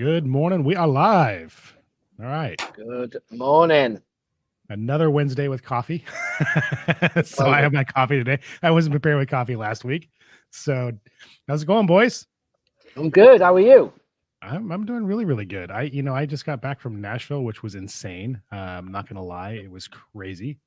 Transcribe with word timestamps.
Good 0.00 0.24
morning. 0.24 0.64
We 0.64 0.76
are 0.76 0.88
live. 0.88 1.76
All 2.18 2.24
right. 2.24 2.58
Good 2.74 3.18
morning. 3.30 4.00
Another 4.70 5.10
Wednesday 5.10 5.48
with 5.48 5.62
coffee. 5.62 6.06
so 7.22 7.44
I 7.44 7.60
have 7.60 7.74
my 7.74 7.84
coffee 7.84 8.16
today. 8.16 8.38
I 8.62 8.70
wasn't 8.70 8.94
prepared 8.94 9.18
with 9.18 9.28
coffee 9.28 9.56
last 9.56 9.84
week. 9.84 10.08
So 10.48 10.92
how's 11.46 11.64
it 11.64 11.66
going, 11.66 11.84
boys? 11.84 12.26
I'm 12.96 13.10
good. 13.10 13.42
How 13.42 13.54
are 13.54 13.60
you? 13.60 13.92
I'm, 14.40 14.72
I'm 14.72 14.86
doing 14.86 15.04
really, 15.04 15.26
really 15.26 15.44
good. 15.44 15.70
I, 15.70 15.82
you 15.82 16.02
know, 16.02 16.14
I 16.14 16.24
just 16.24 16.46
got 16.46 16.62
back 16.62 16.80
from 16.80 17.02
Nashville, 17.02 17.44
which 17.44 17.62
was 17.62 17.74
insane. 17.74 18.40
Uh, 18.50 18.56
I'm 18.56 18.90
not 18.90 19.06
gonna 19.06 19.22
lie, 19.22 19.50
it 19.50 19.70
was 19.70 19.86
crazy 19.86 20.60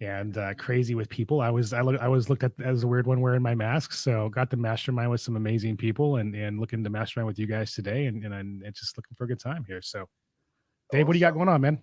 and 0.00 0.38
uh, 0.38 0.54
crazy 0.54 0.94
with 0.94 1.08
people. 1.08 1.40
I 1.40 1.50
was, 1.50 1.72
I, 1.72 1.82
look, 1.82 2.00
I 2.00 2.08
was 2.08 2.30
looked 2.30 2.42
at 2.42 2.52
as 2.64 2.84
a 2.84 2.86
weird 2.86 3.06
one 3.06 3.20
wearing 3.20 3.42
my 3.42 3.54
mask. 3.54 3.92
So 3.92 4.28
got 4.30 4.50
to 4.50 4.56
mastermind 4.56 5.10
with 5.10 5.20
some 5.20 5.36
amazing 5.36 5.76
people, 5.76 6.16
and 6.16 6.34
and 6.34 6.58
looking 6.58 6.82
to 6.84 6.90
mastermind 6.90 7.26
with 7.26 7.38
you 7.38 7.46
guys 7.46 7.74
today, 7.74 8.06
and 8.06 8.24
and 8.24 8.34
I'm 8.34 8.62
just 8.74 8.96
looking 8.96 9.14
for 9.16 9.24
a 9.24 9.28
good 9.28 9.40
time 9.40 9.64
here. 9.66 9.82
So, 9.82 10.08
Dave, 10.90 11.06
what 11.06 11.12
do 11.12 11.18
you 11.18 11.24
got 11.24 11.34
going 11.34 11.48
on, 11.48 11.60
man? 11.60 11.82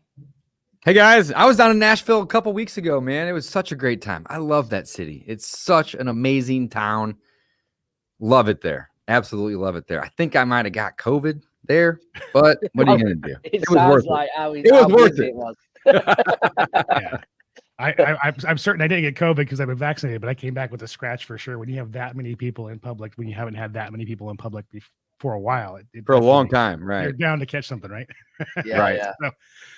Hey 0.86 0.94
guys, 0.94 1.32
I 1.32 1.46
was 1.46 1.58
down 1.58 1.72
in 1.72 1.80
Nashville 1.80 2.22
a 2.22 2.28
couple 2.28 2.54
weeks 2.54 2.78
ago, 2.78 3.02
man. 3.02 3.28
It 3.28 3.34
was 3.34 3.50
such 3.50 3.72
a 3.72 3.76
great 3.76 4.02
time. 4.02 4.26
I 4.30 4.38
love 4.38 4.70
that 4.70 4.88
city. 4.88 5.24
It's 5.28 5.46
such 5.46 5.96
an 5.96 6.08
amazing 6.08 6.70
town. 6.70 7.18
Love 8.20 8.48
it 8.48 8.62
there. 8.62 8.90
Absolutely 9.08 9.56
love 9.56 9.76
it 9.76 9.88
there. 9.88 10.04
I 10.04 10.10
think 10.10 10.36
I 10.36 10.44
might 10.44 10.66
have 10.66 10.74
got 10.74 10.98
COVID 10.98 11.42
there, 11.64 12.00
but 12.32 12.60
what 12.74 12.88
are 12.88 12.98
you 12.98 13.04
going 13.04 13.22
to 13.22 13.28
do? 13.28 13.36
It, 13.44 13.64
it 13.64 13.70
was 13.70 13.78
worth 13.78 14.06
like 14.06 14.30
it. 14.38 14.66
it 14.66 14.72
was 14.72 14.92
worth 14.92 15.20
it. 15.20 15.30
it 15.30 15.36
was. 15.36 15.56
yeah. 15.86 17.18
I, 17.80 18.18
I, 18.24 18.34
I'm 18.48 18.58
certain 18.58 18.82
I 18.82 18.88
didn't 18.88 19.04
get 19.04 19.16
COVID 19.16 19.36
because 19.36 19.62
I've 19.62 19.68
been 19.68 19.78
vaccinated, 19.78 20.20
but 20.20 20.30
I 20.30 20.34
came 20.34 20.54
back 20.54 20.72
with 20.72 20.82
a 20.82 20.88
scratch 20.88 21.26
for 21.26 21.38
sure. 21.38 21.60
When 21.60 21.70
you 21.70 21.78
have 21.78 21.92
that 21.92 22.16
many 22.16 22.36
people 22.36 22.70
in 22.70 22.80
public, 22.80 23.14
when 23.16 23.28
you 23.28 23.36
haven't 23.36 23.54
had 23.54 23.74
that 23.74 23.92
many 23.92 24.06
people 24.06 24.30
in 24.32 24.38
public 24.38 24.68
before, 24.72 24.90
for 25.20 25.34
a 25.34 25.40
while, 25.40 25.78
it, 25.78 25.88
it 25.94 26.06
for 26.06 26.14
a 26.14 26.20
long 26.20 26.48
time, 26.48 26.84
right? 26.84 27.04
You're 27.04 27.12
down 27.12 27.40
to 27.40 27.46
catch 27.46 27.68
something, 27.68 27.90
right? 27.90 28.08
Yeah, 28.66 28.80
right. 28.80 28.98
Yeah, 28.98 29.14
so, 29.22 29.32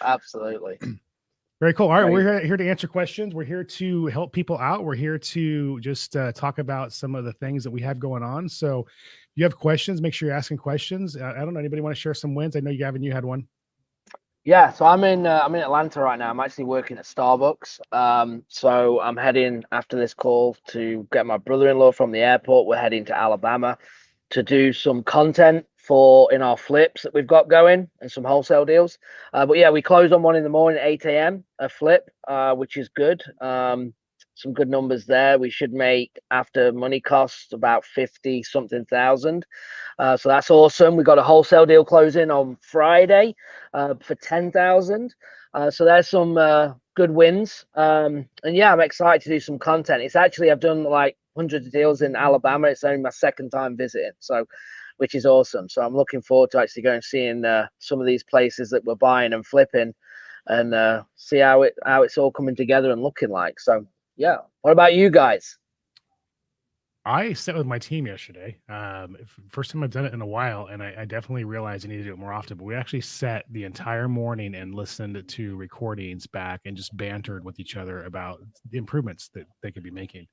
absolutely. 0.04 0.78
Very 1.62 1.74
cool. 1.74 1.88
All 1.88 1.94
right, 1.94 2.04
right, 2.04 2.12
we're 2.12 2.22
here, 2.22 2.46
here 2.46 2.58
to 2.58 2.70
answer 2.70 2.88
questions. 2.88 3.34
We're 3.36 3.44
here 3.44 3.66
to 3.66 4.06
help 4.08 4.32
people 4.32 4.58
out. 4.58 4.86
We're 4.86 4.96
here 4.96 5.18
to 5.18 5.80
just 5.82 6.16
uh, 6.16 6.32
talk 6.32 6.58
about 6.60 6.94
some 6.94 7.16
of 7.16 7.26
the 7.26 7.34
things 7.34 7.66
that 7.66 7.72
we 7.72 7.82
have 7.82 8.00
going 8.00 8.24
on. 8.24 8.48
So, 8.48 8.86
if 8.88 9.32
you 9.36 9.44
have 9.44 9.58
questions, 9.58 10.02
make 10.02 10.14
sure 10.14 10.30
you're 10.30 10.38
asking 10.38 10.58
questions. 10.58 11.18
Uh, 11.18 11.34
I 11.36 11.40
don't 11.40 11.54
know. 11.54 11.60
Anybody 11.60 11.82
want 11.82 11.96
to 11.96 12.00
share 12.00 12.14
some 12.14 12.34
wins? 12.34 12.56
I 12.56 12.62
know 12.62 12.72
you, 12.72 12.78
Gavin, 12.78 13.04
you 13.04 13.12
had 13.12 13.26
one. 13.26 13.48
Yeah, 14.50 14.72
so 14.72 14.84
I'm 14.84 15.04
in 15.04 15.28
uh, 15.28 15.42
I'm 15.44 15.54
in 15.54 15.62
Atlanta 15.62 16.02
right 16.02 16.18
now. 16.18 16.32
I'm 16.32 16.40
actually 16.40 16.64
working 16.64 16.98
at 16.98 17.06
Starbucks. 17.06 17.82
Um, 17.92 18.44
so 18.48 19.00
I'm 19.00 19.16
heading 19.16 19.64
after 19.72 19.96
this 19.96 20.16
call 20.16 20.58
to 20.70 21.08
get 21.12 21.28
my 21.28 21.38
brother-in-law 21.38 21.92
from 21.92 22.12
the 22.12 22.22
airport. 22.22 22.66
We're 22.66 22.78
heading 22.78 23.06
to 23.06 23.16
Alabama 23.16 23.78
to 24.32 24.42
do 24.42 24.74
some 24.74 25.04
content 25.04 25.68
for 25.78 26.34
in 26.34 26.42
our 26.42 26.58
flips 26.58 27.04
that 27.04 27.14
we've 27.14 27.28
got 27.28 27.48
going 27.48 27.92
and 28.02 28.12
some 28.12 28.24
wholesale 28.24 28.66
deals. 28.66 28.98
Uh, 29.34 29.46
but 29.46 29.60
yeah, 29.60 29.70
we 29.70 29.84
close 29.84 30.12
on 30.12 30.24
one 30.24 30.36
in 30.36 30.42
the 30.42 30.50
morning, 30.50 30.80
8 30.82 31.06
a.m. 31.06 31.44
a 31.60 31.70
flip, 31.70 32.10
uh, 32.28 32.56
which 32.56 32.76
is 32.76 32.90
good. 32.90 33.22
Um, 33.40 33.94
some 34.40 34.54
good 34.54 34.70
numbers 34.70 35.06
there. 35.06 35.38
We 35.38 35.50
should 35.50 35.74
make 35.74 36.18
after 36.32 36.72
money 36.72 37.02
costs 37.02 37.52
about 37.52 37.84
50 37.86 38.44
something 38.44 38.86
thousand. 38.86 39.46
Uh, 40.00 40.16
so 40.16 40.30
that's 40.30 40.50
awesome. 40.50 40.96
We 40.96 41.04
got 41.04 41.18
a 41.18 41.24
wholesale 41.24 41.66
deal 41.66 41.84
closing 41.84 42.32
on 42.32 42.58
Friday 42.62 43.36
uh, 43.74 43.96
for 44.02 44.16
10,000. 44.16 45.14
Uh, 45.54 45.70
so 45.70 45.84
there's 45.84 46.10
some 46.10 46.38
uh, 46.38 46.74
good 46.96 47.12
wins. 47.12 47.66
Um, 47.76 48.30
and 48.44 48.56
yeah, 48.56 48.72
I'm 48.72 48.80
excited 48.80 49.22
to 49.24 49.30
do 49.30 49.40
some 49.42 49.60
content. 49.60 50.04
It's 50.04 50.16
actually, 50.16 50.52
I've 50.52 50.62
done 50.62 50.86
like 50.86 51.18
hundreds 51.36 51.68
of 51.68 51.74
deals 51.74 52.02
in 52.02 52.16
Alabama. 52.16 52.68
It's 52.68 52.84
only 52.86 53.02
my 53.02 53.10
second 53.10 53.50
time 53.50 53.76
visiting. 53.76 54.12
So, 54.20 54.46
which 54.98 55.16
is 55.16 55.26
awesome. 55.26 55.68
So 55.68 55.82
I'm 55.82 55.96
looking 55.96 56.22
forward 56.22 56.52
to 56.52 56.60
actually 56.60 56.84
going 56.84 56.96
and 56.96 57.04
seeing 57.04 57.46
uh, 57.46 57.68
some 57.80 58.00
of 58.00 58.08
these 58.08 58.24
places 58.24 58.70
that 58.70 58.86
we're 58.86 58.96
buying 58.96 59.34
and 59.34 59.46
flipping 59.46 59.94
and 60.48 60.74
uh, 60.74 61.04
see 61.16 61.38
how 61.38 61.62
it 61.62 61.76
how 61.86 62.04
it's 62.04 62.18
all 62.18 62.32
coming 62.32 62.56
together 62.56 62.92
and 62.92 63.02
looking 63.02 63.30
like. 63.30 63.60
So 63.60 63.86
yeah. 64.20 64.40
What 64.62 64.72
about 64.72 64.94
you 64.94 65.10
guys? 65.10 65.58
I 67.06 67.32
sat 67.34 67.56
with 67.56 67.66
my 67.66 67.80
team 67.80 68.06
yesterday. 68.06 68.58
Um, 68.68 69.16
first 69.48 69.72
time 69.72 69.82
I've 69.82 69.90
done 69.90 70.06
it 70.06 70.14
in 70.14 70.22
a 70.22 70.28
while, 70.28 70.68
and 70.68 70.84
I, 70.84 70.94
I, 71.00 71.06
definitely 71.06 71.46
realized 71.46 71.86
I 71.86 71.90
need 71.90 71.98
to 71.98 72.04
do 72.04 72.12
it 72.12 72.20
more 72.20 72.34
often. 72.34 72.58
But 72.58 72.66
we 72.66 72.76
actually 72.76 73.02
sat 73.02 73.46
the 73.50 73.64
entire 73.64 74.10
morning 74.10 74.54
and 74.56 74.76
listened 74.76 75.24
to 75.26 75.56
recordings 75.56 76.28
back 76.28 76.60
and 76.66 76.76
just 76.76 76.96
bantered 76.96 77.46
with 77.46 77.60
each 77.60 77.78
other 77.78 78.04
about 78.04 78.42
the 78.70 78.78
improvements 78.78 79.30
that 79.34 79.48
they 79.64 79.72
could 79.72 79.82
be 79.82 79.90
making, 79.90 80.28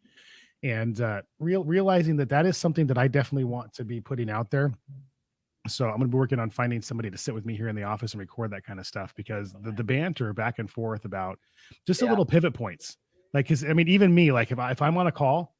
and 0.65 1.01
uh, 1.01 1.23
real 1.39 1.63
realizing 1.63 2.17
that 2.17 2.29
that 2.31 2.45
is 2.45 2.57
something 2.57 2.89
that 2.89 2.99
I 2.99 3.07
definitely 3.07 3.45
want 3.45 3.73
to 3.75 3.85
be 3.85 4.01
putting 4.01 4.29
out 4.29 4.51
there. 4.51 4.73
So 5.69 5.85
I'm 5.85 5.99
going 5.99 6.03
to 6.03 6.09
be 6.09 6.19
working 6.19 6.41
on 6.41 6.51
finding 6.51 6.83
somebody 6.83 7.11
to 7.11 7.19
sit 7.19 7.35
with 7.35 7.47
me 7.47 7.57
here 7.57 7.69
in 7.69 7.77
the 7.77 7.85
office 7.85 8.13
and 8.13 8.21
record 8.21 8.51
that 8.51 8.65
kind 8.65 8.81
of 8.81 8.87
stuff 8.87 9.15
because 9.17 9.53
the, 9.63 9.73
the 9.73 9.85
banter 9.85 10.33
back 10.33 10.59
and 10.59 10.71
forth 10.71 11.05
about 11.05 11.39
just 11.87 12.03
yeah. 12.03 12.09
a 12.09 12.11
little 12.11 12.27
pivot 12.27 12.55
points 12.55 12.97
like, 13.37 13.49
cause 13.49 13.65
I 13.65 13.75
mean, 13.75 13.89
even 13.89 14.15
me, 14.15 14.33
like 14.33 14.51
if 14.51 14.59
I, 14.59 14.71
if 14.71 14.81
I'm 14.81 14.97
on 14.97 15.07
a 15.07 15.13
call, 15.13 15.55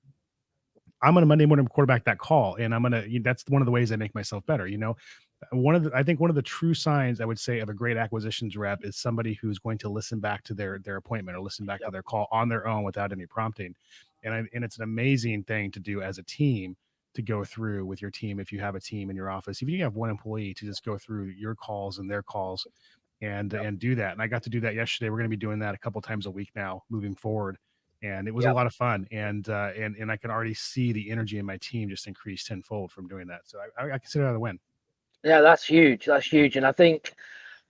I'm 1.03 1.13
gonna 1.13 1.27
Monday 1.27 1.45
morning 1.45 1.67
quarterback 1.67 2.05
that 2.07 2.19
call, 2.19 2.55
and 2.55 2.75
I'm 2.75 2.81
gonna. 2.81 3.05
That's 3.21 3.45
one 3.49 3.61
of 3.61 3.67
the 3.67 3.73
ways 3.73 3.93
I 3.93 3.97
make 3.97 4.15
myself 4.15 4.47
better. 4.47 4.67
You 4.67 4.79
know, 4.79 4.97
one 5.53 5.75
of 5.75 5.85
the 5.85 5.91
I 5.95 6.03
think 6.03 6.19
one 6.19 6.31
of 6.31 6.37
the 6.37 6.43
true 6.43 6.73
signs 6.73 7.21
I 7.21 7.27
would 7.27 7.39
say 7.39 7.59
of 7.59 7.69
a 7.69 7.75
great 7.75 7.99
acquisitions 7.99 8.57
rep 8.57 8.83
is 8.83 8.97
somebody 8.97 9.35
who's 9.35 9.59
going 9.59 9.77
to 9.79 9.91
listen 9.91 10.21
back 10.21 10.43
to 10.45 10.55
their 10.55 10.79
their 10.79 10.97
appointment 10.97 11.37
or 11.37 11.43
listen 11.43 11.67
back 11.67 11.81
yep. 11.81 11.89
to 11.89 11.93
their 11.93 12.03
call 12.03 12.29
on 12.33 12.49
their 12.49 12.67
own 12.67 12.83
without 12.83 13.13
any 13.13 13.27
prompting, 13.27 13.75
and 14.25 14.33
I, 14.33 14.45
and 14.55 14.65
it's 14.65 14.79
an 14.79 14.85
amazing 14.85 15.45
thing 15.45 15.71
to 15.73 15.81
do 15.81 16.01
as 16.01 16.17
a 16.17 16.23
team 16.23 16.79
to 17.13 17.21
go 17.21 17.45
through 17.45 17.85
with 17.85 18.01
your 18.01 18.11
team 18.11 18.41
if 18.41 18.53
you 18.53 18.61
have 18.61 18.75
a 18.75 18.81
team 18.81 19.09
in 19.09 19.17
your 19.17 19.31
office 19.31 19.63
even 19.63 19.73
if 19.73 19.79
you 19.79 19.85
have 19.85 19.97
one 19.97 20.11
employee 20.11 20.53
to 20.53 20.67
just 20.67 20.85
go 20.85 20.99
through 20.99 21.25
your 21.25 21.55
calls 21.55 21.97
and 21.97 22.11
their 22.11 22.23
calls 22.23 22.67
and 23.23 23.53
yep. 23.53 23.65
and 23.65 23.79
do 23.79 23.95
that. 23.95 24.13
And 24.13 24.23
I 24.23 24.27
got 24.27 24.43
to 24.45 24.51
do 24.51 24.61
that 24.61 24.75
yesterday. 24.75 25.11
We're 25.11 25.19
going 25.19 25.31
to 25.31 25.37
be 25.37 25.41
doing 25.41 25.59
that 25.61 25.75
a 25.75 25.79
couple 25.79 26.01
times 26.01 26.27
a 26.27 26.31
week 26.31 26.51
now 26.55 26.83
moving 26.91 27.15
forward. 27.15 27.59
And 28.07 28.29
it 28.29 28.35
was 28.35 28.45
yep. 28.45 28.53
a 28.53 28.57
lot 28.57 28.67
of 28.67 28.75
fun, 28.75 29.07
and 29.11 29.49
uh, 29.49 29.71
and 29.77 29.97
and 29.97 30.11
I 30.11 30.17
can 30.17 30.31
already 30.31 30.55
see 30.55 30.93
the 30.93 31.11
energy 31.11 31.39
in 31.39 31.47
my 31.47 31.57
team 31.59 31.89
just 31.89 32.07
increase 32.07 32.45
tenfold 32.45 32.93
from 32.93 33.09
doing 33.09 33.27
that. 33.29 33.43
So 33.45 33.59
I, 33.79 33.95
I 33.95 33.99
consider 33.99 34.25
that 34.27 34.35
a 34.35 34.41
win. 34.41 34.59
Yeah, 35.25 35.41
that's 35.41 35.65
huge. 35.65 36.07
That's 36.07 36.27
huge, 36.27 36.57
and 36.57 36.67
I 36.67 36.73
think 36.73 37.15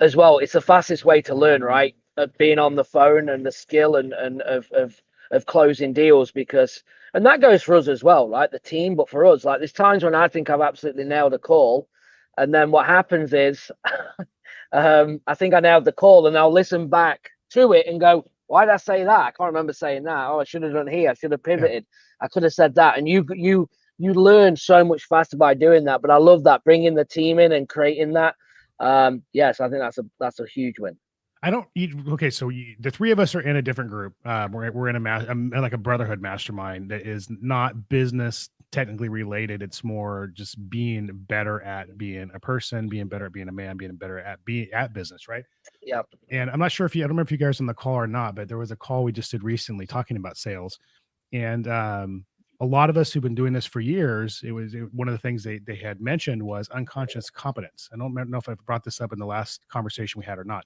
as 0.00 0.14
well, 0.14 0.38
it's 0.38 0.52
the 0.52 0.60
fastest 0.60 1.04
way 1.04 1.22
to 1.22 1.34
learn, 1.34 1.62
right? 1.62 1.94
Of 2.16 2.36
being 2.38 2.58
on 2.58 2.74
the 2.74 2.84
phone 2.84 3.28
and 3.28 3.44
the 3.44 3.52
skill 3.52 3.96
and 3.96 4.12
and 4.12 4.42
of 4.42 4.70
of 4.72 5.00
of 5.30 5.46
closing 5.46 5.92
deals 5.92 6.30
because 6.30 6.82
and 7.14 7.24
that 7.24 7.40
goes 7.40 7.62
for 7.62 7.74
us 7.74 7.88
as 7.88 8.04
well, 8.04 8.28
right? 8.28 8.50
The 8.50 8.58
team, 8.58 8.94
but 8.94 9.08
for 9.08 9.24
us, 9.24 9.44
like 9.44 9.58
there's 9.58 9.72
times 9.72 10.04
when 10.04 10.14
I 10.14 10.28
think 10.28 10.50
I've 10.50 10.60
absolutely 10.60 11.04
nailed 11.04 11.34
a 11.34 11.38
call, 11.38 11.88
and 12.36 12.52
then 12.54 12.70
what 12.70 12.86
happens 12.86 13.32
is 13.32 13.70
um, 14.72 15.20
I 15.26 15.34
think 15.34 15.54
I 15.54 15.60
nailed 15.60 15.84
the 15.84 15.92
call, 15.92 16.26
and 16.26 16.36
I'll 16.36 16.52
listen 16.52 16.88
back 16.88 17.30
to 17.50 17.72
it 17.72 17.86
and 17.86 18.00
go, 18.00 18.24
"Why 18.46 18.64
did 18.64 18.74
I 18.74 18.76
say 18.78 19.04
that? 19.04 19.20
I 19.20 19.30
can't 19.30 19.48
remember 19.48 19.72
saying 19.72 20.04
that. 20.04 20.28
Oh, 20.28 20.40
I 20.40 20.44
should 20.44 20.62
have 20.62 20.72
done 20.72 20.86
here. 20.86 21.10
I 21.10 21.14
should 21.14 21.32
have 21.32 21.42
pivoted. 21.42 21.84
Yeah. 21.84 22.24
I 22.24 22.28
could 22.28 22.42
have 22.42 22.52
said 22.54 22.74
that." 22.76 22.98
And 22.98 23.08
you, 23.08 23.24
you, 23.30 23.68
you 23.98 24.14
learn 24.14 24.56
so 24.56 24.84
much 24.84 25.04
faster 25.04 25.36
by 25.36 25.54
doing 25.54 25.84
that. 25.84 26.02
But 26.02 26.10
I 26.10 26.16
love 26.16 26.44
that 26.44 26.64
bringing 26.64 26.94
the 26.94 27.04
team 27.04 27.38
in 27.38 27.52
and 27.52 27.68
creating 27.68 28.12
that. 28.14 28.34
Um, 28.78 29.22
yes, 29.32 29.60
I 29.60 29.68
think 29.68 29.80
that's 29.80 29.98
a 29.98 30.04
that's 30.20 30.40
a 30.40 30.46
huge 30.46 30.78
win. 30.78 30.96
I 31.42 31.50
don't. 31.50 31.66
Okay, 32.08 32.30
so 32.30 32.48
you, 32.48 32.76
the 32.80 32.90
three 32.90 33.10
of 33.10 33.20
us 33.20 33.34
are 33.34 33.40
in 33.40 33.56
a 33.56 33.62
different 33.62 33.90
group. 33.90 34.14
Uh, 34.24 34.48
we're 34.50 34.70
we're 34.72 34.88
in 34.88 34.96
a 34.96 35.00
mass, 35.00 35.26
like 35.28 35.72
a 35.72 35.78
brotherhood 35.78 36.20
mastermind 36.20 36.90
that 36.90 37.06
is 37.06 37.28
not 37.30 37.88
business 37.88 38.50
technically 38.72 39.08
related. 39.08 39.62
It's 39.62 39.84
more 39.84 40.30
just 40.34 40.68
being 40.68 41.08
better 41.12 41.62
at 41.62 41.96
being 41.96 42.30
a 42.34 42.40
person, 42.40 42.88
being 42.88 43.08
better 43.08 43.26
at 43.26 43.32
being 43.32 43.48
a 43.48 43.52
man, 43.52 43.76
being 43.76 43.94
better 43.96 44.18
at 44.18 44.44
being 44.44 44.68
at 44.72 44.92
business, 44.92 45.28
right? 45.28 45.44
Yep. 45.82 46.06
And 46.30 46.50
I'm 46.50 46.58
not 46.58 46.72
sure 46.72 46.86
if 46.86 46.94
you, 46.94 47.02
I 47.02 47.04
don't 47.04 47.10
remember 47.10 47.28
if 47.28 47.32
you 47.32 47.38
guys 47.38 47.60
on 47.60 47.66
the 47.66 47.74
call 47.74 47.94
or 47.94 48.06
not, 48.06 48.34
but 48.34 48.48
there 48.48 48.58
was 48.58 48.70
a 48.70 48.76
call 48.76 49.04
we 49.04 49.12
just 49.12 49.30
did 49.30 49.42
recently 49.42 49.86
talking 49.86 50.16
about 50.16 50.36
sales, 50.36 50.78
and 51.32 51.68
um, 51.68 52.24
a 52.60 52.66
lot 52.66 52.90
of 52.90 52.96
us 52.96 53.12
who've 53.12 53.22
been 53.22 53.34
doing 53.34 53.52
this 53.52 53.66
for 53.66 53.80
years, 53.80 54.40
it 54.44 54.52
was 54.52 54.74
it, 54.74 54.92
one 54.92 55.08
of 55.08 55.12
the 55.12 55.18
things 55.18 55.42
they 55.42 55.58
they 55.58 55.76
had 55.76 56.00
mentioned 56.00 56.42
was 56.42 56.68
unconscious 56.70 57.30
competence. 57.30 57.88
I 57.92 57.96
don't 57.96 58.14
know 58.14 58.38
if 58.38 58.48
I 58.48 58.54
brought 58.66 58.84
this 58.84 59.00
up 59.00 59.12
in 59.12 59.18
the 59.18 59.26
last 59.26 59.66
conversation 59.68 60.18
we 60.18 60.24
had 60.24 60.38
or 60.38 60.44
not 60.44 60.64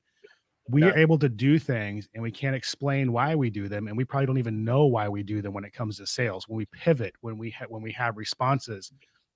we 0.70 0.82
yeah. 0.82 0.88
are 0.88 0.98
able 0.98 1.18
to 1.18 1.28
do 1.28 1.58
things 1.58 2.08
and 2.14 2.22
we 2.22 2.30
can't 2.30 2.54
explain 2.54 3.12
why 3.12 3.34
we 3.34 3.50
do 3.50 3.68
them 3.68 3.88
and 3.88 3.96
we 3.96 4.04
probably 4.04 4.26
don't 4.26 4.38
even 4.38 4.64
know 4.64 4.86
why 4.86 5.08
we 5.08 5.22
do 5.22 5.42
them 5.42 5.52
when 5.52 5.64
it 5.64 5.72
comes 5.72 5.96
to 5.96 6.06
sales 6.06 6.48
when 6.48 6.56
we 6.56 6.66
pivot 6.66 7.14
when 7.20 7.36
we 7.36 7.50
ha- 7.50 7.66
when 7.68 7.82
we 7.82 7.92
have 7.92 8.16
responses 8.16 8.92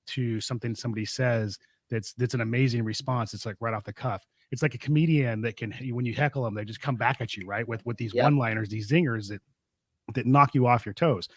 to 0.07 0.41
something 0.41 0.75
somebody 0.75 1.05
says 1.05 1.59
that's 1.91 2.13
that's 2.15 2.35
an 2.35 2.41
amazing 2.41 2.85
response 2.85 3.35
it's 3.35 3.47
like 3.47 3.57
right 3.61 3.75
off 3.75 3.85
the 3.85 3.93
cuff 3.93 4.25
it's 4.51 4.63
like 4.63 4.75
a 4.75 4.79
comedian 4.79 5.41
that 5.41 5.57
can 5.57 5.73
when 5.91 6.05
you 6.05 6.15
heckle 6.15 6.45
them 6.45 6.55
they 6.55 6.65
just 6.65 6.81
come 6.81 6.97
back 6.97 7.21
at 7.21 7.37
you 7.37 7.47
right 7.47 7.67
with 7.67 7.85
with 7.85 7.97
these 7.97 8.15
yep. 8.15 8.25
one 8.25 8.37
liners 8.37 8.69
these 8.69 8.91
zingers 8.91 9.29
that 9.29 9.41
that 10.15 10.27
knock 10.27 10.55
you 10.55 10.67
off 10.67 10.87
your 10.87 10.95
toes 10.95 11.29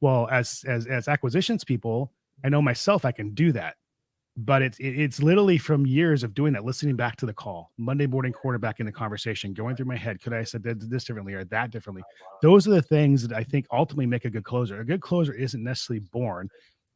well 0.00 0.28
as 0.30 0.64
as 0.66 0.86
as 0.86 1.08
acquisitions 1.08 1.64
people 1.64 2.12
i 2.44 2.48
know 2.48 2.60
myself 2.62 3.04
i 3.04 3.12
can 3.12 3.34
do 3.34 3.52
that 3.52 3.76
but 4.38 4.62
it's 4.62 4.76
it's 4.78 5.20
literally 5.20 5.58
from 5.58 5.84
years 5.84 6.22
of 6.22 6.32
doing 6.32 6.52
that, 6.52 6.64
listening 6.64 6.94
back 6.94 7.16
to 7.16 7.26
the 7.26 7.34
call, 7.34 7.72
Monday 7.76 8.06
morning 8.06 8.32
quarterback 8.32 8.78
in 8.78 8.86
the 8.86 8.92
conversation, 8.92 9.52
going 9.52 9.74
through 9.74 9.86
my 9.86 9.96
head, 9.96 10.22
could 10.22 10.32
I 10.32 10.38
have 10.38 10.48
said 10.48 10.62
this 10.62 11.04
differently 11.04 11.34
or 11.34 11.44
that 11.46 11.72
differently? 11.72 12.04
Oh, 12.06 12.38
Those 12.40 12.68
are 12.68 12.70
the 12.70 12.82
things 12.82 13.26
that 13.26 13.36
I 13.36 13.42
think 13.42 13.66
ultimately 13.72 14.06
make 14.06 14.24
a 14.24 14.30
good 14.30 14.44
closer. 14.44 14.80
A 14.80 14.84
good 14.84 15.00
closer 15.00 15.32
isn't 15.34 15.62
necessarily 15.62 16.04
born; 16.12 16.48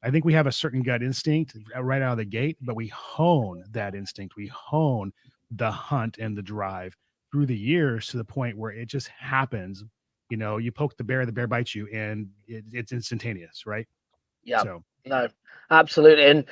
I 0.04 0.10
think 0.10 0.24
we 0.24 0.32
have 0.34 0.46
a 0.46 0.52
certain 0.52 0.82
gut 0.82 1.02
instinct 1.02 1.56
right 1.76 2.00
out 2.00 2.12
of 2.12 2.18
the 2.18 2.24
gate, 2.24 2.58
but 2.60 2.76
we 2.76 2.86
hone 2.88 3.64
that 3.72 3.96
instinct. 3.96 4.36
We 4.36 4.46
hone 4.46 5.12
the 5.50 5.70
hunt 5.70 6.18
and 6.18 6.38
the 6.38 6.42
drive 6.42 6.96
through 7.32 7.46
the 7.46 7.58
years 7.58 8.06
to 8.08 8.18
the 8.18 8.24
point 8.24 8.56
where 8.56 8.70
it 8.70 8.86
just 8.86 9.08
happens. 9.08 9.82
You 10.30 10.36
know, 10.36 10.58
you 10.58 10.70
poke 10.70 10.96
the 10.96 11.02
bear, 11.04 11.26
the 11.26 11.32
bear 11.32 11.48
bites 11.48 11.74
you, 11.74 11.88
and 11.88 12.28
it, 12.46 12.64
it's 12.72 12.92
instantaneous, 12.92 13.66
right? 13.66 13.88
Yeah. 14.44 14.62
So 14.62 14.84
No, 15.06 15.26
absolutely. 15.70 16.26
And 16.26 16.44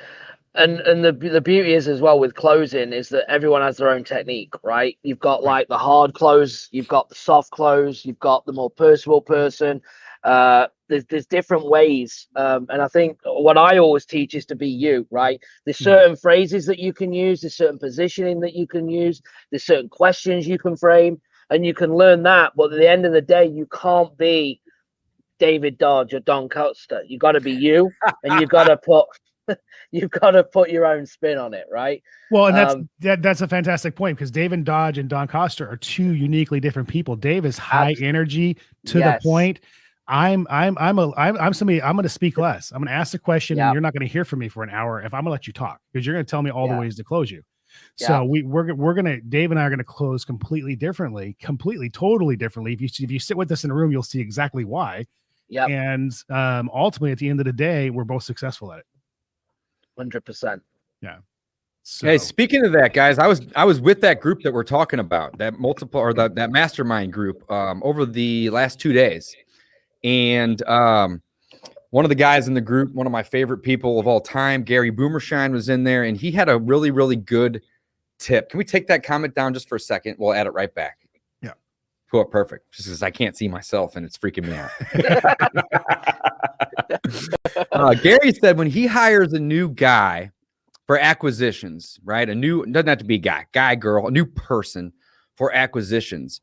and 0.55 0.79
and 0.81 1.03
the 1.03 1.13
the 1.13 1.41
beauty 1.41 1.73
is 1.73 1.87
as 1.87 2.01
well 2.01 2.19
with 2.19 2.35
closing 2.35 2.91
is 2.93 3.09
that 3.09 3.29
everyone 3.31 3.61
has 3.61 3.77
their 3.77 3.89
own 3.89 4.03
technique, 4.03 4.53
right? 4.63 4.97
You've 5.03 5.19
got 5.19 5.43
like 5.43 5.67
the 5.67 5.77
hard 5.77 6.13
close, 6.13 6.67
you've 6.71 6.87
got 6.89 7.09
the 7.09 7.15
soft 7.15 7.51
close, 7.51 8.05
you've 8.05 8.19
got 8.19 8.45
the 8.45 8.53
more 8.53 8.69
personal 8.69 9.21
person. 9.21 9.81
Uh, 10.23 10.67
there's 10.89 11.05
there's 11.05 11.25
different 11.25 11.67
ways, 11.67 12.27
um, 12.35 12.67
and 12.69 12.81
I 12.81 12.87
think 12.89 13.17
what 13.23 13.57
I 13.57 13.77
always 13.77 14.05
teach 14.05 14.35
is 14.35 14.45
to 14.47 14.55
be 14.55 14.67
you, 14.67 15.07
right? 15.09 15.39
There's 15.65 15.79
Mhm. 15.79 15.79
certain 15.79 16.15
phrases 16.17 16.65
that 16.65 16.79
you 16.79 16.93
can 16.93 17.13
use, 17.13 17.41
there's 17.41 17.55
certain 17.55 17.79
positioning 17.79 18.41
that 18.41 18.53
you 18.53 18.67
can 18.67 18.89
use, 18.89 19.21
there's 19.51 19.63
certain 19.63 19.89
questions 19.89 20.47
you 20.47 20.59
can 20.59 20.75
frame, 20.75 21.21
and 21.49 21.65
you 21.65 21.73
can 21.73 21.95
learn 21.95 22.23
that. 22.23 22.53
But 22.57 22.73
at 22.73 22.79
the 22.79 22.89
end 22.89 23.05
of 23.05 23.13
the 23.13 23.21
day, 23.21 23.45
you 23.47 23.67
can't 23.67 24.15
be 24.17 24.61
David 25.39 25.77
Dodge 25.77 26.13
or 26.13 26.19
Don 26.19 26.49
Costa. 26.49 27.01
You 27.07 27.17
got 27.17 27.33
to 27.33 27.41
be 27.41 27.53
you, 27.53 27.95
and 28.23 28.37
you've 28.37 28.49
got 28.49 28.65
to 28.65 28.77
put 28.77 29.07
you've 29.91 30.11
got 30.11 30.31
to 30.31 30.43
put 30.43 30.69
your 30.69 30.85
own 30.85 31.05
spin 31.05 31.37
on 31.37 31.53
it, 31.53 31.65
right? 31.71 32.01
Well, 32.29 32.47
and 32.47 32.55
that's 32.57 32.73
Um, 32.73 32.89
that, 32.99 33.21
that's 33.21 33.41
a 33.41 33.47
fantastic 33.47 33.95
point 33.95 34.17
because 34.17 34.31
Dave 34.31 34.51
and 34.51 34.65
Dodge 34.65 34.97
and 34.97 35.09
Don 35.09 35.27
Costa 35.27 35.65
are 35.67 35.77
two 35.77 36.13
uniquely 36.13 36.59
different 36.59 36.87
people. 36.87 37.15
Dave 37.15 37.45
is 37.45 37.57
high 37.57 37.91
Abs- 37.91 38.01
energy 38.01 38.57
to 38.87 38.99
Yes. 38.99 39.21
the 39.23 39.29
point. 39.29 39.59
I'm 40.07 40.45
I'm 40.49 40.77
I'm 40.79 40.99
a 40.99 41.13
I'm, 41.15 41.37
I'm 41.37 41.53
somebody 41.53 41.81
I'm 41.81 41.95
going 41.95 42.03
to 42.03 42.09
speak 42.09 42.37
less. 42.37 42.71
I'm 42.71 42.79
going 42.79 42.87
to 42.87 42.93
ask 42.93 43.13
a 43.13 43.19
question 43.19 43.57
Yeah. 43.57 43.67
and 43.67 43.73
you're 43.75 43.81
not 43.81 43.93
going 43.93 44.05
to 44.05 44.11
hear 44.11 44.25
from 44.25 44.39
me 44.39 44.49
for 44.49 44.63
an 44.63 44.69
hour 44.69 44.99
if 45.01 45.13
I'm 45.13 45.19
going 45.23 45.25
to 45.25 45.31
let 45.31 45.47
you 45.47 45.53
talk 45.53 45.79
because 45.93 46.05
you're 46.05 46.15
going 46.15 46.25
to 46.25 46.29
tell 46.29 46.41
me 46.41 46.49
all 46.51 46.67
Yeah. 46.67 46.73
the 46.75 46.79
ways 46.81 46.95
to 46.97 47.03
close 47.03 47.31
you. 47.31 47.43
Yeah. 47.99 48.07
So 48.07 48.23
we 48.25 48.43
we're 48.43 48.73
we're 48.73 48.93
going 48.93 49.05
to 49.05 49.21
Dave 49.21 49.51
and 49.51 49.59
I 49.59 49.63
are 49.63 49.69
going 49.69 49.77
to 49.77 49.85
close 49.85 50.25
completely 50.25 50.75
differently, 50.75 51.37
completely 51.39 51.89
totally 51.89 52.35
differently. 52.35 52.73
If 52.73 52.81
you 52.81 52.89
if 52.99 53.09
you 53.11 53.19
sit 53.19 53.37
with 53.37 53.49
us 53.51 53.63
in 53.63 53.71
a 53.71 53.73
room, 53.73 53.91
you'll 53.91 54.03
see 54.03 54.19
exactly 54.19 54.65
why. 54.65 55.05
Yeah. 55.47 55.67
And 55.67 56.11
um, 56.29 56.69
ultimately, 56.73 57.11
at 57.13 57.17
the 57.19 57.29
end 57.29 57.39
of 57.39 57.45
the 57.45 57.53
day, 57.53 57.89
we're 57.89 58.03
both 58.03 58.23
successful 58.23 58.73
at 58.73 58.79
it. 58.79 58.85
Hundred 59.97 60.25
percent. 60.25 60.61
So, 61.83 62.07
Hey, 62.07 62.17
speaking 62.19 62.63
of 62.63 62.71
that, 62.73 62.93
guys, 62.93 63.17
I 63.17 63.25
was 63.27 63.41
I 63.55 63.65
was 63.65 63.81
with 63.81 64.01
that 64.01 64.21
group 64.21 64.41
that 64.43 64.53
we're 64.53 64.63
talking 64.63 64.99
about, 64.99 65.37
that 65.39 65.59
multiple 65.59 65.99
or 65.99 66.13
that 66.13 66.35
that 66.35 66.51
mastermind 66.51 67.11
group, 67.11 67.49
um, 67.51 67.81
over 67.83 68.05
the 68.05 68.51
last 68.51 68.79
two 68.79 68.93
days, 68.93 69.35
and 70.03 70.61
um, 70.67 71.23
one 71.89 72.05
of 72.05 72.09
the 72.09 72.15
guys 72.15 72.47
in 72.47 72.53
the 72.53 72.61
group, 72.61 72.93
one 72.93 73.07
of 73.07 73.11
my 73.11 73.23
favorite 73.23 73.59
people 73.59 73.99
of 73.99 74.05
all 74.05 74.21
time, 74.21 74.63
Gary 74.63 74.91
Boomershine, 74.91 75.51
was 75.51 75.69
in 75.69 75.83
there, 75.83 76.03
and 76.03 76.15
he 76.15 76.31
had 76.31 76.49
a 76.49 76.59
really 76.59 76.91
really 76.91 77.15
good 77.15 77.63
tip. 78.19 78.49
Can 78.49 78.59
we 78.59 78.63
take 78.63 78.85
that 78.87 79.03
comment 79.03 79.33
down 79.33 79.51
just 79.53 79.67
for 79.67 79.75
a 79.75 79.79
second? 79.79 80.17
We'll 80.19 80.33
add 80.33 80.45
it 80.45 80.51
right 80.51 80.73
back. 80.73 80.99
Yeah. 81.41 81.53
Cool, 82.11 82.25
perfect. 82.25 82.71
Just 82.71 82.89
because 82.89 83.01
I 83.01 83.09
can't 83.09 83.35
see 83.35 83.47
myself 83.47 83.95
and 83.95 84.05
it's 84.05 84.19
freaking 84.19 84.45
me 84.47 84.55
out. 84.55 84.69
uh, 87.71 87.93
Gary 87.95 88.33
said 88.33 88.57
when 88.57 88.69
he 88.69 88.85
hires 88.87 89.33
a 89.33 89.39
new 89.39 89.69
guy 89.69 90.31
for 90.87 90.99
acquisitions, 90.99 91.99
right? 92.03 92.29
A 92.29 92.35
new 92.35 92.65
doesn't 92.65 92.87
have 92.87 92.97
to 92.97 93.05
be 93.05 93.17
guy, 93.17 93.45
guy, 93.51 93.75
girl, 93.75 94.07
a 94.07 94.11
new 94.11 94.25
person 94.25 94.91
for 95.35 95.53
acquisitions. 95.53 96.41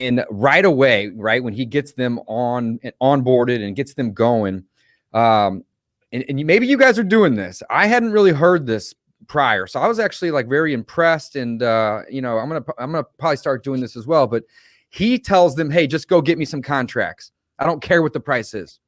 And 0.00 0.24
right 0.30 0.64
away, 0.64 1.08
right 1.08 1.42
when 1.42 1.52
he 1.52 1.64
gets 1.64 1.92
them 1.92 2.18
on 2.26 2.78
onboarded 3.00 3.64
and 3.64 3.76
gets 3.76 3.94
them 3.94 4.12
going, 4.12 4.64
um, 5.12 5.64
and, 6.12 6.24
and 6.28 6.44
maybe 6.44 6.66
you 6.66 6.76
guys 6.76 6.98
are 6.98 7.04
doing 7.04 7.34
this. 7.34 7.62
I 7.70 7.86
hadn't 7.86 8.12
really 8.12 8.32
heard 8.32 8.66
this 8.66 8.94
prior, 9.28 9.66
so 9.66 9.80
I 9.80 9.86
was 9.86 9.98
actually 9.98 10.30
like 10.30 10.48
very 10.48 10.72
impressed. 10.72 11.36
And 11.36 11.62
uh, 11.62 12.02
you 12.10 12.22
know, 12.22 12.38
I'm 12.38 12.48
gonna 12.48 12.64
I'm 12.78 12.92
gonna 12.92 13.04
probably 13.18 13.36
start 13.36 13.64
doing 13.64 13.80
this 13.80 13.96
as 13.96 14.06
well. 14.06 14.26
But 14.26 14.44
he 14.90 15.18
tells 15.18 15.54
them, 15.54 15.70
"Hey, 15.70 15.86
just 15.86 16.08
go 16.08 16.20
get 16.20 16.38
me 16.38 16.44
some 16.44 16.62
contracts. 16.62 17.32
I 17.58 17.66
don't 17.66 17.82
care 17.82 18.02
what 18.02 18.12
the 18.12 18.20
price 18.20 18.54
is. 18.54 18.80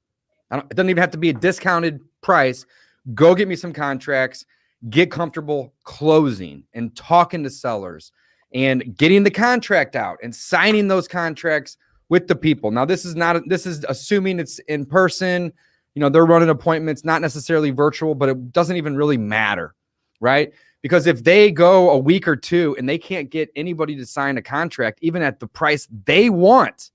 It 0.61 0.77
doesn't 0.77 0.91
even 0.91 1.01
have 1.01 1.11
to 1.13 1.19
be 1.19 1.31
a 1.31 1.35
discounted 1.35 2.01
price. 2.21 2.67
Go 3.15 3.35
get 3.35 3.49
me 3.49 3.57
some 3.57 3.73
contracts." 3.73 4.47
get 4.91 5.11
comfortable 5.11 5.73
closing 5.85 6.63
and 6.75 6.95
talking 6.97 7.43
to 7.43 7.51
sellers 7.51 8.13
and 8.53 8.97
getting 8.97 9.23
the 9.23 9.31
contract 9.31 9.97
out 9.97 10.19
and 10.23 10.35
signing 10.35 10.89
those 10.89 11.09
contracts 11.09 11.77
with 12.09 12.29
the 12.29 12.37
people. 12.37 12.71
Now, 12.71 12.85
this 12.85 13.05
is 13.05 13.17
not, 13.17 13.43
this 13.47 13.67
is 13.67 13.85
assuming 13.89 14.39
it's 14.39 14.59
in 14.61 14.85
person. 14.85 15.53
You 15.95 16.01
know, 16.01 16.09
they're 16.09 16.27
running 16.27 16.51
appointments, 16.51 17.05
not 17.05 17.23
necessarily 17.23 17.71
virtual, 17.71 18.15
but 18.15 18.29
it 18.29 18.53
doesn't 18.53 18.77
even 18.77 18.97
really 18.97 19.17
matter, 19.17 19.75
right? 20.21 20.53
Because 20.83 21.07
if 21.07 21.25
they 21.25 21.51
go 21.51 21.91
a 21.91 21.99
week 21.99 22.29
or 22.29 22.37
two 22.37 22.77
and 22.79 22.87
they 22.89 22.99
can't 22.99 23.31
get 23.31 23.51
anybody 23.57 23.97
to 23.97 24.05
sign 24.05 24.37
a 24.37 24.43
contract, 24.43 24.99
even 25.01 25.23
at 25.23 25.41
the 25.41 25.47
price 25.47 25.89
they 26.05 26.29
want, 26.29 26.91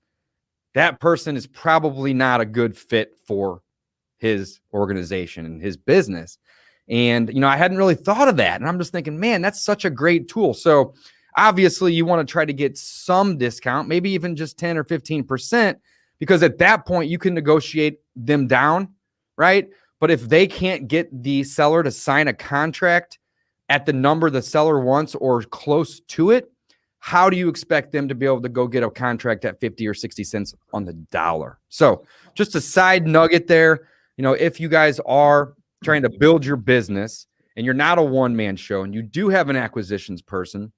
that 0.74 1.00
person 1.00 1.36
is 1.36 1.46
probably 1.46 2.14
not 2.14 2.40
a 2.40 2.44
good 2.44 2.76
fit 2.76 3.16
for 3.26 3.62
his 4.18 4.60
organization 4.72 5.46
and 5.46 5.60
his 5.60 5.76
business. 5.76 6.38
And, 6.88 7.32
you 7.32 7.40
know, 7.40 7.48
I 7.48 7.56
hadn't 7.56 7.78
really 7.78 7.94
thought 7.94 8.28
of 8.28 8.36
that. 8.36 8.60
And 8.60 8.68
I'm 8.68 8.78
just 8.78 8.92
thinking, 8.92 9.18
man, 9.18 9.42
that's 9.42 9.62
such 9.62 9.84
a 9.84 9.90
great 9.90 10.28
tool. 10.28 10.54
So 10.54 10.94
obviously, 11.36 11.92
you 11.92 12.04
want 12.04 12.26
to 12.26 12.30
try 12.30 12.44
to 12.44 12.52
get 12.52 12.76
some 12.76 13.38
discount, 13.38 13.88
maybe 13.88 14.10
even 14.10 14.36
just 14.36 14.58
10 14.58 14.76
or 14.76 14.84
15%, 14.84 15.76
because 16.18 16.42
at 16.42 16.58
that 16.58 16.86
point, 16.86 17.10
you 17.10 17.18
can 17.18 17.34
negotiate 17.34 18.00
them 18.16 18.46
down, 18.46 18.88
right? 19.36 19.68
But 20.00 20.10
if 20.10 20.28
they 20.28 20.46
can't 20.46 20.88
get 20.88 21.22
the 21.22 21.44
seller 21.44 21.82
to 21.82 21.90
sign 21.90 22.28
a 22.28 22.32
contract 22.32 23.18
at 23.68 23.86
the 23.86 23.92
number 23.92 24.28
the 24.28 24.42
seller 24.42 24.80
wants 24.80 25.14
or 25.14 25.42
close 25.42 26.00
to 26.00 26.32
it, 26.32 26.50
how 27.00 27.30
do 27.30 27.36
you 27.36 27.48
expect 27.48 27.92
them 27.92 28.08
to 28.08 28.14
be 28.14 28.26
able 28.26 28.42
to 28.42 28.48
go 28.48 28.66
get 28.68 28.82
a 28.82 28.90
contract 28.90 29.44
at 29.44 29.58
50 29.58 29.88
or 29.88 29.94
60 29.94 30.22
cents 30.22 30.54
on 30.72 30.84
the 30.84 30.92
dollar? 30.92 31.58
So, 31.68 32.04
just 32.34 32.54
a 32.54 32.60
side 32.60 33.06
nugget 33.06 33.46
there. 33.46 33.88
You 34.16 34.22
know, 34.22 34.34
if 34.34 34.60
you 34.60 34.68
guys 34.68 35.00
are 35.06 35.54
trying 35.82 36.02
to 36.02 36.10
build 36.10 36.44
your 36.44 36.56
business 36.56 37.26
and 37.56 37.64
you're 37.64 37.74
not 37.74 37.98
a 37.98 38.02
one 38.02 38.36
man 38.36 38.54
show 38.54 38.82
and 38.82 38.94
you 38.94 39.02
do 39.02 39.30
have 39.30 39.48
an 39.48 39.56
acquisitions 39.56 40.20
person 40.20 40.70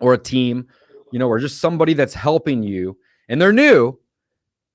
or 0.00 0.14
a 0.14 0.18
team, 0.18 0.66
you 1.12 1.18
know, 1.18 1.28
or 1.28 1.38
just 1.38 1.60
somebody 1.60 1.92
that's 1.92 2.14
helping 2.14 2.62
you 2.62 2.96
and 3.28 3.40
they're 3.40 3.52
new, 3.52 3.98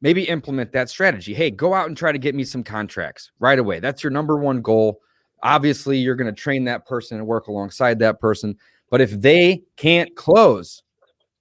maybe 0.02 0.24
implement 0.30 0.72
that 0.74 0.90
strategy. 0.90 1.34
Hey, 1.34 1.50
go 1.50 1.74
out 1.74 1.88
and 1.88 1.98
try 1.98 2.12
to 2.12 2.20
get 2.20 2.36
me 2.36 2.44
some 2.44 2.64
contracts 2.64 3.32
right 3.40 3.58
away. 3.58 3.80
That's 3.80 4.04
your 4.04 4.12
number 4.12 4.38
one 4.38 4.62
goal. 4.62 5.00
Obviously, 5.42 5.98
you're 5.98 6.16
going 6.16 6.34
to 6.34 6.40
train 6.40 6.66
that 6.66 6.86
person 6.86 7.18
and 7.18 7.26
work 7.26 7.48
alongside 7.48 7.98
that 8.00 8.20
person. 8.20 8.56
But 8.92 9.02
if 9.02 9.10
they 9.10 9.64
can't 9.76 10.16
close, 10.16 10.83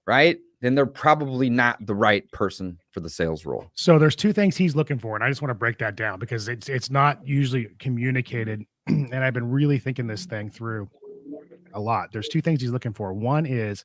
right, 0.05 0.37
then 0.61 0.75
they're 0.75 0.85
probably 0.85 1.49
not 1.49 1.85
the 1.85 1.95
right 1.95 2.29
person 2.31 2.79
for 2.91 3.01
the 3.01 3.09
sales 3.09 3.45
role. 3.45 3.69
So 3.73 3.99
there's 3.99 4.15
two 4.15 4.31
things 4.33 4.55
he's 4.55 4.75
looking 4.75 4.97
for, 4.97 5.15
and 5.15 5.23
I 5.23 5.29
just 5.29 5.41
want 5.41 5.49
to 5.49 5.55
break 5.55 5.77
that 5.79 5.95
down 5.95 6.19
because 6.19 6.47
it's 6.47 6.69
it's 6.69 6.89
not 6.89 7.25
usually 7.27 7.67
communicated. 7.79 8.63
and 8.87 9.15
I've 9.15 9.33
been 9.33 9.51
really 9.51 9.79
thinking 9.79 10.07
this 10.07 10.25
thing 10.25 10.49
through 10.49 10.89
a 11.73 11.79
lot. 11.79 12.09
There's 12.11 12.29
two 12.29 12.41
things 12.41 12.61
he's 12.61 12.71
looking 12.71 12.93
for. 12.93 13.13
One 13.13 13.45
is 13.45 13.83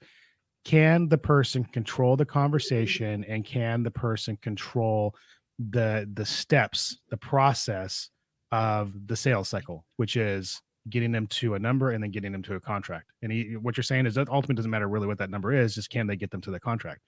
can 0.65 1.09
the 1.09 1.19
person 1.19 1.65
control 1.65 2.17
the 2.17 2.27
conversation 2.27 3.25
and 3.25 3.45
can 3.45 3.83
the 3.83 3.91
person 3.91 4.37
control 4.43 5.15
the 5.59 6.09
the 6.15 6.27
steps, 6.27 6.99
the 7.11 7.17
process 7.17 8.11
of 8.53 8.93
the 9.07 9.17
sales 9.17 9.49
cycle, 9.49 9.85
which 9.97 10.17
is 10.17 10.61
getting 10.90 11.12
them 11.12 11.26
to 11.26 11.54
a 11.54 11.59
number 11.59 11.90
and 11.90 12.02
then 12.02 12.11
getting 12.11 12.33
them 12.33 12.42
to 12.42 12.54
a 12.54 12.61
contract. 12.61 13.11
And 13.23 13.33
he, 13.33 13.57
what 13.57 13.76
you're 13.76 13.85
saying 13.85 14.07
is 14.07 14.14
that 14.14 14.28
ultimately 14.28 14.57
doesn't 14.57 14.71
matter 14.71 14.88
really 14.88 15.07
what 15.07 15.18
that 15.18 15.30
number 15.30 15.52
is, 15.52 15.75
just 15.75 15.90
can 15.90 16.07
they 16.07 16.16
get 16.16 16.30
them 16.30 16.40
to 16.42 16.50
the 16.50 16.61
contract? 16.61 17.02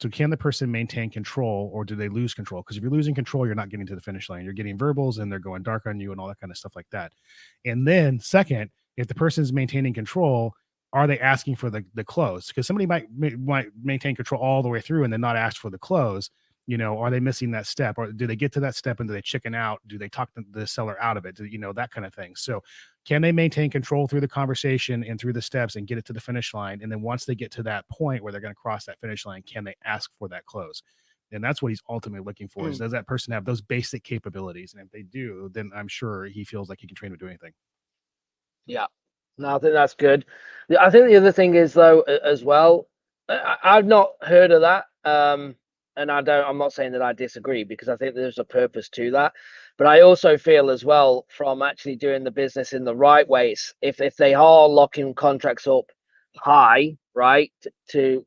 So 0.00 0.08
can 0.10 0.28
the 0.28 0.36
person 0.36 0.70
maintain 0.70 1.08
control 1.08 1.70
or 1.72 1.84
do 1.84 1.96
they 1.96 2.08
lose 2.08 2.34
control? 2.34 2.62
Because 2.62 2.76
if 2.76 2.82
you're 2.82 2.92
losing 2.92 3.14
control, 3.14 3.46
you're 3.46 3.54
not 3.54 3.70
getting 3.70 3.86
to 3.86 3.94
the 3.94 4.00
finish 4.00 4.28
line. 4.28 4.44
You're 4.44 4.52
getting 4.52 4.76
verbals 4.76 5.18
and 5.18 5.32
they're 5.32 5.38
going 5.38 5.62
dark 5.62 5.86
on 5.86 5.98
you 5.98 6.12
and 6.12 6.20
all 6.20 6.28
that 6.28 6.38
kind 6.38 6.50
of 6.50 6.58
stuff 6.58 6.76
like 6.76 6.88
that. 6.90 7.12
And 7.64 7.86
then 7.86 8.20
second, 8.20 8.70
if 8.96 9.06
the 9.06 9.14
person 9.14 9.42
is 9.42 9.52
maintaining 9.52 9.94
control, 9.94 10.52
are 10.92 11.06
they 11.06 11.18
asking 11.18 11.56
for 11.56 11.70
the 11.70 11.84
the 11.94 12.04
close? 12.04 12.48
Because 12.48 12.66
somebody 12.66 12.86
might 12.86 13.06
might 13.12 13.68
maintain 13.82 14.14
control 14.14 14.40
all 14.40 14.62
the 14.62 14.68
way 14.68 14.80
through 14.80 15.04
and 15.04 15.12
then 15.12 15.20
not 15.20 15.36
ask 15.36 15.60
for 15.60 15.70
the 15.70 15.78
close. 15.78 16.30
You 16.68 16.76
know, 16.78 16.98
are 16.98 17.10
they 17.10 17.20
missing 17.20 17.52
that 17.52 17.66
step, 17.66 17.96
or 17.96 18.10
do 18.10 18.26
they 18.26 18.34
get 18.34 18.52
to 18.54 18.60
that 18.60 18.74
step 18.74 18.98
and 18.98 19.08
do 19.08 19.12
they 19.14 19.22
chicken 19.22 19.54
out? 19.54 19.80
Do 19.86 19.98
they 19.98 20.08
talk 20.08 20.30
the, 20.34 20.44
the 20.50 20.66
seller 20.66 21.00
out 21.00 21.16
of 21.16 21.24
it? 21.24 21.36
Do, 21.36 21.44
you 21.44 21.58
know 21.58 21.72
that 21.72 21.92
kind 21.92 22.04
of 22.04 22.12
thing. 22.12 22.34
So, 22.34 22.62
can 23.04 23.22
they 23.22 23.30
maintain 23.30 23.70
control 23.70 24.08
through 24.08 24.20
the 24.22 24.28
conversation 24.28 25.04
and 25.04 25.20
through 25.20 25.34
the 25.34 25.42
steps 25.42 25.76
and 25.76 25.86
get 25.86 25.96
it 25.96 26.04
to 26.06 26.12
the 26.12 26.20
finish 26.20 26.52
line? 26.54 26.80
And 26.82 26.90
then 26.90 27.02
once 27.02 27.24
they 27.24 27.36
get 27.36 27.52
to 27.52 27.62
that 27.64 27.88
point 27.88 28.22
where 28.22 28.32
they're 28.32 28.40
going 28.40 28.52
to 28.54 28.60
cross 28.60 28.84
that 28.86 28.98
finish 29.00 29.24
line, 29.24 29.42
can 29.42 29.62
they 29.62 29.76
ask 29.84 30.10
for 30.18 30.28
that 30.28 30.44
close? 30.46 30.82
And 31.32 31.42
that's 31.42 31.62
what 31.62 31.68
he's 31.68 31.82
ultimately 31.88 32.24
looking 32.24 32.48
for: 32.48 32.68
is 32.68 32.78
does 32.78 32.92
that 32.92 33.06
person 33.06 33.32
have 33.32 33.44
those 33.44 33.60
basic 33.60 34.02
capabilities? 34.02 34.74
And 34.74 34.82
if 34.84 34.90
they 34.90 35.02
do, 35.02 35.50
then 35.52 35.70
I'm 35.74 35.88
sure 35.88 36.24
he 36.26 36.42
feels 36.44 36.68
like 36.68 36.80
he 36.80 36.86
can 36.88 36.96
train 36.96 37.12
them 37.12 37.18
to 37.18 37.24
do 37.24 37.28
anything. 37.28 37.52
Yeah, 38.66 38.86
no, 39.38 39.54
I 39.56 39.58
think 39.58 39.72
that's 39.72 39.94
good. 39.94 40.24
I 40.80 40.90
think 40.90 41.06
the 41.06 41.16
other 41.16 41.32
thing 41.32 41.54
is 41.54 41.72
though 41.72 42.00
as 42.02 42.42
well. 42.42 42.88
I- 43.28 43.56
I've 43.62 43.86
not 43.86 44.12
heard 44.22 44.50
of 44.50 44.60
that. 44.62 44.86
Um, 45.04 45.56
and 45.96 46.10
I 46.10 46.20
don't. 46.22 46.46
I'm 46.46 46.58
not 46.58 46.72
saying 46.72 46.92
that 46.92 47.02
I 47.02 47.12
disagree 47.12 47.64
because 47.64 47.88
I 47.88 47.96
think 47.96 48.14
there's 48.14 48.38
a 48.38 48.44
purpose 48.44 48.88
to 48.90 49.10
that. 49.12 49.32
But 49.78 49.86
I 49.86 50.00
also 50.02 50.36
feel 50.36 50.70
as 50.70 50.84
well 50.84 51.26
from 51.28 51.62
actually 51.62 51.96
doing 51.96 52.24
the 52.24 52.30
business 52.30 52.72
in 52.72 52.84
the 52.84 52.96
right 52.96 53.28
ways. 53.28 53.74
If 53.82 54.00
if 54.00 54.16
they 54.16 54.34
are 54.34 54.68
locking 54.68 55.14
contracts 55.14 55.66
up 55.66 55.86
high, 56.36 56.96
right, 57.14 57.52
to 57.90 58.24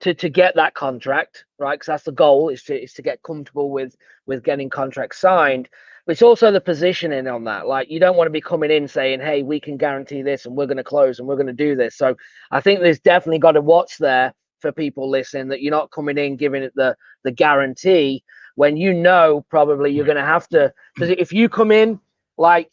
to 0.00 0.14
to 0.14 0.28
get 0.28 0.56
that 0.56 0.74
contract, 0.74 1.44
right, 1.58 1.74
because 1.74 1.86
that's 1.86 2.04
the 2.04 2.12
goal 2.12 2.48
is 2.48 2.62
to 2.64 2.82
is 2.82 2.92
to 2.94 3.02
get 3.02 3.22
comfortable 3.22 3.70
with 3.70 3.96
with 4.26 4.44
getting 4.44 4.70
contracts 4.70 5.18
signed. 5.18 5.68
But 6.04 6.12
it's 6.12 6.22
also 6.22 6.50
the 6.50 6.60
positioning 6.60 7.28
on 7.28 7.44
that. 7.44 7.68
Like 7.68 7.88
you 7.88 8.00
don't 8.00 8.16
want 8.16 8.26
to 8.26 8.32
be 8.32 8.40
coming 8.40 8.72
in 8.72 8.88
saying, 8.88 9.20
"Hey, 9.20 9.42
we 9.44 9.60
can 9.60 9.76
guarantee 9.76 10.22
this, 10.22 10.46
and 10.46 10.56
we're 10.56 10.66
going 10.66 10.76
to 10.78 10.84
close, 10.84 11.18
and 11.18 11.28
we're 11.28 11.36
going 11.36 11.46
to 11.46 11.52
do 11.52 11.76
this." 11.76 11.96
So 11.96 12.16
I 12.50 12.60
think 12.60 12.80
there's 12.80 13.00
definitely 13.00 13.38
got 13.38 13.52
to 13.52 13.60
watch 13.60 13.98
there 13.98 14.34
for 14.62 14.72
people 14.72 15.10
listening 15.10 15.48
that 15.48 15.60
you're 15.60 15.70
not 15.70 15.90
coming 15.90 16.16
in 16.16 16.36
giving 16.36 16.62
it 16.62 16.72
the 16.74 16.96
the 17.24 17.30
guarantee 17.30 18.24
when 18.54 18.76
you 18.76 18.92
know 18.92 19.44
probably 19.48 19.90
you're 19.90 20.04
mm. 20.04 20.08
going 20.08 20.18
to 20.18 20.24
have 20.24 20.48
to. 20.48 20.72
Because 20.94 21.10
if 21.18 21.32
you 21.32 21.48
come 21.48 21.70
in 21.70 22.00
like 22.38 22.70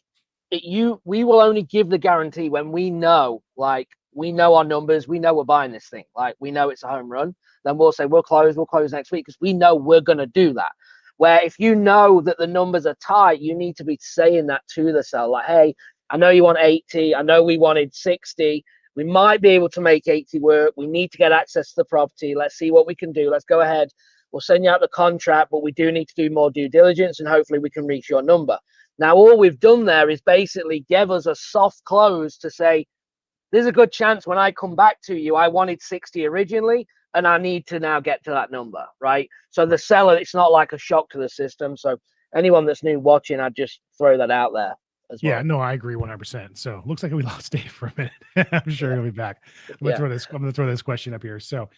it, 0.52 0.64
you, 0.64 1.02
we 1.06 1.24
will 1.24 1.40
only 1.40 1.64
give 1.64 1.90
the 1.90 1.98
guarantee 1.98 2.50
when 2.50 2.72
we 2.72 2.90
know, 2.90 3.44
like 3.58 3.88
we 4.14 4.32
know 4.32 4.56
our 4.56 4.64
numbers, 4.64 5.08
we 5.08 5.20
know 5.20 5.34
we're 5.34 5.44
buying 5.44 5.72
this 5.72 5.90
thing, 5.90 6.06
like 6.16 6.36
we 6.40 6.52
know 6.52 6.70
it's 6.70 6.84
a 6.84 6.88
home 6.88 7.10
run. 7.10 7.36
Then 7.66 7.78
we'll 7.78 7.92
say 7.92 8.06
we'll 8.06 8.24
close, 8.24 8.56
we'll 8.56 8.66
close 8.66 8.92
next 8.92 9.12
week 9.12 9.26
because 9.26 9.40
we 9.42 9.54
know 9.54 9.76
we're 9.76 10.02
going 10.02 10.18
to 10.18 10.28
do 10.28 10.54
that. 10.54 10.72
Where 11.18 11.44
if 11.44 11.60
you 11.60 11.76
know 11.76 12.22
that 12.22 12.38
the 12.38 12.48
numbers 12.48 12.86
are 12.86 12.96
tight, 12.96 13.42
you 13.42 13.54
need 13.54 13.76
to 13.78 13.84
be 13.84 14.00
saying 14.02 14.48
that 14.48 14.62
to 14.76 14.94
the 14.94 15.04
seller, 15.04 15.28
like, 15.28 15.46
hey, 15.46 15.76
I 16.10 16.18
know 16.18 16.30
you 16.30 16.44
want 16.44 16.58
80, 16.60 17.14
I 17.14 17.22
know 17.22 17.44
we 17.44 17.58
wanted 17.58 17.94
60. 17.94 18.64
We 19.00 19.06
might 19.06 19.40
be 19.40 19.52
able 19.52 19.70
to 19.70 19.80
make 19.80 20.10
80 20.10 20.40
work. 20.40 20.74
We 20.76 20.86
need 20.86 21.10
to 21.14 21.18
get 21.18 21.32
access 21.32 21.70
to 21.70 21.76
the 21.78 21.86
property. 21.86 22.36
Let's 22.36 22.58
see 22.58 22.70
what 22.70 22.86
we 22.86 22.94
can 22.94 23.14
do. 23.14 23.30
Let's 23.30 23.46
go 23.46 23.62
ahead. 23.62 23.88
We'll 24.34 24.42
send 24.42 24.66
you 24.66 24.70
out 24.70 24.82
the 24.82 24.90
contract, 24.90 25.52
but 25.52 25.64
we 25.64 25.72
do 25.72 25.90
need 25.90 26.10
to 26.10 26.14
do 26.18 26.30
more 26.30 26.52
due 26.52 26.68
diligence 26.68 27.22
and 27.22 27.30
hopefully 27.30 27.60
we 27.60 27.70
can 27.70 27.86
reach 27.86 28.10
your 28.10 28.22
number. 28.22 28.60
Now, 28.98 29.16
all 29.16 29.38
we've 29.38 29.58
done 29.58 29.86
there 29.86 30.10
is 30.10 30.20
basically 30.20 30.86
give 30.90 31.12
us 31.12 31.28
a 31.28 31.36
soft 31.36 31.82
close 31.86 32.38
to 32.40 32.52
say, 32.52 32.88
there's 33.54 33.68
a 33.68 33.72
good 33.72 33.94
chance 33.94 34.28
when 34.28 34.38
I 34.38 34.52
come 34.52 34.76
back 34.76 35.02
to 35.04 35.16
you, 35.16 35.38
I 35.38 35.48
wanted 35.48 35.82
60 35.82 36.26
originally 36.26 36.86
and 37.14 37.26
I 37.26 37.38
need 37.38 37.68
to 37.68 37.80
now 37.80 38.02
get 38.02 38.22
to 38.26 38.32
that 38.32 38.52
number, 38.52 38.86
right? 39.00 39.30
So 39.50 39.66
the 39.66 39.78
seller, 39.78 40.18
it's 40.18 40.36
not 40.36 40.52
like 40.52 40.74
a 40.74 40.78
shock 40.78 41.10
to 41.12 41.20
the 41.20 41.30
system. 41.30 41.78
So 41.78 41.96
anyone 42.36 42.66
that's 42.66 42.84
new 42.84 43.00
watching, 43.00 43.40
I'd 43.40 43.56
just 43.56 43.80
throw 43.98 44.18
that 44.18 44.30
out 44.30 44.52
there. 44.54 44.76
As 45.12 45.24
Yeah, 45.24 45.42
no, 45.42 45.60
I 45.60 45.74
agree 45.74 45.96
100%. 45.96 46.58
So 46.58 46.82
looks 46.86 47.04
like 47.04 47.12
we 47.12 47.24
lost 47.24 47.52
Dave 47.52 47.72
for 47.72 47.88
a 47.88 47.94
minute. 47.98 48.50
I'm 48.66 48.70
sure 48.72 48.94
he'll 48.94 49.04
be 49.04 49.10
back. 49.10 49.44
I'm 49.70 49.76
gonna 49.82 49.98
throw 49.98 50.10
this. 50.10 50.28
I'm 50.32 50.40
gonna 50.40 50.52
throw 50.52 50.68
this 50.68 50.82
question 50.82 51.14
up 51.14 51.24
here. 51.24 51.40
So, 51.40 51.70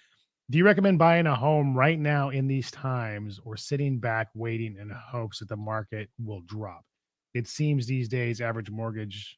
do 0.50 0.58
you 0.58 0.66
recommend 0.66 1.00
buying 1.00 1.28
a 1.28 1.36
home 1.36 1.76
right 1.76 1.98
now 1.98 2.30
in 2.30 2.48
these 2.48 2.70
times, 2.72 3.40
or 3.46 3.56
sitting 3.56 4.00
back 4.00 4.28
waiting 4.36 4.78
in 4.80 4.90
hopes 4.90 5.40
that 5.40 5.48
the 5.48 5.56
market 5.56 6.10
will 6.20 6.42
drop? 6.42 6.84
It 7.34 7.48
seems 7.48 7.86
these 7.86 8.10
days 8.10 8.42
average 8.42 8.70
mortgage 8.70 9.38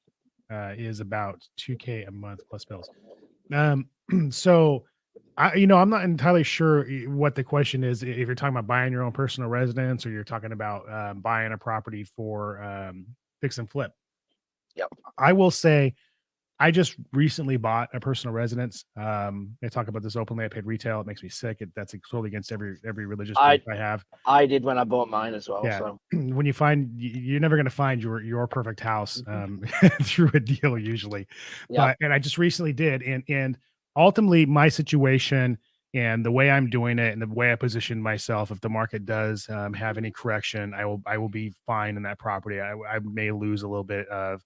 uh, 0.52 0.74
is 0.76 1.00
about 1.00 1.44
2k 1.60 2.08
a 2.08 2.12
month 2.12 2.42
plus 2.50 2.66
bills. 2.66 2.90
Um, 3.54 3.90
so 4.32 4.86
I, 5.38 5.54
you 5.56 5.68
know, 5.68 5.78
I'm 5.78 5.90
not 5.90 6.04
entirely 6.04 6.44
sure 6.44 6.86
what 7.08 7.36
the 7.36 7.44
question 7.44 7.84
is. 7.84 8.04
If 8.04 8.18
you're 8.18 8.36
talking 8.36 8.56
about 8.56 8.68
buying 8.68 8.92
your 8.92 9.04
own 9.04 9.12
personal 9.12 9.50
residence, 9.50 10.06
or 10.06 10.10
you're 10.10 10.24
talking 10.24 10.52
about 10.52 10.92
um, 10.92 11.22
buying 11.22 11.54
a 11.54 11.58
property 11.58 12.04
for 12.04 12.62
um, 12.64 13.06
fix 13.44 13.58
and 13.58 13.70
flip. 13.70 13.92
Yep. 14.78 14.88
I 15.18 15.34
will 15.34 15.52
say, 15.52 15.94
I 16.60 16.72
just 16.72 16.96
recently 17.12 17.58
bought 17.58 17.90
a 17.94 18.00
personal 18.00 18.34
residence. 18.34 18.86
Um, 18.96 19.58
I 19.62 19.68
talk 19.68 19.90
about 19.90 20.02
this 20.02 20.16
openly. 20.16 20.46
I 20.46 20.48
paid 20.48 20.66
retail. 20.66 21.02
It 21.02 21.08
makes 21.08 21.22
me 21.22 21.28
sick. 21.28 21.58
It, 21.60 21.70
that's 21.76 21.94
totally 22.10 22.30
against 22.30 22.54
every 22.54 22.78
every 22.88 23.06
religious 23.06 23.36
I- 23.38 23.58
belief 23.58 23.68
I 23.78 23.84
have. 23.84 24.06
I 24.26 24.46
did 24.46 24.64
when 24.64 24.78
I 24.78 24.86
bought 24.86 25.10
mine 25.10 25.34
as 25.34 25.50
well. 25.50 25.62
Yeah. 25.66 25.80
So 25.80 26.00
when 26.14 26.46
you 26.46 26.54
find 26.54 26.90
you're 26.96 27.42
never 27.42 27.58
going 27.58 27.66
to 27.66 27.70
find 27.72 28.02
your 28.02 28.22
your 28.24 28.48
perfect 28.48 28.80
house 28.80 29.22
um, 29.28 29.62
through 30.04 30.32
a 30.34 30.40
deal 30.40 30.78
usually 30.78 31.28
Yeah. 31.70 31.88
but 31.88 31.98
and 32.00 32.14
i 32.14 32.20
just 32.20 32.38
recently 32.38 32.72
did 32.72 33.04
and 33.04 33.24
and 33.28 33.58
ultimately 33.98 34.46
my 34.46 34.70
situation 34.70 35.58
and 35.94 36.26
the 36.26 36.32
way 36.32 36.50
i'm 36.52 36.70
doing 36.70 37.00
it 37.00 37.14
and 37.14 37.22
the 37.22 37.28
way 37.28 37.52
i 37.52 37.56
position 37.56 38.02
myself 38.02 38.52
if 38.52 38.60
the 38.62 38.70
market 38.70 39.06
does 39.06 39.50
um, 39.50 39.74
have 39.74 39.98
any 39.98 40.12
correction 40.12 40.74
i 40.74 40.86
will 40.86 41.02
i 41.06 41.18
will 41.18 41.30
be 41.30 41.52
fine 41.66 41.98
in 41.98 42.04
that 42.04 42.20
property 42.20 42.60
I, 42.60 42.74
I 42.74 43.00
may 43.00 43.32
lose 43.32 43.64
a 43.64 43.68
little 43.68 43.84
bit 43.84 44.08
of 44.08 44.42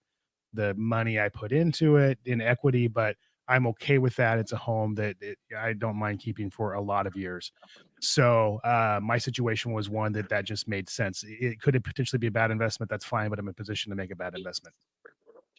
the 0.54 0.74
money 0.76 1.20
i 1.20 1.30
put 1.30 1.52
into 1.52 1.98
it 1.98 2.18
in 2.26 2.42
equity 2.42 2.88
but 2.88 3.16
i'm 3.48 3.66
okay 3.68 3.98
with 3.98 4.16
that 4.18 4.40
it's 4.40 4.52
a 4.52 4.58
home 4.58 4.96
that 4.96 5.16
it, 5.22 5.38
i 5.58 5.74
don't 5.74 5.96
mind 5.98 6.20
keeping 6.20 6.50
for 6.50 6.74
a 6.74 6.82
lot 6.82 7.08
of 7.08 7.16
years 7.16 7.52
so 8.00 8.60
uh, 8.64 9.00
my 9.02 9.18
situation 9.18 9.72
was 9.74 9.90
one 9.90 10.12
that 10.14 10.30
that 10.30 10.46
just 10.46 10.68
made 10.68 10.88
sense. 10.88 11.24
It- 11.24 11.38
It 11.54 11.62
could 11.62 11.84
potentially 11.84 12.20
be 12.20 12.28
a 12.28 12.32
bad 12.32 12.52
investment. 12.52 12.92
That's 12.92 13.04
fine, 13.06 13.32
but 13.32 13.40
I'm 13.40 13.48
in 13.48 13.50
a 13.50 13.54
position 13.54 13.90
to 13.90 13.96
make 13.96 14.12
a 14.12 14.16
bad 14.16 14.36
investment. 14.36 14.76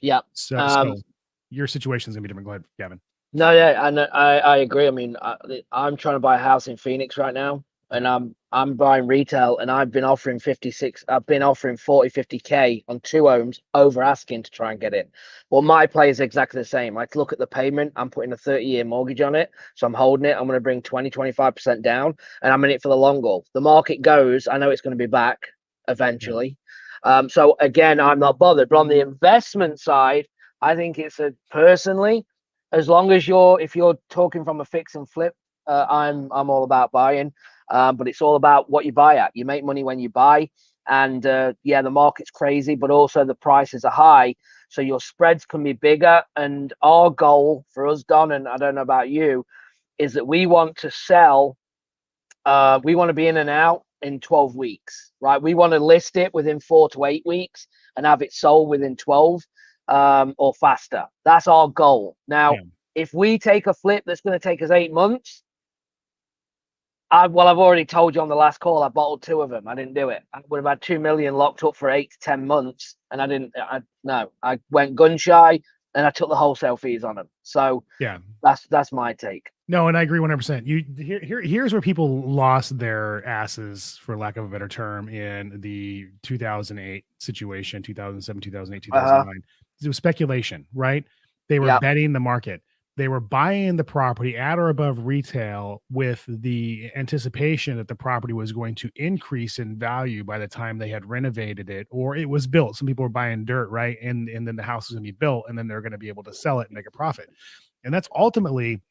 yeah. 0.00 0.20
So, 0.34 0.56
Um, 0.56 0.68
so 0.68 1.02
your 1.50 1.66
situation 1.66 2.10
is 2.10 2.16
gonna 2.16 2.22
be 2.22 2.28
different. 2.28 2.46
Go 2.46 2.52
ahead, 2.52 2.64
Gavin. 2.78 3.00
No, 3.32 3.50
yeah, 3.52 3.80
I 3.80 3.88
I, 3.90 4.38
I 4.38 4.56
agree. 4.58 4.86
I 4.86 4.90
mean, 4.90 5.16
I, 5.20 5.36
I'm 5.70 5.96
trying 5.96 6.16
to 6.16 6.20
buy 6.20 6.36
a 6.36 6.38
house 6.38 6.66
in 6.66 6.76
Phoenix 6.78 7.18
right 7.18 7.34
now, 7.34 7.62
and 7.90 8.08
I'm 8.08 8.34
I'm 8.52 8.74
buying 8.74 9.06
retail, 9.06 9.58
and 9.58 9.70
I've 9.70 9.90
been 9.90 10.04
offering 10.04 10.38
56. 10.38 11.04
I've 11.08 11.26
been 11.26 11.42
offering 11.42 11.76
40, 11.76 12.08
50k 12.10 12.84
on 12.88 13.00
two 13.00 13.28
homes 13.28 13.60
over 13.74 14.02
asking 14.02 14.44
to 14.44 14.50
try 14.50 14.72
and 14.72 14.80
get 14.80 14.94
in. 14.94 15.06
Well, 15.50 15.60
my 15.62 15.86
play 15.86 16.08
is 16.08 16.20
exactly 16.20 16.60
the 16.60 16.64
same. 16.64 16.94
Like, 16.94 17.16
look 17.16 17.32
at 17.34 17.38
the 17.38 17.46
payment. 17.46 17.92
I'm 17.96 18.08
putting 18.10 18.32
a 18.32 18.36
30 18.36 18.64
year 18.64 18.84
mortgage 18.84 19.20
on 19.20 19.34
it, 19.34 19.50
so 19.74 19.86
I'm 19.86 19.94
holding 19.94 20.24
it. 20.26 20.32
I'm 20.36 20.46
going 20.46 20.56
to 20.56 20.60
bring 20.60 20.80
20, 20.82 21.10
25 21.10 21.54
percent 21.54 21.82
down, 21.82 22.16
and 22.42 22.50
I'm 22.52 22.64
in 22.64 22.70
it 22.70 22.82
for 22.82 22.88
the 22.88 22.96
long 22.96 23.20
haul. 23.22 23.44
The 23.52 23.60
market 23.60 24.00
goes. 24.00 24.48
I 24.48 24.56
know 24.58 24.70
it's 24.70 24.80
going 24.82 24.96
to 24.96 25.02
be 25.02 25.06
back 25.06 25.38
eventually. 25.86 26.56
Um, 27.04 27.28
so 27.28 27.56
again, 27.60 28.00
I'm 28.00 28.18
not 28.18 28.38
bothered. 28.38 28.70
But 28.70 28.78
on 28.78 28.88
the 28.88 29.00
investment 29.00 29.80
side, 29.80 30.26
I 30.62 30.74
think 30.76 30.98
it's 30.98 31.20
a 31.20 31.34
personally 31.50 32.24
as 32.72 32.88
long 32.88 33.10
as 33.12 33.26
you're 33.26 33.60
if 33.60 33.74
you're 33.74 33.98
talking 34.10 34.44
from 34.44 34.60
a 34.60 34.64
fix 34.64 34.94
and 34.94 35.08
flip 35.08 35.34
uh, 35.66 35.86
i'm 35.88 36.28
i'm 36.32 36.50
all 36.50 36.64
about 36.64 36.92
buying. 36.92 37.32
Um, 37.70 37.96
but 37.96 38.08
it's 38.08 38.22
all 38.22 38.36
about 38.36 38.70
what 38.70 38.86
you 38.86 38.92
buy 38.92 39.16
at. 39.16 39.30
You 39.34 39.44
make 39.44 39.62
money 39.62 39.84
when 39.84 39.98
you 39.98 40.08
buy 40.08 40.48
and 40.88 41.26
uh, 41.26 41.52
yeah 41.64 41.82
the 41.82 41.90
market's 41.90 42.30
crazy 42.30 42.74
but 42.74 42.90
also 42.90 43.24
the 43.24 43.34
prices 43.34 43.84
are 43.84 43.92
high 43.92 44.34
so 44.70 44.80
your 44.80 45.00
spreads 45.00 45.44
can 45.44 45.62
be 45.62 45.74
bigger. 45.74 46.22
And 46.36 46.72
our 46.82 47.10
goal 47.10 47.64
for 47.72 47.86
us 47.86 48.02
don 48.04 48.32
and 48.32 48.48
i 48.48 48.56
don't 48.56 48.74
know 48.74 48.82
about 48.82 49.10
you 49.10 49.44
is 49.98 50.14
that 50.14 50.26
we 50.26 50.46
want 50.46 50.76
to 50.78 50.90
sell 50.90 51.56
uh, 52.46 52.80
we 52.84 52.94
want 52.94 53.10
to 53.10 53.14
be 53.14 53.26
in 53.26 53.36
and 53.36 53.50
out 53.50 53.82
in 54.00 54.20
12 54.20 54.56
weeks 54.56 55.08
right? 55.20 55.42
We 55.42 55.54
want 55.54 55.72
to 55.72 55.78
list 55.78 56.16
it 56.16 56.32
within 56.34 56.60
four 56.60 56.88
to 56.90 57.04
eight 57.04 57.22
weeks 57.26 57.66
and 57.96 58.06
have 58.06 58.22
it 58.22 58.32
sold 58.32 58.68
within 58.68 58.96
12 58.96 59.42
um, 59.88 60.34
or 60.38 60.54
faster. 60.54 61.04
That's 61.24 61.46
our 61.48 61.68
goal. 61.68 62.16
Now, 62.28 62.52
Yeah. 62.54 62.60
if 62.94 63.12
we 63.14 63.38
take 63.38 63.66
a 63.66 63.74
flip 63.74 64.04
that's 64.06 64.20
going 64.20 64.38
to 64.38 64.42
take 64.42 64.62
us 64.62 64.70
eight 64.70 64.92
months, 64.92 65.42
I 67.10 67.26
well, 67.26 67.48
I've 67.48 67.58
already 67.58 67.86
told 67.86 68.14
you 68.14 68.20
on 68.20 68.28
the 68.28 68.36
last 68.36 68.58
call, 68.60 68.82
I 68.82 68.88
bottled 68.88 69.22
two 69.22 69.40
of 69.40 69.48
them. 69.48 69.66
I 69.66 69.74
didn't 69.74 69.94
do 69.94 70.10
it. 70.10 70.22
I 70.34 70.40
would 70.48 70.58
have 70.58 70.66
had 70.66 70.82
two 70.82 70.98
million 70.98 71.34
locked 71.34 71.64
up 71.64 71.74
for 71.74 71.88
eight 71.90 72.10
to 72.12 72.18
ten 72.20 72.46
months, 72.46 72.96
and 73.10 73.22
I 73.22 73.26
didn't. 73.26 73.52
I 73.56 73.80
no, 74.04 74.30
I 74.42 74.58
went 74.70 74.94
gun 74.94 75.16
shy, 75.16 75.60
and 75.94 76.06
I 76.06 76.10
took 76.10 76.28
the 76.28 76.36
wholesale 76.36 76.76
fees 76.76 77.04
on 77.04 77.14
them. 77.16 77.28
So 77.42 77.82
Yeah. 77.98 78.18
that's 78.42 78.66
that's 78.66 78.92
my 78.92 79.14
take. 79.14 79.48
No, 79.68 79.88
and 79.88 79.96
I 79.96 80.02
agree 80.02 80.18
100. 80.20 80.36
percent 80.36 80.66
You 80.66 80.84
here, 80.98 81.20
here 81.20 81.40
here's 81.40 81.72
where 81.72 81.80
people 81.82 82.22
lost 82.22 82.78
their 82.78 83.26
asses, 83.26 83.98
for 84.02 84.16
lack 84.18 84.36
of 84.36 84.44
a 84.44 84.48
better 84.48 84.68
term, 84.68 85.08
in 85.08 85.60
the 85.60 86.08
2008 86.22 87.04
situation, 87.18 87.82
2007, 87.82 88.40
2008, 88.42 88.82
2009. 88.82 89.42
It 89.82 89.88
was 89.88 89.96
speculation, 89.96 90.66
right? 90.74 91.04
They 91.48 91.58
were 91.60 91.66
Yeah. 91.68 91.78
betting 91.78 92.12
the 92.12 92.20
market. 92.20 92.62
They 92.96 93.06
were 93.06 93.20
buying 93.20 93.76
the 93.76 93.84
property 93.84 94.36
at 94.36 94.58
or 94.58 94.70
above 94.70 95.06
retail 95.06 95.82
with 95.88 96.24
the 96.26 96.90
anticipation 96.96 97.76
that 97.76 97.86
the 97.86 97.94
property 97.94 98.32
was 98.34 98.50
going 98.50 98.74
to 98.74 98.90
increase 98.96 99.60
in 99.60 99.78
value 99.78 100.24
by 100.24 100.38
the 100.38 100.48
time 100.48 100.78
they 100.78 100.88
had 100.88 101.04
renovated 101.08 101.70
it 101.70 101.86
or 101.90 102.16
it 102.16 102.28
was 102.28 102.48
built. 102.48 102.74
Some 102.76 102.86
people 102.88 103.04
were 103.04 103.08
buying 103.08 103.44
dirt, 103.44 103.68
right? 103.70 103.96
And 104.02 104.28
and 104.28 104.46
then 104.48 104.56
the 104.56 104.64
house 104.64 104.88
was 104.88 104.96
going 104.96 105.04
to 105.04 105.12
be 105.12 105.16
built 105.16 105.44
and 105.48 105.56
then 105.56 105.68
they're 105.68 105.80
going 105.80 105.92
to 105.92 105.98
be 105.98 106.08
able 106.08 106.24
to 106.24 106.34
sell 106.34 106.58
it 106.58 106.66
and 106.68 106.74
make 106.74 106.88
a 106.88 106.90
profit. 106.90 107.30
And 107.84 107.94
that's 107.94 108.08
ultimately 108.16 108.82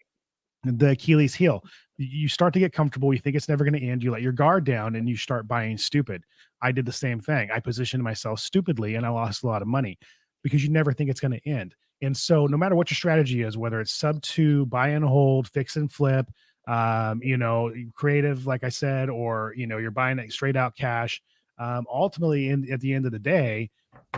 the 0.63 0.91
Achilles 0.91 1.35
heel. 1.35 1.61
You 1.97 2.29
start 2.29 2.53
to 2.53 2.59
get 2.59 2.71
comfortable. 2.71 3.13
You 3.13 3.19
think 3.19 3.35
it's 3.35 3.49
never 3.49 3.65
going 3.65 3.79
to 3.79 3.85
end. 3.85 4.03
You 4.03 4.11
let 4.11 4.21
your 4.21 4.31
guard 4.31 4.63
down 4.63 4.95
and 4.95 5.09
you 5.09 5.17
start 5.17 5.49
buying 5.49 5.77
stupid. 5.77 6.23
I 6.61 6.71
did 6.71 6.85
the 6.85 6.93
same 6.93 7.19
thing. 7.19 7.49
I 7.51 7.59
positioned 7.59 8.03
myself 8.03 8.39
stupidly 8.39 8.95
and 8.95 9.05
I 9.05 9.09
lost 9.09 9.43
a 9.43 9.47
lot 9.47 9.61
of 9.61 9.67
money 9.67 9.97
because 10.47 10.63
you 10.63 10.69
never 10.69 10.93
think 10.93 11.09
it's 11.09 11.19
going 11.19 11.39
to 11.39 11.49
end. 11.49 11.75
And 12.01 12.15
so, 12.15 12.45
no 12.47 12.57
matter 12.57 12.75
what 12.75 12.89
your 12.89 12.95
strategy 12.95 13.41
is, 13.41 13.57
whether 13.57 13.79
it's 13.81 13.93
sub 13.93 14.21
two, 14.21 14.65
buy 14.67 14.89
and 14.89 15.03
hold, 15.03 15.47
fix 15.49 15.75
and 15.75 15.91
flip, 15.91 16.29
um, 16.67 17.21
you 17.23 17.37
know, 17.37 17.73
creative, 17.93 18.45
like 18.45 18.63
I 18.63 18.69
said, 18.69 19.09
or 19.09 19.53
you 19.55 19.67
know, 19.67 19.77
you're 19.77 19.91
buying 19.91 20.19
it 20.19 20.31
straight 20.31 20.55
out 20.55 20.75
cash. 20.75 21.21
Um, 21.59 21.85
ultimately, 21.91 22.49
in, 22.49 22.71
at 22.71 22.81
the 22.81 22.93
end 22.93 23.05
of 23.05 23.11
the 23.11 23.19
day, 23.19 23.71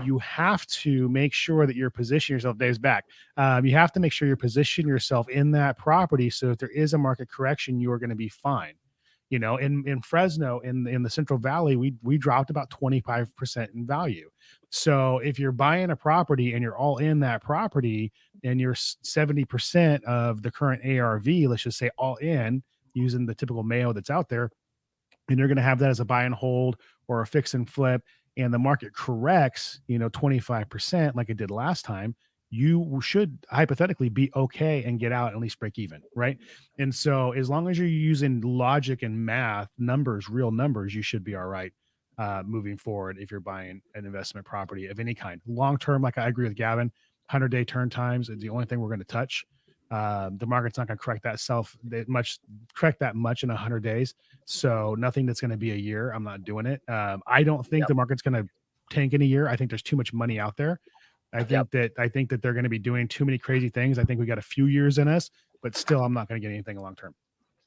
you 0.04 0.20
have 0.20 0.66
to 0.68 1.10
make 1.10 1.34
sure 1.34 1.66
that 1.66 1.76
you're 1.76 1.90
positioning 1.90 2.38
yourself. 2.38 2.58
days 2.58 2.78
back 2.78 3.06
um, 3.38 3.66
you 3.66 3.74
have 3.74 3.92
to 3.92 4.00
make 4.00 4.12
sure 4.12 4.28
you're 4.28 4.38
positioning 4.38 4.88
yourself 4.88 5.28
in 5.30 5.52
that 5.52 5.78
property 5.78 6.30
so 6.30 6.52
if 6.52 6.58
there 6.58 6.70
is 6.70 6.94
a 6.94 6.98
market 6.98 7.30
correction 7.30 7.80
you 7.80 7.92
are 7.92 8.00
going 8.00 8.10
to 8.10 8.16
be 8.16 8.30
fine 8.30 8.74
You 9.30 9.38
know, 9.38 9.58
in 9.58 9.88
in 9.88 10.02
Fresno, 10.02 10.60
in 10.60 10.88
in 10.88 11.04
the 11.04 11.10
Central 11.10 11.38
Valley, 11.38 11.76
we 11.76 11.94
we 12.02 12.18
dropped 12.18 12.50
about 12.50 12.70
twenty 12.72 13.00
five 13.00 13.36
percent 13.36 13.72
in 13.76 13.86
value. 13.86 14.30
So 14.72 15.20
if 15.20 15.38
you're 15.38 15.52
buying 15.52 15.92
a 15.92 15.96
property 15.96 16.54
and 16.54 16.64
you're 16.64 16.78
all 16.78 16.98
in 16.98 17.20
that 17.20 17.44
property, 17.44 18.12
and 18.44 18.60
you're 18.60 18.76
seventy 18.76 19.46
percent 19.46 20.04
of 20.06 20.42
the 20.42 20.52
current 20.52 20.82
ARV, 20.84 21.28
let's 21.28 21.64
just 21.64 21.78
say 21.78 21.92
all 21.98 22.16
in 22.16 22.64
using 22.96 23.26
the 23.28 23.36
typical 23.36 23.64
Mayo 23.64 23.94
that's 23.94 24.10
out 24.10 24.30
there, 24.30 24.50
and 25.30 25.38
you're 25.38 25.48
going 25.48 25.58
to 25.58 25.62
have 25.62 25.80
that 25.80 25.92
as 25.92 26.00
a 26.00 26.06
buy 26.06 26.24
and 26.24 26.34
hold 26.34 26.78
or 27.08 27.22
a 27.22 27.28
fix 27.28 27.54
and 27.54 27.70
flip, 27.70 28.02
and 28.38 28.52
the 28.52 28.60
market 28.60 28.94
corrects, 28.96 29.80
you 29.88 30.00
know, 30.00 30.10
twenty 30.10 30.40
five 30.40 30.70
percent 30.70 31.16
like 31.16 31.30
it 31.30 31.38
did 31.38 31.52
last 31.52 31.86
time 31.86 32.16
you 32.50 33.00
should 33.02 33.38
hypothetically 33.50 34.10
be 34.10 34.32
okay 34.36 34.84
and 34.84 35.00
get 35.00 35.12
out 35.12 35.34
at 35.34 35.40
least 35.40 35.60
break 35.60 35.78
even, 35.78 36.02
right? 36.16 36.38
And 36.80 36.94
so, 36.94 37.32
as 37.34 37.50
long 37.50 37.68
as 37.68 37.78
you're 37.78 37.88
using 37.88 38.42
logic 38.42 39.04
and 39.04 39.26
math, 39.26 39.70
numbers, 39.78 40.30
real 40.30 40.52
numbers, 40.52 40.96
you 40.96 41.02
should 41.02 41.24
be 41.24 41.36
all 41.36 41.46
right 41.46 41.72
uh, 42.18 42.44
moving 42.46 42.78
forward 42.78 43.18
if 43.20 43.32
you're 43.32 43.40
buying 43.40 43.82
an 43.96 44.06
investment 44.06 44.46
property 44.46 44.88
of 44.88 45.00
any 45.00 45.14
kind. 45.14 45.42
Long 45.48 45.78
term, 45.78 46.02
like 46.02 46.18
I 46.18 46.28
agree 46.28 46.48
with 46.48 46.56
Gavin, 46.56 46.88
100 47.30 47.50
day 47.50 47.64
turn 47.64 47.90
times 47.90 48.30
is 48.30 48.40
the 48.40 48.50
only 48.50 48.66
thing 48.66 48.80
we're 48.80 48.90
going 48.90 49.00
to 49.00 49.06
touch. 49.06 49.46
Um, 49.92 50.38
the 50.38 50.46
market's 50.46 50.78
not 50.78 50.88
going 50.88 50.98
to 50.98 51.04
correct 51.04 51.24
that 51.24 51.40
self 51.40 51.76
that 51.86 52.08
much, 52.08 52.40
correct 52.76 53.00
that 53.00 53.16
much 53.16 53.44
in 53.44 53.50
100 53.50 53.82
days. 53.82 54.16
So, 54.46 54.96
nothing 54.98 55.26
that's 55.26 55.42
going 55.42 55.52
to 55.52 55.58
be 55.58 55.72
a 55.72 55.76
year, 55.76 56.12
I'm 56.12 56.24
not 56.24 56.44
doing 56.44 56.66
it. 56.66 56.82
Um, 56.88 57.22
I 57.28 57.44
don't 57.44 57.66
think 57.66 57.84
yep. 57.84 57.88
the 57.88 57.96
market's 57.96 58.22
going 58.22 58.44
to 58.44 58.50
tank 58.90 59.14
in 59.14 59.22
a 59.22 59.26
year. 59.26 59.48
I 59.48 59.56
think 59.56 59.70
there's 59.70 59.84
too 59.84 59.96
much 59.96 60.14
money 60.14 60.40
out 60.40 60.58
there. 60.58 60.80
I 61.34 61.40
think 61.40 61.52
yep. 61.52 61.72
that 61.72 61.92
I 61.98 62.08
think 62.08 62.30
that 62.30 62.42
they're 62.42 62.54
going 62.54 62.64
to 62.64 62.70
be 62.70 62.80
doing 62.80 63.08
too 63.08 63.26
many 63.26 63.38
crazy 63.38 63.70
things. 63.70 64.00
I 64.00 64.04
think 64.04 64.20
we 64.20 64.26
got 64.26 64.38
a 64.38 64.44
few 64.44 64.66
years 64.66 64.98
in 64.98 65.08
us, 65.08 65.30
but 65.62 65.76
still, 65.76 66.04
I'm 66.04 66.14
not 66.14 66.28
going 66.28 66.42
to 66.42 66.48
get 66.48 66.54
anything 66.54 66.80
long 66.80 66.96
term. 66.96 67.14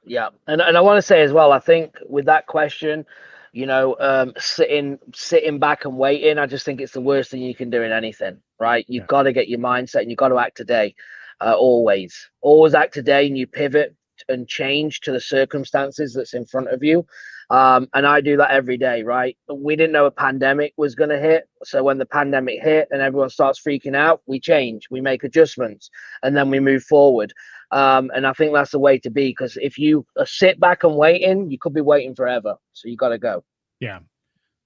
Yeah, 0.05 0.29
and 0.47 0.61
and 0.61 0.77
I 0.77 0.81
want 0.81 0.99
to 0.99 1.03
say 1.03 1.23
as 1.23 1.33
well. 1.33 1.53
I 1.53 1.61
think 1.61 1.97
with 2.09 2.27
that 2.27 2.47
question, 2.47 3.07
you 3.53 3.67
know, 3.67 3.97
um, 4.01 4.33
sitting 4.37 4.99
sitting 5.15 5.61
back 5.61 5.85
and 5.85 5.97
waiting, 5.97 6.39
I 6.39 6.47
just 6.47 6.65
think 6.65 6.81
it's 6.81 6.93
the 6.93 7.01
worst 7.01 7.31
thing 7.31 7.43
you 7.43 7.55
can 7.55 7.71
do 7.71 7.83
in 7.83 7.93
anything. 7.93 8.39
Right? 8.59 8.85
You've 8.89 9.03
yeah. 9.03 9.09
got 9.09 9.23
to 9.25 9.33
get 9.33 9.49
your 9.49 9.61
mindset, 9.61 10.01
and 10.01 10.11
you've 10.11 10.19
got 10.19 10.29
to 10.29 10.39
act 10.39 10.57
today. 10.57 10.95
Uh, 11.41 11.55
always, 11.55 12.31
always 12.41 12.75
act 12.75 12.95
today, 12.95 13.27
and 13.27 13.39
you 13.39 13.47
pivot 13.47 13.95
and 14.29 14.49
change 14.49 15.01
to 15.01 15.13
the 15.13 15.21
circumstances 15.21 16.15
that's 16.15 16.35
in 16.35 16.45
front 16.47 16.69
of 16.69 16.83
you. 16.83 17.07
Um, 17.51 17.89
and 17.93 18.07
I 18.07 18.21
do 18.21 18.37
that 18.39 18.51
every 18.51 18.79
day, 18.79 19.03
right? 19.03 19.37
We 19.53 19.77
didn't 19.77 19.93
know 19.93 20.07
a 20.07 20.11
pandemic 20.11 20.73
was 20.77 20.95
going 20.95 21.11
to 21.11 21.19
hit. 21.19 21.49
So 21.65 21.85
when 21.85 21.99
the 21.99 22.07
pandemic 22.07 22.63
hit 22.63 22.89
and 22.91 23.03
everyone 23.03 23.29
starts 23.29 23.61
freaking 23.61 23.95
out, 23.95 24.23
we 24.27 24.41
change, 24.41 24.89
we 24.91 25.01
make 25.01 25.23
adjustments, 25.23 25.91
and 26.23 26.35
then 26.37 26.49
we 26.49 26.61
move 26.61 26.83
forward. 26.85 27.33
Um, 27.71 28.11
and 28.15 28.27
I 28.27 28.33
think 28.33 28.53
that's 28.53 28.71
the 28.71 28.79
way 28.79 28.99
to 29.01 29.11
be 29.11 29.29
because 29.29 29.59
if 29.61 29.79
you 29.79 30.07
sit 30.25 30.61
back 30.61 30.85
and 30.85 30.97
waiting, 30.97 31.51
you 31.51 31.59
could 31.59 31.75
be 31.75 31.81
waiting 31.81 32.15
forever. 32.15 32.57
So 32.73 32.89
you 32.89 32.97
got 32.97 33.11
to 33.11 33.19
go. 33.19 33.45
Yeah. 33.81 34.01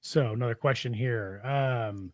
So 0.01 0.33
another 0.33 0.55
question 0.55 0.93
here. 0.93 1.41
Um, 1.45 2.13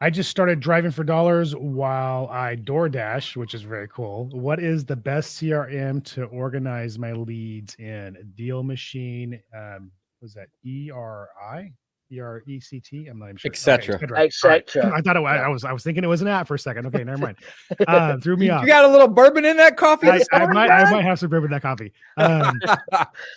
I 0.00 0.10
just 0.10 0.30
started 0.30 0.60
driving 0.60 0.92
for 0.92 1.02
dollars 1.02 1.56
while 1.56 2.28
I 2.28 2.56
DoorDash, 2.56 3.36
which 3.36 3.54
is 3.54 3.62
very 3.62 3.88
cool. 3.88 4.28
What 4.32 4.60
is 4.60 4.84
the 4.84 4.94
best 4.94 5.40
CRM 5.40 6.04
to 6.14 6.24
organize 6.24 6.98
my 6.98 7.12
leads 7.12 7.74
in? 7.76 8.16
Deal 8.36 8.62
Machine, 8.62 9.40
um, 9.56 9.90
was 10.22 10.34
that 10.34 10.48
E 10.64 10.90
R 10.94 11.28
I? 11.42 11.72
E 12.10 12.20
R 12.20 12.42
E 12.46 12.60
C 12.60 12.80
T. 12.80 13.06
I'm 13.08 13.18
not 13.18 13.26
even 13.26 13.36
sure. 13.36 13.50
Etc. 13.50 13.96
Okay, 13.96 14.06
Etc. 14.26 14.48
Right. 14.48 14.76
I 14.98 15.00
thought 15.00 15.16
it 15.16 15.20
was, 15.20 15.40
I 15.40 15.48
was 15.48 15.64
I 15.64 15.72
was 15.72 15.82
thinking 15.82 16.04
it 16.04 16.08
was 16.08 16.22
an 16.22 16.28
app 16.28 16.46
for 16.46 16.54
a 16.54 16.58
second. 16.58 16.86
Okay, 16.86 17.04
never 17.04 17.18
mind. 17.18 17.36
Uh, 17.86 18.16
threw 18.18 18.36
me 18.36 18.50
off. 18.50 18.62
You 18.62 18.68
got 18.68 18.84
a 18.84 18.88
little 18.88 19.08
bourbon 19.08 19.44
in 19.44 19.56
that 19.56 19.76
coffee. 19.76 20.08
I, 20.08 20.22
I 20.32 20.46
might 20.46 20.70
I 20.70 20.90
might 20.90 21.04
have 21.04 21.18
some 21.18 21.30
bourbon 21.30 21.46
in 21.48 21.52
that 21.52 21.62
coffee. 21.62 21.92
Um, 22.16 22.60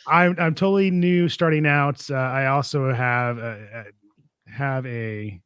I'm 0.07 0.35
I'm 0.39 0.55
totally 0.55 0.89
new 0.91 1.29
starting 1.29 1.65
out. 1.65 2.09
Uh, 2.09 2.15
I 2.15 2.47
also 2.47 2.93
have 2.93 3.37
uh, 3.37 3.41
uh 3.41 3.83
have 4.47 4.85
a 4.85 5.39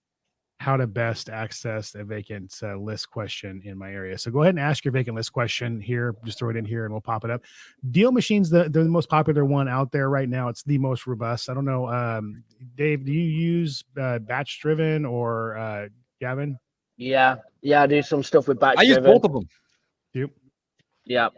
how 0.66 0.76
to 0.76 0.88
best 0.88 1.30
access 1.30 1.94
a 1.94 2.04
vacant 2.04 2.52
uh, 2.64 2.76
list 2.76 3.12
question 3.12 3.62
in 3.66 3.78
my 3.78 3.92
area. 3.92 4.18
So 4.18 4.32
go 4.32 4.42
ahead 4.42 4.56
and 4.56 4.60
ask 4.60 4.84
your 4.84 4.92
vacant 4.92 5.16
list 5.16 5.32
question 5.32 5.80
here. 5.80 6.16
Just 6.26 6.40
throw 6.40 6.50
it 6.50 6.56
in 6.56 6.66
here 6.66 6.86
and 6.86 6.92
we'll 6.92 7.02
pop 7.02 7.24
it 7.24 7.30
up. 7.30 7.44
Deal 7.92 8.12
Machine's 8.12 8.50
the, 8.50 8.68
the 8.68 8.84
most 8.86 9.08
popular 9.08 9.46
one 9.46 9.68
out 9.68 9.92
there 9.92 10.10
right 10.10 10.28
now. 10.28 10.48
It's 10.48 10.64
the 10.64 10.80
most 10.80 11.06
robust. 11.06 11.52
I 11.52 11.54
don't 11.54 11.66
know. 11.66 11.88
Um, 11.88 12.44
Dave, 12.76 13.06
do 13.06 13.12
you 13.12 13.22
use 13.22 13.84
uh, 14.02 14.18
batch 14.18 14.60
driven 14.60 15.06
or 15.06 15.56
uh, 15.56 15.88
Gavin? 16.20 16.58
Yeah. 16.98 17.36
Yeah. 17.62 17.84
I 17.84 17.88
do 17.88 18.02
some 18.02 18.24
stuff 18.24 18.48
with 18.48 18.60
batch 18.60 18.78
I 18.80 18.82
use 18.82 18.98
both 18.98 19.24
of 19.24 19.34
them. 19.34 19.48
Yep. 20.16 20.32
Yeah. 21.06 21.30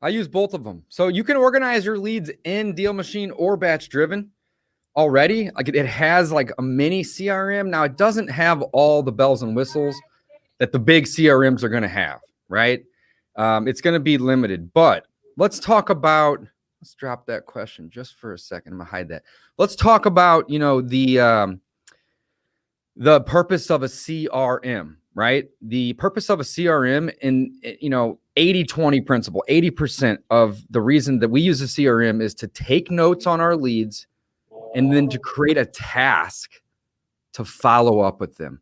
I 0.00 0.10
use 0.10 0.28
both 0.28 0.54
of 0.54 0.62
them. 0.62 0.84
So 0.90 1.08
you 1.08 1.24
can 1.24 1.36
organize 1.36 1.84
your 1.84 1.98
leads 1.98 2.30
in 2.44 2.72
Deal 2.76 2.92
Machine 2.92 3.32
or 3.32 3.56
batch 3.56 3.88
driven 3.88 4.30
already. 4.96 5.50
Like 5.54 5.68
it, 5.68 5.86
has 5.86 6.32
like 6.32 6.50
a 6.58 6.62
mini 6.62 7.02
CRM. 7.02 7.68
Now 7.68 7.84
it 7.84 7.96
doesn't 7.96 8.28
have 8.28 8.62
all 8.62 9.02
the 9.02 9.12
bells 9.12 9.42
and 9.42 9.54
whistles 9.54 9.96
that 10.58 10.72
the 10.72 10.78
big 10.78 11.04
CRMs 11.04 11.62
are 11.62 11.68
going 11.68 11.82
to 11.82 11.88
have, 11.88 12.20
right? 12.48 12.84
Um, 13.36 13.68
it's 13.68 13.80
going 13.80 13.94
to 13.94 14.00
be 14.00 14.18
limited. 14.18 14.72
But 14.72 15.06
let's 15.36 15.58
talk 15.58 15.90
about. 15.90 16.40
Let's 16.80 16.94
drop 16.94 17.26
that 17.26 17.46
question 17.46 17.90
just 17.90 18.16
for 18.16 18.34
a 18.34 18.38
second. 18.38 18.72
I'm 18.72 18.78
gonna 18.78 18.90
hide 18.90 19.08
that. 19.08 19.22
Let's 19.56 19.74
talk 19.74 20.06
about 20.06 20.48
you 20.50 20.58
know 20.58 20.80
the 20.82 21.18
um, 21.18 21.60
the 22.96 23.22
purpose 23.22 23.70
of 23.70 23.82
a 23.82 23.86
CRM, 23.86 24.96
right? 25.14 25.48
The 25.62 25.94
purpose 25.94 26.28
of 26.28 26.38
a 26.38 26.42
CRM 26.44 27.12
in 27.22 27.58
you 27.80 27.88
know 27.88 28.18
80 28.36 28.64
20 28.64 29.00
principle 29.00 29.44
80% 29.48 30.18
of 30.30 30.60
the 30.70 30.80
reason 30.80 31.18
that 31.20 31.30
we 31.30 31.40
use 31.40 31.62
a 31.62 31.64
CRM 31.64 32.20
is 32.22 32.34
to 32.34 32.46
take 32.48 32.90
notes 32.90 33.26
on 33.26 33.40
our 33.40 33.56
leads 33.56 34.06
and 34.76 34.92
then 34.92 35.08
to 35.08 35.18
create 35.18 35.56
a 35.56 35.64
task 35.64 36.60
to 37.32 37.44
follow 37.44 38.00
up 38.00 38.20
with 38.20 38.36
them, 38.36 38.60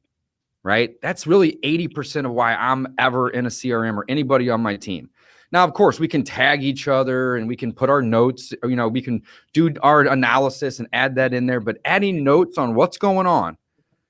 right? 0.63 0.95
That's 1.03 1.27
really 1.27 1.59
80% 1.65 2.25
of 2.25 2.33
why 2.33 2.55
I'm 2.55 2.95
ever 2.99 3.31
in 3.31 3.47
a 3.47 3.49
CRM 3.49 3.97
or 3.97 4.05
anybody 4.09 4.49
on 4.49 4.63
my 4.63 4.77
team. 4.77 5.11
Now, 5.51 5.65
of 5.65 5.75
course, 5.75 5.99
we 5.99 6.07
can 6.07 6.23
tag 6.23 6.63
each 6.63 6.87
other 6.87 7.37
and 7.37 7.49
we 7.49 7.57
can 7.57 7.73
put 7.73 7.91
our 7.91 8.01
notes, 8.01 8.53
you 8.63 8.77
know, 8.77 8.87
we 8.87 9.03
can 9.03 9.23
do 9.53 9.75
our 9.83 10.03
analysis 10.03 10.79
and 10.79 10.89
add 10.93 11.17
that 11.17 11.35
in 11.35 11.47
there, 11.47 11.61
but 11.61 11.79
adding 11.85 12.23
notes 12.23 12.59
on 12.59 12.77
what's 12.77 12.97
going 12.97 13.27
on. 13.27 13.57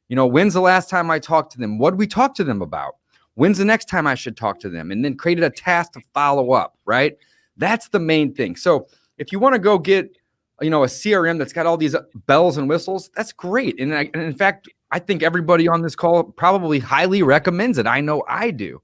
You 0.08 0.16
know, 0.16 0.26
when's 0.26 0.52
the 0.52 0.60
last 0.60 0.90
time 0.90 1.10
I 1.10 1.18
talked 1.18 1.52
to 1.52 1.58
them? 1.58 1.78
What 1.78 1.92
did 1.92 1.98
we 1.98 2.06
talk 2.06 2.34
to 2.34 2.44
them 2.44 2.60
about? 2.60 2.96
When's 3.34 3.58
the 3.58 3.64
next 3.64 3.88
time 3.88 4.06
I 4.06 4.14
should 4.14 4.36
talk 4.36 4.60
to 4.60 4.68
them? 4.68 4.90
And 4.90 5.02
then 5.02 5.16
created 5.16 5.44
a 5.44 5.50
task 5.50 5.92
to 5.92 6.02
follow 6.12 6.52
up, 6.52 6.76
right? 6.84 7.16
That's 7.56 7.88
the 7.88 7.98
main 7.98 8.34
thing. 8.34 8.56
So 8.56 8.88
if 9.16 9.32
you 9.32 9.38
want 9.38 9.54
to 9.54 9.58
go 9.58 9.78
get 9.78 10.14
you 10.60 10.70
know 10.70 10.84
a 10.84 10.86
crm 10.86 11.38
that's 11.38 11.52
got 11.52 11.66
all 11.66 11.76
these 11.76 11.96
bells 12.26 12.56
and 12.56 12.68
whistles 12.68 13.10
that's 13.16 13.32
great. 13.32 13.78
And, 13.80 13.94
I, 13.94 14.10
and 14.14 14.22
in 14.22 14.34
fact 14.34 14.68
i 14.90 14.98
think 14.98 15.22
everybody 15.22 15.68
on 15.68 15.82
this 15.82 15.96
call 15.96 16.24
probably 16.24 16.78
highly 16.78 17.22
recommends 17.22 17.78
it. 17.78 17.86
I 17.86 18.00
know 18.00 18.22
i 18.28 18.50
do. 18.50 18.80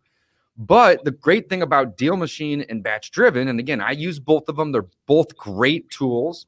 But 0.57 1.05
the 1.05 1.13
great 1.13 1.49
thing 1.49 1.63
about 1.63 1.97
deal 1.97 2.17
machine 2.17 2.67
and 2.69 2.83
batch 2.83 3.11
driven 3.11 3.49
and 3.49 3.59
again 3.61 3.81
i 3.81 3.93
use 3.93 4.19
both 4.19 4.49
of 4.49 4.57
them 4.57 4.73
they're 4.73 4.87
both 5.07 5.37
great 5.37 5.89
tools 5.91 6.47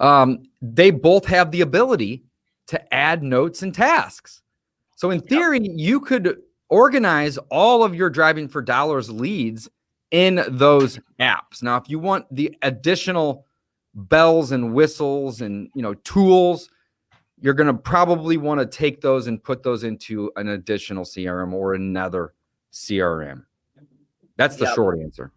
um, 0.00 0.44
they 0.62 0.90
both 0.90 1.26
have 1.26 1.50
the 1.50 1.60
ability 1.60 2.24
to 2.68 2.94
add 2.94 3.22
notes 3.22 3.62
and 3.62 3.74
tasks. 3.74 4.42
So 4.96 5.10
in 5.10 5.20
theory 5.20 5.60
yep. 5.60 5.72
you 5.74 6.00
could 6.00 6.38
organize 6.68 7.36
all 7.50 7.84
of 7.84 7.94
your 7.94 8.10
driving 8.10 8.48
for 8.48 8.62
dollars 8.62 9.10
leads 9.10 9.68
in 10.10 10.42
those 10.48 10.98
apps. 11.20 11.62
Now 11.62 11.76
if 11.76 11.88
you 11.88 11.98
want 11.98 12.26
the 12.34 12.56
additional 12.62 13.46
bells 13.94 14.52
and 14.52 14.72
whistles 14.72 15.40
and 15.40 15.68
you 15.74 15.82
know 15.82 15.94
tools 15.94 16.68
you're 17.42 17.54
going 17.54 17.66
to 17.66 17.74
probably 17.74 18.36
want 18.36 18.60
to 18.60 18.66
take 18.66 19.00
those 19.00 19.26
and 19.26 19.42
put 19.42 19.62
those 19.62 19.82
into 19.82 20.30
an 20.36 20.48
additional 20.48 21.04
crm 21.04 21.52
or 21.52 21.74
another 21.74 22.34
crm 22.72 23.44
that's 24.36 24.56
the 24.56 24.72
short 24.74 24.98
answer. 25.00 25.32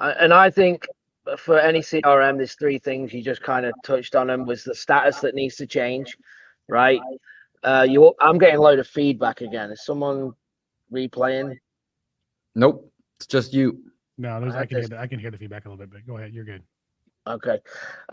And 0.00 0.34
i 0.34 0.50
think 0.50 0.86
for 1.38 1.60
any 1.60 1.80
crm 1.80 2.36
there's 2.36 2.54
three 2.54 2.78
things 2.78 3.12
you 3.12 3.22
just 3.22 3.42
kind 3.42 3.64
of 3.64 3.72
touched 3.84 4.16
on 4.16 4.26
them 4.26 4.46
was 4.46 4.64
the 4.64 4.74
status 4.74 5.20
that 5.20 5.34
needs 5.34 5.56
to 5.56 5.66
change 5.66 6.16
right? 6.68 7.00
Uh 7.62 7.86
you 7.88 8.12
i'm 8.20 8.38
getting 8.38 8.56
a 8.56 8.60
load 8.60 8.78
of 8.80 8.88
feedback 8.88 9.40
again. 9.40 9.70
Is 9.70 9.84
someone 9.84 10.32
replaying? 10.92 11.56
Nope. 12.54 12.92
It's 13.18 13.26
just 13.26 13.52
you. 13.52 13.80
No 14.18 14.40
there's 14.40 14.54
i 14.54 14.66
can 14.66 14.78
hear 14.78 14.88
the, 14.88 14.98
i 14.98 15.06
can 15.06 15.20
hear 15.20 15.30
the 15.30 15.38
feedback 15.38 15.66
a 15.66 15.68
little 15.68 15.78
bit 15.78 15.92
but 15.92 16.04
go 16.06 16.18
ahead. 16.18 16.32
You're 16.34 16.44
good 16.44 16.64
Okay. 17.26 17.60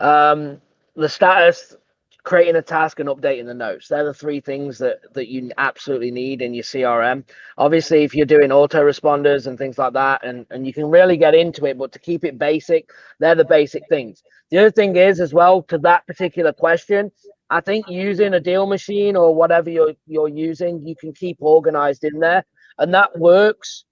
Um, 0.00 0.60
the 0.94 1.08
status, 1.08 1.76
creating 2.22 2.56
a 2.56 2.62
task, 2.62 3.00
and 3.00 3.08
updating 3.08 3.46
the 3.46 3.54
notes. 3.54 3.88
They're 3.88 4.04
the 4.04 4.14
three 4.14 4.40
things 4.40 4.78
that 4.78 5.00
that 5.14 5.28
you 5.28 5.50
absolutely 5.58 6.10
need 6.10 6.42
in 6.42 6.54
your 6.54 6.62
CRM. 6.64 7.24
Obviously, 7.58 8.04
if 8.04 8.14
you're 8.14 8.26
doing 8.26 8.50
autoresponders 8.50 9.46
and 9.46 9.58
things 9.58 9.78
like 9.78 9.94
that, 9.94 10.24
and 10.24 10.46
and 10.50 10.66
you 10.66 10.72
can 10.72 10.86
really 10.86 11.16
get 11.16 11.34
into 11.34 11.64
it, 11.66 11.78
but 11.78 11.92
to 11.92 11.98
keep 11.98 12.24
it 12.24 12.38
basic, 12.38 12.90
they're 13.18 13.34
the 13.34 13.44
basic 13.44 13.82
things. 13.88 14.22
The 14.50 14.58
other 14.58 14.70
thing 14.70 14.96
is 14.96 15.20
as 15.20 15.34
well 15.34 15.62
to 15.64 15.78
that 15.78 16.06
particular 16.06 16.52
question. 16.52 17.10
I 17.50 17.60
think 17.60 17.88
using 17.88 18.34
a 18.34 18.40
deal 18.40 18.66
machine 18.66 19.16
or 19.16 19.34
whatever 19.34 19.70
you're 19.70 19.94
you're 20.06 20.28
using, 20.28 20.86
you 20.86 20.94
can 20.94 21.12
keep 21.12 21.38
organized 21.40 22.04
in 22.04 22.20
there, 22.20 22.44
and 22.78 22.94
that 22.94 23.18
works 23.18 23.84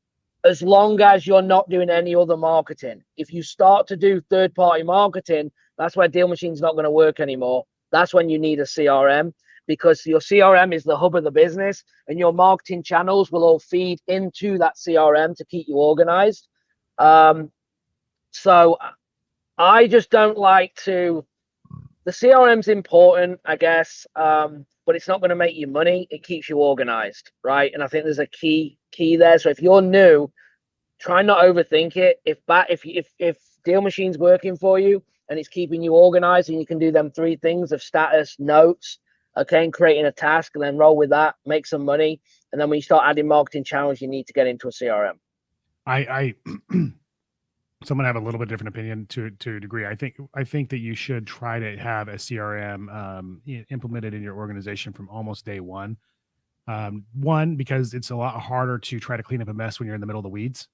as 0.44 0.62
long 0.62 1.00
as 1.00 1.26
you're 1.26 1.42
not 1.42 1.68
doing 1.68 1.90
any 1.90 2.14
other 2.14 2.36
marketing. 2.36 3.02
If 3.16 3.32
you 3.32 3.42
start 3.42 3.86
to 3.88 3.96
do 3.96 4.20
third 4.20 4.54
party 4.54 4.82
marketing, 4.82 5.50
That's 5.78 5.96
where 5.96 6.08
Deal 6.08 6.28
Machine's 6.28 6.60
not 6.60 6.72
going 6.74 6.84
to 6.84 6.90
work 6.90 7.20
anymore. 7.20 7.64
That's 7.92 8.12
when 8.12 8.28
you 8.28 8.38
need 8.38 8.58
a 8.58 8.64
CRM 8.64 9.32
because 9.66 10.04
your 10.04 10.20
CRM 10.20 10.74
is 10.74 10.82
the 10.82 10.96
hub 10.96 11.14
of 11.14 11.24
the 11.24 11.30
business 11.30 11.84
and 12.08 12.18
your 12.18 12.32
marketing 12.32 12.82
channels 12.82 13.30
will 13.30 13.44
all 13.44 13.60
feed 13.60 14.00
into 14.08 14.58
that 14.58 14.76
CRM 14.76 15.36
to 15.36 15.44
keep 15.44 15.68
you 15.68 15.76
organized. 15.76 16.48
Um, 16.98 17.50
so 18.32 18.78
I 19.56 19.86
just 19.86 20.10
don't 20.10 20.36
like 20.38 20.74
to. 20.84 21.24
The 22.04 22.12
CRM's 22.12 22.68
important, 22.68 23.38
I 23.44 23.56
guess, 23.56 24.06
um, 24.16 24.64
but 24.86 24.96
it's 24.96 25.08
not 25.08 25.20
going 25.20 25.30
to 25.30 25.36
make 25.36 25.54
you 25.54 25.66
money. 25.66 26.08
It 26.10 26.24
keeps 26.24 26.48
you 26.48 26.56
organized, 26.56 27.30
right? 27.44 27.70
And 27.74 27.82
I 27.82 27.86
think 27.86 28.04
there's 28.04 28.18
a 28.18 28.26
key 28.26 28.77
key 28.92 29.16
there. 29.16 29.38
So 29.38 29.50
if 29.50 29.60
you're 29.60 29.82
new, 29.82 30.30
try 30.98 31.22
not 31.22 31.44
overthink 31.44 31.96
it. 31.96 32.20
If 32.24 32.44
that 32.46 32.70
if 32.70 32.84
if 32.84 33.08
if 33.18 33.38
Deal 33.64 33.80
Machine's 33.80 34.18
working 34.18 34.56
for 34.56 34.78
you 34.78 35.02
and 35.28 35.38
it's 35.38 35.48
keeping 35.48 35.82
you 35.82 35.94
organized, 35.94 36.48
and 36.48 36.58
you 36.58 36.66
can 36.66 36.78
do 36.78 36.90
them 36.90 37.10
three 37.10 37.36
things 37.36 37.72
of 37.72 37.82
status, 37.82 38.36
notes, 38.38 38.98
okay, 39.36 39.64
and 39.64 39.72
creating 39.72 40.06
a 40.06 40.12
task, 40.12 40.52
and 40.54 40.64
then 40.64 40.76
roll 40.76 40.96
with 40.96 41.10
that, 41.10 41.34
make 41.44 41.66
some 41.66 41.84
money, 41.84 42.20
and 42.52 42.60
then 42.60 42.70
when 42.70 42.78
you 42.78 42.82
start 42.82 43.04
adding 43.06 43.28
marketing 43.28 43.64
channels, 43.64 44.00
you 44.00 44.08
need 44.08 44.26
to 44.26 44.32
get 44.32 44.46
into 44.46 44.68
a 44.68 44.70
CRM. 44.70 45.18
I, 45.86 45.98
I 45.98 46.34
someone 47.84 48.04
have 48.06 48.16
a 48.16 48.20
little 48.20 48.38
bit 48.38 48.48
different 48.48 48.68
opinion 48.68 49.06
to 49.06 49.30
to 49.30 49.56
a 49.56 49.60
degree. 49.60 49.86
I 49.86 49.94
think 49.94 50.16
I 50.34 50.44
think 50.44 50.70
that 50.70 50.78
you 50.78 50.94
should 50.94 51.26
try 51.26 51.58
to 51.58 51.76
have 51.78 52.08
a 52.08 52.14
CRM 52.14 52.94
um, 52.94 53.42
implemented 53.70 54.14
in 54.14 54.22
your 54.22 54.36
organization 54.36 54.92
from 54.92 55.08
almost 55.08 55.44
day 55.44 55.60
one. 55.60 55.96
Um, 56.68 57.04
one 57.14 57.56
because 57.56 57.94
it's 57.94 58.10
a 58.10 58.16
lot 58.16 58.38
harder 58.38 58.78
to 58.78 59.00
try 59.00 59.16
to 59.16 59.22
clean 59.22 59.40
up 59.40 59.48
a 59.48 59.54
mess 59.54 59.80
when 59.80 59.86
you're 59.86 59.94
in 59.94 60.00
the 60.00 60.06
middle 60.06 60.20
of 60.20 60.24
the 60.24 60.28
weeds. 60.28 60.68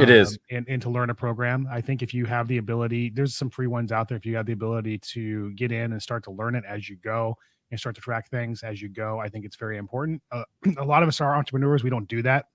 It 0.00 0.10
is. 0.10 0.32
Um, 0.32 0.38
and, 0.50 0.68
and 0.68 0.82
to 0.82 0.90
learn 0.90 1.10
a 1.10 1.14
program. 1.14 1.68
I 1.70 1.80
think 1.80 2.02
if 2.02 2.14
you 2.14 2.24
have 2.26 2.48
the 2.48 2.58
ability, 2.58 3.10
there's 3.10 3.34
some 3.34 3.50
free 3.50 3.66
ones 3.66 3.92
out 3.92 4.08
there. 4.08 4.16
If 4.16 4.24
you 4.24 4.36
have 4.36 4.46
the 4.46 4.52
ability 4.52 4.98
to 4.98 5.52
get 5.52 5.72
in 5.72 5.92
and 5.92 6.02
start 6.02 6.24
to 6.24 6.30
learn 6.30 6.54
it 6.54 6.64
as 6.66 6.88
you 6.88 6.96
go 6.96 7.36
and 7.70 7.80
start 7.80 7.94
to 7.96 8.00
track 8.00 8.30
things 8.30 8.62
as 8.62 8.80
you 8.80 8.88
go, 8.88 9.18
I 9.18 9.28
think 9.28 9.44
it's 9.44 9.56
very 9.56 9.78
important. 9.78 10.22
Uh, 10.30 10.44
a 10.78 10.84
lot 10.84 11.02
of 11.02 11.08
us 11.08 11.20
are 11.20 11.34
entrepreneurs. 11.34 11.82
We 11.82 11.90
don't 11.90 12.08
do 12.08 12.22
that. 12.22 12.46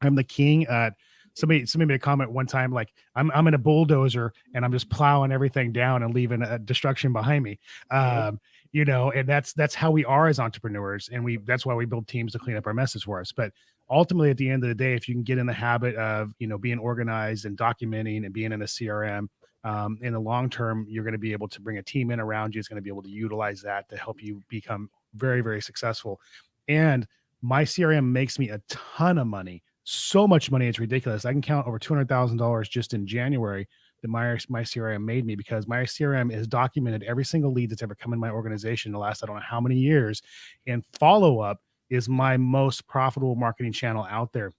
I'm 0.00 0.14
the 0.14 0.24
king 0.24 0.66
at 0.66 0.94
somebody 1.34 1.66
somebody 1.66 1.88
made 1.88 1.94
a 1.96 1.98
comment 1.98 2.30
one 2.30 2.46
time 2.46 2.72
like 2.72 2.92
I'm 3.14 3.30
I'm 3.32 3.46
in 3.46 3.54
a 3.54 3.58
bulldozer 3.58 4.32
and 4.54 4.64
I'm 4.64 4.72
just 4.72 4.90
plowing 4.90 5.32
everything 5.32 5.72
down 5.72 6.02
and 6.02 6.14
leaving 6.14 6.42
a 6.42 6.58
destruction 6.58 7.12
behind 7.12 7.44
me. 7.44 7.58
Um, 7.90 8.40
you 8.72 8.84
know, 8.84 9.10
and 9.10 9.28
that's 9.28 9.52
that's 9.52 9.74
how 9.74 9.90
we 9.90 10.04
are 10.04 10.28
as 10.28 10.38
entrepreneurs, 10.38 11.08
and 11.12 11.24
we 11.24 11.38
that's 11.38 11.64
why 11.64 11.74
we 11.74 11.86
build 11.86 12.06
teams 12.06 12.32
to 12.32 12.38
clean 12.38 12.56
up 12.56 12.66
our 12.66 12.74
messes 12.74 13.02
for 13.02 13.20
us. 13.20 13.32
But 13.32 13.52
ultimately, 13.90 14.30
at 14.30 14.36
the 14.36 14.48
end 14.48 14.62
of 14.62 14.68
the 14.68 14.74
day, 14.74 14.94
if 14.94 15.08
you 15.08 15.14
can 15.14 15.22
get 15.22 15.38
in 15.38 15.46
the 15.46 15.52
habit 15.52 15.94
of 15.96 16.32
you 16.38 16.46
know 16.46 16.58
being 16.58 16.78
organized 16.78 17.44
and 17.44 17.56
documenting 17.56 18.24
and 18.24 18.32
being 18.32 18.52
in 18.52 18.62
a 18.62 18.66
CRM. 18.66 19.28
Um, 19.64 19.98
in 20.02 20.12
the 20.12 20.20
long 20.20 20.48
term, 20.48 20.86
you're 20.88 21.02
going 21.02 21.12
to 21.12 21.18
be 21.18 21.32
able 21.32 21.48
to 21.48 21.60
bring 21.60 21.78
a 21.78 21.82
team 21.82 22.12
in 22.12 22.20
around 22.20 22.54
you. 22.54 22.60
It's 22.60 22.68
going 22.68 22.76
to 22.76 22.82
be 22.82 22.90
able 22.90 23.02
to 23.02 23.10
utilize 23.10 23.60
that 23.62 23.88
to 23.88 23.96
help 23.96 24.22
you 24.22 24.40
become 24.48 24.88
very, 25.14 25.40
very 25.40 25.60
successful. 25.60 26.20
And 26.68 27.06
my 27.42 27.64
CRM 27.64 28.06
makes 28.06 28.38
me 28.38 28.50
a 28.50 28.62
ton 28.68 29.18
of 29.18 29.26
money 29.26 29.64
so 29.90 30.28
much 30.28 30.50
money 30.50 30.66
it's 30.66 30.78
ridiculous 30.78 31.24
i 31.24 31.32
can 31.32 31.40
count 31.40 31.66
over 31.66 31.78
$200000 31.78 32.68
just 32.68 32.92
in 32.92 33.06
january 33.06 33.66
that 34.02 34.08
my 34.08 34.38
my 34.48 34.62
crm 34.62 35.04
made 35.04 35.26
me 35.26 35.34
because 35.34 35.66
my 35.66 35.82
crm 35.82 36.32
is 36.32 36.46
documented 36.46 37.02
every 37.02 37.24
single 37.24 37.52
lead 37.52 37.70
that's 37.70 37.82
ever 37.82 37.94
come 37.94 38.12
in 38.12 38.18
my 38.18 38.30
organization 38.30 38.90
in 38.90 38.92
the 38.92 38.98
last 38.98 39.22
i 39.22 39.26
don't 39.26 39.36
know 39.36 39.42
how 39.42 39.60
many 39.60 39.76
years. 39.76 40.22
And 40.66 40.84
follow 40.98 41.40
up 41.40 41.60
is 41.90 42.08
my 42.08 42.36
most 42.36 42.86
profitable 42.86 43.34
marketing 43.34 43.72
channel 43.72 44.06
out 44.10 44.32
there. 44.32 44.52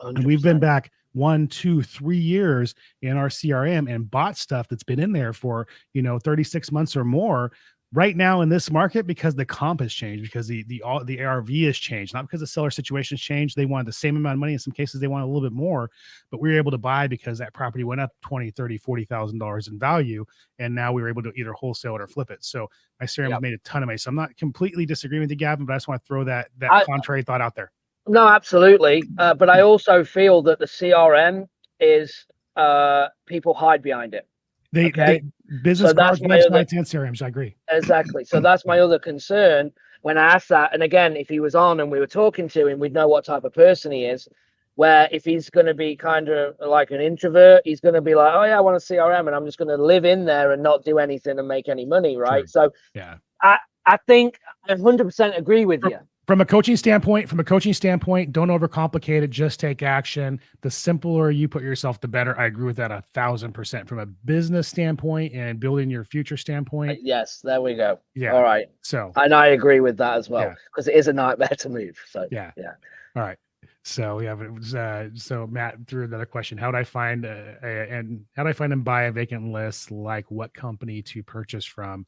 And 0.00 0.24
we've 0.24 0.42
been 0.42 0.60
back 0.60 0.90
one 1.12 1.46
two 1.46 1.80
three 1.80 2.18
years 2.18 2.74
in 3.02 3.16
our 3.16 3.28
crm 3.28 3.92
and 3.92 4.10
bought 4.10 4.36
stuff 4.36 4.66
that's 4.68 4.82
been 4.82 4.98
in 4.98 5.12
there 5.12 5.32
for 5.32 5.68
you 5.92 6.02
know 6.02 6.18
36 6.18 6.72
months 6.72 6.96
or 6.96 7.04
more 7.04 7.52
right 7.94 8.16
now 8.16 8.40
in 8.40 8.48
this 8.48 8.70
market 8.70 9.06
because 9.06 9.34
the 9.34 9.44
comp 9.44 9.80
has 9.80 9.92
changed 9.92 10.22
because 10.24 10.48
the 10.48 10.64
the 10.64 10.82
all 10.82 11.04
the 11.04 11.22
arv 11.22 11.48
has 11.48 11.78
changed 11.78 12.12
not 12.12 12.22
because 12.22 12.40
the 12.40 12.46
seller 12.46 12.70
situation's 12.70 13.20
changed 13.20 13.56
they 13.56 13.66
wanted 13.66 13.86
the 13.86 13.92
same 13.92 14.16
amount 14.16 14.34
of 14.34 14.40
money 14.40 14.52
in 14.52 14.58
some 14.58 14.72
cases 14.72 15.00
they 15.00 15.06
wanted 15.06 15.24
a 15.24 15.26
little 15.26 15.40
bit 15.48 15.52
more 15.52 15.90
but 16.30 16.40
we 16.40 16.50
were 16.50 16.56
able 16.56 16.70
to 16.72 16.78
buy 16.78 17.06
because 17.06 17.38
that 17.38 17.52
property 17.54 17.84
went 17.84 18.00
up 18.00 18.10
20 18.22 18.50
30 18.50 18.76
40 18.78 19.04
thousand 19.04 19.38
dollars 19.38 19.68
in 19.68 19.78
value 19.78 20.24
and 20.58 20.74
now 20.74 20.92
we 20.92 21.00
were 21.02 21.08
able 21.08 21.22
to 21.22 21.32
either 21.36 21.52
wholesale 21.52 21.94
it 21.94 22.00
or 22.00 22.06
flip 22.08 22.30
it 22.30 22.42
so 22.44 22.68
my 23.00 23.04
has 23.04 23.16
Yep. 23.16 23.40
made 23.40 23.54
a 23.54 23.58
ton 23.58 23.82
of 23.82 23.86
money 23.86 23.96
so 23.98 24.08
i'm 24.08 24.14
not 24.16 24.36
completely 24.36 24.84
disagreeing 24.84 25.22
with 25.22 25.30
you 25.30 25.36
gavin 25.36 25.64
but 25.64 25.72
i 25.74 25.76
just 25.76 25.86
want 25.88 26.02
to 26.02 26.06
throw 26.06 26.24
that 26.24 26.48
that 26.58 26.72
I- 26.72 26.84
contrary 26.84 27.22
thought 27.22 27.40
out 27.40 27.54
there 27.54 27.70
No, 28.06 28.26
absolutely. 28.28 29.02
Uh, 29.18 29.32
but 29.34 29.48
I 29.48 29.60
also 29.60 30.04
feel 30.04 30.42
that 30.42 30.58
the 30.58 30.66
CRM 30.66 31.46
is 31.80 32.26
uh, 32.56 33.08
people 33.26 33.54
hide 33.54 33.82
behind 33.82 34.12
it. 34.14 34.28
They, 34.72 34.88
Okay. 34.88 35.06
they 35.06 35.22
business 35.62 35.90
So 35.90 35.94
that's 35.94 36.18
cards, 36.18 36.22
my 36.22 36.40
other- 36.40 36.50
websites, 36.50 36.72
and 36.72 36.86
CRMs. 36.86 37.22
I 37.22 37.28
agree. 37.28 37.56
Exactly. 37.70 38.24
So 38.24 38.40
that's 38.40 38.64
my 38.66 38.80
other 38.80 38.98
concern 38.98 39.72
when 40.02 40.18
I 40.18 40.34
asked 40.34 40.48
that. 40.50 40.74
And 40.74 40.82
again, 40.82 41.16
if 41.16 41.28
he 41.28 41.40
was 41.40 41.54
on 41.54 41.80
and 41.80 41.90
we 41.90 41.98
were 41.98 42.06
talking 42.06 42.48
to 42.48 42.66
him, 42.66 42.78
we'd 42.78 42.92
know 42.92 43.08
what 43.08 43.24
type 43.24 43.44
of 43.44 43.52
person 43.52 43.92
he 43.92 44.04
is. 44.06 44.28
Where 44.76 45.08
if 45.12 45.24
he's 45.24 45.50
going 45.50 45.66
to 45.66 45.74
be 45.74 45.94
kind 45.94 46.28
of 46.28 46.56
like 46.58 46.90
an 46.90 47.00
introvert, 47.00 47.62
he's 47.64 47.78
going 47.80 47.94
to 47.94 48.00
be 48.00 48.16
like, 48.16 48.34
oh 48.34 48.42
yeah, 48.42 48.58
I 48.58 48.60
want 48.60 48.76
a 48.76 48.80
CRM, 48.80 49.26
and 49.28 49.30
I'm 49.36 49.46
just 49.46 49.56
going 49.56 49.68
to 49.68 49.76
live 49.82 50.04
in 50.04 50.24
there 50.24 50.50
and 50.50 50.62
not 50.64 50.84
do 50.84 50.98
anything 50.98 51.38
and 51.38 51.46
make 51.46 51.68
any 51.68 51.84
money, 51.86 52.16
right? 52.16 52.40
True. 52.40 52.46
So 52.48 52.70
Yeah. 52.92 53.18
I 53.40 53.58
I 53.86 53.98
think 54.08 54.40
I 54.68 54.74
100% 54.74 55.38
agree 55.38 55.64
with 55.64 55.82
you. 55.84 55.98
From 56.26 56.40
a 56.40 56.46
coaching 56.46 56.76
standpoint, 56.76 57.28
from 57.28 57.38
a 57.38 57.44
coaching 57.44 57.74
standpoint, 57.74 58.32
don't 58.32 58.48
overcomplicate 58.48 59.22
it. 59.22 59.28
Just 59.30 59.60
take 59.60 59.82
action. 59.82 60.40
The 60.62 60.70
simpler 60.70 61.30
you 61.30 61.48
put 61.48 61.62
yourself, 61.62 62.00
the 62.00 62.08
better. 62.08 62.38
I 62.38 62.46
agree 62.46 62.64
with 62.64 62.76
that 62.76 62.90
a 62.90 63.02
thousand 63.12 63.52
percent. 63.52 63.86
From 63.88 63.98
a 63.98 64.06
business 64.06 64.66
standpoint 64.66 65.34
and 65.34 65.60
building 65.60 65.90
your 65.90 66.02
future 66.04 66.38
standpoint, 66.38 67.00
Yes, 67.02 67.40
there 67.44 67.60
we 67.60 67.74
go. 67.74 67.98
yeah. 68.14 68.32
All 68.32 68.42
right, 68.42 68.68
So 68.80 69.12
and 69.16 69.34
I 69.34 69.48
agree 69.48 69.80
with 69.80 69.98
that 69.98 70.16
as 70.16 70.30
well 70.30 70.42
Yeah. 70.44 70.54
because 70.72 70.88
it 70.88 70.94
is 70.94 71.08
a 71.08 71.12
nightmare 71.12 71.48
to 71.58 71.68
move. 71.68 71.98
So 72.08 72.26
yeah, 72.30 72.52
Yeah. 72.56 72.72
All 73.16 73.22
right. 73.22 73.38
So 73.82 74.20
yeah, 74.20 74.34
but 74.34 74.46
it 74.46 74.52
was, 74.54 74.74
uh, 74.74 75.10
so 75.14 75.46
Matt 75.46 75.76
threw 75.86 76.04
another 76.04 76.24
question: 76.24 76.56
How 76.56 76.70
do 76.70 76.78
I 76.78 76.84
find 76.84 77.26
uh, 77.26 77.52
a, 77.62 77.66
and 77.90 78.24
how 78.34 78.44
do 78.44 78.48
I 78.48 78.54
find 78.54 78.72
and 78.72 78.82
buy 78.82 79.02
a 79.04 79.12
vacant 79.12 79.52
list? 79.52 79.90
Like 79.90 80.30
what 80.30 80.54
company 80.54 81.02
to 81.02 81.22
purchase 81.22 81.66
from? 81.66 82.06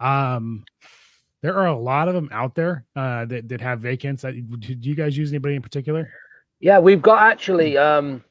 Um, 0.00 0.64
there 1.44 1.54
are 1.58 1.66
a 1.66 1.76
lot 1.76 2.08
of 2.08 2.14
them 2.14 2.30
out 2.32 2.54
there 2.54 2.86
uh, 2.96 3.26
that 3.26 3.50
that 3.50 3.60
have 3.60 3.80
vacants. 3.80 4.22
Do 4.22 4.88
you 4.88 4.94
guys 4.94 5.14
use 5.14 5.30
anybody 5.30 5.56
in 5.56 5.60
particular? 5.60 6.10
Yeah, 6.58 6.78
we've 6.78 7.02
got 7.02 7.22
actually 7.22 7.76
um 7.76 8.24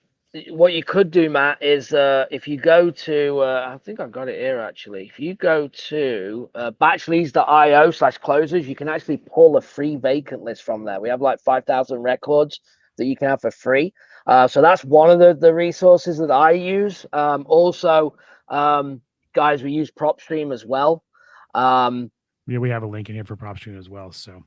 what 0.50 0.74
you 0.74 0.84
could 0.84 1.12
do, 1.12 1.30
Matt, 1.30 1.62
is 1.62 1.94
uh 1.94 2.26
if 2.32 2.48
you 2.48 2.58
go 2.58 2.90
to 2.90 3.38
uh, 3.38 3.72
I 3.76 3.78
think 3.78 4.00
I've 4.00 4.12
got 4.12 4.30
it 4.30 4.40
here 4.40 4.60
actually. 4.60 5.06
If 5.06 5.20
you 5.20 5.36
go 5.36 5.68
to 5.90 6.50
uh, 6.56 6.72
batchleads.io 6.82 7.92
slash 7.92 8.18
closers, 8.18 8.68
you 8.68 8.76
can 8.76 8.90
actually 8.90 9.18
pull 9.18 9.58
a 9.58 9.62
free 9.62 9.96
vacant 9.96 10.42
list 10.42 10.64
from 10.64 10.84
there. 10.84 11.00
We 11.00 11.10
have 11.10 11.22
like 11.22 11.40
five 11.40 11.66
thousand 11.66 12.02
records 12.02 12.62
that 12.98 13.06
you 13.06 13.16
can 13.16 13.30
have 13.30 13.42
for 13.42 13.52
free. 13.52 13.94
Uh, 14.26 14.48
so 14.48 14.60
that's 14.60 14.84
one 14.84 15.12
of 15.12 15.20
the, 15.20 15.36
the 15.36 15.54
resources 15.54 16.18
that 16.18 16.32
I 16.32 16.52
use. 16.52 17.06
Um, 17.14 17.46
also, 17.48 18.16
um, 18.48 19.02
guys, 19.36 19.62
we 19.62 19.72
use 19.72 19.92
PropStream 19.92 20.52
as 20.52 20.66
well. 20.66 21.04
Um, 21.54 22.10
Yeah, 22.48 22.58
we 22.58 22.70
have 22.70 22.84
a 22.84 22.88
link 22.88 23.10
in 23.10 23.16
here 23.16 23.24
for 23.24 23.38
PropStream 23.38 23.78
as 23.78 23.90
well. 23.90 24.12
So 24.12 24.44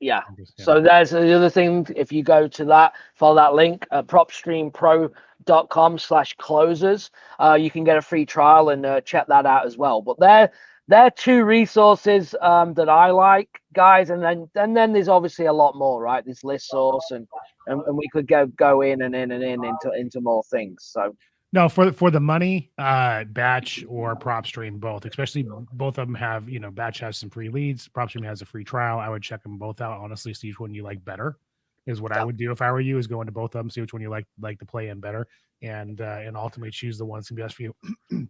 yeah, 0.00 0.20
yeah. 0.36 0.44
So 0.64 0.80
there's 0.80 1.10
the 1.10 1.32
other 1.32 1.50
thing. 1.50 1.86
If 1.96 2.12
you 2.12 2.22
go 2.22 2.46
to 2.48 2.64
that, 2.66 2.92
follow 3.14 3.34
that 3.36 3.54
link, 3.54 3.86
uh, 3.90 4.02
propstreampro.com 4.02 5.98
slash 5.98 6.36
closers, 6.36 7.10
uh, 7.40 7.58
you 7.60 7.70
can 7.70 7.82
get 7.84 7.96
a 7.96 8.02
free 8.02 8.24
trial 8.24 8.68
and 8.68 8.86
uh, 8.86 9.00
check 9.00 9.26
that 9.26 9.44
out 9.44 9.66
as 9.66 9.76
well. 9.76 10.00
But 10.00 10.20
they're, 10.20 10.52
they're 10.86 11.10
two 11.10 11.44
resources 11.44 12.34
um, 12.40 12.74
that 12.74 12.88
I 12.88 13.10
like, 13.10 13.48
guys. 13.74 14.10
And 14.10 14.22
then 14.22 14.48
and 14.54 14.76
then 14.76 14.92
there's 14.92 15.08
obviously 15.08 15.46
a 15.46 15.52
lot 15.52 15.76
more, 15.76 16.00
right? 16.00 16.24
There's 16.24 16.44
list 16.44 16.68
source 16.68 17.10
and, 17.10 17.26
and, 17.66 17.82
and 17.86 17.96
we 17.96 18.08
could 18.12 18.28
go 18.28 18.46
go 18.46 18.82
in 18.82 19.02
and 19.02 19.14
in 19.16 19.32
and 19.32 19.42
in 19.42 19.64
into 19.64 19.92
into 19.98 20.20
more 20.20 20.44
things. 20.44 20.88
So 20.92 21.14
No, 21.52 21.68
for 21.68 21.86
the- 21.86 21.92
for 21.92 22.10
the 22.10 22.20
money, 22.20 22.70
uh, 22.76 23.24
Batch 23.24 23.82
or 23.88 24.14
PropStream, 24.14 24.78
both. 24.78 25.06
Especially 25.06 25.44
both 25.72 25.98
of 25.98 26.06
them 26.06 26.14
have, 26.14 26.48
you 26.48 26.60
know, 26.60 26.70
Batch 26.70 26.98
has 27.00 27.16
some 27.16 27.30
free 27.30 27.48
leads. 27.48 27.88
PropStream 27.88 28.24
has 28.24 28.42
a 28.42 28.46
free 28.46 28.64
trial. 28.64 28.98
I 28.98 29.08
would 29.08 29.22
check 29.22 29.42
them 29.42 29.56
both 29.56 29.80
out. 29.80 29.98
Honestly, 29.98 30.34
see 30.34 30.48
which 30.48 30.60
one 30.60 30.74
you 30.74 30.82
like 30.82 31.02
better. 31.04 31.38
Is 31.86 32.02
what 32.02 32.12
I 32.12 32.22
would 32.22 32.36
do 32.36 32.52
if 32.52 32.60
I 32.60 32.70
were 32.70 32.80
you. 32.80 32.98
Is 32.98 33.06
go 33.06 33.22
into 33.22 33.32
both 33.32 33.54
of 33.54 33.60
them, 33.60 33.70
see 33.70 33.80
which 33.80 33.94
one 33.94 34.02
you 34.02 34.10
like 34.10 34.26
like 34.38 34.58
to 34.58 34.66
play 34.66 34.88
in 34.88 35.00
better, 35.00 35.26
and 35.62 35.98
uh, 36.02 36.18
and 36.20 36.36
ultimately 36.36 36.70
choose 36.70 36.98
the 36.98 37.06
one 37.06 37.18
that's 37.18 37.30
gonna 37.30 37.38
be 37.38 37.42
best 37.44 37.54
for 37.54 37.62
you. 37.62 37.74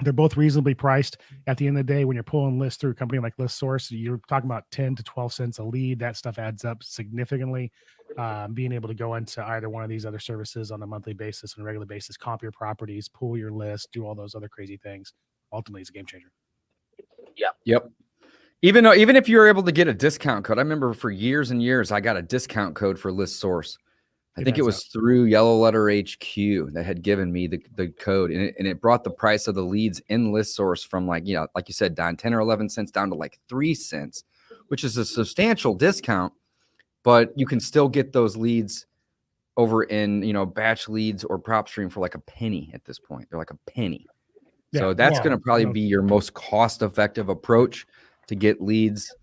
They're 0.00 0.12
both 0.12 0.36
reasonably 0.36 0.74
priced. 0.74 1.18
At 1.46 1.56
the 1.56 1.68
end 1.68 1.78
of 1.78 1.86
the 1.86 1.92
day, 1.92 2.04
when 2.04 2.16
you're 2.16 2.24
pulling 2.24 2.58
lists 2.58 2.80
through 2.80 2.90
a 2.90 2.94
company 2.94 3.20
like 3.20 3.38
List 3.38 3.58
Source, 3.58 3.90
you're 3.92 4.20
talking 4.28 4.46
about 4.48 4.64
10 4.72 4.94
to 4.96 5.02
12 5.04 5.32
cents 5.32 5.58
a 5.58 5.64
lead. 5.64 6.00
That 6.00 6.16
stuff 6.16 6.38
adds 6.38 6.64
up 6.66 6.82
significantly 6.82 7.70
um, 8.18 8.54
being 8.54 8.72
able 8.72 8.88
to 8.88 8.94
go 8.94 9.14
into 9.14 9.46
either 9.46 9.68
one 9.68 9.82
of 9.82 9.88
these 9.88 10.06
other 10.06 10.18
services 10.18 10.70
on 10.70 10.82
a 10.82 10.86
monthly 10.86 11.12
basis 11.12 11.54
on 11.56 11.62
a 11.62 11.64
regular 11.64 11.86
basis, 11.86 12.16
comp 12.16 12.42
your 12.42 12.52
properties, 12.52 13.08
pull 13.08 13.36
your 13.36 13.52
list, 13.52 13.88
do 13.92 14.06
all 14.06 14.14
those 14.14 14.34
other 14.34 14.48
crazy 14.48 14.76
things. 14.76 15.12
Ultimately, 15.52 15.82
is 15.82 15.90
a 15.90 15.92
game 15.92 16.06
changer. 16.06 16.30
Yeah. 17.36 17.48
Yep. 17.64 17.90
Even 18.62 18.84
though, 18.84 18.94
even 18.94 19.16
if 19.16 19.28
you're 19.28 19.46
able 19.46 19.62
to 19.62 19.72
get 19.72 19.86
a 19.86 19.94
discount 19.94 20.44
code, 20.44 20.58
I 20.58 20.62
remember 20.62 20.92
for 20.94 21.10
years 21.10 21.50
and 21.50 21.62
years 21.62 21.92
I 21.92 22.00
got 22.00 22.16
a 22.16 22.22
discount 22.22 22.74
code 22.74 22.98
for 22.98 23.12
List 23.12 23.38
Source. 23.38 23.76
I 24.36 24.42
think 24.42 24.58
it 24.58 24.62
adds 24.62 24.66
was 24.66 24.84
through 24.84 25.24
Yellow 25.24 25.56
Letter 25.56 25.88
HQ 25.88 26.72
that 26.74 26.84
had 26.84 27.02
given 27.02 27.32
me 27.32 27.46
the, 27.46 27.62
the 27.74 27.88
code 27.88 28.30
and 28.30 28.42
it, 28.42 28.54
and 28.58 28.68
it 28.68 28.82
brought 28.82 29.02
the 29.02 29.10
price 29.10 29.46
of 29.46 29.54
the 29.54 29.62
leads 29.62 30.00
in 30.08 30.30
list 30.30 30.54
source 30.54 30.82
from 30.82 31.06
like, 31.06 31.26
you 31.26 31.34
know, 31.34 31.46
like 31.54 31.68
you 31.68 31.74
said, 31.74 31.94
Don, 31.94 32.16
10 32.16 32.34
or 32.34 32.40
11 32.40 32.68
cents 32.68 32.90
down 32.90 33.08
to 33.10 33.14
like 33.14 33.38
three 33.48 33.74
cents, 33.74 34.24
which 34.68 34.84
is 34.84 34.98
a 34.98 35.06
substantial 35.06 35.74
discount, 35.74 36.34
but 37.06 37.32
you 37.36 37.46
can 37.46 37.60
still 37.60 37.88
get 37.88 38.12
those 38.12 38.36
leads 38.36 38.84
over 39.56 39.84
in, 39.84 40.24
you 40.24 40.32
know, 40.32 40.44
batch 40.44 40.88
leads 40.88 41.22
or 41.22 41.38
prop 41.38 41.68
stream 41.68 41.88
for 41.88 42.00
like 42.00 42.16
a 42.16 42.18
penny 42.18 42.68
at 42.74 42.84
this 42.84 42.98
point. 42.98 43.28
They're 43.30 43.38
like 43.38 43.52
a 43.52 43.70
penny. 43.70 44.06
so 44.74 44.92
that's 44.92 45.12
well, 45.12 45.22
going 45.22 45.36
to 45.36 45.40
probably 45.40 45.66
be 45.66 45.82
your 45.82 46.02
most 46.02 46.34
cost 46.34 46.82
effective 46.82 47.28
approach 47.28 47.86
to 48.26 48.34
get 48.34 48.60
leads, 48.60 49.14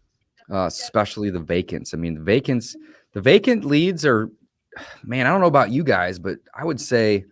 uh, 0.49 0.67
especially 0.67 1.29
the 1.29 1.41
vacants. 1.41 1.93
I 1.93 1.97
mean, 1.97 2.13
the 2.13 2.21
vacants, 2.21 2.73
the 3.11 3.19
vacant 3.19 3.65
leads 3.65 4.05
are, 4.05 4.29
man, 5.03 5.27
I 5.27 5.29
don't 5.29 5.41
know 5.41 5.47
about 5.47 5.71
you 5.71 5.83
guys, 5.83 6.19
but 6.19 6.37
I 6.55 6.63
would 6.63 6.79
say 6.79 7.25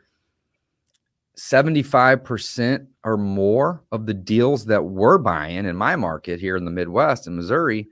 75% 1.37 2.87
or 3.05 3.15
more 3.15 3.85
of 3.93 4.05
the 4.05 4.13
deals 4.13 4.65
that 4.65 4.83
we're 4.83 5.17
buying 5.17 5.63
in 5.63 5.77
my 5.77 5.95
market 5.95 6.41
here 6.41 6.57
in 6.57 6.65
the 6.65 6.71
Midwest 6.71 7.25
in 7.25 7.37
Missouri 7.37 7.87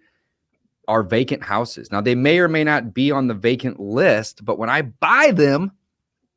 are 0.89 1.03
vacant 1.03 1.43
houses. 1.43 1.91
Now, 1.91 2.01
they 2.01 2.15
may 2.15 2.39
or 2.39 2.47
may 2.47 2.63
not 2.63 2.95
be 2.95 3.11
on 3.11 3.27
the 3.27 3.35
vacant 3.35 3.79
list, 3.79 4.43
but 4.43 4.57
when 4.57 4.71
I 4.71 4.81
buy 4.81 5.31
them, 5.31 5.71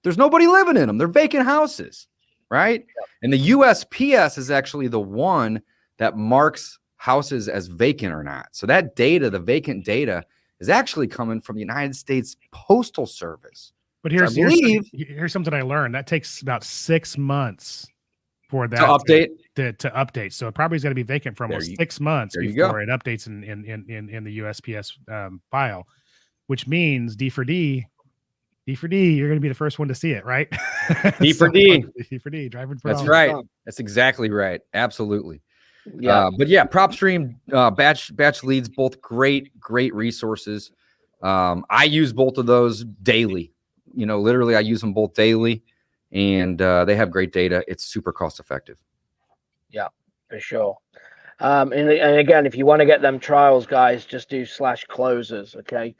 there's 0.02 0.18
nobody 0.18 0.46
living 0.46 0.76
in 0.76 0.86
them. 0.86 0.98
They're 0.98 1.08
vacant 1.08 1.46
houses, 1.46 2.06
right? 2.50 2.84
And 3.22 3.32
the 3.32 3.48
USPS 3.48 4.36
is 4.36 4.50
actually 4.50 4.88
the 4.88 5.00
one 5.00 5.62
that 5.96 6.18
marks 6.18 6.78
houses 6.96 7.48
as 7.48 7.66
vacant 7.66 8.12
or 8.12 8.22
not. 8.22 8.48
So 8.52 8.66
that 8.66 8.94
data, 8.94 9.30
the 9.30 9.40
vacant 9.40 9.86
data, 9.86 10.22
is 10.60 10.68
actually 10.68 11.08
coming 11.08 11.40
from 11.40 11.56
the 11.56 11.60
United 11.60 11.96
States 11.96 12.36
Postal 12.52 13.06
Service. 13.06 13.72
But 14.02 14.12
here's 14.12 14.36
here's, 14.36 14.90
here's 14.92 15.32
something 15.32 15.54
I 15.54 15.62
learned. 15.62 15.94
That 15.94 16.06
takes 16.06 16.42
about 16.42 16.62
six 16.62 17.16
months 17.16 17.86
for 18.50 18.68
that 18.68 18.76
To 18.76 18.86
update, 18.86 19.28
to, 19.56 19.72
to 19.74 19.90
update. 19.90 20.32
So 20.32 20.48
it 20.48 20.54
probably 20.54 20.76
is 20.76 20.82
going 20.82 20.92
to 20.92 20.94
be 20.94 21.02
vacant 21.02 21.36
for 21.36 21.46
There 21.46 21.54
almost 21.56 21.70
you- 21.70 21.76
six 21.76 22.00
months 22.00 22.34
there 22.34 22.42
you 22.44 22.54
go. 22.54 22.68
before 22.68 22.80
it 22.82 22.88
updates 22.88 23.26
in 23.26 23.44
in, 23.44 23.64
in 23.64 23.84
in 23.90 24.08
in 24.08 24.24
the 24.24 24.38
USPS 24.38 24.92
um, 25.10 25.40
file, 25.50 25.86
which 26.46 26.66
means 26.66 27.16
D 27.16 27.28
for 27.28 27.44
D, 27.44 27.86
D 28.66 28.74
for 28.74 28.88
D, 28.88 29.12
you're 29.12 29.28
going 29.28 29.36
to 29.38 29.42
be 29.42 29.48
the 29.48 29.54
first 29.54 29.78
one 29.78 29.88
to 29.88 29.94
see 29.94 30.12
it, 30.12 30.24
right? 30.24 30.48
D 31.20 31.32
for 31.32 31.46
So, 31.48 31.52
D. 31.52 31.84
D 32.10 32.18
for 32.18 32.30
D, 32.30 32.48
driving 32.48 32.78
for 32.78 32.88
That's 32.88 33.00
all. 33.00 33.06
right. 33.08 33.34
That's 33.66 33.78
exactly 33.80 34.30
right. 34.30 34.60
Absolutely. 34.74 35.42
Yeah. 35.98 36.26
Uh, 36.26 36.30
but 36.38 36.46
yeah, 36.48 36.64
PropStream, 36.64 37.34
uh, 37.52 37.70
batch 37.72 38.14
batch 38.16 38.44
leads, 38.44 38.68
both 38.68 39.00
great, 39.00 39.58
great 39.58 39.92
resources. 39.94 40.70
Um, 41.22 41.66
I 41.70 41.84
use 41.84 42.12
both 42.12 42.38
of 42.38 42.46
those 42.46 42.84
daily. 43.02 43.52
You 43.94 44.06
know, 44.06 44.20
literally, 44.20 44.54
I 44.56 44.60
use 44.60 44.80
them 44.80 44.92
both 44.94 45.12
daily, 45.14 45.62
and 46.12 46.60
uh, 46.62 46.84
they 46.84 46.94
have 46.96 47.10
great 47.10 47.32
data. 47.32 47.64
It's 47.68 47.84
super 47.84 48.12
cost 48.12 48.38
effective. 48.40 48.78
For 50.28 50.40
sure. 50.40 50.76
Um, 51.40 51.72
and, 51.72 51.90
and 51.90 52.18
again, 52.18 52.46
if 52.46 52.56
you 52.56 52.66
want 52.66 52.80
to 52.80 52.86
get 52.86 53.02
them 53.02 53.18
trials, 53.18 53.66
guys, 53.66 54.04
just 54.04 54.28
do 54.28 54.46
slash 54.46 54.84
closers, 54.84 55.56
okay? 55.56 55.94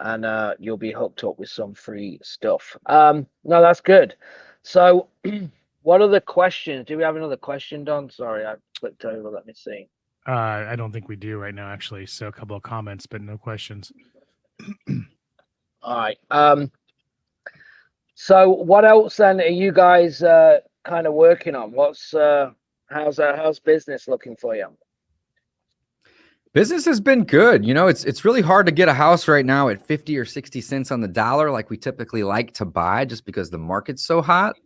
And 0.00 0.24
uh, 0.24 0.54
you'll 0.58 0.78
be 0.78 0.92
hooked 0.92 1.24
up 1.24 1.38
with 1.38 1.50
some 1.50 1.74
free 1.74 2.18
stuff. 2.22 2.76
Um, 2.86 3.26
no, 3.44 3.60
that's 3.60 3.80
good. 3.80 4.14
So, 4.62 5.08
what 5.82 6.00
are 6.00 6.08
the 6.08 6.20
questions? 6.20 6.86
Do 6.86 6.96
we 6.96 7.02
have 7.02 7.16
another 7.16 7.36
question, 7.36 7.84
Don? 7.84 8.10
Sorry, 8.10 8.46
I 8.46 8.54
flipped 8.78 9.04
over. 9.04 9.30
Let 9.30 9.46
me 9.46 9.54
see. 9.54 9.88
Uh, 10.26 10.66
I 10.68 10.76
don't 10.76 10.92
think 10.92 11.08
we 11.08 11.16
do 11.16 11.38
right 11.38 11.54
now, 11.54 11.70
actually. 11.70 12.06
So 12.06 12.26
a 12.26 12.32
couple 12.32 12.56
of 12.56 12.62
comments, 12.62 13.06
but 13.06 13.22
no 13.22 13.38
questions. 13.38 13.92
All 15.82 15.96
right. 15.96 16.18
Um, 16.30 16.70
so 18.14 18.50
what 18.50 18.84
else 18.84 19.16
then 19.16 19.40
are 19.40 19.46
you 19.46 19.72
guys 19.72 20.22
uh, 20.22 20.58
kind 20.84 21.06
of 21.06 21.14
working 21.14 21.54
on? 21.54 21.72
What's 21.72 22.12
uh, 22.12 22.50
how's 22.88 23.18
uh, 23.18 23.36
how's 23.36 23.58
business 23.58 24.08
looking 24.08 24.36
for 24.36 24.54
you? 24.54 24.68
Business 26.52 26.84
has 26.86 27.00
been 27.00 27.24
good. 27.24 27.64
You 27.64 27.74
know, 27.74 27.88
it's 27.88 28.04
it's 28.04 28.24
really 28.24 28.40
hard 28.40 28.66
to 28.66 28.72
get 28.72 28.88
a 28.88 28.94
house 28.94 29.28
right 29.28 29.44
now 29.44 29.68
at 29.68 29.86
50 29.86 30.16
or 30.18 30.24
60 30.24 30.60
cents 30.60 30.90
on 30.90 31.00
the 31.00 31.08
dollar 31.08 31.50
like 31.50 31.70
we 31.70 31.76
typically 31.76 32.22
like 32.22 32.52
to 32.54 32.64
buy 32.64 33.04
just 33.04 33.24
because 33.24 33.50
the 33.50 33.58
market's 33.58 34.02
so 34.02 34.22
hot. 34.22 34.56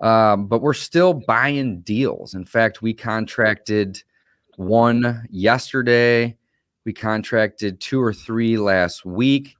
Um, 0.00 0.48
but 0.48 0.62
we're 0.62 0.74
still 0.74 1.14
buying 1.14 1.80
deals. 1.82 2.34
In 2.34 2.44
fact, 2.44 2.82
we 2.82 2.92
contracted 2.92 4.02
one 4.56 5.26
yesterday. 5.30 6.36
We 6.84 6.92
contracted 6.92 7.80
two 7.80 8.02
or 8.02 8.12
three 8.12 8.56
last 8.56 9.04
week. 9.04 9.54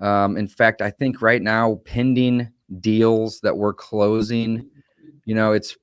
Um, 0.00 0.36
in 0.36 0.48
fact, 0.48 0.80
I 0.80 0.90
think 0.90 1.20
right 1.20 1.42
now, 1.42 1.80
pending 1.84 2.48
deals 2.80 3.40
that 3.40 3.56
we're 3.56 3.74
closing, 3.74 4.70
you 5.26 5.34
know, 5.34 5.52
it's 5.52 5.76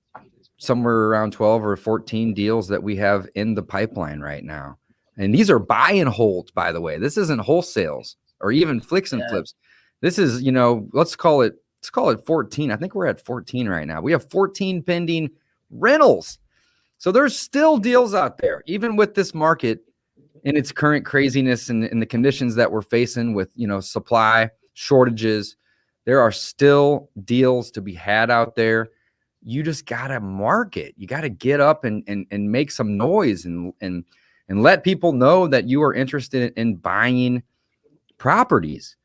somewhere 0.60 1.08
around 1.08 1.32
12 1.34 1.66
or 1.66 1.76
14 1.76 2.34
deals 2.34 2.68
that 2.68 2.84
we 2.84 2.96
have 2.98 3.28
in 3.36 3.56
the 3.56 3.64
pipeline 3.64 4.20
right 4.20 4.44
now. 4.44 4.78
And 5.18 5.34
these 5.34 5.50
are 5.50 5.60
buy 5.60 5.92
and 5.92 6.10
holds, 6.10 6.52
by 6.52 6.72
the 6.72 6.82
way. 6.82 6.98
This 6.98 7.18
isn't 7.18 7.42
wholesales 7.42 8.16
or 8.42 8.52
even 8.52 8.80
flicks 8.80 9.12
and 9.12 9.22
Yeah. 9.22 9.30
flips. 9.30 9.56
This 10.02 10.20
is, 10.20 10.42
you 10.44 10.52
know, 10.52 10.88
let's 10.94 11.16
call 11.16 11.42
it, 11.42 11.56
let's 11.78 11.90
call 11.90 12.10
it 12.10 12.26
14. 12.26 12.72
I 12.72 12.76
think 12.76 12.94
we're 12.94 13.08
at 13.08 13.20
14 13.26 13.68
right 13.68 13.88
now. 13.88 14.02
We 14.02 14.12
have 14.12 14.30
14 14.30 14.84
pending 14.84 15.30
rentals. 15.72 16.40
So 16.98 17.12
there's 17.12 17.38
still 17.38 17.78
deals 17.78 18.14
out 18.14 18.38
there, 18.38 18.64
even 18.66 18.98
with 18.98 19.16
this 19.16 19.34
market 19.34 19.80
in 20.44 20.58
its 20.58 20.72
current 20.72 21.06
craziness 21.06 21.70
and, 21.70 21.86
and 21.86 22.02
the 22.02 22.06
conditions 22.06 22.56
that 22.56 22.72
we're 22.72 22.82
facing 22.82 23.34
with, 23.34 23.50
you 23.56 23.68
know, 23.68 23.80
supply 23.80 24.50
shortages. 24.74 25.56
There 26.06 26.22
are 26.22 26.32
still 26.32 27.10
deals 27.24 27.72
to 27.72 27.82
be 27.82 27.94
had 27.94 28.30
out 28.30 28.56
there. 28.56 28.90
You 29.42 29.64
just 29.64 29.86
gotta 29.86 30.20
market. 30.20 30.94
You 30.98 31.08
gotta 31.08 31.30
get 31.30 31.60
up 31.60 31.86
and 31.86 32.04
and, 32.08 32.26
and 32.32 32.52
make 32.52 32.72
some 32.72 32.98
noise 32.98 33.46
and 33.46 33.74
and 33.82 34.04
and 34.50 34.64
let 34.64 34.84
people 34.84 35.12
know 35.14 35.48
that 35.48 35.68
you 35.68 35.82
are 35.84 35.94
interested 35.94 36.54
in 36.58 36.76
buying 36.76 37.44
properties. 38.18 38.96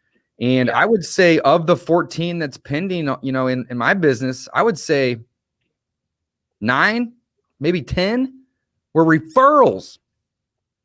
And 0.40 0.68
Yeah. 0.68 0.79
I 0.79 0.87
would 0.87 1.05
say 1.05 1.38
of 1.40 1.66
the 1.66 1.77
14 1.77 2.38
that's 2.38 2.57
pending, 2.57 3.09
uh, 3.09 3.18
you 3.23 3.31
know, 3.31 3.47
in, 3.47 3.64
in 3.70 3.79
my 3.79 3.94
business, 3.94 4.49
I 4.53 4.62
would 4.62 4.79
say 4.79 5.18
nine, 6.61 7.12
maybe 7.61 7.83
10 7.83 8.44
were 8.94 9.05
referrals. 9.05 9.99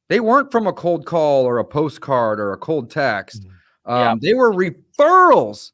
They 0.08 0.20
weren't 0.20 0.52
from 0.52 0.68
a 0.68 0.74
cold 0.74 1.06
call 1.06 1.46
or 1.46 1.58
a 1.60 1.66
postcard 1.66 2.40
or 2.40 2.52
a 2.54 2.58
cold 2.58 2.92
text. 2.92 3.46
Yeah. 3.88 4.12
Um, 4.12 4.20
They 4.20 4.34
were 4.34 4.52
referrals 4.54 5.72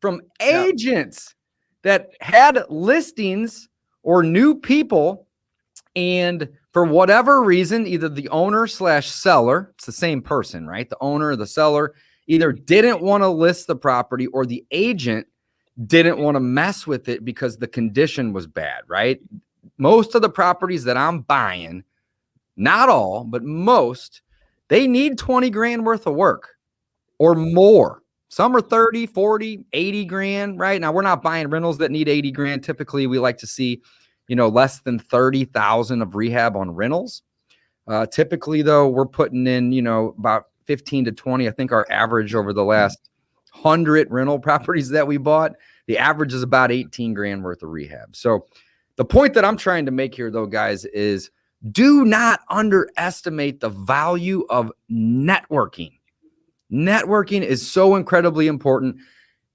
from 0.00 0.20
Yeah. 0.40 0.64
agents 0.64 1.33
that 1.84 2.10
had 2.20 2.64
listings 2.68 3.68
or 4.02 4.22
new 4.22 4.54
people. 4.54 5.28
And 5.94 6.48
for 6.72 6.84
whatever 6.84 7.44
reason, 7.44 7.86
either 7.86 8.08
the 8.08 8.28
owner 8.30 8.66
slash 8.66 9.08
seller, 9.08 9.72
it's 9.76 9.86
the 9.86 9.92
same 9.92 10.20
person, 10.20 10.66
right? 10.66 10.90
The 10.90 10.98
owner 11.00 11.28
or 11.28 11.36
the 11.36 11.46
seller 11.46 11.94
either 12.26 12.50
didn't 12.50 13.00
want 13.00 13.22
to 13.22 13.28
list 13.28 13.66
the 13.68 13.76
property 13.76 14.26
or 14.28 14.44
the 14.44 14.64
agent 14.72 15.26
didn't 15.86 16.18
want 16.18 16.36
to 16.36 16.40
mess 16.40 16.86
with 16.86 17.08
it 17.08 17.24
because 17.24 17.58
the 17.58 17.68
condition 17.68 18.32
was 18.32 18.46
bad, 18.46 18.82
right? 18.88 19.20
Most 19.76 20.14
of 20.14 20.22
the 20.22 20.28
properties 20.28 20.84
that 20.84 20.96
I'm 20.96 21.20
buying, 21.20 21.84
not 22.56 22.88
all, 22.88 23.24
but 23.24 23.42
most, 23.42 24.22
they 24.68 24.86
need 24.86 25.18
20 25.18 25.50
grand 25.50 25.84
worth 25.84 26.06
of 26.06 26.14
work 26.14 26.56
or 27.18 27.34
more. 27.34 28.03
Some 28.34 28.56
are 28.56 28.60
30, 28.60 29.06
40, 29.06 29.64
80 29.72 30.04
grand, 30.06 30.58
right? 30.58 30.80
Now 30.80 30.90
we're 30.90 31.02
not 31.02 31.22
buying 31.22 31.46
rentals 31.50 31.78
that 31.78 31.92
need 31.92 32.08
80 32.08 32.32
grand. 32.32 32.64
Typically, 32.64 33.06
we 33.06 33.20
like 33.20 33.38
to 33.38 33.46
see, 33.46 33.80
you 34.26 34.34
know, 34.34 34.48
less 34.48 34.80
than 34.80 34.98
30,000 34.98 36.02
of 36.02 36.16
rehab 36.16 36.56
on 36.56 36.72
rentals. 36.72 37.22
Uh, 37.86 38.06
typically, 38.06 38.60
though, 38.60 38.88
we're 38.88 39.06
putting 39.06 39.46
in, 39.46 39.70
you 39.70 39.82
know, 39.82 40.16
about 40.18 40.46
15 40.64 41.04
to 41.04 41.12
20. 41.12 41.46
I 41.46 41.52
think 41.52 41.70
our 41.70 41.86
average 41.90 42.34
over 42.34 42.52
the 42.52 42.64
last 42.64 42.98
100 43.52 44.10
rental 44.10 44.38
properties 44.40 44.88
that 44.88 45.06
we 45.06 45.16
bought, 45.16 45.52
the 45.86 45.98
average 45.98 46.34
is 46.34 46.42
about 46.42 46.72
18 46.72 47.14
grand 47.14 47.44
worth 47.44 47.62
of 47.62 47.68
rehab. 47.68 48.16
So, 48.16 48.46
the 48.96 49.04
point 49.04 49.34
that 49.34 49.44
I'm 49.44 49.56
trying 49.56 49.86
to 49.86 49.92
make 49.92 50.12
here, 50.12 50.32
though, 50.32 50.46
guys, 50.46 50.86
is 50.86 51.30
do 51.70 52.04
not 52.04 52.40
underestimate 52.50 53.60
the 53.60 53.68
value 53.68 54.44
of 54.50 54.72
networking. 54.90 55.92
Networking 56.72 57.42
is 57.42 57.66
so 57.68 57.96
incredibly 57.96 58.46
important. 58.46 58.96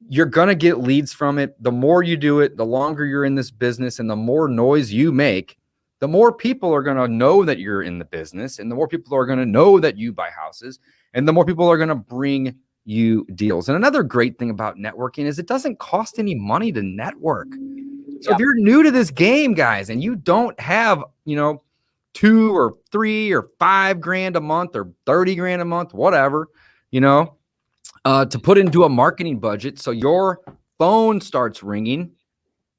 You're 0.08 0.26
going 0.26 0.48
to 0.48 0.56
get 0.56 0.80
leads 0.80 1.13
from 1.13 1.38
it. 1.39 1.62
The 1.62 1.72
more 1.72 2.04
you 2.04 2.15
do 2.17 2.39
it, 2.39 2.56
the 2.58 2.65
longer 2.65 3.06
you're 3.06 3.26
in 3.26 3.36
this 3.36 3.52
business 3.52 4.00
and 4.00 4.10
the 4.10 4.15
more 4.15 4.48
noise 4.48 4.91
you 4.91 5.12
make, 5.12 5.58
the 6.00 6.08
more 6.08 6.32
people 6.32 6.74
are 6.74 6.82
going 6.82 6.98
to 6.98 7.08
know 7.08 7.43
that 7.43 7.60
you're 7.60 7.84
in 7.84 8.00
the 8.00 8.06
business 8.06 8.60
and 8.60 8.72
the 8.72 8.76
more 8.76 8.88
people 8.88 9.15
are 9.15 9.26
going 9.26 9.39
to 9.39 9.45
know 9.45 9.80
that 9.80 9.98
you 9.98 10.13
buy 10.13 10.30
houses 10.30 10.80
and 11.13 11.28
the 11.28 11.34
more 11.34 11.43
people 11.43 11.69
are 11.69 11.78
going 11.78 11.89
to 11.89 11.95
bring 11.95 12.56
you 12.86 13.26
deals. 13.36 13.67
And 13.67 13.76
another 13.76 14.02
great 14.04 14.39
thing 14.39 14.50
about 14.50 14.78
networking 14.78 15.26
is 15.26 15.38
it 15.38 15.48
doesn't 15.48 15.80
cost 15.80 16.17
any 16.17 16.36
money 16.36 16.72
to 16.72 16.82
network. 16.82 17.50
So 18.22 18.30
Yeah. 18.30 18.34
if 18.36 18.39
you're 18.39 18.56
new 18.56 18.84
to 18.84 18.91
this 18.91 19.12
game, 19.12 19.54
guys, 19.54 19.89
and 19.89 20.02
you 20.02 20.15
don't 20.15 20.58
have, 20.60 21.04
you 21.26 21.36
know, 21.36 21.62
two 22.13 22.56
or 22.56 22.76
three 22.91 23.32
or 23.32 23.43
five 23.60 24.00
grand 24.02 24.36
a 24.36 24.41
month 24.41 24.76
or 24.76 24.91
30 25.06 25.36
grand 25.36 25.62
a 25.62 25.65
month, 25.65 25.93
whatever, 25.93 26.48
you 26.91 27.02
know, 27.02 27.36
uh, 28.06 28.25
to 28.25 28.39
put 28.39 28.58
into 28.58 28.84
a 28.84 28.89
marketing 28.89 29.39
budget. 29.39 29.80
So 29.80 29.91
your 29.91 30.41
phone 30.78 31.21
starts 31.21 31.63
ringing, 31.63 32.12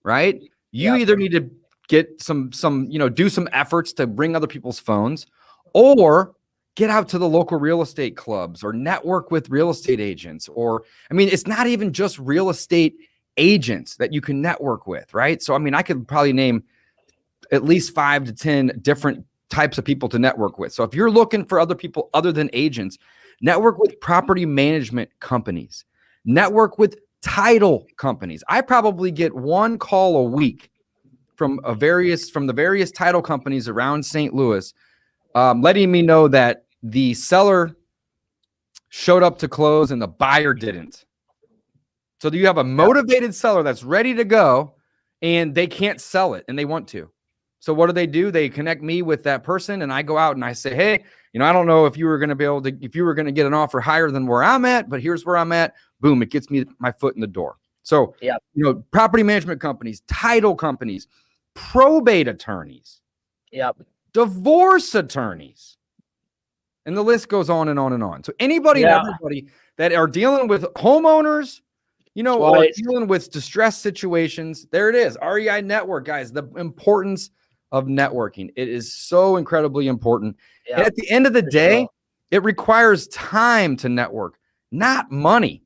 right? 0.02 0.40
You 0.72 0.92
Yep. 0.92 1.00
either 1.00 1.16
need 1.16 1.32
to 1.32 1.50
get 1.88 2.20
some 2.22 2.52
some 2.52 2.86
you 2.88 2.98
know 2.98 3.08
do 3.08 3.28
some 3.28 3.48
efforts 3.52 3.92
to 3.94 4.06
bring 4.06 4.36
other 4.36 4.46
people's 4.46 4.78
phones, 4.78 5.26
or 5.74 6.34
get 6.76 6.88
out 6.88 7.08
to 7.08 7.18
the 7.18 7.28
local 7.28 7.58
real 7.58 7.82
estate 7.82 8.16
clubs 8.16 8.62
or 8.62 8.72
network 8.72 9.30
with 9.30 9.50
real 9.50 9.70
estate 9.70 10.00
agents. 10.00 10.48
Or 10.48 10.84
I 11.10 11.14
mean, 11.14 11.28
it's 11.28 11.46
not 11.46 11.66
even 11.66 11.92
just 11.92 12.18
real 12.18 12.48
estate 12.48 12.94
agents 13.36 13.96
that 13.96 14.12
you 14.12 14.20
can 14.20 14.40
network 14.40 14.86
with, 14.86 15.12
right? 15.12 15.42
So 15.42 15.54
I 15.54 15.58
mean, 15.58 15.74
I 15.74 15.82
could 15.82 16.06
probably 16.06 16.32
name 16.32 16.62
at 17.52 17.64
least 17.64 17.94
five 17.94 18.24
to 18.24 18.32
ten 18.32 18.78
different 18.82 19.24
types 19.50 19.78
of 19.78 19.84
people 19.84 20.08
to 20.08 20.18
network 20.18 20.58
with. 20.58 20.72
So 20.72 20.84
if 20.84 20.94
you're 20.94 21.10
looking 21.10 21.44
for 21.44 21.58
other 21.58 21.74
people 21.74 22.08
other 22.14 22.30
than 22.30 22.48
agents, 22.52 22.98
network 23.40 23.78
with 23.78 24.00
property 24.00 24.46
management 24.46 25.10
companies, 25.20 25.84
network 26.24 26.78
with 26.78 26.98
title 27.22 27.86
companies. 27.96 28.42
I 28.48 28.60
probably 28.60 29.10
get 29.10 29.34
one 29.34 29.78
call 29.78 30.16
a 30.16 30.24
week 30.24 30.70
from 31.36 31.60
a 31.64 31.74
various 31.74 32.28
from 32.28 32.46
the 32.46 32.52
various 32.52 32.90
title 32.90 33.22
companies 33.22 33.68
around 33.68 34.04
St. 34.04 34.34
Louis, 34.34 34.72
um, 35.34 35.62
letting 35.62 35.90
me 35.90 36.02
know 36.02 36.28
that 36.28 36.64
the 36.82 37.14
seller 37.14 37.76
showed 38.88 39.22
up 39.22 39.38
to 39.38 39.48
close 39.48 39.90
and 39.90 40.02
the 40.02 40.08
buyer 40.08 40.52
didn't. 40.52 41.04
So 42.20 42.30
you 42.30 42.46
have 42.46 42.58
a 42.58 42.64
motivated 42.64 43.34
seller 43.34 43.62
that's 43.62 43.82
ready 43.82 44.14
to 44.14 44.24
go 44.24 44.74
and 45.22 45.54
they 45.54 45.66
can't 45.66 46.00
sell 46.00 46.34
it 46.34 46.44
and 46.48 46.58
they 46.58 46.64
want 46.64 46.88
to. 46.88 47.10
So 47.60 47.72
what 47.72 47.86
do 47.86 47.92
they 47.92 48.06
do? 48.06 48.30
They 48.30 48.48
connect 48.48 48.82
me 48.82 49.02
with 49.02 49.22
that 49.24 49.42
person 49.42 49.82
and 49.82 49.92
I 49.92 50.02
go 50.02 50.18
out 50.18 50.34
and 50.34 50.44
I 50.44 50.52
say, 50.52 50.74
"Hey, 50.74 51.04
you 51.32 51.38
know, 51.40 51.46
I 51.46 51.52
don't 51.52 51.66
know 51.66 51.86
if 51.86 51.96
you 51.96 52.06
were 52.06 52.18
going 52.18 52.30
to 52.30 52.34
be 52.34 52.44
able 52.44 52.62
to 52.62 52.76
if 52.80 52.96
you 52.96 53.04
were 53.04 53.14
going 53.14 53.26
to 53.26 53.32
get 53.32 53.46
an 53.46 53.54
offer 53.54 53.80
higher 53.80 54.10
than 54.10 54.26
where 54.26 54.42
I'm 54.42 54.64
at, 54.64 54.88
but 54.88 55.00
here's 55.00 55.24
where 55.24 55.36
I'm 55.36 55.52
at." 55.52 55.74
Boom, 56.00 56.22
it 56.22 56.30
gets 56.30 56.50
me 56.50 56.64
my 56.78 56.92
foot 56.92 57.14
in 57.14 57.20
the 57.20 57.26
door. 57.26 57.56
So, 57.82 58.14
Yep. 58.20 58.42
you 58.54 58.64
know, 58.64 58.74
property 58.90 59.22
management 59.22 59.60
companies, 59.60 60.02
title 60.06 60.54
companies, 60.54 61.08
probate 61.54 62.28
attorneys, 62.28 63.00
Yep. 63.52 63.78
divorce 64.12 64.94
attorneys. 64.94 65.76
And 66.86 66.96
the 66.96 67.02
list 67.02 67.28
goes 67.28 67.50
on 67.50 67.68
and 67.68 67.78
on 67.78 67.92
and 67.92 68.02
on. 68.02 68.24
So 68.24 68.32
anybody 68.40 68.80
Yeah. 68.80 68.96
and 68.98 69.06
everybody 69.06 69.48
that 69.76 69.92
are 69.92 70.06
dealing 70.06 70.48
with 70.48 70.62
homeowners, 70.74 71.60
you 72.14 72.22
know, 72.22 72.52
Right. 72.52 72.72
dealing 72.74 73.06
with 73.06 73.30
distress 73.30 73.78
situations, 73.78 74.66
there 74.72 74.88
it 74.88 74.94
is. 74.94 75.16
REI 75.22 75.60
network, 75.60 76.06
guys, 76.06 76.32
the 76.32 76.44
importance 76.56 77.30
of 77.72 77.86
networking. 77.86 78.50
It 78.56 78.68
is 78.68 78.92
so 78.92 79.36
incredibly 79.36 79.86
important. 79.86 80.36
And 80.78 80.86
at 80.86 80.94
the 80.96 81.10
end 81.10 81.26
of 81.26 81.32
the 81.32 81.42
day, 81.42 81.80
sure. 81.80 81.88
it 82.30 82.42
requires 82.42 83.08
time 83.08 83.76
to 83.78 83.88
network, 83.88 84.38
not 84.70 85.10
money. 85.10 85.62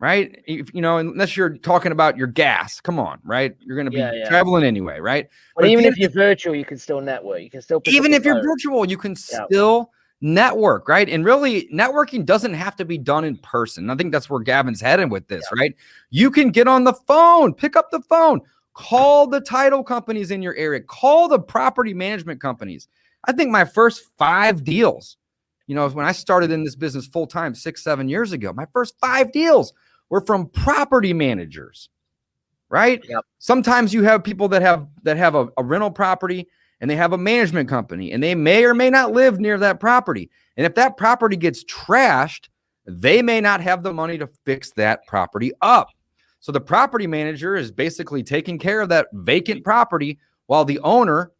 Right. 0.00 0.40
If, 0.46 0.72
you 0.72 0.80
know, 0.80 0.98
unless 0.98 1.36
you're 1.36 1.58
talking 1.58 1.90
about 1.90 2.16
your 2.16 2.28
gas, 2.28 2.80
come 2.80 3.00
on, 3.00 3.18
right? 3.24 3.56
You're 3.58 3.74
going 3.74 3.86
to 3.86 3.90
be 3.90 3.98
Yeah, 3.98 4.12
yeah. 4.12 4.28
traveling 4.28 4.62
anyway, 4.62 5.00
right? 5.00 5.26
But 5.56 5.62
But 5.62 5.70
even 5.70 5.84
if 5.86 5.98
you're 5.98 6.08
virtual, 6.08 6.54
you 6.54 6.64
can 6.64 6.78
still 6.78 7.00
network. 7.00 7.42
You 7.42 7.50
can 7.50 7.62
still 7.62 7.82
even 7.86 8.12
if 8.12 8.24
you're 8.24 8.40
virtual, 8.40 8.88
you 8.88 8.96
can 8.96 9.16
Yeah. 9.32 9.44
still 9.46 9.90
network, 10.20 10.88
right? 10.88 11.08
And 11.08 11.24
really, 11.24 11.68
networking 11.72 12.24
doesn't 12.24 12.54
have 12.54 12.76
to 12.76 12.84
be 12.84 12.96
done 12.96 13.24
in 13.24 13.38
person. 13.38 13.90
I 13.90 13.96
think 13.96 14.12
that's 14.12 14.30
where 14.30 14.40
Gavin's 14.40 14.80
heading 14.80 15.08
with 15.08 15.26
this, 15.28 15.44
right? 15.56 15.74
You 16.10 16.30
can 16.30 16.50
get 16.50 16.68
on 16.68 16.84
the 16.84 16.92
phone, 16.92 17.52
pick 17.54 17.74
up 17.76 17.90
the 17.90 18.00
phone, 18.02 18.40
call 18.74 19.26
the 19.26 19.40
title 19.40 19.82
companies 19.82 20.30
in 20.30 20.42
your 20.42 20.54
area, 20.54 20.80
call 20.80 21.28
the 21.28 21.40
property 21.40 21.94
management 21.94 22.40
companies. 22.40 22.86
I 23.26 23.32
think 23.32 23.50
my 23.50 23.64
first 23.64 24.02
five 24.16 24.64
deals, 24.64 25.16
you 25.66 25.74
know, 25.74 25.88
when 25.88 26.06
I 26.06 26.12
started 26.12 26.50
in 26.50 26.64
this 26.64 26.76
business 26.76 27.06
full 27.06 27.26
time 27.26 27.54
six, 27.54 27.82
seven 27.82 28.08
years 28.08 28.32
ago, 28.32 28.52
my 28.52 28.66
first 28.72 28.94
five 29.00 29.32
deals 29.32 29.72
were 30.08 30.24
from 30.24 30.48
property 30.48 31.12
managers, 31.12 31.88
right? 32.70 33.02
Yep. 33.08 33.24
Sometimes 33.38 33.92
you 33.92 34.02
have 34.04 34.24
people 34.24 34.48
that 34.48 34.62
have 34.62 34.86
that 35.02 35.16
have 35.16 35.34
a, 35.34 35.48
a 35.58 35.64
rental 35.64 35.90
property 35.90 36.48
and 36.80 36.90
they 36.90 36.96
have 36.96 37.12
a 37.12 37.18
management 37.18 37.68
company 37.68 38.12
and 38.12 38.22
they 38.22 38.34
may 38.34 38.64
or 38.64 38.74
may 38.74 38.90
not 38.90 39.12
live 39.12 39.40
near 39.40 39.58
that 39.58 39.80
property. 39.80 40.30
And 40.56 40.64
if 40.64 40.74
that 40.76 40.96
property 40.96 41.36
gets 41.36 41.64
trashed, 41.64 42.48
they 42.86 43.20
may 43.20 43.40
not 43.40 43.60
have 43.60 43.82
the 43.82 43.92
money 43.92 44.16
to 44.18 44.28
fix 44.44 44.72
that 44.72 45.06
property 45.06 45.52
up. 45.60 45.88
So 46.40 46.52
the 46.52 46.60
property 46.60 47.06
manager 47.06 47.56
is 47.56 47.70
basically 47.70 48.22
taking 48.22 48.58
care 48.58 48.80
of 48.80 48.88
that 48.90 49.08
vacant 49.12 49.64
property 49.64 50.18
while 50.46 50.64
the 50.64 50.78
owner 50.80 51.32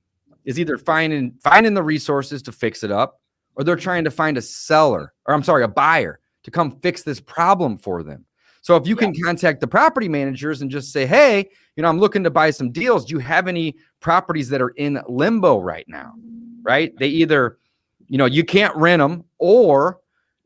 is 0.48 0.58
either 0.58 0.78
finding 0.78 1.34
finding 1.44 1.74
the 1.74 1.82
resources 1.82 2.40
to 2.40 2.50
fix 2.50 2.82
it 2.82 2.90
up 2.90 3.20
or 3.54 3.64
they're 3.64 3.76
trying 3.76 4.02
to 4.02 4.10
find 4.10 4.38
a 4.38 4.42
seller 4.42 5.12
or 5.26 5.34
I'm 5.34 5.42
sorry, 5.42 5.62
a 5.62 5.68
buyer 5.68 6.20
to 6.44 6.50
come 6.50 6.80
fix 6.80 7.02
this 7.02 7.20
problem 7.20 7.76
for 7.76 8.02
them. 8.02 8.24
So 8.62 8.74
if 8.74 8.86
you 8.86 8.96
can 8.96 9.14
contact 9.22 9.60
the 9.60 9.66
property 9.66 10.08
managers 10.08 10.62
and 10.62 10.70
just 10.70 10.90
say, 10.90 11.04
"Hey, 11.04 11.50
you 11.76 11.82
know, 11.82 11.88
I'm 11.88 12.00
looking 12.00 12.24
to 12.24 12.30
buy 12.30 12.50
some 12.50 12.72
deals. 12.72 13.04
Do 13.04 13.14
you 13.14 13.18
have 13.18 13.46
any 13.46 13.76
properties 14.00 14.48
that 14.48 14.62
are 14.62 14.70
in 14.70 14.98
limbo 15.06 15.60
right 15.60 15.84
now?" 15.86 16.14
Right? 16.62 16.96
They 16.98 17.08
either, 17.08 17.58
you 18.06 18.16
know, 18.16 18.24
you 18.24 18.42
can't 18.42 18.74
rent 18.74 19.00
them 19.00 19.24
or 19.36 20.00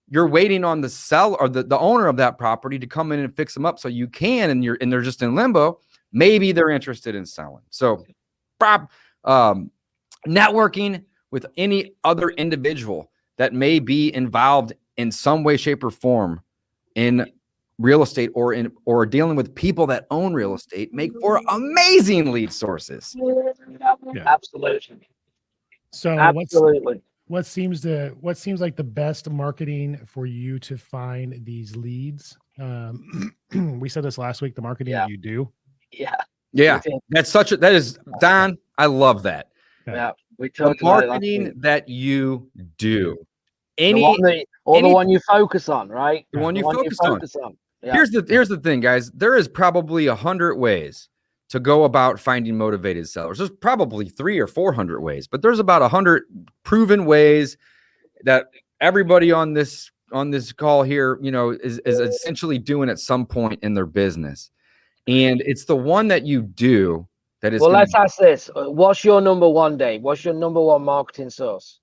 you're 0.08 0.28
waiting 0.28 0.64
on 0.64 0.80
the 0.80 0.88
seller 0.88 1.40
or 1.40 1.48
the, 1.48 1.62
the 1.62 1.78
owner 1.78 2.08
of 2.08 2.16
that 2.16 2.38
property 2.38 2.78
to 2.80 2.88
come 2.88 3.12
in 3.12 3.20
and 3.20 3.36
fix 3.36 3.54
them 3.54 3.64
up 3.64 3.78
so 3.78 3.86
you 3.86 4.08
can 4.08 4.50
and 4.50 4.64
you're 4.64 4.78
and 4.80 4.92
they're 4.92 5.00
just 5.00 5.22
in 5.22 5.36
limbo. 5.36 5.78
Maybe 6.12 6.50
they're 6.50 6.70
interested 6.70 7.14
in 7.14 7.24
selling. 7.24 7.62
So 7.70 8.04
prop 8.58 8.90
um 9.24 9.70
networking 10.26 11.04
with 11.30 11.46
any 11.56 11.94
other 12.04 12.30
individual 12.30 13.10
that 13.38 13.52
may 13.52 13.78
be 13.78 14.14
involved 14.14 14.72
in 14.96 15.10
some 15.10 15.42
way, 15.42 15.56
shape, 15.56 15.82
or 15.82 15.90
form 15.90 16.40
in 16.94 17.26
real 17.78 18.02
estate 18.02 18.30
or 18.34 18.52
in 18.52 18.70
or 18.84 19.06
dealing 19.06 19.34
with 19.34 19.54
people 19.54 19.86
that 19.86 20.06
own 20.10 20.34
real 20.34 20.54
estate 20.54 20.92
make 20.92 21.10
for 21.20 21.40
amazing 21.48 22.30
lead 22.30 22.52
sources. 22.52 23.16
Yeah. 23.18 24.22
Absolutely. 24.26 25.08
So 25.90 26.10
Absolutely. 26.10 27.02
what 27.26 27.46
seems 27.46 27.80
to 27.82 28.14
what 28.20 28.36
seems 28.36 28.60
like 28.60 28.76
the 28.76 28.84
best 28.84 29.28
marketing 29.30 29.98
for 30.06 30.26
you 30.26 30.58
to 30.60 30.76
find 30.76 31.44
these 31.44 31.74
leads? 31.76 32.36
Um, 32.60 33.34
we 33.80 33.88
said 33.88 34.04
this 34.04 34.18
last 34.18 34.42
week. 34.42 34.54
The 34.54 34.62
marketing 34.62 34.92
Yeah. 34.92 35.00
that 35.00 35.10
you 35.10 35.16
do. 35.16 35.52
Yeah. 35.90 36.14
Yeah, 36.54 36.80
that's 37.08 37.30
such 37.30 37.52
a 37.52 37.56
that 37.56 37.72
is 37.72 37.98
Don. 38.20 38.58
I 38.76 38.84
love 38.84 39.22
that. 39.22 39.51
Yeah. 39.86 40.12
We 40.38 40.48
The 40.48 40.52
talked 40.54 40.80
about 40.82 41.06
marketing 41.06 41.54
that 41.58 41.88
you 41.88 42.50
do. 42.78 43.16
The 43.78 43.84
Any 43.84 44.02
one 44.02 44.20
that- 44.22 44.46
or 44.64 44.76
any- 44.78 44.88
the 44.88 44.94
one 44.94 45.08
you 45.08 45.18
focus 45.20 45.68
on, 45.68 45.88
right? 45.88 46.26
The 46.32 46.40
one 46.40 46.56
you 46.56 46.62
focus 46.62 46.98
on. 47.00 47.20
on. 47.42 47.56
Yeah. 47.82 47.94
Here's 47.94 48.10
the 48.10 48.24
here's 48.28 48.48
the 48.48 48.58
thing, 48.58 48.80
guys. 48.80 49.10
There 49.10 49.34
is 49.34 49.48
probably 49.48 50.06
a 50.06 50.14
hundred 50.14 50.56
ways 50.56 51.08
to 51.48 51.58
go 51.60 51.84
about 51.84 52.20
finding 52.20 52.56
motivated 52.56 53.08
sellers. 53.08 53.38
There's 53.38 53.50
probably 53.50 54.08
three 54.08 54.38
or 54.38 54.46
four 54.46 54.72
hundred 54.72 55.00
ways, 55.00 55.26
but 55.26 55.42
there's 55.42 55.58
about 55.58 55.82
a 55.82 55.88
hundred 55.88 56.22
proven 56.62 57.04
ways 57.06 57.56
that 58.24 58.46
everybody 58.80 59.32
on 59.32 59.52
this 59.54 59.90
on 60.12 60.30
this 60.30 60.52
call 60.52 60.82
here, 60.82 61.18
you 61.22 61.30
know, 61.32 61.50
is, 61.50 61.78
is 61.80 61.98
essentially 61.98 62.58
doing 62.58 62.88
at 62.90 62.98
some 62.98 63.24
point 63.26 63.58
in 63.62 63.74
their 63.74 63.86
business. 63.86 64.50
And 65.08 65.40
it's 65.46 65.64
the 65.64 65.74
one 65.76 66.08
that 66.08 66.24
you 66.24 66.42
do 66.42 67.08
that 67.42 67.52
is 67.52 67.60
well, 67.60 67.70
let's 67.70 67.94
ask 67.94 68.18
this. 68.18 68.50
Uh, 68.54 68.70
What's 68.70 69.04
your 69.04 69.20
number 69.20 69.48
one, 69.48 69.76
day? 69.76 69.98
What's 69.98 70.24
your 70.24 70.34
number 70.34 70.60
one 70.60 70.84
marketing 70.84 71.30
source? 71.30 71.80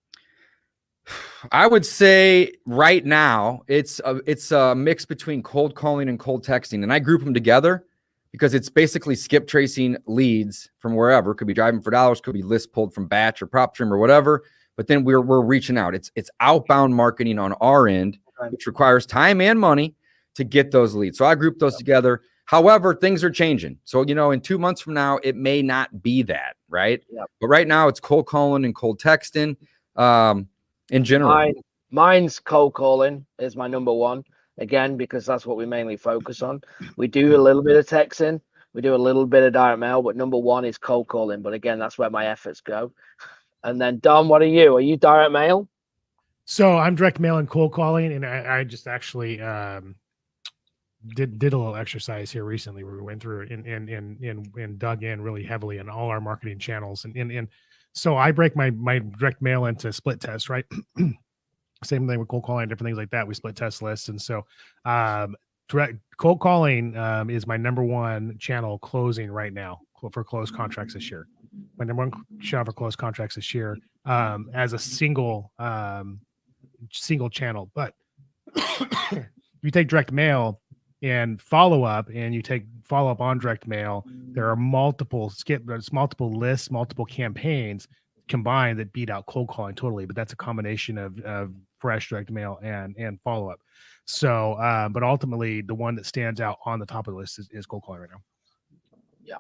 I 1.52 1.68
would 1.68 1.86
say 1.86 2.54
right 2.66 3.06
now 3.06 3.62
it's 3.68 4.00
a, 4.06 4.22
it's 4.26 4.52
a 4.52 4.74
mix 4.76 5.06
between 5.06 5.44
cold 5.44 5.76
calling 5.76 6.10
and 6.10 6.18
cold 6.18 6.46
texting, 6.46 6.84
and 6.84 6.94
I 6.94 7.00
group 7.00 7.24
them 7.24 7.34
together 7.34 7.86
because 8.32 8.54
it's 8.54 8.70
basically 8.70 9.16
skip 9.16 9.48
tracing 9.48 9.98
leads 10.06 10.70
from 10.78 10.96
wherever. 10.96 11.34
Could 11.34 11.48
be 11.48 11.54
driving 11.54 11.82
for 11.82 11.92
dollars, 11.92 12.22
could 12.22 12.34
be 12.34 12.42
list 12.42 12.72
pulled 12.72 12.94
from 12.94 13.08
Batch 13.08 13.42
or 13.42 13.48
PropStream 13.48 13.92
or 13.92 13.98
whatever. 13.98 14.44
But 14.78 14.88
then 14.88 15.04
we're 15.04 15.22
we're 15.22 15.42
reaching 15.42 15.78
out. 15.78 15.94
It's 15.94 16.10
it's 16.16 16.30
outbound 16.40 16.96
marketing 16.96 17.38
on 17.38 17.54
our 17.54 17.88
end, 17.88 18.18
which 18.50 18.66
requires 18.66 19.06
time 19.06 19.42
and 19.42 19.60
money 19.60 19.96
to 20.36 20.46
get 20.46 20.72
those 20.72 20.96
leads. 20.96 21.18
So 21.18 21.26
I 21.26 21.36
group 21.36 21.60
those 21.60 21.76
together. 21.76 22.22
However, 22.50 22.96
things 22.96 23.24
are 23.24 23.30
changing. 23.30 23.78
So 23.84 24.04
you 24.08 24.16
know, 24.16 24.32
in 24.32 24.42
two 24.42 24.58
months 24.58 24.82
from 24.82 24.96
now, 24.96 25.20
it 25.22 25.36
may 25.36 25.62
not 25.62 26.02
be 26.02 26.24
that 26.24 26.56
right. 26.68 27.00
Yep. 27.12 27.26
But 27.40 27.48
right 27.48 27.68
now, 27.68 27.88
it's 27.88 28.00
cold 28.00 28.26
calling 28.26 28.66
and 28.66 28.74
cold 28.74 29.00
texting. 29.00 29.56
Um, 29.96 30.48
in 30.90 31.04
general. 31.04 31.30
Mine, 31.30 31.54
mine's 31.92 32.40
cold 32.40 32.74
calling 32.74 33.24
is 33.38 33.56
my 33.56 33.68
number 33.68 33.94
one 33.94 34.24
again 34.58 34.98
because 34.98 35.28
that's 35.28 35.46
what 35.46 35.58
we 35.58 35.68
mainly 35.68 35.96
focus 35.96 36.42
on. 36.42 36.62
We 36.98 37.08
do 37.08 37.36
a 37.36 37.38
little 37.38 37.62
bit 37.62 37.76
of 37.76 37.86
texting, 37.86 38.42
we 38.74 38.82
do 38.82 38.96
a 38.96 38.98
little 38.98 39.28
bit 39.28 39.44
of 39.44 39.54
direct 39.54 39.78
mail, 39.78 40.02
but 40.02 40.16
number 40.16 40.38
one 40.38 40.66
is 40.66 40.80
cold 40.80 41.08
calling. 41.08 41.44
But 41.44 41.54
again, 41.54 41.78
that's 41.78 42.00
where 42.00 42.10
my 42.10 42.26
efforts 42.26 42.62
go. 42.62 42.94
And 43.64 43.80
then 43.80 44.00
Don, 44.00 44.28
what 44.28 44.42
are 44.42 44.48
you? 44.48 44.76
Are 44.76 44.82
you 44.82 44.98
direct 44.98 45.32
mail? 45.32 45.68
So 46.46 46.80
I'm 46.80 46.96
direct 46.96 47.20
mail 47.20 47.38
and 47.38 47.48
cold 47.48 47.74
calling, 47.74 48.12
and 48.12 48.26
I, 48.26 48.58
I 48.58 48.64
just 48.64 48.88
actually 48.88 49.40
um, 49.40 49.94
did 51.08 51.40
did 51.40 51.54
a 51.54 51.58
little 51.58 51.76
exercise 51.76 52.32
here 52.32 52.44
recently 52.44 52.84
where 52.84 52.96
we 52.96 53.02
went 53.02 53.22
through 53.22 53.48
and 53.50 53.66
and 53.66 53.90
and 53.90 54.20
and, 54.22 54.48
and 54.56 54.80
dug 54.80 55.04
in 55.04 55.22
really 55.22 55.44
heavily 55.44 55.78
in 55.78 55.90
all 55.90 56.10
our 56.10 56.22
marketing 56.22 56.60
channels, 56.60 57.06
and 57.06 57.16
and 57.16 57.32
and 57.32 57.48
so 57.94 58.18
I 58.18 58.32
break 58.32 58.56
my 58.56 58.70
my 58.72 59.00
direct 59.00 59.42
mail 59.42 59.66
into 59.66 59.92
split 59.94 60.20
tests, 60.20 60.50
right? 60.50 60.66
Same 61.84 62.08
thing 62.08 62.20
with 62.20 62.28
cold 62.28 62.44
calling, 62.44 62.68
different 62.68 62.88
things 62.88 62.98
like 62.98 63.12
that. 63.12 63.28
We 63.28 63.34
split 63.34 63.56
test 63.56 63.82
lists, 63.82 64.10
and 64.10 64.22
so 64.22 64.46
um, 64.84 65.36
direct 65.70 65.96
cold 66.18 66.42
calling 66.42 66.98
um, 66.98 67.30
is 67.30 67.48
my 67.48 67.56
number 67.56 67.84
one 67.84 68.38
channel 68.38 68.78
closing 68.80 69.32
right 69.32 69.54
now 69.54 69.80
for 70.12 70.24
closed 70.24 70.54
contracts 70.54 70.94
this 70.94 71.10
year. 71.10 71.28
My 71.78 71.86
number 71.86 72.06
one 72.06 72.12
channel 72.42 72.66
for 72.66 72.74
closed 72.74 72.98
contracts 72.98 73.36
this 73.36 73.54
year 73.54 73.78
um, 74.06 74.50
as 74.54 74.74
a 74.74 74.80
single 74.80 75.54
um, 75.58 76.20
single 76.92 77.30
channel. 77.30 77.72
But 77.74 77.94
if 78.56 79.28
you 79.64 79.72
take 79.72 79.88
direct 79.88 80.12
mail 80.12 80.60
and 81.02 81.42
follow 81.42 81.84
up, 81.84 82.10
and 82.14 82.34
you 82.34 82.42
take 82.42 82.66
follow 82.84 83.10
up 83.10 83.22
on 83.22 83.40
direct 83.40 83.68
mail. 83.68 84.06
There 84.32 84.50
are 84.50 84.56
multiple 84.56 85.30
skip, 85.30 85.66
there's 85.66 85.94
multiple 85.94 86.32
lists, 86.32 86.72
multiple 86.72 87.06
campaigns 87.06 87.88
combined 88.28 88.80
that 88.80 88.94
beat 88.94 89.10
out 89.10 89.26
cold 89.26 89.48
calling 89.48 89.76
totally. 89.76 90.06
But 90.06 90.16
that's 90.16 90.34
a 90.34 90.36
combination 90.36 90.98
of, 90.98 91.20
of 91.22 91.52
fresh 91.80 92.10
direct 92.10 92.30
mail 92.32 92.60
and 92.62 92.96
and 92.98 93.20
follow 93.22 93.50
up. 93.50 93.60
So, 94.06 94.54
uh, 94.54 94.90
but 94.90 95.04
ultimately, 95.04 95.62
the 95.62 95.76
one 95.76 95.96
that 95.96 96.06
stands 96.06 96.42
out 96.42 96.58
on 96.66 96.80
the 96.80 96.86
top 96.86 97.08
of 97.08 97.14
the 97.14 97.20
list 97.20 97.38
is, 97.40 97.48
is 97.52 97.66
cold 97.66 97.84
calling 97.84 98.02
right 98.02 98.10
now. 98.12 98.22
Yeah. 99.24 99.36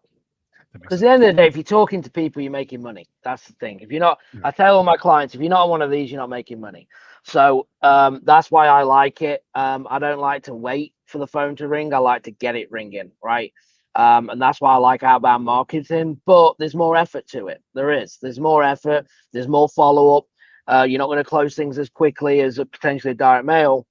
Because 0.73 1.01
at 1.01 1.05
the 1.07 1.11
end 1.11 1.23
of 1.23 1.27
the 1.27 1.41
day, 1.41 1.47
if 1.47 1.55
you're 1.55 1.63
talking 1.63 2.03
to 2.03 2.11
people, 2.11 2.43
you're 2.43 2.51
making 2.51 2.81
money. 2.81 3.07
That's 3.23 3.47
the 3.47 3.53
thing. 3.53 3.79
If 3.79 3.91
you're 3.91 3.99
not, 3.99 4.19
Yeah. 4.31 4.41
I 4.43 4.51
tell 4.51 4.77
all 4.77 4.83
my 4.83 4.95
clients, 4.95 5.33
if 5.33 5.41
you're 5.41 5.49
not 5.49 5.63
on 5.63 5.69
one 5.71 5.81
of 5.81 5.89
these, 5.89 6.11
you're 6.11 6.21
not 6.21 6.29
making 6.29 6.59
money. 6.59 6.87
So 7.23 7.67
um, 7.81 8.21
that's 8.23 8.51
why 8.51 8.67
I 8.67 8.83
like 8.83 9.23
it. 9.23 9.43
Um, 9.55 9.87
I 9.89 9.97
don't 9.97 10.19
like 10.19 10.43
to 10.43 10.53
wait 10.53 10.93
for 11.09 11.17
the 11.17 11.27
phone 11.27 11.55
to 11.57 11.67
ring. 11.67 11.93
I 11.93 11.97
like 11.97 12.23
to 12.23 12.31
get 12.31 12.55
it 12.55 12.71
ringing, 12.71 13.11
right? 13.23 13.53
Um, 13.95 14.29
and 14.29 14.41
that's 14.41 14.61
why 14.61 14.73
I 14.73 14.77
like 14.77 15.03
outbound 15.03 15.43
marketing. 15.43 16.21
But 16.25 16.55
there's 16.59 16.75
more 16.75 16.95
effort 16.95 17.27
to 17.29 17.47
it. 17.47 17.61
There 17.73 17.91
is. 17.91 18.17
There's 18.21 18.39
more 18.39 18.63
effort. 18.63 19.07
There's 19.33 19.47
more 19.47 19.67
follow 19.69 20.17
up. 20.17 20.25
Uh, 20.67 20.83
you're 20.87 20.99
not 20.99 21.07
going 21.07 21.17
to 21.17 21.23
close 21.23 21.55
things 21.55 21.77
as 21.79 21.89
quickly 21.89 22.41
as 22.41 22.59
a 22.59 22.65
potentially 22.65 23.11
a 23.11 23.15
direct 23.15 23.45
mail, 23.45 23.87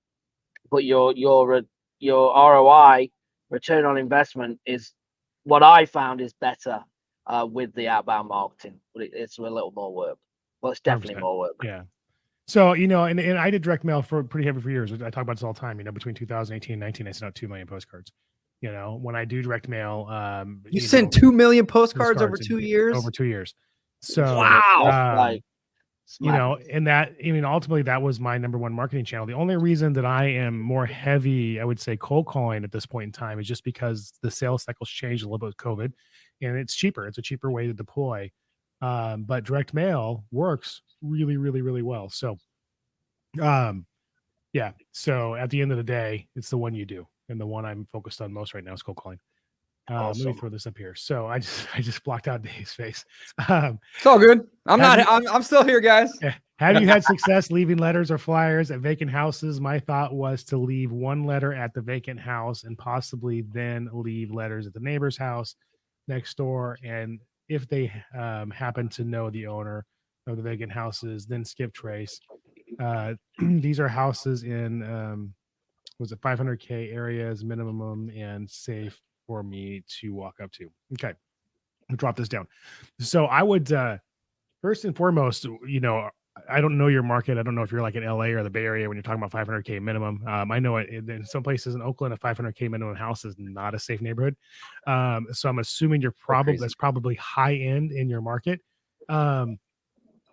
but 0.71 0.85
your 0.85 1.12
your 1.16 1.62
your 1.99 2.33
ROI 2.33 3.11
return 3.51 3.85
on 3.85 3.99
investment 3.99 4.61
is 4.64 4.93
what 5.43 5.62
I 5.62 5.87
found 5.87 6.21
is 6.21 6.33
better 6.35 6.85
uh, 7.27 7.47
with 7.51 7.75
the 7.75 7.89
outbound 7.89 8.29
marketing, 8.29 8.81
but 8.95 9.05
it, 9.05 9.11
it's 9.14 9.39
a 9.39 9.43
little 9.43 9.73
more 9.75 9.93
work. 9.93 10.19
Well, 10.62 10.73
it's 10.73 10.81
definitely 10.81 11.16
100%. 11.16 11.21
more 11.21 11.39
work. 11.39 11.57
Yeah. 11.64 11.83
So, 12.49 12.72
you 12.72 12.88
know, 12.88 13.05
and, 13.05 13.20
and 13.20 13.38
I 13.38 13.51
did 13.51 13.62
direct 13.62 13.84
mail 13.84 14.01
for 14.01 14.22
pretty 14.24 14.46
heavy 14.46 14.61
for 14.61 14.70
years. 14.70 14.90
I 14.92 15.11
talk 15.11 15.18
about 15.22 15.36
this 15.36 15.42
all 15.44 15.53
the 15.53 15.61
time. 15.61 15.78
You 15.78 15.84
know, 15.84 15.92
between 15.92 16.14
2018 16.14 16.72
and 16.72 16.80
19, 16.80 17.07
I 17.07 17.12
sent 17.12 17.28
out 17.28 17.34
2 17.34 17.46
million 17.46 17.66
postcards. 17.66 18.11
You 18.62 18.72
know, 18.72 18.99
when 19.01 19.14
I 19.14 19.24
do 19.26 19.42
direct 19.42 19.68
mail, 19.68 20.07
um, 20.11 20.62
You 20.68 20.80
sent 20.80 21.14
know, 21.14 21.20
two 21.20 21.30
million 21.30 21.66
postcards 21.66 22.20
over 22.22 22.36
two 22.36 22.57
in- 22.59 22.66
years. 22.66 22.96
over 22.96 23.11
two 23.11 23.26
years. 23.26 23.55
So, 24.01 24.22
Wow. 24.24 25.11
um, 25.12 25.16
like, 25.18 25.42
you 26.20 26.32
know 26.32 26.57
and 26.72 26.86
that 26.86 27.12
i 27.22 27.30
mean 27.32 27.44
ultimately 27.44 27.82
that 27.82 28.01
was 28.01 28.18
my 28.18 28.38
number 28.38 28.57
one 28.57 28.72
marketing 28.72 29.05
channel 29.05 29.26
the 29.26 29.34
only 29.34 29.59
reason 29.59 29.92
that 29.92 30.07
i 30.07 30.24
am 30.24 30.59
more 30.59 30.86
heavy 30.86 31.61
i 31.61 31.64
would 31.66 31.78
say 31.78 31.99
cold 31.99 32.24
calling 32.26 32.64
at 32.64 32.72
this 32.72 32.86
point 32.86 33.05
in 33.09 33.12
time 33.12 33.38
is 33.38 33.46
just 33.46 33.62
because 33.62 34.11
the 34.22 34.30
sales 34.30 34.62
cycles 34.62 34.88
changed 34.88 35.22
a 35.22 35.26
little 35.26 35.36
bit 35.38 35.44
with 35.49 35.57
covid 35.59 35.92
and 36.40 36.57
it's 36.57 36.74
cheaper 36.74 37.07
it's 37.07 37.18
a 37.18 37.22
cheaper 37.22 37.51
way 37.51 37.66
to 37.66 37.74
deploy 37.74 38.30
um, 38.81 39.24
but 39.24 39.45
direct 39.45 39.74
mail 39.74 40.24
works 40.31 40.83
really 41.03 41.37
really 41.37 41.62
really 41.62 41.83
well 41.83 42.09
so 42.09 42.37
um 43.41 43.87
yeah 44.53 44.72
so 44.93 45.35
at 45.35 45.51
the 45.51 45.61
end 45.61 45.70
of 45.70 45.76
the 45.76 45.83
day 45.85 46.26
it's 46.35 46.51
the 46.51 46.59
one 46.59 46.74
you 46.74 46.85
do 46.85 47.07
and 47.29 47.41
the 47.41 47.47
one 47.47 47.64
i'm 47.64 47.87
focused 47.93 48.20
on 48.20 48.33
most 48.33 48.55
right 48.55 48.64
now 48.64 48.72
is 48.72 48.83
cold 48.83 48.97
calling 48.97 49.18
uh, 49.91 50.09
let 50.09 50.16
me 50.16 50.33
throw 50.39 50.49
this 50.51 50.66
up 50.66 50.76
here 50.76 50.95
so 50.95 51.26
i 51.26 51.39
just 51.39 51.66
i 51.74 51.81
just 51.81 52.03
blocked 52.05 52.29
out 52.29 52.43
dave's 52.43 52.72
face 52.72 53.05
um 53.49 53.79
It's 53.97 54.07
all 54.07 54.18
good. 54.18 54.47
I'm 54.66 54.79
not. 54.81 54.99
you- 54.99 55.05
I'm, 55.09 55.26
I'm 55.29 55.43
still 55.43 55.64
here, 55.64 55.81
guys. 55.81 56.12
Have 56.59 56.81
you 56.83 56.87
had 56.89 57.05
success 57.05 57.51
leaving 57.53 57.79
letters 57.79 58.11
or 58.11 58.18
flyers 58.18 58.70
at 58.70 58.81
vacant 58.81 59.11
houses? 59.11 59.61
My 59.61 59.79
thought 59.79 60.12
was 60.12 60.43
to 60.45 60.59
leave 60.59 60.91
one 60.93 61.24
letter 61.24 61.55
at 61.55 61.72
the 61.72 61.81
vacant 61.81 62.18
house 62.20 62.64
and 62.64 62.76
possibly 62.76 63.43
then 63.53 63.89
leave 63.93 64.31
letters 64.33 64.66
at 64.66 64.74
the 64.74 64.81
neighbor's 64.81 65.16
house 65.16 65.55
next 66.09 66.37
door. 66.37 66.76
And 66.85 67.20
if 67.49 67.68
they 67.68 67.92
um, 68.18 68.51
happen 68.51 68.88
to 68.90 69.05
know 69.05 69.30
the 69.30 69.46
owner 69.46 69.84
of 70.26 70.36
the 70.36 70.42
vacant 70.42 70.72
houses, 70.72 71.26
then 71.26 71.44
skip 71.44 71.72
trace. 71.72 72.20
Uh, 72.80 73.14
these 73.40 73.80
are 73.80 73.88
houses 73.88 74.42
in 74.42 74.82
um, 74.82 75.34
was 75.99 76.12
it 76.12 76.20
500k 76.20 76.92
areas 76.92 77.44
minimum 77.44 78.11
and 78.11 78.49
safe 78.49 79.01
for 79.26 79.42
me 79.42 79.82
to 80.01 80.14
walk 80.14 80.36
up 80.42 80.53
to. 80.53 80.70
Okay, 80.94 81.12
I'll 81.90 81.96
drop 81.96 82.16
this 82.16 82.28
down. 82.28 82.46
So 83.01 83.26
I 83.26 83.42
would 83.42 83.72
uh, 83.72 83.99
first 84.62 84.84
and 84.84 84.96
foremost, 84.96 85.44
you 85.66 85.80
know, 85.80 86.09
I 86.49 86.61
don't 86.61 86.76
know 86.78 86.89
your 86.89 87.03
market. 87.03 87.39
I 87.39 87.43
don't 87.43 87.55
know 87.55 87.62
if 87.62 87.72
you're 87.72 87.82
like 87.82 87.95
in 87.95 88.05
LA 88.05 88.26
or 88.26 88.43
the 88.43 88.51
Bay 88.51 88.64
Area 88.64 88.89
when 88.89 88.97
you're 88.97 89.03
talking 89.03 89.22
about 89.22 89.30
500k 89.30 89.80
minimum. 89.80 90.22
Um, 90.26 90.51
I 90.51 90.59
know 90.59 90.76
it 90.76 90.89
in 90.89 91.24
some 91.24 91.43
places 91.43 91.74
in 91.74 91.82
Oakland, 91.82 92.14
a 92.14 92.16
500k 92.16 92.70
minimum 92.70 92.95
house 92.97 93.24
is 93.24 93.34
not 93.39 93.74
a 93.74 93.78
safe 93.78 94.01
neighborhood. 94.01 94.36
Um, 94.86 95.26
so 95.32 95.49
I'm 95.49 95.59
assuming 95.59 96.03
you're 96.03 96.14
probably 96.24 96.57
that's 96.57 96.74
probably 96.74 97.14
high 97.16 97.55
end 97.55 97.93
in 97.93 98.09
your 98.09 98.20
market. 98.20 98.61
Um, 99.09 99.59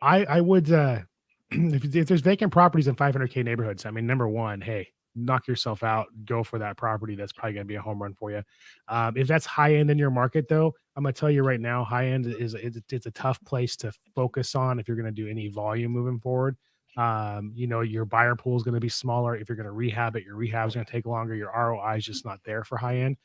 I 0.01 0.25
I 0.25 0.41
would 0.41 0.71
uh, 0.71 0.99
if, 1.51 1.95
if 1.95 2.07
there's 2.07 2.21
vacant 2.21 2.51
properties 2.51 2.87
in 2.87 2.95
500k 2.95 3.43
neighborhoods, 3.43 3.85
I 3.85 3.91
mean, 3.91 4.07
number 4.07 4.27
one, 4.27 4.61
hey, 4.61 4.89
knock 5.15 5.47
yourself 5.47 5.83
out, 5.83 6.07
go 6.25 6.43
for 6.43 6.59
that 6.59 6.77
property. 6.77 7.15
That's 7.15 7.31
probably 7.31 7.53
going 7.53 7.65
to 7.65 7.67
be 7.67 7.75
a 7.75 7.81
home 7.81 8.01
run 8.01 8.13
for 8.13 8.31
you. 8.31 8.43
Um, 8.87 9.15
if 9.17 9.27
that's 9.27 9.45
high 9.45 9.75
end 9.75 9.89
in 9.89 9.97
your 9.97 10.11
market, 10.11 10.47
though, 10.47 10.73
I'm 10.95 11.03
going 11.03 11.13
to 11.13 11.19
tell 11.19 11.31
you 11.31 11.43
right 11.43 11.59
now, 11.59 11.83
high 11.83 12.07
end 12.07 12.25
is 12.25 12.53
it's, 12.53 12.77
it's 12.91 13.05
a 13.05 13.11
tough 13.11 13.43
place 13.45 13.75
to 13.77 13.91
focus 14.15 14.55
on 14.55 14.79
if 14.79 14.87
you're 14.87 14.97
going 14.97 15.05
to 15.05 15.11
do 15.11 15.27
any 15.27 15.47
volume 15.47 15.91
moving 15.91 16.19
forward. 16.19 16.57
Um, 16.97 17.51
you 17.55 17.67
know, 17.67 17.81
your 17.81 18.05
buyer 18.05 18.35
pool 18.35 18.55
is 18.55 18.63
going 18.63 18.75
to 18.75 18.79
be 18.79 18.89
smaller. 18.89 19.35
If 19.35 19.49
you're 19.49 19.57
going 19.57 19.65
to 19.65 19.71
rehab 19.71 20.15
it, 20.15 20.23
your 20.23 20.35
rehab 20.35 20.67
is 20.67 20.75
going 20.75 20.85
to 20.85 20.91
take 20.91 21.05
longer. 21.05 21.35
Your 21.35 21.51
ROI 21.55 21.97
is 21.97 22.05
just 22.05 22.25
not 22.25 22.39
there 22.45 22.63
for 22.63 22.77
high 22.77 22.97
end. 22.97 23.17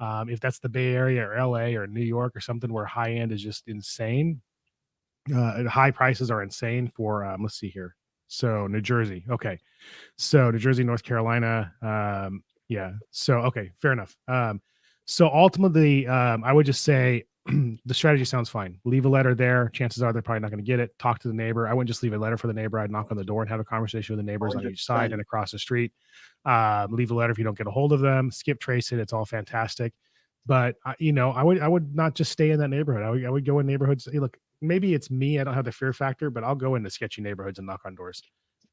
Um, 0.00 0.28
if 0.28 0.40
that's 0.40 0.60
the 0.60 0.68
Bay 0.68 0.94
Area 0.94 1.28
or 1.28 1.36
LA 1.36 1.76
or 1.78 1.86
New 1.86 2.04
York 2.04 2.36
or 2.36 2.40
something 2.40 2.72
where 2.72 2.84
high 2.84 3.12
end 3.12 3.32
is 3.32 3.42
just 3.42 3.66
insane, 3.66 4.40
uh, 5.34 5.64
high 5.64 5.90
prices 5.90 6.30
are 6.30 6.42
insane 6.42 6.90
for, 6.94 7.24
um, 7.24 7.42
let's 7.42 7.58
see 7.58 7.68
here. 7.68 7.96
So 8.28 8.66
New 8.66 8.80
Jersey. 8.80 9.24
Okay. 9.28 9.58
So 10.16 10.50
New 10.50 10.58
Jersey, 10.58 10.84
North 10.84 11.02
Carolina. 11.02 11.72
Um, 11.82 12.44
yeah. 12.68 12.92
So, 13.10 13.38
okay. 13.38 13.72
Fair 13.80 13.92
enough. 13.92 14.16
Um, 14.28 14.60
so 15.06 15.28
ultimately, 15.28 16.06
um, 16.06 16.44
I 16.44 16.52
would 16.52 16.66
just 16.66 16.84
say 16.84 17.24
the 17.46 17.94
strategy 17.94 18.26
sounds 18.26 18.50
fine. 18.50 18.78
Leave 18.84 19.06
a 19.06 19.08
letter 19.08 19.34
there. 19.34 19.70
Chances 19.70 20.02
are 20.02 20.12
they're 20.12 20.20
probably 20.20 20.40
not 20.40 20.50
going 20.50 20.62
to 20.62 20.66
get 20.66 20.80
it. 20.80 20.96
Talk 20.98 21.18
to 21.20 21.28
the 21.28 21.34
neighbor. 21.34 21.66
I 21.66 21.72
wouldn't 21.72 21.88
just 21.88 22.02
leave 22.02 22.12
a 22.12 22.18
letter 22.18 22.36
for 22.36 22.46
the 22.46 22.52
neighbor. 22.52 22.78
I'd 22.78 22.90
knock 22.90 23.10
on 23.10 23.16
the 23.16 23.24
door 23.24 23.40
and 23.40 23.50
have 23.50 23.60
a 23.60 23.64
conversation 23.64 24.14
with 24.14 24.24
the 24.24 24.30
neighbors 24.30 24.54
on 24.54 24.68
each 24.68 24.84
side 24.84 25.12
and 25.12 25.20
across 25.20 25.52
the 25.52 25.58
street. 25.58 25.92
Um, 26.44 26.92
leave 26.92 27.10
a 27.10 27.14
letter 27.14 27.32
if 27.32 27.38
you 27.38 27.44
don't 27.44 27.56
get 27.56 27.66
a 27.66 27.70
hold 27.70 27.94
of 27.94 28.00
them. 28.00 28.30
Skip 28.30 28.60
trace 28.60 28.92
it. 28.92 28.98
It's 28.98 29.14
all 29.14 29.24
fantastic. 29.24 29.94
But 30.44 30.76
uh, 30.84 30.94
you 30.98 31.12
know, 31.12 31.30
I 31.30 31.42
would 31.42 31.60
I 31.60 31.68
would 31.68 31.94
not 31.94 32.14
just 32.14 32.30
stay 32.30 32.50
in 32.50 32.60
that 32.60 32.68
neighborhood. 32.68 33.02
I 33.02 33.10
would 33.10 33.24
I 33.24 33.30
would 33.30 33.46
go 33.46 33.58
in 33.60 33.66
neighborhoods. 33.66 34.08
Hey, 34.10 34.18
look, 34.18 34.36
maybe 34.60 34.94
it's 34.94 35.10
me. 35.10 35.38
I 35.38 35.44
don't 35.44 35.54
have 35.54 35.64
the 35.64 35.72
fear 35.72 35.92
factor, 35.92 36.30
but 36.30 36.44
I'll 36.44 36.54
go 36.54 36.74
into 36.74 36.90
sketchy 36.90 37.22
neighborhoods 37.22 37.58
and 37.58 37.66
knock 37.66 37.82
on 37.84 37.94
doors 37.94 38.22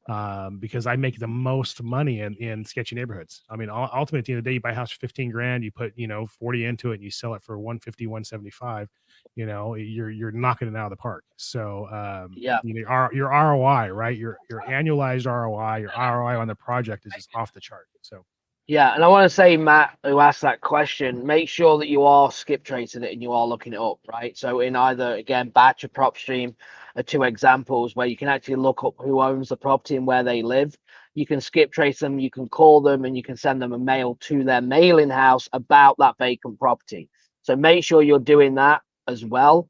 um, 0.08 0.58
because 0.58 0.86
I 0.86 0.94
make 0.96 1.18
the 1.18 1.26
most 1.26 1.82
money 1.82 2.20
in, 2.20 2.34
in 2.34 2.64
sketchy 2.64 2.94
neighborhoods. 2.94 3.42
I 3.50 3.56
mean, 3.56 3.70
ultimately, 3.70 4.20
at 4.20 4.24
the 4.24 4.32
end 4.32 4.38
of 4.38 4.44
the 4.44 4.50
day, 4.50 4.54
you 4.54 4.60
buy 4.60 4.70
a 4.70 4.74
house 4.74 4.92
for 4.92 4.98
15 5.00 5.30
grand, 5.30 5.64
you 5.64 5.72
put, 5.72 5.92
you 5.96 6.06
know, 6.06 6.26
40 6.26 6.64
into 6.64 6.92
it 6.92 6.96
and 6.96 7.02
you 7.02 7.10
sell 7.10 7.34
it 7.34 7.42
for 7.42 7.58
150, 7.58 8.06
175, 8.06 8.88
you 9.34 9.46
know, 9.46 9.74
you're, 9.74 10.10
you're 10.10 10.30
knocking 10.32 10.68
it 10.68 10.76
out 10.76 10.84
of 10.86 10.90
the 10.90 10.96
park. 10.96 11.24
So, 11.36 11.86
um, 11.88 12.34
Yeah. 12.36 12.58
you 12.62 12.74
know, 12.74 12.80
your, 12.80 13.10
your 13.14 13.28
ROI, 13.30 13.88
right. 13.88 14.16
Your, 14.16 14.38
your 14.48 14.62
annualized 14.62 15.26
ROI, 15.26 15.78
your 15.78 15.90
ROI 15.98 16.38
on 16.38 16.46
the 16.46 16.54
project 16.54 17.06
is 17.06 17.14
just 17.14 17.30
off 17.34 17.52
the 17.52 17.60
chart. 17.60 17.86
So, 18.02 18.24
Yeah, 18.66 18.94
and 18.94 19.04
I 19.04 19.08
want 19.08 19.26
to 19.26 19.34
say, 19.34 19.58
Matt, 19.58 19.98
who 20.04 20.20
asked 20.20 20.40
that 20.40 20.62
question, 20.62 21.26
make 21.26 21.50
sure 21.50 21.76
that 21.78 21.88
you 21.88 22.02
are 22.04 22.32
skip 22.32 22.64
tracing 22.64 23.04
it 23.04 23.12
and 23.12 23.22
you 23.22 23.32
are 23.32 23.46
looking 23.46 23.74
it 23.74 23.78
up, 23.78 24.00
right? 24.10 24.36
So 24.38 24.60
in 24.60 24.74
either 24.74 25.16
again 25.16 25.50
batch 25.50 25.84
or 25.84 25.88
prop 25.88 26.16
stream 26.16 26.56
are 26.96 27.02
two 27.02 27.24
examples 27.24 27.94
where 27.94 28.06
you 28.06 28.16
can 28.16 28.28
actually 28.28 28.56
look 28.56 28.82
up 28.82 28.94
who 28.98 29.20
owns 29.20 29.50
the 29.50 29.56
property 29.58 29.96
and 29.96 30.06
where 30.06 30.24
they 30.24 30.42
live. 30.42 30.74
You 31.14 31.26
can 31.26 31.42
skip 31.42 31.72
trace 31.72 31.98
them, 32.00 32.18
you 32.18 32.30
can 32.30 32.48
call 32.48 32.80
them, 32.80 33.04
and 33.04 33.14
you 33.16 33.22
can 33.22 33.36
send 33.36 33.60
them 33.60 33.74
a 33.74 33.78
mail 33.78 34.16
to 34.22 34.42
their 34.44 34.62
mailing 34.62 35.10
house 35.10 35.46
about 35.52 35.96
that 35.98 36.16
vacant 36.18 36.58
property. 36.58 37.10
So 37.42 37.54
make 37.54 37.84
sure 37.84 38.02
you're 38.02 38.18
doing 38.18 38.54
that 38.56 38.80
as 39.06 39.24
well. 39.24 39.68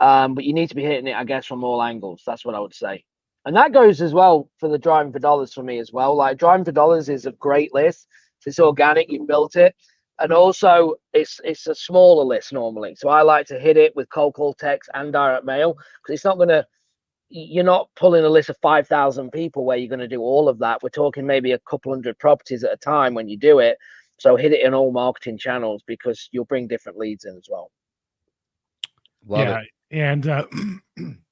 Um, 0.00 0.34
but 0.36 0.44
you 0.44 0.54
need 0.54 0.68
to 0.68 0.76
be 0.76 0.84
hitting 0.84 1.08
it, 1.08 1.16
I 1.16 1.24
guess, 1.24 1.46
from 1.46 1.64
all 1.64 1.82
angles. 1.82 2.22
That's 2.24 2.44
what 2.44 2.54
I 2.54 2.60
would 2.60 2.74
say. 2.74 3.04
And 3.44 3.56
that 3.56 3.72
goes 3.72 4.00
as 4.00 4.14
well 4.14 4.48
for 4.58 4.68
the 4.68 4.78
driving 4.78 5.12
for 5.12 5.18
dollars 5.18 5.52
for 5.52 5.62
me 5.64 5.80
as 5.80 5.92
well. 5.92 6.14
Like 6.14 6.38
driving 6.38 6.64
for 6.64 6.72
dollars 6.72 7.08
is 7.08 7.26
a 7.26 7.32
great 7.32 7.74
list 7.74 8.06
it's 8.46 8.58
organic 8.58 9.10
you 9.10 9.24
built 9.24 9.56
it 9.56 9.74
and 10.20 10.32
also 10.32 10.94
it's 11.12 11.40
it's 11.44 11.66
a 11.66 11.74
smaller 11.74 12.24
list 12.24 12.52
normally 12.52 12.94
so 12.94 13.08
i 13.08 13.22
like 13.22 13.46
to 13.46 13.58
hit 13.58 13.76
it 13.76 13.94
with 13.96 14.08
cold 14.10 14.34
call 14.34 14.54
text 14.54 14.90
and 14.94 15.12
direct 15.12 15.44
mail 15.44 15.74
because 15.74 16.14
it's 16.14 16.24
not 16.24 16.36
going 16.36 16.48
to 16.48 16.64
you're 17.30 17.64
not 17.64 17.90
pulling 17.94 18.24
a 18.24 18.28
list 18.28 18.48
of 18.48 18.56
5000 18.62 19.30
people 19.30 19.66
where 19.66 19.76
you're 19.76 19.88
going 19.88 19.98
to 19.98 20.08
do 20.08 20.22
all 20.22 20.48
of 20.48 20.58
that 20.58 20.82
we're 20.82 20.88
talking 20.88 21.26
maybe 21.26 21.52
a 21.52 21.58
couple 21.60 21.92
hundred 21.92 22.18
properties 22.18 22.64
at 22.64 22.72
a 22.72 22.76
time 22.76 23.14
when 23.14 23.28
you 23.28 23.36
do 23.36 23.58
it 23.58 23.76
so 24.18 24.34
hit 24.34 24.52
it 24.52 24.64
in 24.64 24.74
all 24.74 24.92
marketing 24.92 25.36
channels 25.36 25.82
because 25.86 26.28
you'll 26.32 26.44
bring 26.46 26.66
different 26.66 26.98
leads 26.98 27.24
in 27.24 27.36
as 27.36 27.46
well 27.50 27.70
Love 29.26 29.40
yeah. 29.40 29.60
it. 29.60 29.68
And, 29.90 30.26
uh, 30.26 30.46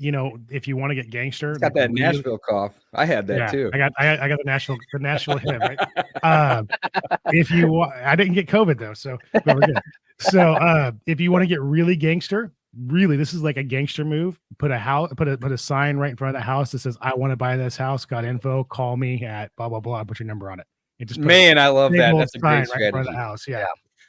you 0.00 0.10
know, 0.10 0.38
if 0.48 0.66
you 0.66 0.76
want 0.76 0.90
to 0.90 0.94
get 0.94 1.10
gangster, 1.10 1.50
It's 1.50 1.60
got 1.60 1.66
like 1.66 1.74
that 1.74 1.90
Nashville 1.92 2.38
cough. 2.38 2.74
I 2.94 3.04
had 3.04 3.26
that 3.26 3.38
yeah, 3.38 3.46
too. 3.48 3.70
I 3.74 3.78
got, 3.78 3.92
I 3.98 4.04
got, 4.04 4.20
I 4.20 4.28
got 4.28 4.38
the 4.38 4.44
Nashville, 4.44 4.78
the 4.92 4.98
Nashville 4.98 5.36
hit. 5.36 5.60
Right? 5.60 5.78
um, 6.22 6.68
if 7.26 7.50
you, 7.50 7.68
wa- 7.68 7.92
I 8.02 8.16
didn't 8.16 8.32
get 8.32 8.48
COVID 8.48 8.78
though, 8.78 8.94
so 8.94 9.18
but 9.32 9.46
we're 9.46 9.60
good. 9.60 9.80
So, 10.18 10.52
uh, 10.54 10.92
if 11.06 11.20
you 11.20 11.30
want 11.30 11.42
to 11.42 11.46
get 11.46 11.60
really 11.60 11.96
gangster, 11.96 12.52
really, 12.86 13.16
this 13.16 13.34
is 13.34 13.42
like 13.42 13.58
a 13.58 13.62
gangster 13.62 14.04
move. 14.04 14.40
Put 14.58 14.70
a 14.70 14.78
house, 14.78 15.12
put 15.16 15.28
a 15.28 15.36
put 15.36 15.52
a 15.52 15.58
sign 15.58 15.98
right 15.98 16.10
in 16.10 16.16
front 16.16 16.34
of 16.34 16.40
the 16.40 16.44
house 16.44 16.72
that 16.72 16.78
says, 16.80 16.96
"I 17.00 17.14
want 17.14 17.32
to 17.32 17.36
buy 17.36 17.56
this 17.56 17.76
house. 17.76 18.04
Got 18.06 18.24
info? 18.24 18.64
Call 18.64 18.96
me 18.96 19.24
at 19.24 19.50
blah 19.56 19.68
blah 19.68 19.80
blah." 19.80 20.04
Put 20.04 20.18
your 20.18 20.26
number 20.26 20.50
on 20.50 20.60
it. 20.60 20.66
It 20.98 21.08
just 21.08 21.20
Man, 21.20 21.58
I 21.58 21.68
love 21.68 21.92
that. 21.92 22.14
That's 22.16 22.34
a 22.34 22.38
great 22.38 22.68
right 22.68 22.82
in 22.82 22.90
front 22.92 23.08
of 23.08 23.14
the 23.14 23.18
house. 23.18 23.46
Yeah. 23.48 23.60
Yeah. 23.60 23.66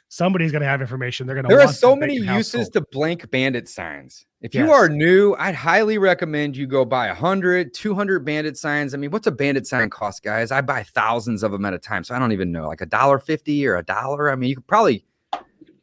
Somebody's 0.08 0.52
gonna 0.52 0.66
have 0.66 0.80
information. 0.80 1.26
They're 1.26 1.36
gonna. 1.36 1.48
There 1.48 1.60
are 1.60 1.72
so 1.72 1.96
many 1.96 2.16
uses 2.16 2.52
sold. 2.52 2.72
to 2.74 2.84
blank 2.92 3.30
bandit 3.30 3.68
signs. 3.68 4.26
If 4.42 4.56
you 4.56 4.72
are 4.72 4.88
new, 4.88 5.36
I'd 5.38 5.54
highly 5.54 5.98
recommend 5.98 6.56
you 6.56 6.66
go 6.66 6.84
buy 6.84 7.06
100, 7.06 7.72
200 7.72 8.24
bandit 8.24 8.58
signs. 8.58 8.92
I 8.92 8.96
mean, 8.96 9.12
what's 9.12 9.28
a 9.28 9.30
bandit 9.30 9.68
sign 9.68 9.88
cost, 9.88 10.24
guys? 10.24 10.50
I 10.50 10.60
buy 10.60 10.82
thousands 10.82 11.44
of 11.44 11.52
them 11.52 11.64
at 11.64 11.74
a 11.74 11.78
time, 11.78 12.02
so 12.02 12.12
I 12.12 12.18
don't 12.18 12.32
even 12.32 12.50
know, 12.50 12.66
like 12.66 12.80
a 12.80 12.86
dollar 12.86 13.20
fifty 13.20 13.64
or 13.64 13.76
a 13.76 13.84
dollar. 13.84 14.32
I 14.32 14.34
mean, 14.34 14.50
you 14.50 14.56
could 14.56 14.66
probably 14.66 15.04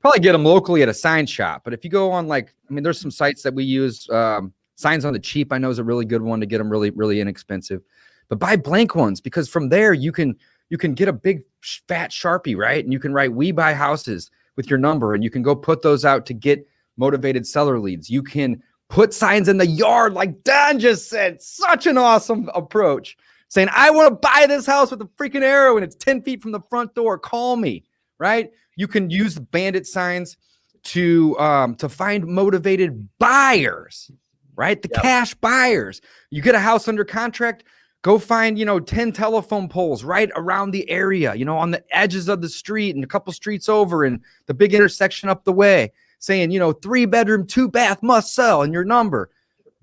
probably 0.01 0.19
get 0.19 0.33
them 0.33 0.43
locally 0.43 0.81
at 0.83 0.89
a 0.89 0.93
sign 0.93 1.25
shop. 1.25 1.61
But 1.63 1.73
if 1.73 1.85
you 1.85 1.89
go 1.89 2.11
on 2.11 2.27
like, 2.27 2.53
I 2.69 2.73
mean, 2.73 2.83
there's 2.83 2.99
some 2.99 3.11
sites 3.11 3.43
that 3.43 3.53
we 3.53 3.63
use. 3.63 4.09
Um, 4.09 4.53
signs 4.75 5.05
on 5.05 5.13
the 5.13 5.19
cheap, 5.19 5.53
I 5.53 5.57
know 5.57 5.69
is 5.69 5.79
a 5.79 5.83
really 5.83 6.05
good 6.05 6.21
one 6.21 6.41
to 6.41 6.45
get 6.45 6.57
them 6.57 6.69
really, 6.69 6.89
really 6.89 7.21
inexpensive. 7.21 7.81
But 8.27 8.39
buy 8.39 8.57
blank 8.57 8.93
ones 8.93 9.21
because 9.21 9.47
from 9.47 9.69
there 9.69 9.93
you 9.93 10.11
can 10.11 10.35
you 10.69 10.77
can 10.77 10.93
get 10.93 11.07
a 11.07 11.13
big 11.13 11.43
fat 11.87 12.11
sharpie, 12.11 12.57
right? 12.57 12.83
And 12.83 12.91
you 12.91 12.99
can 12.99 13.13
write 13.13 13.31
"We 13.31 13.53
buy 13.53 13.73
houses" 13.73 14.29
with 14.57 14.69
your 14.69 14.79
number, 14.79 15.13
and 15.13 15.23
you 15.23 15.29
can 15.29 15.43
go 15.43 15.55
put 15.55 15.81
those 15.81 16.03
out 16.03 16.25
to 16.25 16.33
get 16.33 16.67
motivated 16.99 17.47
seller 17.47 17.79
leads. 17.79 18.09
You 18.09 18.21
can 18.21 18.61
put 18.89 19.13
signs 19.13 19.47
in 19.47 19.57
the 19.57 19.65
yard, 19.65 20.13
like 20.13 20.43
Don 20.43 20.79
just 20.79 21.09
said. 21.09 21.41
Such 21.41 21.87
an 21.87 21.97
awesome 21.97 22.49
approach. 22.53 23.17
Saying, 23.47 23.69
I 23.73 23.89
want 23.89 24.09
to 24.09 24.15
buy 24.15 24.45
this 24.47 24.67
house 24.67 24.91
with 24.91 25.01
a 25.01 25.05
freaking 25.05 25.41
arrow 25.41 25.75
and 25.75 25.83
it's 25.83 25.95
10 25.95 26.21
feet 26.21 26.41
from 26.41 26.51
the 26.51 26.61
front 26.69 26.93
door. 26.93 27.17
Call 27.17 27.55
me, 27.55 27.83
right? 28.19 28.51
You 28.75 28.87
can 28.87 29.09
use 29.09 29.39
bandit 29.39 29.87
signs 29.87 30.37
to 30.83 31.37
um, 31.39 31.75
to 31.75 31.89
find 31.89 32.25
motivated 32.27 33.09
buyers, 33.17 34.11
right? 34.55 34.79
The 34.81 34.89
Yep. 34.93 35.01
cash 35.01 35.33
buyers. 35.35 35.99
You 36.29 36.41
get 36.41 36.53
a 36.55 36.59
house 36.59 36.87
under 36.87 37.03
contract, 37.03 37.63
go 38.01 38.17
find, 38.19 38.57
you 38.57 38.65
know, 38.65 38.79
10 38.79 39.11
telephone 39.11 39.67
poles 39.67 40.03
right 40.03 40.31
around 40.35 40.71
the 40.71 40.89
area, 40.89 41.33
you 41.35 41.43
know, 41.43 41.57
on 41.57 41.71
the 41.71 41.83
edges 41.91 42.29
of 42.29 42.41
the 42.41 42.49
street 42.49 42.95
and 42.95 43.03
a 43.03 43.07
couple 43.07 43.33
streets 43.33 43.67
over 43.67 44.03
and 44.03 44.21
the 44.45 44.53
big 44.53 44.73
intersection 44.73 45.27
up 45.27 45.43
the 45.43 45.51
way, 45.51 45.91
saying, 46.19 46.51
you 46.51 46.59
know, 46.59 46.73
three 46.73 47.05
bedroom, 47.05 47.47
two 47.47 47.67
bath 47.67 48.03
must 48.03 48.35
sell 48.35 48.61
and 48.61 48.73
your 48.73 48.83
number. 48.83 49.31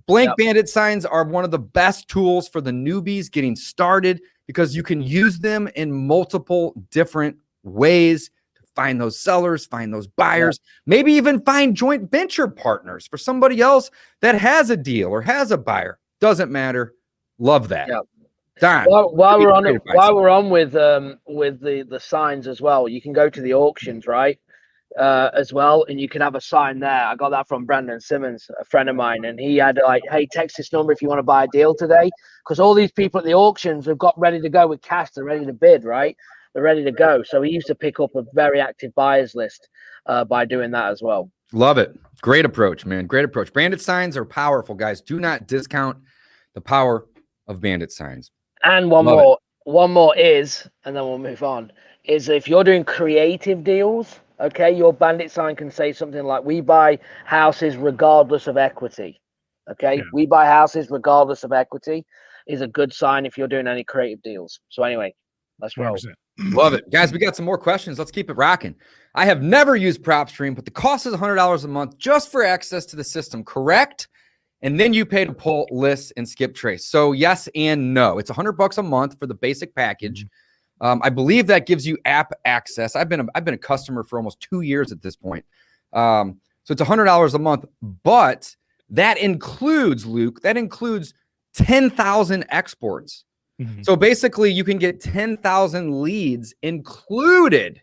Blank 0.06 0.28
Yep. 0.28 0.36
bandit 0.36 0.68
signs 0.68 1.04
are 1.04 1.24
one 1.24 1.44
of 1.44 1.50
the 1.50 1.58
best 1.58 2.08
tools 2.08 2.48
for 2.48 2.60
the 2.60 2.70
newbies 2.70 3.30
getting 3.30 3.56
started 3.56 4.20
because 4.46 4.76
you 4.76 4.84
can 4.84 5.02
use 5.02 5.38
them 5.38 5.68
in 5.74 5.92
multiple 5.92 6.74
different 6.90 7.36
ways 7.64 8.30
to 8.54 8.62
find 8.76 9.00
those 9.00 9.18
sellers, 9.18 9.66
find 9.66 9.92
those 9.92 10.06
buyers, 10.06 10.60
maybe 10.86 11.12
even 11.12 11.40
find 11.40 11.74
joint 11.74 12.08
venture 12.08 12.46
partners 12.46 13.08
for 13.08 13.18
somebody 13.18 13.60
else 13.60 13.90
that 14.20 14.36
has 14.36 14.70
a 14.70 14.76
deal 14.76 15.08
or 15.08 15.22
has 15.22 15.50
a 15.50 15.58
buyer. 15.58 15.98
Doesn't 16.20 16.52
matter. 16.52 16.94
Love 17.38 17.68
that. 17.68 17.88
Yep. 17.88 18.02
Don, 18.60 18.84
While, 18.86 19.14
while 19.14 19.38
we're 19.38 19.52
on 19.52 19.66
it, 19.66 19.82
while 19.92 20.16
we're 20.16 20.30
on 20.30 20.48
with 20.48 20.74
um 20.76 21.18
with 21.26 21.60
the 21.60 21.82
the 21.82 22.00
signs 22.00 22.46
as 22.46 22.62
well, 22.62 22.88
you 22.88 23.02
can 23.02 23.12
go 23.12 23.28
to 23.28 23.40
the 23.42 23.52
auctions, 23.52 24.06
right? 24.06 24.38
Uh, 24.98 25.30
as 25.34 25.52
well, 25.52 25.84
and 25.90 26.00
you 26.00 26.08
can 26.08 26.22
have 26.22 26.34
a 26.34 26.40
sign 26.40 26.80
there. 26.80 27.04
I 27.04 27.14
got 27.16 27.28
that 27.28 27.46
from 27.46 27.66
Brandon 27.66 28.00
Simmons, 28.00 28.48
a 28.58 28.64
friend 28.64 28.88
of 28.88 28.96
mine, 28.96 29.26
and 29.26 29.38
he 29.38 29.58
had 29.58 29.78
like, 29.86 30.02
"Hey, 30.10 30.26
text 30.32 30.56
this 30.56 30.72
number 30.72 30.90
if 30.90 31.02
you 31.02 31.08
want 31.08 31.18
to 31.18 31.22
buy 31.22 31.44
a 31.44 31.48
deal 31.48 31.74
today," 31.74 32.10
because 32.42 32.58
all 32.58 32.72
these 32.72 32.92
people 32.92 33.18
at 33.18 33.26
the 33.26 33.34
auctions 33.34 33.84
have 33.84 33.98
got 33.98 34.18
ready 34.18 34.40
to 34.40 34.48
go 34.48 34.66
with 34.66 34.80
cash. 34.80 35.10
They're 35.10 35.22
ready 35.22 35.44
to 35.44 35.52
bid, 35.52 35.84
right? 35.84 36.16
They're 36.54 36.62
ready 36.62 36.82
to 36.82 36.92
go. 36.92 37.22
So 37.22 37.42
he 37.42 37.50
used 37.50 37.66
to 37.66 37.74
pick 37.74 38.00
up 38.00 38.14
a 38.14 38.24
very 38.32 38.58
active 38.58 38.94
buyers 38.94 39.34
list 39.34 39.68
uh, 40.06 40.24
by 40.24 40.46
doing 40.46 40.70
that 40.70 40.90
as 40.90 41.02
well. 41.02 41.30
Love 41.52 41.76
it. 41.76 41.94
Great 42.22 42.46
approach, 42.46 42.86
man. 42.86 43.06
Great 43.06 43.26
approach. 43.26 43.52
Bandit 43.52 43.82
signs 43.82 44.16
are 44.16 44.24
powerful, 44.24 44.74
guys. 44.74 45.02
Do 45.02 45.20
not 45.20 45.46
discount 45.46 45.98
the 46.54 46.62
power 46.62 47.06
of 47.48 47.60
bandit 47.60 47.92
signs. 47.92 48.30
And 48.64 48.90
one 48.90 49.04
Love 49.04 49.18
it. 49.18 49.22
more, 49.22 49.38
one 49.64 49.92
more 49.92 50.16
is, 50.16 50.66
and 50.86 50.96
then 50.96 51.04
we'll 51.04 51.18
move 51.18 51.42
on. 51.42 51.70
Is 52.04 52.30
if 52.30 52.48
you're 52.48 52.64
doing 52.64 52.82
creative 52.82 53.62
deals, 53.62 54.20
okay, 54.40 54.70
your 54.70 54.92
bandit 54.92 55.30
sign 55.30 55.56
can 55.56 55.70
say 55.70 55.92
something 55.92 56.24
like, 56.24 56.44
"We 56.44 56.60
buy 56.60 56.98
houses 57.24 57.76
regardless 57.76 58.46
of 58.46 58.56
equity." 58.56 59.20
Okay, 59.70 59.96
Yeah. 59.96 60.02
we 60.12 60.26
buy 60.26 60.46
houses 60.46 60.90
regardless 60.90 61.42
of 61.42 61.52
equity 61.52 62.04
is 62.46 62.60
a 62.60 62.68
good 62.68 62.92
sign 62.92 63.26
if 63.26 63.36
you're 63.36 63.48
doing 63.48 63.66
any 63.66 63.82
creative 63.82 64.22
deals. 64.22 64.60
So 64.68 64.84
anyway, 64.84 65.14
let's 65.60 65.76
roll. 65.76 65.96
100%. 65.96 66.14
Love 66.54 66.74
it. 66.74 66.88
Guys, 66.90 67.12
we 67.12 67.18
got 67.18 67.34
some 67.34 67.44
more 67.44 67.58
questions. 67.58 67.98
Let's 67.98 68.10
keep 68.10 68.30
it 68.30 68.34
rocking. 68.34 68.76
I 69.14 69.24
have 69.24 69.42
never 69.42 69.74
used 69.74 70.02
PropStream, 70.02 70.54
but 70.54 70.64
the 70.64 70.70
cost 70.70 71.06
is 71.06 71.14
$100 71.14 71.64
a 71.64 71.68
month 71.68 71.98
just 71.98 72.30
for 72.30 72.44
access 72.44 72.84
to 72.86 72.96
the 72.96 73.02
system, 73.02 73.42
correct? 73.42 74.08
And 74.62 74.78
then 74.78 74.92
you 74.92 75.04
pay 75.06 75.24
to 75.24 75.32
pull 75.32 75.66
lists 75.70 76.12
and 76.16 76.28
skip 76.28 76.54
trace. 76.54 76.86
So 76.86 77.12
yes 77.12 77.48
and 77.54 77.94
no. 77.94 78.18
It's 78.18 78.30
100 78.30 78.52
bucks 78.52 78.78
a 78.78 78.82
month 78.82 79.18
for 79.18 79.26
the 79.26 79.34
basic 79.34 79.74
package. 79.74 80.26
Um, 80.80 81.00
I 81.02 81.10
believe 81.10 81.46
that 81.46 81.66
gives 81.66 81.86
you 81.86 81.96
app 82.04 82.32
access. 82.44 82.96
I've 82.96 83.08
been 83.08 83.20
a, 83.20 83.26
I've 83.34 83.44
been 83.44 83.54
a 83.54 83.58
customer 83.58 84.04
for 84.04 84.18
almost 84.18 84.40
two 84.40 84.60
years 84.60 84.92
at 84.92 85.02
this 85.02 85.16
point. 85.16 85.44
Um, 85.92 86.40
so 86.64 86.72
it's 86.72 86.82
$100 86.82 87.34
a 87.34 87.38
month, 87.38 87.64
but 88.02 88.54
that 88.90 89.18
includes 89.18 90.04
Luke. 90.04 90.42
That 90.42 90.56
includes 90.56 91.14
10,000 91.54 92.44
exports. 92.50 93.24
Mhm. 93.60 93.84
So 93.84 93.96
basically, 93.96 94.52
you 94.52 94.64
can 94.64 94.76
get 94.76 95.00
10,000 95.00 96.02
leads 96.02 96.54
included, 96.62 97.80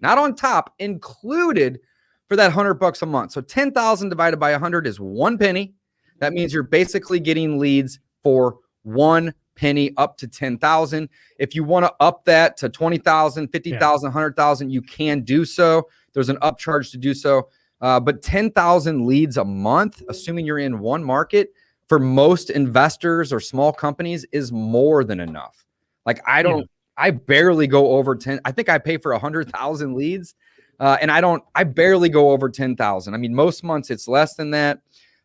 not 0.00 0.18
on 0.18 0.34
top, 0.36 0.74
included 0.78 1.80
for 2.28 2.36
that 2.36 2.46
100 2.46 2.74
bucks 2.74 3.02
a 3.02 3.06
month. 3.06 3.32
So 3.32 3.40
10,000 3.40 4.08
divided 4.08 4.38
by 4.38 4.52
100 4.52 4.86
is 4.86 5.00
one 5.00 5.38
penny. 5.38 5.74
That 6.18 6.32
means 6.32 6.52
you're 6.52 6.62
basically 6.62 7.20
getting 7.20 7.58
leads 7.58 7.98
for 8.22 8.58
one 8.82 9.34
penny 9.56 9.92
up 9.96 10.16
to 10.18 10.28
10,000. 10.28 11.08
If 11.38 11.54
you 11.54 11.64
want 11.64 11.86
to 11.86 11.94
up 12.00 12.24
that 12.26 12.56
to 12.58 12.68
20,000, 12.68 13.48
50,000, 13.48 14.06
100,000, 14.06 14.70
you 14.70 14.82
can 14.82 15.22
do 15.22 15.44
so. 15.44 15.88
There's 16.12 16.28
an 16.28 16.36
upcharge 16.38 16.90
to 16.92 16.98
do 16.98 17.14
so. 17.14 17.48
Uh, 17.80 18.00
but 18.00 18.22
10,000 18.22 19.06
leads 19.06 19.36
a 19.36 19.44
month, 19.44 20.02
assuming 20.08 20.46
you're 20.46 20.58
in 20.58 20.78
one 20.78 21.02
market, 21.02 21.50
for 21.88 21.98
most 21.98 22.50
investors 22.50 23.32
or 23.32 23.40
small 23.40 23.72
companies 23.72 24.24
is 24.32 24.50
more 24.50 25.04
than 25.04 25.20
enough. 25.20 25.64
Like 26.04 26.20
I 26.26 26.42
don't, 26.42 26.68
I 26.96 27.10
barely 27.10 27.66
go 27.66 27.92
over 27.92 28.16
10. 28.16 28.40
I 28.44 28.52
think 28.52 28.68
I 28.68 28.78
pay 28.78 28.96
for 28.96 29.12
a 29.12 29.18
hundred 29.18 29.50
thousand 29.52 29.94
leads. 29.94 30.34
Uh, 30.78 30.96
and 31.00 31.10
I 31.10 31.20
don't, 31.20 31.42
I 31.54 31.64
barely 31.64 32.08
go 32.08 32.30
over 32.30 32.48
10,000. 32.48 33.14
I 33.14 33.16
mean, 33.16 33.34
most 33.34 33.64
months 33.64 33.90
it's 33.90 34.08
less 34.08 34.34
than 34.34 34.50
that. 34.50 34.80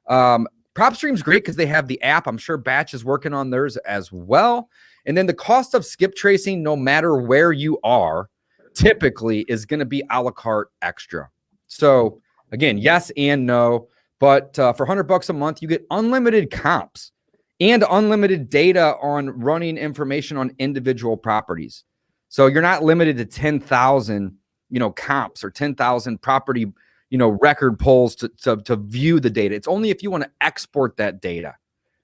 Um, 0.08 0.48
PropStream's 0.76 1.22
great 1.22 1.44
because 1.44 1.56
they 1.56 1.66
have 1.66 1.88
the 1.88 2.02
app. 2.02 2.28
I'm 2.28 2.38
sure 2.38 2.58
Batch 2.58 2.94
is 2.94 3.04
working 3.04 3.34
on 3.34 3.50
theirs 3.50 3.78
as 3.78 4.12
well. 4.12 4.70
And 5.06 5.18
then 5.18 5.26
the 5.26 5.34
cost 5.34 5.74
of 5.74 5.86
skip 5.86 6.16
tracing, 6.16 6.64
no 6.64 6.76
matter 6.76 7.18
where 7.18 7.52
you 7.52 7.80
are, 7.84 8.30
typically 8.74 9.42
is 9.42 9.66
going 9.66 9.80
to 9.80 9.86
be 9.86 10.04
a 10.12 10.22
la 10.22 10.32
carte 10.32 10.70
extra. 10.82 11.30
So 11.68 12.22
again, 12.52 12.78
yes 12.78 13.12
and 13.18 13.46
no. 13.46 13.88
But 14.20 14.58
uh, 14.60 14.74
for 14.74 14.86
100 14.86 15.04
bucks 15.04 15.30
a 15.30 15.34
month, 15.34 15.62
you 15.62 15.68
get 15.68 15.86
unlimited 15.90 16.52
comps 16.52 17.12
and 17.60 17.84
unlimited 17.90 18.50
data 18.50 18.96
on 19.02 19.30
running 19.30 19.78
information 19.78 20.38
on 20.38 20.52
individual 20.60 21.18
properties. 21.18 21.84
So 22.30 22.48
you're 22.48 22.62
not 22.62 22.84
limited 22.84 23.18
to 23.18 23.26
10,000, 23.26 24.38
you 24.70 24.80
know, 24.80 24.92
comps 24.92 25.44
or 25.44 25.50
10,000 25.50 26.22
property, 26.22 26.72
you 27.12 27.18
know, 27.18 27.30
record 27.30 27.78
polls 27.78 28.16
to, 28.16 28.30
to, 28.42 28.58
to 28.64 28.78
view 28.78 29.20
the 29.20 29.30
data. 29.30 29.54
It's 29.54 29.68
only 29.68 29.92
if 29.92 30.02
you 30.02 30.10
want 30.10 30.24
to 30.24 30.32
export 30.40 30.98
that 30.98 31.22
data 31.22 31.56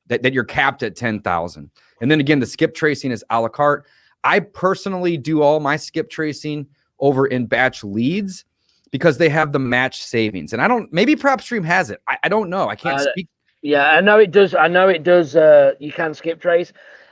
that, 0.07 0.21
that 0.21 0.33
you're 0.33 0.43
capped 0.43 0.83
at 0.83 0.95
10,000. 0.95 1.71
And 2.01 2.11
then 2.11 2.19
again, 2.19 2.39
the 2.39 2.45
skip 2.45 2.75
tracing 2.75 3.11
is 3.11 3.25
a 3.29 3.41
la 3.41 3.47
carte. 3.47 3.87
I 4.23 4.41
personally 4.41 5.17
do 5.17 5.41
all 5.41 5.59
my 5.59 5.77
skip 5.77 6.09
tracing 6.09 6.67
over 6.99 7.25
in 7.25 7.45
batch 7.45 7.83
leads 7.83 8.45
because 8.91 9.17
they 9.17 9.29
have 9.29 9.53
the 9.53 9.59
match 9.59 10.03
savings. 10.03 10.51
And 10.53 10.61
I 10.61 10.67
don't, 10.67 10.91
maybe 10.91 11.15
PropStream 11.15 11.63
has 11.63 11.89
it. 11.89 12.01
I, 12.07 12.17
I 12.23 12.29
don't 12.29 12.49
know. 12.49 12.67
I 12.67 12.75
can't 12.75 12.99
Uh, 12.99 13.11
speak. 13.11 13.27
Yeah, 13.61 13.89
I 13.91 14.01
know 14.01 14.19
it 14.19 14.31
does. 14.31 14.53
I 14.55 14.67
know 14.67 14.87
it 14.89 15.03
does. 15.03 15.35
Uh, 15.35 15.73
you 15.79 15.91
can 15.91 16.13
skip 16.13 16.39
trace, 16.39 16.71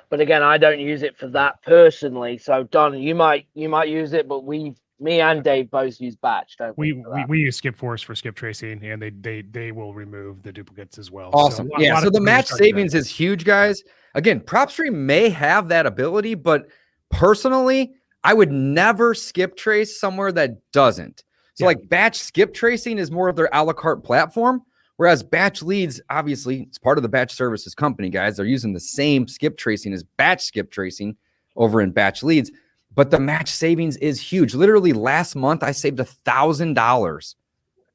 but 0.10 0.20
again, 0.20 0.44
I 0.44 0.58
don't 0.58 0.80
use 0.80 1.02
it 1.02 1.18
for 1.18 1.28
that 1.30 1.62
personally. 1.64 2.38
So 2.38 2.64
Don, 2.64 2.98
you 2.98 3.16
might 3.16 3.48
you 3.56 3.68
might 3.68 3.90
use 3.90 4.14
it, 4.14 4.28
but 4.28 4.44
we, 4.44 4.76
me 5.00 5.20
and 5.22 5.44
Dave 5.44 5.70
both 5.70 6.00
use 6.00 6.16
Batch, 6.16 6.56
don't 6.58 6.78
we? 6.78 6.94
We, 6.94 7.04
we 7.14 7.26
we 7.28 7.40
use 7.40 7.58
Skip 7.58 7.76
Force 7.76 8.02
for 8.02 8.16
skip 8.16 8.36
tracing, 8.36 8.84
and 8.86 9.02
they 9.02 9.10
they 9.10 9.42
they 9.42 9.72
will 9.72 9.94
remove 9.94 10.42
the 10.44 10.52
duplicates 10.52 10.98
as 10.98 11.12
well. 11.12 11.32
Awesome. 11.34 11.68
a 11.68 11.72
lot- 11.72 11.82
a 11.82 11.84
yeah. 11.84 12.00
So 12.00 12.10
the 12.10 12.22
match 12.22 12.48
savings 12.48 12.94
is 12.94 13.10
huge, 13.10 13.44
guys. 13.44 13.84
Again, 14.14 14.40
PropStream 14.40 14.94
may 14.94 15.30
have 15.30 15.68
that 15.68 15.86
ability, 15.86 16.36
but 16.36 16.68
personally, 17.12 17.94
I 18.24 18.34
would 18.34 18.52
never 18.52 19.14
skip 19.14 19.58
trace 19.58 20.00
somewhere 20.00 20.32
that 20.32 20.58
doesn't. 20.72 21.24
So, 21.56 21.64
Yeah. 21.64 21.68
like 21.68 21.90
batch 21.90 22.18
skip 22.18 22.54
tracing 22.54 22.98
is 22.98 23.12
more 23.12 23.28
of 23.28 23.36
their 23.36 23.50
a 23.52 23.64
la 23.64 23.74
carte 23.74 24.04
platform, 24.04 24.62
Whereas 24.98 25.24
batch 25.24 25.62
leads, 25.62 26.00
obviously, 26.10 26.62
it's 26.62 26.78
part 26.78 26.98
of 26.98 27.02
the 27.02 27.10
batch 27.10 27.34
services 27.34 27.76
company, 27.76 28.10
guys. 28.10 28.38
They're 28.38 28.46
using 28.46 28.72
the 28.72 28.80
same 28.80 29.28
skip 29.28 29.58
tracing 29.58 29.94
as 29.94 30.04
batch 30.04 30.44
skip 30.44 30.72
tracing 30.72 31.18
over 31.58 31.82
in 31.82 31.92
batch 31.92 32.24
leads, 32.24 32.50
but 32.96 33.12
the 33.12 33.20
match 33.20 33.50
savings 33.50 33.98
is 33.98 34.20
huge. 34.20 34.56
Literally 34.56 34.94
last 34.94 35.36
month, 35.36 35.64
I 35.64 35.72
saved 35.72 36.00
a 36.00 36.06
thousand 36.06 36.74
dollars, 36.74 37.36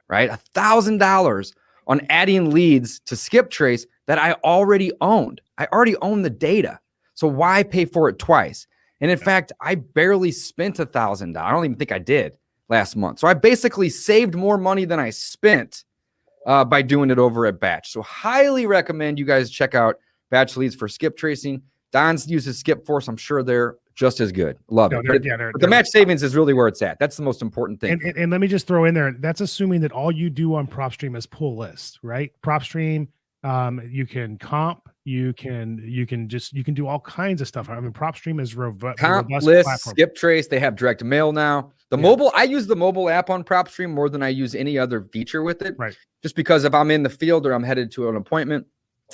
right? 0.09 0.30
A 0.30 0.36
thousand 0.36 0.98
dollars 0.98 1.55
on 1.86 2.03
adding 2.11 2.51
leads 2.51 3.01
to 3.01 3.16
skip 3.16 3.51
trace 3.51 3.86
that 4.07 4.18
I 4.18 4.32
already 4.44 4.92
owned. 5.01 5.40
I 5.59 5.66
already 5.72 5.96
own 5.96 6.22
the 6.22 6.30
data. 6.30 6.78
So 7.14 7.26
why 7.26 7.62
pay 7.62 7.84
for 7.84 8.09
it 8.09 8.18
twice? 8.18 8.66
And 9.01 9.11
in 9.11 9.18
fact, 9.18 9.53
I 9.61 9.76
barely 9.76 10.30
spent 10.30 10.78
a 10.78 10.86
thousand 10.86 11.32
dollars. 11.32 11.48
I 11.48 11.53
don't 11.53 11.64
even 11.64 11.76
think 11.76 11.92
I 11.92 11.98
did 11.98 12.36
last 12.68 12.96
month. 12.96 13.18
So 13.18 13.26
I 13.26 13.34
basically 13.34 13.88
saved 13.88 14.34
more 14.34 14.59
money 14.59 14.84
than 14.84 15.01
I 15.01 15.11
spent 15.11 15.84
uh, 16.46 16.64
by 16.64 16.82
doing 16.82 17.11
it 17.11 17.18
over 17.18 17.46
at 17.46 17.61
Batch. 17.61 17.90
So 17.92 18.03
highly 18.03 18.66
recommend 18.66 19.18
you 19.18 19.24
guys 19.24 19.51
check 19.51 19.74
out 19.74 19.96
Batch 20.30 20.57
Leads 20.57 20.74
for 20.74 20.88
skip 20.88 21.16
tracing. 21.16 21.62
Don's 21.92 22.30
uses 22.30 22.59
Skip 22.59 22.86
Force. 22.86 23.09
I'm 23.09 23.16
sure 23.16 23.42
they're 23.42 23.76
just 24.01 24.18
as 24.18 24.32
good. 24.32 24.57
Love 24.70 24.92
No, 24.92 25.01
it. 25.01 25.07
But, 25.07 25.24
yeah, 25.24 25.36
they're- 25.36 25.53
but 25.53 25.61
the 25.61 25.68
match 25.68 25.86
savings 25.88 26.22
is 26.22 26.34
really 26.34 26.55
where 26.55 26.66
it's 26.66 26.80
at. 26.80 26.98
That's 26.98 27.18
the 27.18 27.22
most 27.22 27.42
important 27.42 27.80
thing. 27.82 27.92
And, 27.92 28.03
and, 28.03 28.16
and 28.16 28.32
let 28.32 28.40
me 28.40 28.48
just 28.48 28.66
throw 28.66 28.86
in 28.86 28.94
there 28.94 29.12
that's 29.18 29.42
assuming 29.42 29.82
that 29.82 29.92
all 29.92 30.11
you 30.11 30.30
do 30.30 30.55
on 30.55 30.66
PropStream 30.66 31.14
is 31.18 31.26
pull 31.26 31.59
lists, 31.59 31.98
right? 32.03 32.32
PropStream, 32.42 33.09
um, 33.44 33.78
you 33.90 34.07
can 34.07 34.38
comp, 34.38 34.88
you 35.05 35.34
can 35.34 35.82
you 35.84 36.07
can 36.07 36.28
just 36.30 36.55
you 36.55 36.64
can 36.64 36.72
do 36.72 36.86
all 36.86 37.01
kinds 37.01 37.42
of 37.42 37.48
stuff. 37.48 37.68
I 37.68 37.78
mean, 37.78 37.92
PropStream 37.92 38.40
is 38.40 38.53
a 38.55 38.94
Comp 38.96 39.28
robust 39.28 39.46
list, 39.46 39.64
platform. 39.66 39.94
skip 39.94 40.14
trace. 40.14 40.48
They 40.48 40.61
have 40.61 40.76
direct 40.76 41.05
mail 41.05 41.30
now. 41.32 41.72
The 41.90 41.96
Yeah. 41.98 42.03
mobile, 42.03 42.32
I 42.34 42.44
use 42.44 42.66
the 42.66 42.76
mobile 42.76 43.11
app 43.11 43.28
on 43.28 43.44
PropStream 43.44 43.90
more 43.90 44.09
than 44.09 44.22
I 44.22 44.28
use 44.28 44.55
any 44.55 44.78
other 44.78 45.03
feature 45.12 45.42
with 45.42 45.61
it. 45.61 45.74
Right. 45.78 45.94
Just 46.22 46.36
because 46.36 46.64
if 46.64 46.72
I'm 46.74 46.90
in 46.90 47.03
the 47.03 47.11
field 47.11 47.46
or 47.46 47.53
I'm 47.53 47.62
headed 47.64 47.90
to 47.92 48.09
an 48.09 48.16
appointment, 48.16 48.66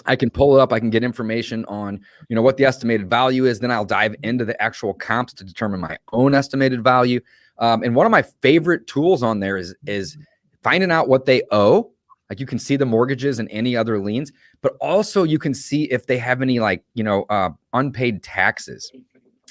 I 0.05 0.17
can 0.17 0.31
pull 0.31 0.57
it 0.57 0.61
up. 0.61 0.73
I 0.73 0.79
can 0.79 0.91
get 0.91 1.03
information 1.03 1.65
on, 1.67 2.01
you 2.29 2.37
know, 2.37 2.43
what 2.43 2.57
the 2.57 2.65
estimated 2.65 3.09
value 3.09 3.47
is. 3.47 3.61
Then 3.61 3.71
I'll 3.71 3.85
dive 3.85 4.15
into 4.23 4.45
the 4.45 4.61
actual 4.63 4.93
comps 4.93 5.33
to 5.35 5.45
determine 5.45 5.81
my 5.81 5.97
own 6.13 6.35
estimated 6.35 6.85
value. 6.85 7.21
Um, 7.59 7.83
and 7.83 7.95
one 7.95 8.07
of 8.07 8.13
my 8.13 8.23
favorite 8.43 8.87
tools 8.87 9.23
on 9.23 9.41
there 9.41 9.57
is 9.57 9.75
is 9.87 10.19
finding 10.63 10.91
out 10.91 11.09
what 11.09 11.25
they 11.25 11.43
owe. 11.51 11.93
Like 12.29 12.41
you 12.41 12.47
can 12.47 12.59
see 12.59 12.77
the 12.77 12.87
mortgages 12.87 13.39
and 13.39 13.49
any 13.53 13.77
other 13.77 14.01
liens, 14.01 14.33
but 14.61 14.75
also 14.81 15.23
you 15.23 15.39
can 15.39 15.55
see 15.55 15.85
if 15.85 16.07
they 16.07 16.19
have 16.19 16.43
any 16.43 16.59
like 16.59 16.85
you 16.95 17.05
know 17.05 17.25
uh, 17.31 17.51
unpaid 17.73 18.23
taxes. 18.23 18.91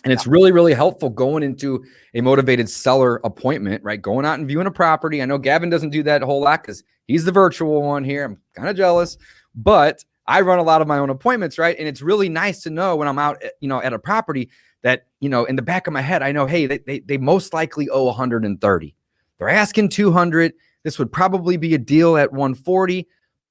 And 0.04 0.14
it's 0.14 0.28
really, 0.28 0.52
really 0.52 0.76
helpful 0.76 1.10
going 1.10 1.42
into 1.42 1.84
a 2.14 2.22
motivated 2.22 2.70
seller 2.70 3.20
appointment, 3.24 3.84
right? 3.84 4.00
Going 4.00 4.24
out 4.24 4.38
and 4.38 4.48
viewing 4.48 4.68
a 4.68 4.72
property. 4.72 5.20
I 5.20 5.26
know 5.26 5.40
Gavin 5.40 5.72
doesn't 5.72 5.90
do 5.90 6.04
that 6.04 6.22
a 6.22 6.28
whole 6.28 6.42
lot 6.42 6.62
because 6.62 6.84
he's 7.08 7.26
the 7.26 7.32
virtual 7.32 7.82
one 7.82 8.04
here. 8.04 8.24
I'm 8.24 8.38
kind 8.56 8.70
of 8.70 8.76
jealous, 8.76 9.18
but 9.56 10.04
I 10.28 10.42
run 10.42 10.60
a 10.60 10.64
lot 10.64 10.82
of 10.82 10.88
my 10.88 10.98
own 10.98 11.10
appointments, 11.10 11.58
right? 11.58 11.76
And 11.78 11.88
it's 11.88 12.02
really 12.02 12.30
nice 12.30 12.64
to 12.64 12.70
know 12.70 12.96
when 12.96 13.08
I'm 13.08 13.20
out, 13.20 13.42
at- 13.44 13.54
you 13.60 13.68
know, 13.68 13.82
at 13.82 13.94
a 13.94 14.00
property 14.00 14.50
that, 14.84 15.08
you 15.20 15.30
know, 15.30 15.46
in 15.46 15.56
the 15.56 15.62
back 15.62 15.88
of 15.88 15.94
my 15.94 16.02
head, 16.02 16.22
I 16.24 16.32
know, 16.32 16.46
hey, 16.46 16.66
they, 16.66 16.80
they, 16.80 17.00
they 17.00 17.18
most 17.18 17.54
likely 17.54 17.90
owe 17.90 18.06
130. 18.06 18.96
They're 19.38 19.50
asking 19.50 19.90
200. 19.90 20.54
This 20.84 21.00
would 21.00 21.12
probably 21.12 21.58
be 21.58 21.74
a 21.74 21.80
deal 21.80 22.18
at 22.18 22.32
140. 22.32 23.08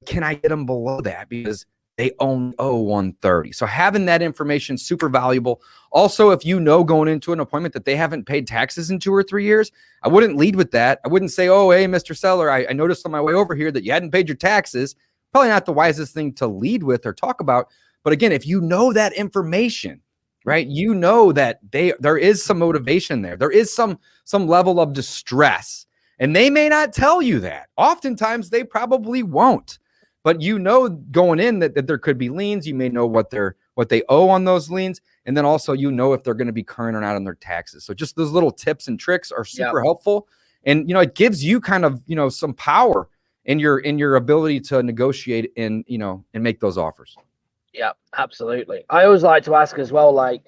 Can 0.06 0.22
I 0.22 0.34
get 0.34 0.48
them 0.48 0.66
below 0.66 1.00
that? 1.00 1.28
Because 1.28 1.66
they 1.96 2.12
only 2.18 2.54
owe 2.58 2.76
130. 2.80 3.52
So 3.52 3.66
having 3.66 4.06
that 4.06 4.22
information 4.22 4.76
super 4.76 5.08
valuable. 5.08 5.62
Also, 5.92 6.30
if 6.30 6.44
you 6.44 6.58
know 6.58 6.82
going 6.82 7.08
into 7.08 7.32
an 7.32 7.40
appointment 7.40 7.72
that 7.74 7.84
they 7.84 7.94
haven't 7.94 8.26
paid 8.26 8.46
taxes 8.46 8.90
in 8.90 8.98
two 8.98 9.14
or 9.14 9.22
three 9.22 9.44
years, 9.44 9.70
I 10.02 10.08
wouldn't 10.08 10.36
lead 10.36 10.56
with 10.56 10.72
that. 10.72 11.00
I 11.04 11.08
wouldn't 11.08 11.30
say, 11.30 11.48
oh, 11.48 11.70
hey, 11.70 11.86
Mr. 11.86 12.16
Seller, 12.16 12.50
I, 12.50 12.66
I 12.68 12.72
noticed 12.72 13.06
on 13.06 13.12
my 13.12 13.20
way 13.20 13.32
over 13.32 13.54
here 13.54 13.70
that 13.70 13.84
you 13.84 13.92
hadn't 13.92 14.10
paid 14.10 14.28
your 14.28 14.36
taxes. 14.36 14.96
Probably 15.34 15.50
not 15.50 15.66
the 15.66 15.72
wisest 15.72 16.14
thing 16.14 16.32
to 16.34 16.46
lead 16.46 16.84
with 16.84 17.04
or 17.04 17.12
talk 17.12 17.40
about. 17.40 17.68
But 18.04 18.12
again, 18.12 18.32
if 18.32 18.46
you 18.46 18.60
know 18.60 18.92
that 18.92 19.12
information, 19.14 20.00
right, 20.44 20.66
you 20.66 20.94
know 20.94 21.32
that 21.32 21.58
they 21.72 21.92
there 21.98 22.16
is 22.16 22.44
some 22.44 22.58
motivation 22.58 23.20
there. 23.20 23.36
There 23.36 23.50
is 23.50 23.74
some 23.74 23.98
some 24.24 24.46
level 24.46 24.80
of 24.80 24.92
distress. 24.92 25.86
And 26.20 26.36
they 26.36 26.48
may 26.48 26.68
not 26.68 26.92
tell 26.92 27.20
you 27.20 27.40
that. 27.40 27.68
Oftentimes 27.76 28.48
they 28.48 28.62
probably 28.62 29.24
won't 29.24 29.78
but 30.24 30.40
you 30.40 30.58
know 30.58 30.88
going 30.88 31.38
in 31.38 31.60
that, 31.60 31.74
that 31.74 31.86
there 31.86 31.98
could 31.98 32.18
be 32.18 32.28
liens 32.28 32.66
you 32.66 32.74
may 32.74 32.88
know 32.88 33.06
what 33.06 33.30
they're 33.30 33.54
what 33.74 33.88
they 33.88 34.02
owe 34.08 34.28
on 34.28 34.44
those 34.44 34.68
liens 34.68 35.00
and 35.26 35.36
then 35.36 35.44
also 35.44 35.72
you 35.72 35.92
know 35.92 36.12
if 36.12 36.24
they're 36.24 36.34
going 36.34 36.48
to 36.48 36.52
be 36.52 36.64
current 36.64 36.96
or 36.96 37.00
not 37.00 37.14
on 37.14 37.22
their 37.22 37.36
taxes 37.36 37.84
so 37.84 37.94
just 37.94 38.16
those 38.16 38.32
little 38.32 38.50
tips 38.50 38.88
and 38.88 38.98
tricks 38.98 39.30
are 39.30 39.44
super 39.44 39.82
helpful 39.82 40.26
and 40.64 40.88
you 40.88 40.94
know 40.94 41.00
it 41.00 41.14
gives 41.14 41.44
you 41.44 41.60
kind 41.60 41.84
of 41.84 42.02
you 42.06 42.16
know 42.16 42.28
some 42.28 42.54
power 42.54 43.08
in 43.44 43.58
your 43.58 43.78
in 43.80 43.98
your 43.98 44.16
ability 44.16 44.60
to 44.60 44.82
negotiate 44.82 45.52
and 45.56 45.84
you 45.86 45.98
know 45.98 46.24
and 46.34 46.42
make 46.42 46.60
those 46.60 46.78
offers 46.78 47.16
Yeah, 47.72 47.92
absolutely. 48.16 48.84
I 48.88 49.04
always 49.04 49.24
like 49.24 49.44
to 49.44 49.56
ask 49.56 49.78
as 49.78 49.90
well, 49.90 50.12
like, 50.12 50.42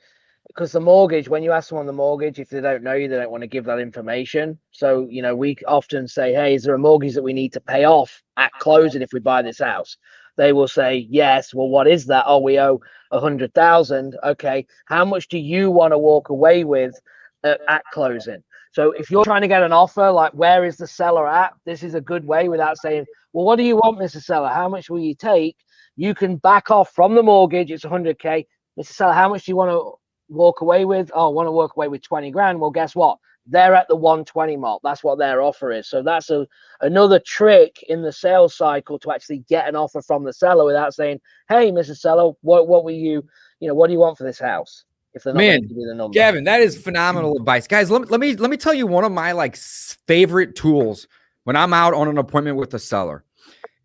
because 0.46 0.70
the 0.70 0.80
mortgage, 0.80 1.28
when 1.28 1.42
you 1.42 1.50
ask 1.50 1.68
someone 1.68 1.86
the 1.86 1.92
mortgage, 1.92 2.38
if 2.38 2.50
they 2.50 2.60
don't 2.60 2.84
know 2.84 2.94
you, 2.94 3.08
they 3.08 3.16
don't 3.16 3.32
want 3.32 3.42
to 3.42 3.48
give 3.48 3.64
that 3.64 3.80
information. 3.80 4.58
So, 4.70 5.08
you 5.10 5.22
know, 5.22 5.34
we 5.34 5.56
often 5.66 6.06
say, 6.06 6.32
Hey, 6.32 6.54
is 6.54 6.62
there 6.62 6.74
a 6.74 6.78
mortgage 6.78 7.14
that 7.14 7.24
we 7.24 7.32
need 7.32 7.52
to 7.54 7.60
pay 7.60 7.84
off 7.84 8.22
at 8.36 8.52
closing 8.60 9.02
if 9.02 9.12
we 9.12 9.20
buy 9.20 9.42
this 9.42 9.58
house? 9.58 9.96
They 10.36 10.52
will 10.52 10.68
say, 10.68 11.06
Yes. 11.10 11.52
Well, 11.52 11.68
what 11.68 11.88
is 11.88 12.06
that? 12.06 12.24
Oh, 12.26 12.38
we 12.38 12.60
owe 12.60 12.80
a 13.10 13.20
hundred 13.20 13.52
thousand. 13.54 14.16
Okay. 14.22 14.66
How 14.86 15.04
much 15.04 15.28
do 15.28 15.38
you 15.38 15.70
want 15.70 15.92
to 15.92 15.98
walk 15.98 16.28
away 16.28 16.62
with 16.64 16.94
at, 17.42 17.60
at 17.68 17.82
closing? 17.92 18.42
So 18.76 18.92
if 18.92 19.10
you're 19.10 19.24
trying 19.24 19.40
to 19.40 19.48
get 19.48 19.62
an 19.62 19.72
offer, 19.72 20.10
like 20.10 20.32
where 20.32 20.64
is 20.64 20.76
the 20.76 20.86
seller 20.86 21.26
at? 21.26 21.54
This 21.64 21.82
is 21.82 21.94
a 21.94 22.00
good 22.00 22.26
way 22.26 22.50
without 22.50 22.76
saying, 22.76 23.06
Well, 23.32 23.46
what 23.46 23.56
do 23.56 23.62
you 23.62 23.76
want, 23.76 23.98
Mr. 23.98 24.22
Seller? 24.22 24.50
How 24.50 24.68
much 24.68 24.90
will 24.90 25.00
you 25.00 25.14
take? 25.14 25.56
you 25.96 26.14
can 26.14 26.36
back 26.36 26.70
off 26.70 26.90
from 26.90 27.14
the 27.14 27.22
mortgage. 27.22 27.70
It's 27.70 27.84
100k. 27.84 28.46
Mr. 28.78 28.86
Seller, 28.86 29.14
how 29.14 29.28
much 29.30 29.46
do 29.46 29.52
you 29.52 29.56
want 29.56 29.70
to 29.70 29.92
walk 30.28 30.60
away 30.60 30.84
with? 30.84 31.10
Oh, 31.14 31.30
I 31.30 31.32
want 31.32 31.46
to 31.46 31.52
walk 31.52 31.76
away 31.76 31.88
with 31.88 32.02
20 32.02 32.30
grand. 32.30 32.60
Well, 32.60 32.70
guess 32.70 32.94
what? 32.94 33.18
They're 33.46 33.74
at 33.74 33.88
the 33.88 33.96
120 33.96 34.56
mark. 34.56 34.80
That's 34.84 35.02
what 35.02 35.18
their 35.18 35.40
offer 35.40 35.72
is. 35.72 35.88
So 35.88 36.02
that's 36.02 36.30
a 36.30 36.46
another 36.80 37.20
trick 37.20 37.76
in 37.88 38.02
the 38.02 38.12
sales 38.12 38.56
cycle 38.56 38.98
to 38.98 39.12
actually 39.12 39.44
get 39.48 39.68
an 39.68 39.76
offer 39.76 40.02
from 40.02 40.24
the 40.24 40.32
seller 40.32 40.64
without 40.64 40.94
saying, 40.94 41.20
"Hey, 41.48 41.70
Mr. 41.70 41.96
Seller, 41.96 42.32
what 42.42 42.66
what 42.66 42.84
were 42.84 42.90
you? 42.90 43.24
You 43.60 43.68
know, 43.68 43.74
what 43.74 43.86
do 43.86 43.92
you 43.92 44.00
want 44.00 44.18
for 44.18 44.24
this 44.24 44.40
house?" 44.40 44.84
If 45.16 45.22
they're 45.22 45.32
not 45.32 45.38
Man, 45.38 45.66
to 45.66 45.74
the 45.74 45.94
number. 45.94 46.12
Gavin, 46.12 46.44
that 46.44 46.60
is 46.60 46.76
phenomenal 46.76 47.38
advice. 47.38 47.66
Guys, 47.66 47.90
let 47.90 48.02
me 48.02 48.08
let 48.08 48.20
me 48.20 48.36
let 48.36 48.50
me 48.50 48.58
tell 48.58 48.74
you 48.74 48.86
one 48.86 49.02
of 49.02 49.10
my 49.10 49.32
like 49.32 49.56
favorite 49.56 50.54
tools 50.54 51.08
when 51.44 51.56
I'm 51.56 51.72
out 51.72 51.94
on 51.94 52.06
an 52.06 52.18
appointment 52.18 52.58
with 52.58 52.74
a 52.74 52.78
seller. 52.78 53.24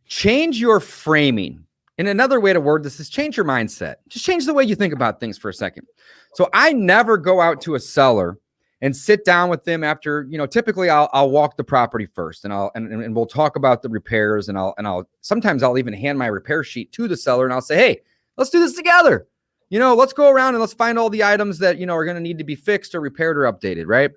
Change 0.08 0.60
your 0.60 0.82
framing. 0.82 1.66
And 1.98 2.10
another 2.10 2.42
way 2.42 2.52
to 2.52 2.60
word 2.60 2.84
this 2.84 3.00
is 3.00 3.10
change 3.10 3.38
your 3.38 3.46
mindset. 3.46 3.96
Just 4.10 4.26
change 4.26 4.46
the 4.46 4.54
way 4.54 4.66
you 4.66 4.76
think 4.76 4.94
about 4.94 5.22
things 5.22 5.38
for 5.38 5.48
a 5.48 5.54
second. 5.54 5.88
So 6.34 6.50
I 6.54 6.74
never 6.74 7.18
go 7.18 7.40
out 7.40 7.62
to 7.62 7.76
a 7.76 7.80
seller 7.80 8.38
and 8.82 8.94
sit 8.94 9.24
down 9.24 9.50
with 9.50 9.64
them 9.64 9.86
after, 9.86 10.28
you 10.30 10.38
know, 10.38 10.46
typically 10.46 10.90
I'll, 10.90 11.10
I'll 11.14 11.30
walk 11.30 11.56
the 11.56 11.64
property 11.64 12.08
first 12.08 12.44
and 12.44 12.54
I'll 12.54 12.72
and 12.76 12.92
and 12.92 13.16
we'll 13.16 13.26
talk 13.26 13.56
about 13.56 13.84
the 13.84 13.90
repairs 13.90 14.50
and 14.50 14.58
I'll 14.58 14.74
and 14.78 14.86
I'll 14.86 15.08
sometimes 15.22 15.64
I'll 15.64 15.78
even 15.78 15.94
hand 15.94 16.20
my 16.20 16.28
repair 16.28 16.62
sheet 16.66 16.92
to 16.92 17.08
the 17.08 17.16
seller 17.16 17.46
and 17.46 17.54
I'll 17.54 17.62
say, 17.62 17.78
"Hey, 17.78 18.02
let's 18.36 18.50
do 18.50 18.60
this 18.60 18.76
together." 18.76 19.28
You 19.72 19.80
know, 19.80 19.96
let's 19.96 20.12
go 20.12 20.30
around 20.30 20.54
and 20.54 20.60
let's 20.60 20.74
find 20.74 21.00
all 21.00 21.10
the 21.10 21.24
items 21.24 21.58
that, 21.60 21.78
you 21.78 21.86
know, 21.86 21.96
are 21.96 22.04
going 22.04 22.18
to 22.18 22.22
need 22.22 22.38
to 22.38 22.44
be 22.44 22.56
fixed 22.56 22.94
or 22.94 23.00
repaired 23.00 23.38
or 23.38 23.52
updated, 23.52 23.86
right? 23.88 24.12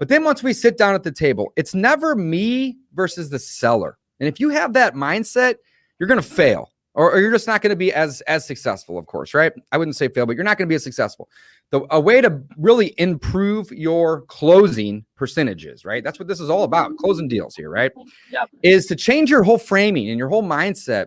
But 0.00 0.08
then 0.08 0.24
once 0.24 0.42
we 0.42 0.52
sit 0.52 0.76
down 0.76 0.96
at 0.96 1.04
the 1.04 1.12
table, 1.12 1.52
it's 1.54 1.74
never 1.74 2.16
me 2.16 2.76
versus 2.92 3.30
the 3.30 3.38
seller. 3.38 3.98
And 4.18 4.28
if 4.28 4.40
you 4.40 4.50
have 4.50 4.72
that 4.72 4.94
mindset, 4.94 5.54
you're 5.98 6.08
going 6.08 6.20
to 6.20 6.26
fail 6.26 6.72
or, 6.94 7.12
or 7.12 7.20
you're 7.20 7.30
just 7.30 7.46
not 7.46 7.62
going 7.62 7.70
to 7.70 7.76
be 7.76 7.92
as 7.92 8.20
as 8.22 8.44
successful, 8.44 8.98
of 8.98 9.06
course, 9.06 9.32
right? 9.32 9.52
I 9.70 9.78
wouldn't 9.78 9.96
say 9.96 10.08
fail, 10.08 10.26
but 10.26 10.34
you're 10.34 10.44
not 10.44 10.58
going 10.58 10.66
to 10.66 10.70
be 10.70 10.74
as 10.74 10.82
successful. 10.82 11.28
The 11.70 11.86
a 11.90 12.00
way 12.00 12.20
to 12.20 12.42
really 12.56 12.94
improve 12.98 13.70
your 13.70 14.22
closing 14.22 15.04
percentages, 15.14 15.84
right? 15.84 16.02
That's 16.02 16.18
what 16.18 16.26
this 16.26 16.40
is 16.40 16.50
all 16.50 16.64
about, 16.64 16.96
closing 16.96 17.28
deals 17.28 17.54
here, 17.54 17.70
right? 17.70 17.92
Yep. 18.32 18.50
Is 18.62 18.86
to 18.86 18.96
change 18.96 19.30
your 19.30 19.44
whole 19.44 19.58
framing 19.58 20.08
and 20.08 20.18
your 20.18 20.28
whole 20.28 20.42
mindset 20.42 21.06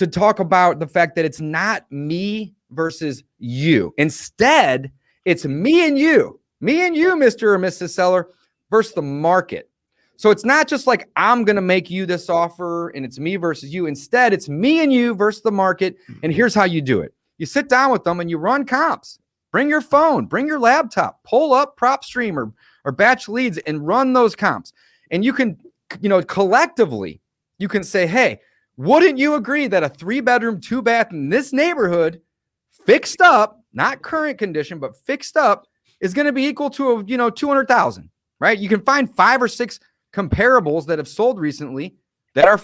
to 0.00 0.06
talk 0.06 0.40
about 0.40 0.78
the 0.78 0.86
fact 0.86 1.14
that 1.14 1.26
it's 1.26 1.42
not 1.42 1.84
me 1.92 2.54
versus 2.70 3.22
you. 3.38 3.92
Instead, 3.98 4.90
it's 5.26 5.44
me 5.44 5.86
and 5.86 5.98
you, 5.98 6.40
me 6.62 6.86
and 6.86 6.96
you, 6.96 7.16
Mr. 7.16 7.42
or 7.42 7.58
Mrs. 7.58 7.90
Seller, 7.90 8.28
versus 8.70 8.94
the 8.94 9.02
market. 9.02 9.68
So 10.16 10.30
it's 10.30 10.44
not 10.44 10.68
just 10.68 10.86
like 10.86 11.10
I'm 11.16 11.44
going 11.44 11.56
to 11.56 11.62
make 11.62 11.90
you 11.90 12.06
this 12.06 12.30
offer 12.30 12.88
and 12.90 13.04
it's 13.04 13.18
me 13.18 13.36
versus 13.36 13.74
you. 13.74 13.84
Instead, 13.84 14.32
it's 14.32 14.48
me 14.48 14.82
and 14.82 14.90
you 14.90 15.14
versus 15.14 15.42
the 15.42 15.52
market. 15.52 15.96
And 16.22 16.32
here's 16.32 16.54
how 16.54 16.64
you 16.64 16.80
do 16.80 17.02
it 17.02 17.12
you 17.36 17.44
sit 17.44 17.68
down 17.68 17.92
with 17.92 18.04
them 18.04 18.20
and 18.20 18.30
you 18.30 18.38
run 18.38 18.64
comps. 18.64 19.18
Bring 19.52 19.68
your 19.68 19.82
phone, 19.82 20.24
bring 20.24 20.46
your 20.46 20.60
laptop, 20.60 21.22
pull 21.24 21.52
up 21.52 21.78
PropStream 21.78 22.36
or, 22.36 22.54
or 22.86 22.92
batch 22.92 23.28
leads 23.28 23.58
and 23.58 23.86
run 23.86 24.14
those 24.14 24.34
comps. 24.34 24.72
And 25.10 25.24
you 25.24 25.34
can, 25.34 25.58
you 26.00 26.08
know, 26.08 26.22
collectively, 26.22 27.20
you 27.58 27.68
can 27.68 27.84
say, 27.84 28.06
hey, 28.06 28.40
wouldn't 28.80 29.18
you 29.18 29.34
agree 29.34 29.66
that 29.66 29.82
a 29.82 29.90
three 29.90 30.20
bedroom, 30.20 30.58
two 30.58 30.80
bath 30.80 31.12
in 31.12 31.28
this 31.28 31.52
neighborhood, 31.52 32.22
fixed 32.86 33.20
up, 33.20 33.62
not 33.74 34.00
current 34.00 34.38
condition, 34.38 34.78
but 34.78 34.96
fixed 34.96 35.36
up, 35.36 35.66
is 36.00 36.14
going 36.14 36.24
to 36.24 36.32
be 36.32 36.46
equal 36.46 36.70
to 36.70 36.92
a, 36.92 37.04
you 37.04 37.18
know 37.18 37.28
200,000, 37.28 38.08
right? 38.38 38.58
You 38.58 38.70
can 38.70 38.80
find 38.80 39.14
five 39.14 39.42
or 39.42 39.48
six 39.48 39.80
comparables 40.14 40.86
that 40.86 40.98
have 40.98 41.08
sold 41.08 41.38
recently 41.38 41.96
that 42.34 42.48
are 42.48 42.58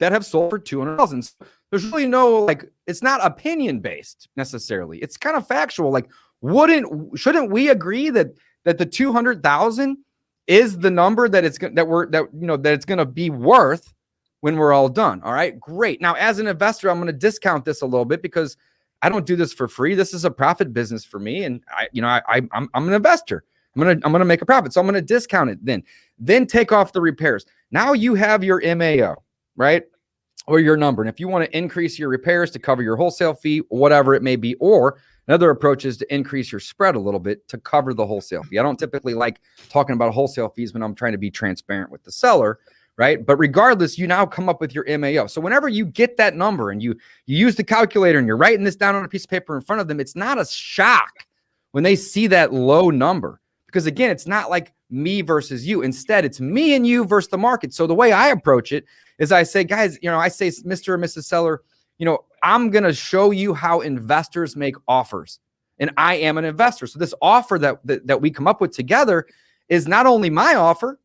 that 0.00 0.10
have 0.10 0.26
sold 0.26 0.50
for 0.50 0.58
200,000. 0.58 1.30
There's 1.70 1.84
really 1.86 2.06
no 2.08 2.44
like 2.44 2.68
it's 2.88 3.02
not 3.02 3.24
opinion 3.24 3.78
based 3.78 4.28
necessarily. 4.34 4.98
It's 4.98 5.16
kind 5.16 5.36
of 5.36 5.46
factual. 5.46 5.92
Like 5.92 6.10
wouldn't 6.40 7.16
shouldn't 7.16 7.52
we 7.52 7.68
agree 7.68 8.10
that 8.10 8.32
that 8.64 8.78
the 8.78 8.86
200,000 8.86 9.96
is 10.48 10.76
the 10.76 10.90
number 10.90 11.28
that 11.28 11.44
it's 11.44 11.58
that 11.58 11.86
we're 11.86 12.06
that 12.10 12.24
you 12.34 12.48
know 12.48 12.56
that 12.56 12.72
it's 12.72 12.84
going 12.84 12.98
to 12.98 13.06
be 13.06 13.30
worth 13.30 13.94
when 14.40 14.56
we're 14.56 14.72
all 14.72 14.88
done. 14.88 15.20
All 15.22 15.32
right? 15.32 15.58
Great. 15.58 16.00
Now 16.00 16.14
as 16.14 16.38
an 16.38 16.46
investor, 16.46 16.90
I'm 16.90 16.98
going 16.98 17.06
to 17.06 17.12
discount 17.12 17.64
this 17.64 17.82
a 17.82 17.86
little 17.86 18.04
bit 18.04 18.22
because 18.22 18.56
I 19.02 19.08
don't 19.08 19.26
do 19.26 19.36
this 19.36 19.52
for 19.52 19.68
free. 19.68 19.94
This 19.94 20.12
is 20.12 20.24
a 20.24 20.30
profit 20.30 20.72
business 20.72 21.04
for 21.04 21.18
me 21.18 21.44
and 21.44 21.62
I 21.70 21.88
you 21.92 22.02
know 22.02 22.08
I, 22.08 22.22
I 22.28 22.36
I'm 22.52 22.68
I'm 22.74 22.88
an 22.88 22.94
investor. 22.94 23.44
I'm 23.74 23.82
gonna 23.82 24.00
I'm 24.04 24.12
gonna 24.12 24.24
make 24.24 24.42
a 24.42 24.46
profit. 24.46 24.72
So 24.72 24.80
I'm 24.80 24.86
gonna 24.86 25.02
discount 25.02 25.50
it 25.50 25.64
then. 25.64 25.82
Then 26.18 26.46
take 26.46 26.72
off 26.72 26.92
the 26.92 27.00
repairs. 27.00 27.46
Now 27.70 27.92
you 27.92 28.14
have 28.14 28.42
your 28.42 28.60
MAO, 28.76 29.16
right? 29.56 29.84
Or 30.46 30.58
your 30.58 30.76
number. 30.76 31.02
And 31.02 31.08
if 31.08 31.20
you 31.20 31.28
want 31.28 31.44
to 31.44 31.56
increase 31.56 31.98
your 31.98 32.08
repairs 32.08 32.50
to 32.52 32.58
cover 32.58 32.82
your 32.82 32.96
wholesale 32.96 33.34
fee, 33.34 33.58
whatever 33.68 34.14
it 34.14 34.22
may 34.22 34.34
be, 34.34 34.54
or 34.54 34.98
another 35.28 35.50
approach 35.50 35.84
is 35.84 35.98
to 35.98 36.14
increase 36.14 36.50
your 36.50 36.60
spread 36.60 36.96
a 36.96 36.98
little 36.98 37.20
bit 37.20 37.46
to 37.48 37.58
cover 37.58 37.92
the 37.92 38.06
wholesale 38.06 38.42
fee. 38.42 38.58
I 38.58 38.62
don't 38.62 38.78
typically 38.78 39.14
like 39.14 39.40
talking 39.68 39.92
about 39.92 40.12
wholesale 40.14 40.48
fees 40.48 40.72
when 40.72 40.82
I'm 40.82 40.94
trying 40.94 41.12
to 41.12 41.18
be 41.18 41.30
transparent 41.30 41.90
with 41.92 42.02
the 42.02 42.10
seller, 42.10 42.58
right? 42.98 43.24
But 43.24 43.36
regardless, 43.36 43.96
you 43.96 44.06
now 44.06 44.26
come 44.26 44.48
up 44.48 44.60
with 44.60 44.74
your 44.74 44.84
MAO. 44.98 45.26
So 45.26 45.40
whenever 45.40 45.68
you 45.68 45.86
get 45.86 46.18
that 46.18 46.34
number 46.34 46.70
and 46.70 46.82
you 46.82 46.96
you 47.24 47.38
use 47.38 47.56
the 47.56 47.64
calculator 47.64 48.18
and 48.18 48.26
you're 48.26 48.36
writing 48.36 48.64
this 48.64 48.76
down 48.76 48.94
on 48.94 49.04
a 49.04 49.08
piece 49.08 49.24
of 49.24 49.30
paper 49.30 49.56
in 49.56 49.62
front 49.62 49.80
of 49.80 49.88
them, 49.88 50.00
it's 50.00 50.16
not 50.16 50.38
a 50.38 50.44
shock 50.44 51.12
when 51.70 51.84
they 51.84 51.96
see 51.96 52.26
that 52.26 52.52
low 52.52 52.90
number 52.90 53.40
because 53.66 53.86
again, 53.86 54.10
it's 54.10 54.26
not 54.26 54.50
like 54.50 54.74
me 54.90 55.22
versus 55.22 55.66
you. 55.66 55.82
Instead, 55.82 56.24
it's 56.24 56.40
me 56.40 56.74
and 56.74 56.86
you 56.86 57.04
versus 57.04 57.30
the 57.30 57.38
market. 57.38 57.72
So 57.72 57.86
the 57.86 57.94
way 57.94 58.12
I 58.12 58.28
approach 58.28 58.72
it 58.72 58.84
is 59.18 59.30
I 59.32 59.42
say, 59.42 59.64
guys, 59.64 59.98
you 60.02 60.10
know, 60.10 60.18
I 60.18 60.28
say, 60.28 60.48
Mr. 60.48 60.94
and 60.94 61.04
Mrs. 61.04 61.24
Seller, 61.24 61.62
you 61.98 62.06
know, 62.06 62.24
I'm 62.42 62.70
going 62.70 62.84
to 62.84 62.94
show 62.94 63.30
you 63.30 63.52
how 63.52 63.80
investors 63.80 64.56
make 64.56 64.76
offers. 64.86 65.40
And 65.78 65.90
I 65.96 66.14
am 66.14 66.38
an 66.38 66.44
investor. 66.44 66.86
So 66.86 66.98
this 66.98 67.14
offer 67.20 67.58
that, 67.58 67.78
that, 67.84 68.06
that 68.06 68.20
we 68.20 68.30
come 68.30 68.48
up 68.48 68.60
with 68.60 68.72
together 68.72 69.26
is 69.68 69.86
not 69.86 70.06
only 70.06 70.30
my 70.30 70.54
offer, 70.54 70.98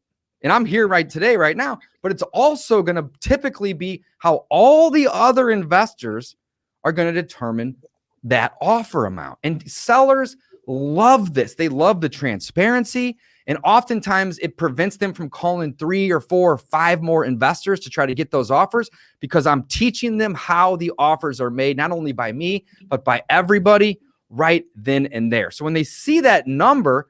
and 0.44 0.52
I'm 0.52 0.66
here 0.66 0.88
right 0.88 1.10
today, 1.10 1.38
right 1.38 1.58
now, 1.58 1.80
but 2.02 2.12
it's 2.12 2.22
also 2.34 2.84
going 2.84 2.98
to 2.98 3.10
typically 3.20 3.74
be 3.74 4.04
how 4.18 4.46
all 4.50 4.92
the 4.92 5.08
other 5.12 5.50
investors 5.50 6.36
are 6.84 6.92
going 6.92 7.14
to 7.14 7.22
determine 7.22 7.78
that 8.24 8.54
offer 8.62 9.06
amount. 9.06 9.40
And 9.44 9.70
sellers 9.70 10.36
love 10.68 11.34
this. 11.34 11.56
They 11.56 11.70
love 11.70 12.02
the 12.02 12.10
transparency. 12.10 13.18
And 13.48 13.58
oftentimes 13.64 14.40
it 14.40 14.56
prevents 14.58 14.98
them 14.98 15.14
from 15.14 15.30
calling 15.30 15.74
three 15.74 16.12
or 16.12 16.22
four 16.22 16.54
or 16.54 16.58
five 16.58 17.02
more 17.02 17.26
investors 17.26 17.80
to 17.82 17.90
try 17.90 18.06
to 18.06 18.16
get 18.16 18.32
those 18.32 18.52
offers 18.52 18.90
because 19.20 19.46
I'm 19.46 19.64
teaching 19.64 20.18
them 20.18 20.34
how 20.34 20.78
the 20.78 20.92
offers 20.98 21.42
are 21.42 21.50
made, 21.50 21.76
not 21.76 21.92
only 21.92 22.14
by 22.14 22.32
me, 22.32 22.66
but 22.88 23.04
by 23.04 23.22
everybody 23.30 24.00
right 24.30 24.66
then 24.76 25.08
and 25.08 25.32
there. 25.32 25.52
So 25.52 25.66
when 25.66 25.74
they 25.74 25.84
see 25.84 26.22
that 26.22 26.48
number, 26.48 27.10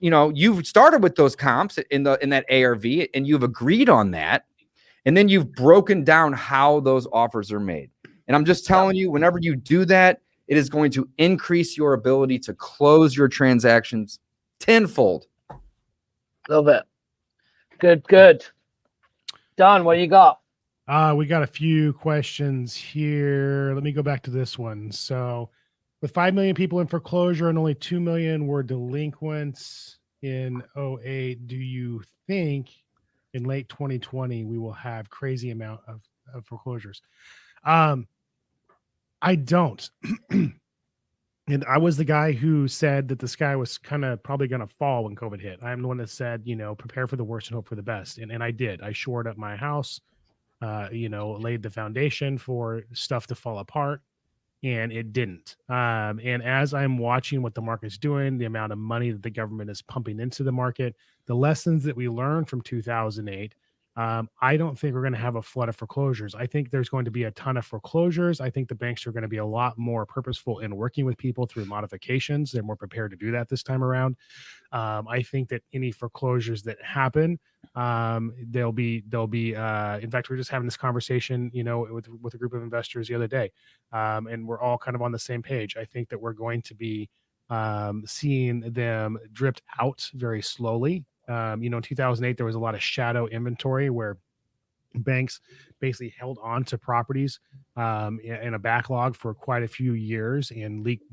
you 0.00 0.10
know, 0.10 0.30
you've 0.30 0.66
started 0.66 1.02
with 1.02 1.16
those 1.16 1.36
comps 1.36 1.78
in 1.90 2.02
the 2.02 2.18
in 2.22 2.30
that 2.30 2.44
ARV 2.50 2.84
and 3.14 3.26
you've 3.26 3.42
agreed 3.42 3.88
on 3.88 4.10
that. 4.12 4.44
And 5.04 5.16
then 5.16 5.28
you've 5.28 5.52
broken 5.52 6.04
down 6.04 6.32
how 6.32 6.80
those 6.80 7.06
offers 7.12 7.50
are 7.50 7.60
made. 7.60 7.90
And 8.28 8.36
I'm 8.36 8.44
just 8.44 8.66
telling 8.66 8.96
you, 8.96 9.10
whenever 9.10 9.38
you 9.40 9.56
do 9.56 9.84
that, 9.86 10.20
it 10.46 10.56
is 10.56 10.68
going 10.68 10.90
to 10.92 11.08
increase 11.18 11.76
your 11.76 11.94
ability 11.94 12.38
to 12.40 12.54
close 12.54 13.16
your 13.16 13.28
transactions 13.28 14.20
tenfold. 14.60 15.26
Love 16.48 16.68
it. 16.68 16.84
Good, 17.78 18.06
good. 18.06 18.44
Don, 19.56 19.84
what 19.84 19.98
you 19.98 20.06
got? 20.06 20.40
Uh, 20.88 21.14
we 21.16 21.26
got 21.26 21.42
a 21.42 21.46
few 21.46 21.92
questions 21.92 22.74
here. 22.74 23.72
Let 23.74 23.82
me 23.82 23.92
go 23.92 24.02
back 24.02 24.22
to 24.24 24.30
this 24.30 24.58
one. 24.58 24.90
So, 24.90 25.50
with 26.02 26.12
5 26.12 26.34
million 26.34 26.54
people 26.54 26.80
in 26.80 26.88
foreclosure 26.88 27.48
and 27.48 27.56
only 27.56 27.74
2 27.74 28.00
million 28.00 28.46
were 28.46 28.62
delinquents 28.62 29.98
in 30.20 30.62
08, 30.76 31.46
do 31.46 31.56
you 31.56 32.02
think 32.26 32.70
in 33.32 33.44
late 33.44 33.68
2020 33.68 34.44
we 34.44 34.58
will 34.58 34.72
have 34.72 35.08
crazy 35.08 35.50
amount 35.50 35.80
of, 35.86 36.02
of 36.34 36.44
foreclosures? 36.44 37.00
Um, 37.64 38.08
I 39.22 39.36
don't. 39.36 39.88
and 40.30 41.64
I 41.68 41.78
was 41.78 41.96
the 41.96 42.04
guy 42.04 42.32
who 42.32 42.66
said 42.66 43.06
that 43.08 43.20
the 43.20 43.28
sky 43.28 43.54
was 43.54 43.78
kind 43.78 44.04
of 44.04 44.20
probably 44.24 44.48
going 44.48 44.60
to 44.60 44.66
fall 44.66 45.04
when 45.04 45.14
COVID 45.14 45.40
hit. 45.40 45.60
I'm 45.62 45.82
the 45.82 45.88
one 45.88 45.98
that 45.98 46.10
said, 46.10 46.42
you 46.44 46.56
know, 46.56 46.74
prepare 46.74 47.06
for 47.06 47.16
the 47.16 47.24
worst 47.24 47.48
and 47.48 47.54
hope 47.54 47.68
for 47.68 47.76
the 47.76 47.82
best. 47.82 48.18
And, 48.18 48.32
and 48.32 48.42
I 48.42 48.50
did. 48.50 48.82
I 48.82 48.92
shored 48.92 49.28
up 49.28 49.36
my 49.36 49.54
house, 49.54 50.00
uh, 50.60 50.88
you 50.90 51.08
know, 51.08 51.30
laid 51.32 51.62
the 51.62 51.70
foundation 51.70 52.38
for 52.38 52.82
stuff 52.92 53.28
to 53.28 53.36
fall 53.36 53.60
apart, 53.60 54.02
and 54.62 54.92
it 54.92 55.12
didn't. 55.12 55.56
Um, 55.68 56.20
and 56.22 56.42
as 56.42 56.72
I'm 56.72 56.98
watching 56.98 57.42
what 57.42 57.54
the 57.54 57.60
market's 57.60 57.98
doing, 57.98 58.38
the 58.38 58.44
amount 58.44 58.72
of 58.72 58.78
money 58.78 59.10
that 59.10 59.22
the 59.22 59.30
government 59.30 59.70
is 59.70 59.82
pumping 59.82 60.20
into 60.20 60.42
the 60.42 60.52
market, 60.52 60.94
the 61.26 61.34
lessons 61.34 61.84
that 61.84 61.96
we 61.96 62.08
learned 62.08 62.48
from 62.48 62.60
2008 62.62 63.54
um, 63.94 64.28
I 64.40 64.56
don't 64.56 64.78
think 64.78 64.94
we're 64.94 65.02
going 65.02 65.12
to 65.12 65.18
have 65.18 65.36
a 65.36 65.42
flood 65.42 65.68
of 65.68 65.76
foreclosures. 65.76 66.34
I 66.34 66.46
think 66.46 66.70
there's 66.70 66.88
going 66.88 67.04
to 67.04 67.10
be 67.10 67.24
a 67.24 67.30
ton 67.32 67.58
of 67.58 67.66
foreclosures. 67.66 68.40
I 68.40 68.48
think 68.48 68.68
the 68.68 68.74
banks 68.74 69.06
are 69.06 69.12
going 69.12 69.22
to 69.22 69.28
be 69.28 69.36
a 69.36 69.44
lot 69.44 69.76
more 69.76 70.06
purposeful 70.06 70.60
in 70.60 70.74
working 70.76 71.04
with 71.04 71.18
people 71.18 71.46
through 71.46 71.66
modifications. 71.66 72.52
They're 72.52 72.62
more 72.62 72.76
prepared 72.76 73.10
to 73.10 73.18
do 73.18 73.30
that 73.32 73.50
this 73.50 73.62
time 73.62 73.84
around. 73.84 74.16
Um, 74.72 75.06
I 75.08 75.22
think 75.22 75.50
that 75.50 75.62
any 75.74 75.90
foreclosures 75.90 76.62
that 76.62 76.82
happen, 76.82 77.38
um, 77.74 78.32
they'll 78.48 78.72
be 78.72 79.02
they'll 79.08 79.26
be. 79.26 79.54
Uh, 79.54 79.98
in 79.98 80.10
fact, 80.10 80.30
we 80.30 80.34
are 80.34 80.38
just 80.38 80.50
having 80.50 80.66
this 80.66 80.76
conversation, 80.76 81.50
you 81.52 81.62
know, 81.62 81.86
with 81.90 82.08
with 82.08 82.32
a 82.32 82.38
group 82.38 82.54
of 82.54 82.62
investors 82.62 83.08
the 83.08 83.14
other 83.14 83.28
day, 83.28 83.52
um, 83.92 84.26
and 84.26 84.48
we're 84.48 84.60
all 84.60 84.78
kind 84.78 84.94
of 84.94 85.02
on 85.02 85.12
the 85.12 85.18
same 85.18 85.42
page. 85.42 85.76
I 85.76 85.84
think 85.84 86.08
that 86.08 86.20
we're 86.20 86.32
going 86.32 86.62
to 86.62 86.74
be 86.74 87.10
um, 87.50 88.04
seeing 88.06 88.60
them 88.60 89.18
dripped 89.32 89.60
out 89.78 90.08
very 90.14 90.40
slowly 90.40 91.04
um, 91.28 91.62
you 91.62 91.70
know, 91.70 91.78
in 91.78 91.82
2008, 91.82 92.36
there 92.36 92.46
was 92.46 92.54
a 92.54 92.60
lot 92.60 92.74
of 92.74 92.82
shadow 92.82 93.26
inventory 93.26 93.90
where 93.90 94.18
banks 94.94 95.40
basically 95.80 96.14
held 96.18 96.38
on 96.42 96.64
to 96.64 96.78
properties 96.78 97.40
um, 97.76 98.20
in 98.20 98.54
a 98.54 98.58
backlog 98.58 99.16
for 99.16 99.32
quite 99.34 99.62
a 99.62 99.68
few 99.68 99.94
years 99.94 100.50
and 100.50 100.84
leaked 100.84 101.04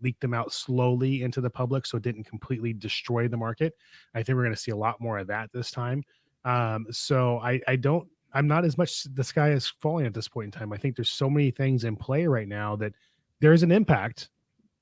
leaked 0.00 0.20
them 0.20 0.34
out 0.34 0.52
slowly 0.52 1.22
into 1.22 1.40
the 1.40 1.50
public, 1.50 1.86
so 1.86 1.96
it 1.96 2.02
didn't 2.02 2.24
completely 2.24 2.72
destroy 2.72 3.28
the 3.28 3.36
market. 3.36 3.74
I 4.14 4.22
think 4.22 4.36
we're 4.36 4.44
going 4.44 4.54
to 4.54 4.60
see 4.60 4.70
a 4.70 4.76
lot 4.76 5.00
more 5.00 5.18
of 5.18 5.26
that 5.28 5.50
this 5.52 5.70
time. 5.70 6.02
Um, 6.44 6.86
so 6.90 7.38
I, 7.40 7.60
I 7.66 7.76
don't. 7.76 8.08
I'm 8.32 8.46
not 8.46 8.64
as 8.64 8.76
much 8.76 9.04
the 9.14 9.24
sky 9.24 9.50
is 9.50 9.72
falling 9.80 10.06
at 10.06 10.14
this 10.14 10.28
point 10.28 10.46
in 10.46 10.58
time. 10.58 10.72
I 10.72 10.76
think 10.76 10.96
there's 10.96 11.10
so 11.10 11.30
many 11.30 11.50
things 11.50 11.84
in 11.84 11.96
play 11.96 12.26
right 12.26 12.48
now 12.48 12.76
that 12.76 12.92
there's 13.40 13.62
an 13.62 13.72
impact, 13.72 14.30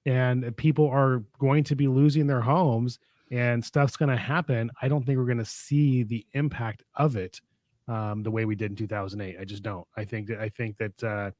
and 0.06 0.56
people 0.56 0.88
are 0.88 1.22
going 1.38 1.64
to 1.64 1.76
be 1.76 1.88
losing 1.88 2.26
their 2.26 2.40
homes 2.40 2.98
and 3.30 3.64
stuff's 3.64 3.96
going 3.96 4.10
to 4.10 4.16
happen, 4.16 4.70
I 4.82 4.88
don't 4.88 5.04
think 5.04 5.18
we're 5.18 5.24
going 5.24 5.38
to 5.38 5.44
see 5.44 6.02
the 6.02 6.26
impact 6.32 6.82
of 6.94 7.16
it 7.16 7.40
um, 7.88 8.22
the 8.22 8.30
way 8.30 8.44
we 8.44 8.54
did 8.54 8.70
in 8.70 8.76
2008. 8.76 9.36
I 9.40 9.44
just 9.44 9.62
don't. 9.62 9.86
I 9.96 10.04
think 10.04 10.28
that 10.28 10.40
I 10.40 10.48
think 10.48 10.76
that 10.78 11.04
uh, 11.04 11.30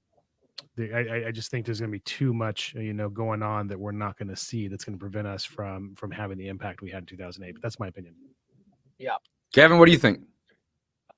the, 0.77 0.93
I, 0.93 1.29
I 1.29 1.31
just 1.31 1.51
think 1.51 1.67
there's 1.67 1.81
going 1.81 1.91
to 1.91 1.97
be 1.97 2.01
too 2.01 2.35
much 2.35 2.75
you 2.75 2.93
know 2.93 3.09
going 3.09 3.43
on 3.43 3.69
that 3.69 3.79
we're 3.79 3.93
not 3.93 4.19
going 4.19 4.29
to 4.29 4.37
see 4.37 4.69
that's 4.69 4.85
going 4.85 4.99
to 4.99 5.01
prevent 5.01 5.27
us 5.27 5.45
from 5.45 5.95
from 5.95 6.11
having 6.11 6.39
the 6.39 6.49
impact 6.49 6.83
we 6.83 6.91
had 6.91 7.03
in 7.03 7.07
2008. 7.07 7.53
But 7.53 7.63
that's 7.63 7.79
my 7.79 7.89
opinion. 7.89 8.15
Yeah, 8.99 9.17
Gavin, 9.53 9.79
what 9.79 9.87
do 9.87 9.93
you 9.93 9.99
think? 9.99 10.21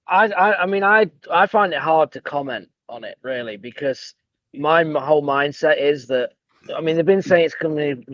I 0.08 0.26
I, 0.28 0.62
I 0.62 0.66
mean 0.66 0.84
I 0.84 1.10
I 1.30 1.46
find 1.46 1.72
it 1.72 1.80
hard 1.80 2.12
to 2.12 2.20
comment 2.20 2.68
on 2.88 3.04
it 3.04 3.18
really 3.22 3.56
because 3.56 4.14
my 4.54 4.84
whole 4.84 5.22
mindset 5.22 5.80
is 5.80 6.06
that 6.06 6.30
I 6.74 6.80
mean, 6.80 6.96
they've 6.96 7.06
been 7.06 7.22
saying 7.22 7.44
it's 7.44 7.54
coming, 7.54 8.04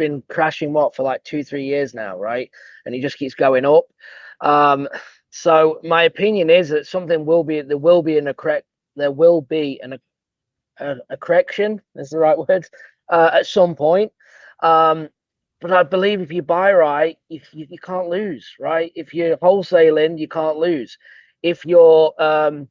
been 0.00 0.22
crashing 0.28 0.72
what 0.72 0.96
for 0.96 1.04
like 1.04 1.22
two, 1.22 1.44
three 1.44 1.64
years 1.64 1.94
now, 1.94 2.18
right? 2.18 2.50
And 2.84 2.94
it 2.94 3.02
just 3.02 3.18
keeps 3.18 3.34
going 3.34 3.64
up. 3.64 3.84
Um, 4.40 4.88
so 5.30 5.78
my 5.84 6.04
opinion 6.04 6.50
is 6.50 6.70
that 6.70 6.86
something 6.86 7.24
will 7.24 7.44
be, 7.44 7.60
there 7.60 7.78
will 7.78 8.02
be 8.02 8.18
an 8.18 8.26
a 8.26 8.34
correct, 8.34 8.66
there 8.96 9.12
will 9.12 9.42
be 9.42 9.78
an 9.82 10.00
a, 10.78 10.96
a 11.10 11.16
correction. 11.16 11.80
Is 11.94 12.10
the 12.10 12.18
right 12.18 12.38
word 12.48 12.66
uh, 13.08 13.30
at 13.34 13.46
some 13.46 13.76
point. 13.76 14.10
Um, 14.62 15.08
but 15.60 15.72
I 15.72 15.82
believe 15.82 16.22
if 16.22 16.32
you 16.32 16.42
buy 16.42 16.72
right, 16.72 17.18
if 17.28 17.52
you, 17.52 17.66
you 17.68 17.78
can't 17.78 18.08
lose, 18.08 18.54
right? 18.58 18.90
If 18.94 19.12
you're 19.12 19.36
wholesaling, 19.36 20.18
you 20.18 20.26
can't 20.26 20.56
lose. 20.56 20.96
If 21.42 21.66
you're 21.66 22.14
um, 22.18 22.68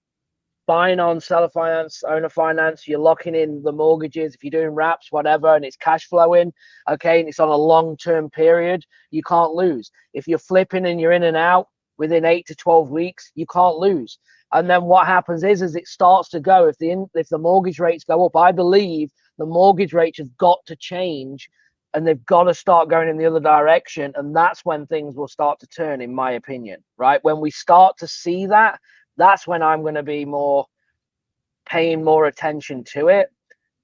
buying 0.70 1.00
on 1.00 1.20
seller 1.20 1.50
finance, 1.50 2.04
owner 2.08 2.30
finance, 2.30 2.88
you're 2.88 3.00
locking 3.00 3.34
in 3.34 3.64
the 3.64 3.72
mortgages. 3.72 4.36
If 4.36 4.44
you're 4.44 4.52
doing 4.52 4.76
wraps, 4.76 5.12
whatever, 5.12 5.56
and 5.56 5.66
it's 5.66 5.76
cash 5.76 6.06
flowing, 6.06 6.54
okay, 6.88 7.20
and 7.20 7.28
it's 7.28 7.40
on 7.40 7.50
a 7.50 7.56
long 7.56 7.98
term 7.98 8.30
period, 8.30 8.86
you 9.10 9.24
can't 9.24 9.56
lose. 9.56 9.90
If 10.14 10.28
you're 10.28 10.38
flipping 10.38 10.86
and 10.86 11.02
you're 11.02 11.12
in 11.12 11.24
and 11.24 11.36
out 11.36 11.70
within 11.98 12.24
eight 12.24 12.46
to 12.46 12.56
12 12.56 12.92
weeks, 12.92 13.32
you 13.34 13.48
can't 13.48 13.78
lose. 13.78 14.20
And 14.54 14.70
then 14.70 14.84
what 14.84 15.08
happens 15.08 15.44
is, 15.44 15.64
as 15.64 15.76
it 15.76 15.88
starts 15.88 16.30
to 16.30 16.40
go, 16.40 16.68
if 16.68 16.78
the 16.78 16.92
in, 16.92 17.08
if 17.16 17.30
the 17.30 17.40
mortgage 17.40 17.80
rates 17.80 18.04
go 18.04 18.24
up, 18.28 18.36
I 18.36 18.52
believe 18.52 19.10
the 19.40 19.48
mortgage 19.48 19.94
rates 19.94 20.20
have 20.20 20.38
got 20.38 20.60
to 20.68 20.76
change 20.76 21.50
and 21.96 22.06
they've 22.06 22.26
got 22.28 22.44
to 22.44 22.54
start 22.54 22.90
going 22.90 23.10
in 23.10 23.18
the 23.18 23.26
other 23.26 23.40
direction. 23.40 24.14
And 24.16 24.36
that's 24.36 24.64
when 24.64 24.86
things 24.86 25.16
will 25.16 25.28
start 25.28 25.60
to 25.62 25.68
turn, 25.68 26.00
in 26.00 26.14
my 26.14 26.34
opinion, 26.34 26.84
right? 26.98 27.24
When 27.24 27.40
we 27.40 27.50
start 27.50 27.98
to 27.98 28.08
see 28.08 28.46
that, 28.46 28.80
that's 29.20 29.46
when 29.46 29.62
I'm 29.62 29.82
going 29.82 29.96
to 29.96 30.04
be 30.04 30.26
more 30.26 30.66
paying 31.68 32.04
more 32.04 32.26
attention 32.26 32.84
to 32.94 33.10
it. 33.10 33.28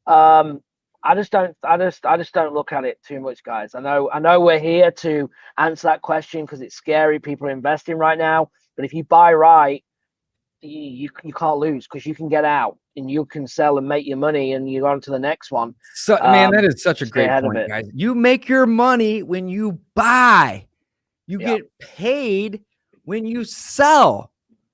Um, 0.08 0.62
I 1.04 1.14
just 1.14 1.32
don't, 1.32 1.56
I 1.64 1.78
just, 1.78 2.06
I 2.06 2.18
just 2.18 2.34
don't 2.34 2.54
look 2.56 2.72
at 2.72 2.84
it 2.84 3.00
too 3.08 3.20
much, 3.20 3.44
guys. 3.44 3.76
I 3.76 3.80
know, 3.82 4.10
I 4.12 4.18
know 4.20 4.40
we're 4.40 4.60
here 4.60 4.90
to 4.92 5.30
answer 5.58 5.88
that 5.88 6.02
question 6.02 6.42
because 6.46 6.62
it's 6.62 6.76
scary. 6.76 7.20
People 7.20 7.48
are 7.48 7.52
investing 7.52 7.98
right 7.98 8.18
now, 8.18 8.50
but 8.76 8.86
if 8.86 8.94
you 8.94 9.04
buy 9.04 9.34
right, 9.34 9.84
you 10.62 10.80
you, 10.80 11.10
you 11.24 11.34
can't 11.34 11.60
lose 11.60 11.86
because 11.86 12.08
you 12.08 12.16
can 12.16 12.28
get 12.28 12.44
out 12.44 12.80
and 12.96 13.12
you 13.12 13.26
can 13.26 13.46
sell 13.46 13.78
and 13.78 13.88
make 13.88 14.08
your 14.08 14.18
money, 14.18 14.54
and 14.54 14.72
you're 14.72 14.88
on 14.88 15.02
to 15.02 15.12
the 15.12 15.20
next 15.20 15.52
one. 15.52 15.76
So, 15.94 16.18
man, 16.24 16.52
that 16.52 16.64
Um, 16.64 16.78
such 16.78 17.02
a 17.02 17.06
great 17.06 17.30
point, 17.42 17.68
guys. 17.68 17.88
You 17.94 18.16
make 18.16 18.48
your 18.48 18.66
money 18.66 19.22
when 19.22 19.48
you 19.48 19.80
buy. 19.94 20.68
You 21.28 21.40
Yeah. 21.40 21.58
get 21.58 21.78
paid 21.80 22.64
when 23.04 23.26
you 23.26 23.44
sell. 23.44 24.32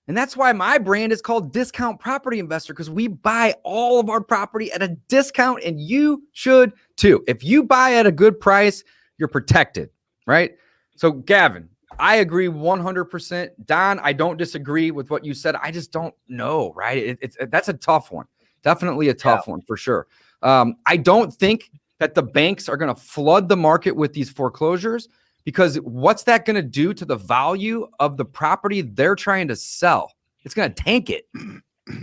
And 0.08 0.18
that's 0.18 0.36
why 0.36 0.52
my 0.52 0.78
brand 0.78 1.12
is 1.12 1.22
called 1.22 1.54
Discount 1.54 2.00
Property 2.00 2.40
Investor 2.40 2.74
because 2.74 2.90
we 2.90 3.08
buy 3.08 3.54
all 3.64 4.00
of 4.00 4.10
our 4.10 4.22
property 4.22 4.72
at 4.72 4.82
a 4.82 4.90
discount 5.08 5.64
and 5.64 5.80
you 5.80 6.24
should 6.34 6.74
too. 6.98 7.24
If 7.28 7.44
you 7.44 7.64
buy 7.64 7.94
at 7.94 8.06
a 8.06 8.12
good 8.12 8.40
price, 8.40 8.84
you're 9.18 9.28
protected, 9.28 9.90
right? 10.26 10.52
So, 10.96 11.12
Gavin, 11.12 11.70
I 12.00 12.16
agree 12.16 12.48
100%. 12.48 13.50
Don, 13.66 14.00
I 14.00 14.14
don't 14.14 14.38
disagree 14.38 14.92
with 14.92 15.10
what 15.10 15.24
you 15.24 15.34
said. 15.34 15.56
I 15.56 15.72
just 15.72 15.92
don't 15.92 16.16
know, 16.28 16.74
right? 16.76 16.98
It, 16.98 17.20
it's 17.22 17.38
that's 17.50 17.70
a 17.70 17.74
tough 17.74 18.12
one. 18.12 18.26
Definitely 18.64 19.10
a 19.10 19.14
tough 19.14 19.48
one 19.48 19.62
for 19.62 19.78
sure. 19.78 20.08
Um, 20.42 20.76
I 20.86 20.98
don't 20.98 21.34
think 21.34 21.72
that 22.00 22.16
the 22.16 22.24
banks 22.24 22.68
are 22.68 22.78
going 22.78 22.94
to 22.94 23.00
flood 23.00 23.48
the 23.48 23.58
market 23.58 23.96
with 23.96 24.14
these 24.14 24.30
foreclosures 24.30 25.08
because 25.44 25.78
what's 25.78 26.24
that 26.24 26.46
going 26.46 26.56
to 26.56 26.62
do 26.62 26.94
to 26.94 27.06
the 27.06 27.16
value 27.16 27.88
of 28.00 28.18
the 28.18 28.26
property 28.26 28.82
they're 28.82 29.16
trying 29.16 29.48
to 29.48 29.56
sell? 29.56 30.12
It's 30.44 30.54
going 30.54 30.74
to 30.74 30.84
tank 30.84 31.10
it. 31.10 31.28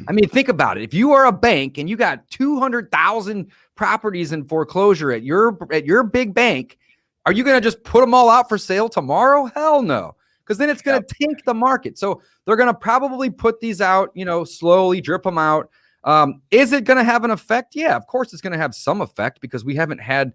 I 0.09 0.13
mean, 0.13 0.29
think 0.29 0.49
about 0.49 0.77
it. 0.77 0.83
If 0.83 0.93
you 0.93 1.13
are 1.13 1.27
a 1.27 1.33
bank 1.33 1.79
and 1.79 1.89
you 1.89 1.97
got 1.97 2.29
200,000 2.31 3.51
properties 3.75 4.33
in 4.33 4.45
foreclosure 4.45 5.13
at 5.13 5.23
your 5.23 5.57
at 5.73 5.87
your 5.87 6.03
big 6.03 6.35
bank, 6.35 6.79
are 7.27 7.33
you 7.33 7.45
going 7.45 7.57
to 7.57 7.61
just 7.61 7.83
put 7.85 8.01
them 8.01 8.15
all 8.15 8.29
out 8.29 8.49
for 8.49 8.59
sale 8.59 8.89
tomorrow? 8.89 9.47
Hell 9.47 9.83
no. 9.83 10.17
Cuz 10.45 10.59
then 10.59 10.71
it's 10.71 10.83
going 10.83 11.01
to 11.03 11.15
tank 11.21 11.45
the 11.45 11.55
market. 11.55 11.99
So 11.99 12.23
they're 12.45 12.57
going 12.57 12.73
to 12.73 12.79
probably 12.79 13.31
put 13.31 13.61
these 13.61 13.81
out, 13.81 14.11
you 14.15 14.25
know, 14.25 14.45
slowly 14.45 15.01
drip 15.01 15.23
them 15.23 15.39
out. 15.39 15.71
Um, 16.05 16.43
is 16.51 16.73
it 16.73 16.85
going 16.85 16.97
to 16.97 17.05
have 17.05 17.25
an 17.25 17.31
effect? 17.31 17.77
Yeah, 17.77 17.97
of 17.97 18.07
course 18.07 18.33
it's 18.33 18.43
going 18.43 18.53
to 18.53 18.59
have 18.59 18.75
some 18.75 19.01
effect 19.01 19.41
because 19.41 19.65
we 19.65 19.75
haven't 19.75 20.01
had 20.01 20.33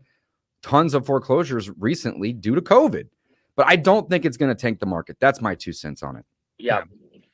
tons 0.64 0.93
of 0.93 1.05
foreclosures 1.05 1.70
recently 1.78 2.34
due 2.34 2.55
to 2.55 2.61
COVID. 2.61 3.07
But 3.55 3.68
I 3.68 3.76
don't 3.76 4.09
think 4.09 4.26
it's 4.26 4.38
going 4.38 4.49
to 4.49 4.59
tank 4.59 4.80
the 4.80 4.88
market. 4.88 5.18
That's 5.20 5.39
my 5.39 5.53
two 5.53 5.74
cents 5.74 6.01
on 6.01 6.16
it. 6.16 6.26
Yeah, 6.57 6.84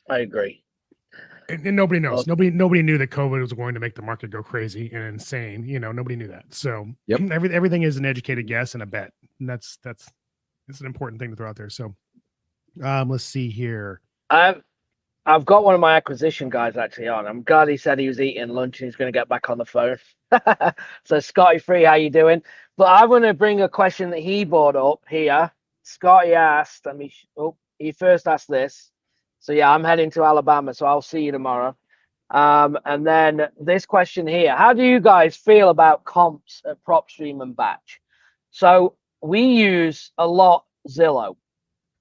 I 0.10 0.20
agree. 0.20 0.64
And, 1.48 1.66
and 1.66 1.76
nobody 1.76 2.00
knows. 2.00 2.18
Well- 2.18 2.24
nobody 2.28 2.50
nobody 2.50 2.82
knew 2.82 2.98
that 2.98 3.10
COVID 3.10 3.40
was 3.40 3.54
going 3.54 3.74
to 3.74 3.80
make 3.80 3.96
the 3.96 4.02
market 4.02 4.30
go 4.30 4.44
crazy 4.44 4.92
and 4.94 5.04
insane. 5.04 5.66
You 5.66 5.80
know, 5.80 5.92
nobody 5.92 6.16
knew 6.16 6.28
that. 6.28 6.46
So 6.50 6.88
Yep. 7.08 7.22
every, 7.32 7.54
everything 7.54 7.84
is 7.84 7.98
an 7.98 8.06
educated 8.06 8.48
guess 8.48 8.74
and 8.74 8.84
a 8.84 8.86
bet. 8.86 9.14
And 9.40 9.50
that's 9.50 9.78
that's 9.84 10.12
it's 10.68 10.82
an 10.82 10.86
important 10.86 11.20
thing 11.22 11.30
to 11.32 11.36
throw 11.36 11.50
out 11.50 11.56
there. 11.56 11.70
So 11.70 11.96
um 12.84 13.10
let's 13.10 13.24
see 13.24 13.50
here. 13.50 14.02
I've 14.30 14.62
I've 15.26 15.46
got 15.46 15.64
one 15.64 15.76
of 15.76 15.82
my 15.82 15.96
acquisition 15.96 16.50
guys 16.50 16.76
actually 16.78 17.08
on. 17.08 17.28
I'm 17.28 17.44
glad 17.44 17.68
he 17.68 17.78
said 17.78 18.00
he 18.00 18.08
was 18.08 18.20
eating 18.20 18.50
lunch 18.50 18.80
and 18.80 18.88
he's 18.88 18.96
going 18.96 19.12
to 19.12 19.18
get 19.18 19.30
back 19.30 19.50
on 19.50 19.58
the 19.58 19.66
phone. 19.66 19.98
so 21.04 21.20
Scotty 21.20 21.60
Free, 21.60 21.84
how 21.84 21.96
you 21.96 22.10
doing? 22.10 22.42
But 22.80 22.86
I 22.86 23.08
want 23.08 23.26
to 23.26 23.34
bring 23.34 23.60
a 23.60 23.68
question 23.68 24.10
that 24.12 24.22
he 24.22 24.46
brought 24.46 24.78
up 24.78 25.02
here. 25.10 25.52
Scotty 25.84 26.34
asked, 26.34 26.88
I 26.88 26.94
mean, 26.94 27.12
oh, 27.36 27.58
he 27.78 27.92
first 27.92 28.26
asked 28.26 28.48
this. 28.48 28.90
So 29.42 29.52
yeah, 29.52 29.70
I'm 29.70 29.84
heading 29.84 30.10
to 30.12 30.24
Alabama, 30.24 30.74
so 30.74 30.86
I'll 30.86 31.02
see 31.02 31.24
you 31.24 31.34
tomorrow. 31.34 31.76
Um, 32.30 32.78
and 32.86 33.06
then 33.06 33.50
this 33.60 33.86
question 33.86 34.26
here: 34.28 34.56
How 34.56 34.72
do 34.72 34.82
you 34.82 35.02
guys 35.02 35.36
feel 35.36 35.68
about 35.68 36.06
comps 36.06 36.62
at 36.66 36.82
PropStream 36.86 37.42
and 37.42 37.54
Batch? 37.54 38.00
So 38.52 38.96
we 39.22 39.42
use 39.42 40.14
a 40.18 40.26
lot 40.26 40.64
Zillow. 40.88 41.36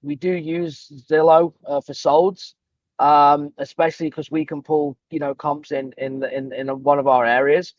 We 0.01 0.15
do 0.15 0.31
use 0.31 1.05
Zillow 1.11 1.51
uh, 1.67 1.81
for 1.81 1.91
solds, 1.91 2.53
um, 2.99 3.51
especially 3.57 4.09
because 4.09 4.31
we 4.31 4.45
can 4.45 4.61
pull 4.61 4.95
you 5.11 5.19
know 5.19 5.35
comps 5.35 5.73
in 5.73 5.93
in 5.97 6.23
in 6.23 6.53
in 6.53 6.69
one 6.83 6.99
of 6.99 7.07
our 7.07 7.25
areas. 7.25 7.73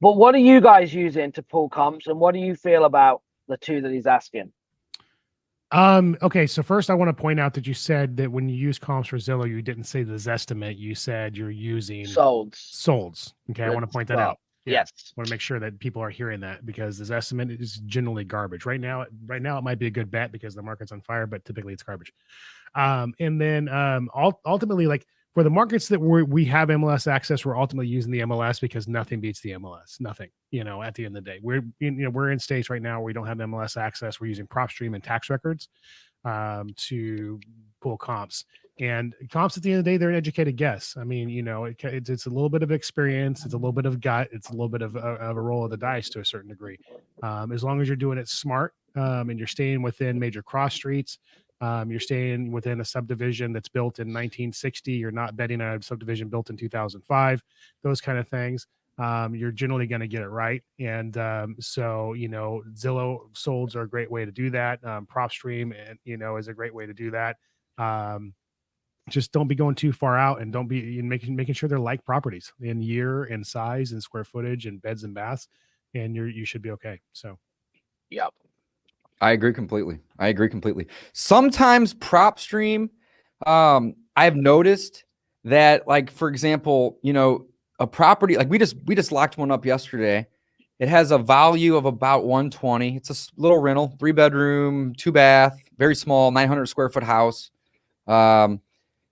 But 0.00 0.16
what 0.16 0.34
are 0.34 0.38
you 0.38 0.60
guys 0.60 0.94
using 0.94 1.32
to 1.32 1.42
pull 1.42 1.68
comps, 1.68 2.06
and 2.06 2.18
what 2.20 2.34
do 2.34 2.40
you 2.40 2.54
feel 2.54 2.84
about 2.84 3.22
the 3.48 3.56
two 3.56 3.80
that 3.80 3.92
he's 3.92 4.06
asking? 4.06 4.52
Um, 5.70 6.16
okay, 6.22 6.46
so 6.46 6.62
first 6.62 6.88
I 6.88 6.94
want 6.94 7.08
to 7.10 7.20
point 7.20 7.38
out 7.38 7.52
that 7.54 7.66
you 7.66 7.74
said 7.74 8.16
that 8.16 8.30
when 8.30 8.48
you 8.48 8.56
use 8.56 8.78
comps 8.78 9.08
for 9.08 9.18
Zillow, 9.18 9.48
you 9.48 9.60
didn't 9.60 9.84
say 9.84 10.02
the 10.02 10.14
Zestimate, 10.14 10.78
you 10.78 10.94
said 10.94 11.36
you're 11.36 11.50
using 11.50 12.06
Solds. 12.06 12.54
solds. 12.54 13.34
Okay, 13.50 13.64
I 13.64 13.70
want 13.70 13.82
to 13.82 13.92
point 13.92 14.08
that 14.08 14.16
well, 14.16 14.30
out. 14.30 14.38
Yeah. 14.64 14.80
Yes. 14.80 15.12
want 15.16 15.26
to 15.26 15.32
make 15.32 15.40
sure 15.40 15.58
that 15.60 15.78
people 15.78 16.02
are 16.02 16.10
hearing 16.10 16.40
that 16.40 16.66
because 16.66 16.98
this 16.98 17.10
estimate 17.10 17.50
is 17.50 17.76
generally 17.86 18.24
garbage 18.24 18.66
right 18.66 18.80
now 18.80 19.06
right 19.24 19.40
now 19.40 19.56
it 19.56 19.64
might 19.64 19.78
be 19.78 19.86
a 19.86 19.90
good 19.90 20.10
bet 20.10 20.30
because 20.30 20.54
the 20.54 20.60
market's 20.60 20.92
on 20.92 21.00
fire 21.00 21.26
but 21.26 21.42
typically 21.46 21.72
it's 21.72 21.82
garbage 21.82 22.12
um 22.74 23.14
and 23.18 23.40
then 23.40 23.68
um 23.70 24.10
ultimately 24.44 24.86
like 24.86 25.06
for 25.34 25.42
the 25.42 25.50
markets 25.50 25.88
that 25.88 26.00
we 26.00 26.22
we 26.22 26.44
have 26.44 26.68
mls 26.68 27.06
access 27.06 27.44
we're 27.44 27.56
ultimately 27.56 27.86
using 27.86 28.10
the 28.10 28.20
mls 28.20 28.60
because 28.60 28.88
nothing 28.88 29.20
beats 29.20 29.40
the 29.40 29.50
mls 29.50 30.00
nothing 30.00 30.30
you 30.50 30.64
know 30.64 30.82
at 30.82 30.94
the 30.94 31.04
end 31.04 31.16
of 31.16 31.24
the 31.24 31.30
day. 31.30 31.38
We're 31.42 31.62
in, 31.80 31.96
you 31.98 32.04
know 32.04 32.10
we're 32.10 32.30
in 32.30 32.38
states 32.38 32.70
right 32.70 32.82
now 32.82 32.98
where 32.98 33.06
we 33.06 33.12
don't 33.12 33.26
have 33.26 33.38
mls 33.38 33.76
access. 33.76 34.20
We're 34.20 34.28
using 34.28 34.46
propstream 34.46 34.94
and 34.94 35.02
tax 35.02 35.30
records 35.30 35.68
um 36.24 36.70
to 36.76 37.40
pull 37.80 37.96
comps. 37.96 38.44
And 38.80 39.12
comps 39.30 39.56
at 39.56 39.62
the 39.64 39.72
end 39.72 39.80
of 39.80 39.84
the 39.84 39.90
day 39.90 39.96
they're 39.96 40.10
an 40.10 40.16
educated 40.16 40.56
guess. 40.56 40.96
I 40.98 41.04
mean 41.04 41.28
you 41.28 41.42
know 41.42 41.64
it, 41.64 41.76
it's, 41.82 42.10
it's 42.10 42.26
a 42.26 42.30
little 42.30 42.48
bit 42.48 42.62
of 42.62 42.72
experience 42.72 43.44
it's 43.44 43.54
a 43.54 43.58
little 43.58 43.72
bit 43.72 43.86
of 43.86 44.00
gut 44.00 44.28
it's 44.32 44.48
a 44.48 44.52
little 44.52 44.68
bit 44.68 44.82
of 44.82 44.96
a, 44.96 45.00
of 45.00 45.36
a 45.36 45.40
roll 45.40 45.64
of 45.64 45.70
the 45.70 45.76
dice 45.76 46.08
to 46.10 46.20
a 46.20 46.24
certain 46.24 46.48
degree. 46.48 46.78
Um, 47.22 47.52
as 47.52 47.62
long 47.62 47.80
as 47.80 47.88
you're 47.88 47.96
doing 47.96 48.18
it 48.18 48.28
smart 48.28 48.74
um, 48.96 49.30
and 49.30 49.38
you're 49.38 49.46
staying 49.46 49.82
within 49.82 50.18
major 50.18 50.42
cross 50.42 50.74
streets 50.74 51.18
um, 51.60 51.90
you're 51.90 52.00
staying 52.00 52.52
within 52.52 52.80
a 52.80 52.84
subdivision 52.84 53.52
that's 53.52 53.68
built 53.68 53.98
in 53.98 54.08
1960 54.08 54.92
you're 54.92 55.10
not 55.10 55.36
betting 55.36 55.60
on 55.60 55.76
a 55.76 55.82
subdivision 55.82 56.28
built 56.28 56.50
in 56.50 56.56
2005 56.56 57.42
those 57.82 58.00
kind 58.00 58.18
of 58.18 58.28
things. 58.28 58.66
Um, 58.98 59.36
you're 59.36 59.52
generally 59.52 59.86
going 59.86 60.00
to 60.00 60.08
get 60.08 60.22
it 60.22 60.28
right. 60.28 60.62
And 60.80 61.16
um, 61.18 61.56
so 61.60 62.14
you 62.14 62.28
know 62.28 62.62
zillow 62.74 63.30
solds 63.32 63.76
are 63.76 63.82
a 63.82 63.88
great 63.88 64.10
way 64.10 64.24
to 64.24 64.32
do 64.32 64.50
that. 64.50 64.84
Um, 64.84 65.06
propstream 65.06 65.72
and 65.88 65.98
you 66.04 66.16
know 66.16 66.36
is 66.36 66.48
a 66.48 66.54
great 66.54 66.74
way 66.74 66.86
to 66.86 66.94
do 66.94 67.10
that. 67.12 67.36
Um, 67.78 68.34
just 69.08 69.32
don't 69.32 69.48
be 69.48 69.54
going 69.54 69.74
too 69.74 69.92
far 69.92 70.18
out 70.18 70.42
and 70.42 70.52
don't 70.52 70.68
be 70.68 70.98
and 70.98 71.08
making 71.08 71.34
making 71.36 71.54
sure 71.54 71.68
they're 71.68 71.78
like 71.78 72.04
properties 72.04 72.52
in 72.60 72.82
year 72.82 73.24
and 73.24 73.46
size 73.46 73.92
and 73.92 74.02
square 74.02 74.24
footage 74.24 74.66
and 74.66 74.82
beds 74.82 75.04
and 75.04 75.14
baths 75.14 75.48
and 75.94 76.14
you're 76.14 76.28
you 76.28 76.44
should 76.44 76.62
be 76.62 76.72
okay 76.72 77.00
so. 77.12 77.38
Yep. 78.10 78.32
I 79.20 79.32
agree 79.32 79.52
completely. 79.52 79.98
I 80.18 80.28
agree 80.28 80.48
completely. 80.48 80.86
Sometimes 81.12 81.94
prop 81.94 82.38
stream, 82.38 82.90
um, 83.46 83.94
I've 84.16 84.36
noticed 84.36 85.04
that, 85.44 85.86
like, 85.88 86.10
for 86.10 86.28
example, 86.28 86.98
you 87.02 87.12
know, 87.12 87.46
a 87.80 87.86
property 87.86 88.36
like 88.36 88.48
we 88.48 88.58
just 88.58 88.76
we 88.86 88.94
just 88.94 89.12
locked 89.12 89.38
one 89.38 89.50
up 89.50 89.64
yesterday. 89.64 90.26
It 90.78 90.88
has 90.88 91.10
a 91.10 91.18
value 91.18 91.76
of 91.76 91.86
about 91.86 92.24
120. 92.24 92.96
It's 92.96 93.10
a 93.10 93.40
little 93.40 93.58
rental, 93.58 93.96
three 93.98 94.12
bedroom, 94.12 94.94
two 94.94 95.10
bath, 95.10 95.60
very 95.76 95.96
small, 95.96 96.30
900 96.30 96.66
square 96.66 96.88
foot 96.88 97.02
house. 97.02 97.50
Um, 98.06 98.60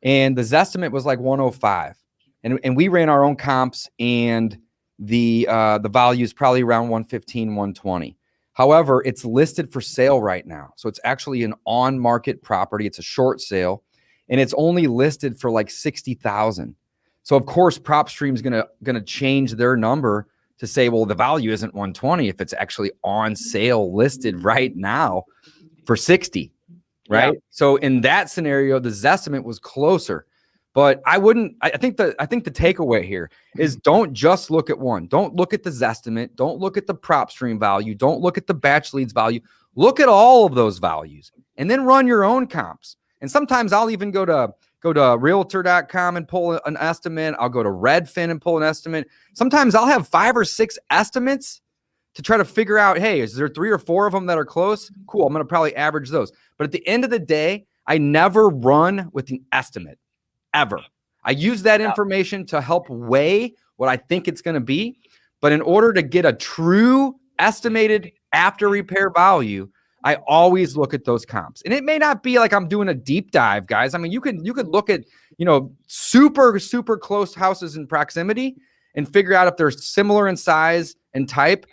and 0.02 0.38
the 0.38 0.42
Zestimate 0.42 0.92
was 0.92 1.04
like 1.04 1.18
105. 1.18 1.96
And, 2.44 2.60
and 2.62 2.76
we 2.76 2.86
ran 2.86 3.08
our 3.08 3.24
own 3.24 3.34
comps, 3.34 3.88
and 3.98 4.56
the 5.00 5.46
uh, 5.50 5.78
the 5.78 5.88
value 5.88 6.22
is 6.22 6.32
probably 6.32 6.62
around 6.62 6.88
115, 6.88 7.48
120. 7.48 8.15
However, 8.56 9.02
it's 9.04 9.22
listed 9.22 9.70
for 9.70 9.82
sale 9.82 10.22
right 10.22 10.46
now. 10.46 10.72
So 10.76 10.88
it's 10.88 10.98
actually 11.04 11.44
an 11.44 11.52
on 11.66 11.98
market 11.98 12.40
property. 12.42 12.86
It's 12.86 12.98
a 12.98 13.02
short 13.02 13.42
sale 13.42 13.82
and 14.30 14.40
it's 14.40 14.54
only 14.56 14.86
listed 14.86 15.38
for 15.38 15.50
like 15.50 15.68
60,000. 15.68 16.74
So 17.22 17.36
of 17.36 17.44
course 17.44 17.78
PropStream's 17.78 18.40
going 18.40 18.54
to 18.54 18.66
going 18.82 18.96
to 18.96 19.02
change 19.02 19.52
their 19.52 19.76
number 19.76 20.28
to 20.56 20.66
say 20.66 20.88
well 20.88 21.04
the 21.04 21.14
value 21.14 21.52
isn't 21.52 21.74
120 21.74 22.28
if 22.28 22.40
it's 22.40 22.54
actually 22.54 22.92
on 23.04 23.36
sale 23.36 23.94
listed 23.94 24.42
right 24.42 24.74
now 24.74 25.24
for 25.84 25.94
60, 25.94 26.50
right? 27.10 27.34
So 27.50 27.76
in 27.76 28.00
that 28.00 28.30
scenario 28.30 28.78
the 28.78 28.88
Zestimate 28.88 29.44
was 29.44 29.58
closer. 29.58 30.24
But 30.76 31.00
I 31.06 31.16
wouldn't 31.16 31.56
I 31.62 31.70
think 31.70 31.96
the 31.96 32.14
I 32.18 32.26
think 32.26 32.44
the 32.44 32.50
takeaway 32.50 33.02
here 33.02 33.30
is 33.56 33.76
mm-hmm. 33.76 33.80
don't 33.80 34.12
just 34.12 34.50
look 34.50 34.68
at 34.68 34.78
one. 34.78 35.06
Don't 35.06 35.34
look 35.34 35.54
at 35.54 35.62
the 35.62 35.70
Zestimate. 35.70 36.36
Don't 36.36 36.58
look 36.58 36.76
at 36.76 36.86
the 36.86 36.94
prop 36.94 37.30
stream 37.30 37.58
value. 37.58 37.94
Don't 37.94 38.20
look 38.20 38.36
at 38.36 38.46
the 38.46 38.52
batch 38.52 38.92
leads 38.92 39.14
value. 39.14 39.40
Look 39.74 40.00
at 40.00 40.08
all 40.10 40.44
of 40.44 40.54
those 40.54 40.76
values 40.76 41.32
and 41.56 41.70
then 41.70 41.86
run 41.86 42.06
your 42.06 42.24
own 42.24 42.46
comps. 42.46 42.96
And 43.22 43.30
sometimes 43.30 43.72
I'll 43.72 43.88
even 43.88 44.10
go 44.10 44.26
to 44.26 44.52
go 44.82 44.92
to 44.92 45.16
realtor.com 45.18 46.18
and 46.18 46.28
pull 46.28 46.60
an 46.66 46.76
estimate. 46.76 47.34
I'll 47.38 47.48
go 47.48 47.62
to 47.62 47.70
Redfin 47.70 48.28
and 48.28 48.38
pull 48.38 48.58
an 48.58 48.62
estimate. 48.62 49.08
Sometimes 49.32 49.74
I'll 49.74 49.86
have 49.86 50.06
five 50.06 50.36
or 50.36 50.44
six 50.44 50.78
estimates 50.90 51.62
to 52.16 52.20
try 52.22 52.36
to 52.36 52.44
figure 52.44 52.76
out, 52.76 52.98
hey, 52.98 53.20
is 53.20 53.34
there 53.34 53.48
three 53.48 53.70
or 53.70 53.78
four 53.78 54.06
of 54.06 54.12
them 54.12 54.26
that 54.26 54.36
are 54.36 54.44
close? 54.44 54.90
Mm-hmm. 54.90 55.04
Cool. 55.06 55.26
I'm 55.26 55.32
going 55.32 55.42
to 55.42 55.48
probably 55.48 55.74
average 55.74 56.10
those. 56.10 56.32
But 56.58 56.64
at 56.64 56.72
the 56.72 56.86
end 56.86 57.04
of 57.04 57.08
the 57.08 57.18
day, 57.18 57.64
I 57.86 57.96
never 57.96 58.50
run 58.50 59.08
with 59.14 59.30
an 59.30 59.42
estimate 59.52 59.98
ever. 60.56 60.80
I 61.24 61.32
use 61.32 61.62
that 61.62 61.80
information 61.80 62.46
to 62.46 62.60
help 62.60 62.88
weigh 62.88 63.54
what 63.76 63.88
I 63.88 63.96
think 63.96 64.28
it's 64.28 64.40
going 64.40 64.54
to 64.54 64.60
be. 64.60 64.98
But 65.40 65.52
in 65.52 65.60
order 65.60 65.92
to 65.92 66.02
get 66.02 66.24
a 66.24 66.32
true 66.32 67.16
estimated 67.38 68.12
after 68.32 68.68
repair 68.68 69.10
value, 69.10 69.68
I 70.04 70.16
always 70.26 70.76
look 70.76 70.94
at 70.94 71.04
those 71.04 71.26
comps. 71.26 71.62
And 71.62 71.74
it 71.74 71.84
may 71.84 71.98
not 71.98 72.22
be 72.22 72.38
like 72.38 72.52
I'm 72.52 72.68
doing 72.68 72.88
a 72.88 72.94
deep 72.94 73.32
dive, 73.32 73.66
guys. 73.66 73.92
I 73.94 73.98
mean, 73.98 74.12
you 74.12 74.20
can 74.20 74.44
you 74.44 74.54
could 74.54 74.68
look 74.68 74.88
at, 74.88 75.00
you 75.36 75.44
know, 75.44 75.72
super 75.88 76.58
super 76.58 76.96
close 76.96 77.34
houses 77.34 77.76
in 77.76 77.86
proximity 77.86 78.56
and 78.94 79.12
figure 79.12 79.34
out 79.34 79.48
if 79.48 79.56
they're 79.56 79.70
similar 79.70 80.28
in 80.28 80.36
size 80.36 80.94
and 81.14 81.28
type. 81.28 81.66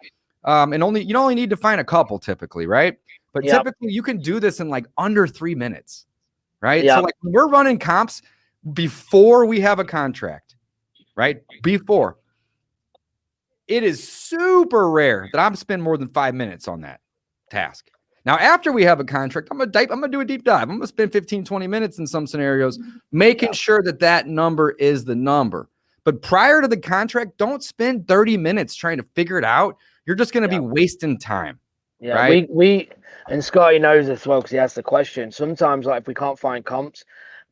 Um, 0.45 0.73
and 0.73 0.83
only 0.83 1.03
you 1.03 1.15
only 1.15 1.35
need 1.35 1.51
to 1.51 1.57
find 1.57 1.79
a 1.79 1.83
couple 1.83 2.17
typically, 2.17 2.65
right? 2.65 2.97
But 3.33 3.45
Yep. 3.45 3.63
typically 3.63 3.91
you 3.91 4.01
can 4.01 4.17
do 4.17 4.39
this 4.39 4.59
in 4.59 4.67
like 4.67 4.87
under 4.97 5.27
three 5.27 5.55
minutes, 5.55 6.05
right? 6.59 6.83
Yep. 6.83 6.97
So 6.97 7.01
like 7.01 7.15
when 7.21 7.33
we're 7.33 7.47
running 7.47 7.77
comps 7.77 8.23
before 8.71 9.45
we 9.45 9.59
have 9.59 9.79
a 9.79 9.83
contract, 9.83 10.55
right? 11.15 11.41
Before 11.61 12.17
it 13.67 13.83
is 13.83 14.07
super 14.07 14.89
rare 14.89 15.29
that 15.31 15.39
I'm 15.39 15.55
spend 15.55 15.83
more 15.83 15.97
than 15.97 16.07
five 16.09 16.35
minutes 16.35 16.67
on 16.67 16.81
that 16.81 17.01
task. 17.49 17.89
Now, 18.25 18.37
after 18.37 18.71
we 18.71 18.83
have 18.83 18.99
a 18.99 19.03
contract, 19.03 19.49
I'm 19.51 19.57
gonna 19.57 19.71
dive, 19.71 19.91
I'm 19.91 19.99
gonna 19.99 20.11
do 20.11 20.21
a 20.21 20.25
deep 20.25 20.43
dive. 20.43 20.63
I'm 20.63 20.77
gonna 20.77 20.87
spend 20.87 21.11
15, 21.11 21.43
20 21.43 21.67
minutes 21.67 21.99
in 21.99 22.07
some 22.07 22.25
scenarios, 22.25 22.77
mm-hmm. 22.77 22.97
making 23.11 23.51
sure 23.53 23.81
that 23.83 23.99
that 23.99 24.27
number 24.27 24.71
is 24.71 25.03
the 25.03 25.15
number. 25.15 25.69
But 26.05 26.21
prior 26.21 26.61
to 26.61 26.67
the 26.67 26.77
contract, 26.77 27.37
don't 27.37 27.63
spend 27.63 28.07
30 28.07 28.37
minutes 28.37 28.75
trying 28.75 28.97
to 28.97 29.03
figure 29.15 29.37
it 29.37 29.45
out. 29.45 29.77
You're 30.05 30.15
just 30.15 30.33
gonna 30.33 30.47
Yeah. 30.47 30.59
be 30.59 30.65
wasting 30.67 31.17
time. 31.17 31.59
Yeah, 31.99 32.15
right? 32.15 32.49
we 32.49 32.55
we 32.55 32.89
and 33.29 33.43
Scotty 33.43 33.79
knows 33.79 34.07
this 34.07 34.27
well 34.27 34.39
because 34.39 34.51
he 34.51 34.57
asked 34.57 34.75
the 34.75 34.83
question. 34.83 35.31
Sometimes, 35.31 35.85
like 35.85 36.01
if 36.01 36.07
we 36.07 36.13
can't 36.13 36.37
find 36.37 36.65
comps, 36.65 37.05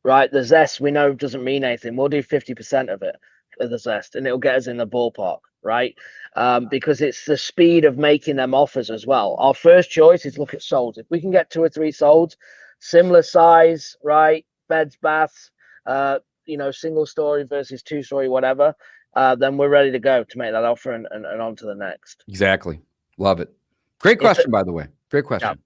right, 0.03 0.31
the 0.31 0.43
zest 0.43 0.79
we 0.81 0.91
know 0.91 1.13
doesn't 1.13 1.43
mean 1.43 1.63
anything. 1.63 1.95
We'll 1.95 2.09
do 2.09 2.21
fifty 2.23 2.53
percent 2.55 2.89
of 2.89 3.01
it 3.01 3.15
of 3.59 3.69
the 3.69 3.77
zest, 3.79 4.15
and 4.15 4.25
it'll 4.25 4.39
get 4.39 4.55
us 4.55 4.67
in 4.67 4.77
the 4.77 4.87
ballpark, 4.87 5.39
right? 5.61 5.95
Um, 6.35 6.67
because 6.71 7.01
it's 7.01 7.25
the 7.25 7.37
speed 7.37 7.85
of 7.85 7.97
making 7.97 8.37
them 8.37 8.53
offers 8.53 8.89
as 8.89 9.05
well. 9.05 9.35
Our 9.39 9.53
first 9.53 9.89
choice 9.91 10.25
is 10.25 10.37
look 10.37 10.53
at 10.53 10.61
solds. 10.61 10.97
If 10.97 11.05
we 11.09 11.19
can 11.19 11.31
get 11.31 11.49
two 11.49 11.61
or 11.61 11.69
three 11.69 11.91
solds, 11.91 12.35
similar 12.79 13.21
size, 13.21 13.95
right, 14.03 14.45
beds, 14.69 14.97
baths, 15.01 15.51
uh, 15.85 16.19
you 16.45 16.57
know, 16.57 16.71
single 16.71 17.05
story 17.05 17.43
versus 17.43 17.83
two 17.83 18.01
story, 18.01 18.29
whatever. 18.29 18.73
Uh, 19.13 19.35
then 19.35 19.57
we're 19.57 19.67
ready 19.69 19.91
to 19.91 19.99
go 19.99 20.23
to 20.23 20.37
make 20.37 20.53
that 20.53 20.63
offer 20.63 20.93
and, 20.93 21.05
and, 21.11 21.25
and 21.25 21.41
on 21.41 21.53
to 21.57 21.65
the 21.65 21.75
next. 21.75 22.23
Exactly. 22.29 22.81
Love 23.17 23.41
it. 23.41 23.53
Great 23.99 24.13
It's 24.13 24.21
a- 24.21 24.25
question, 24.25 24.51
by 24.51 24.63
the 24.63 24.71
way. 24.71 24.87
Great 25.09 25.25
question. 25.25 25.59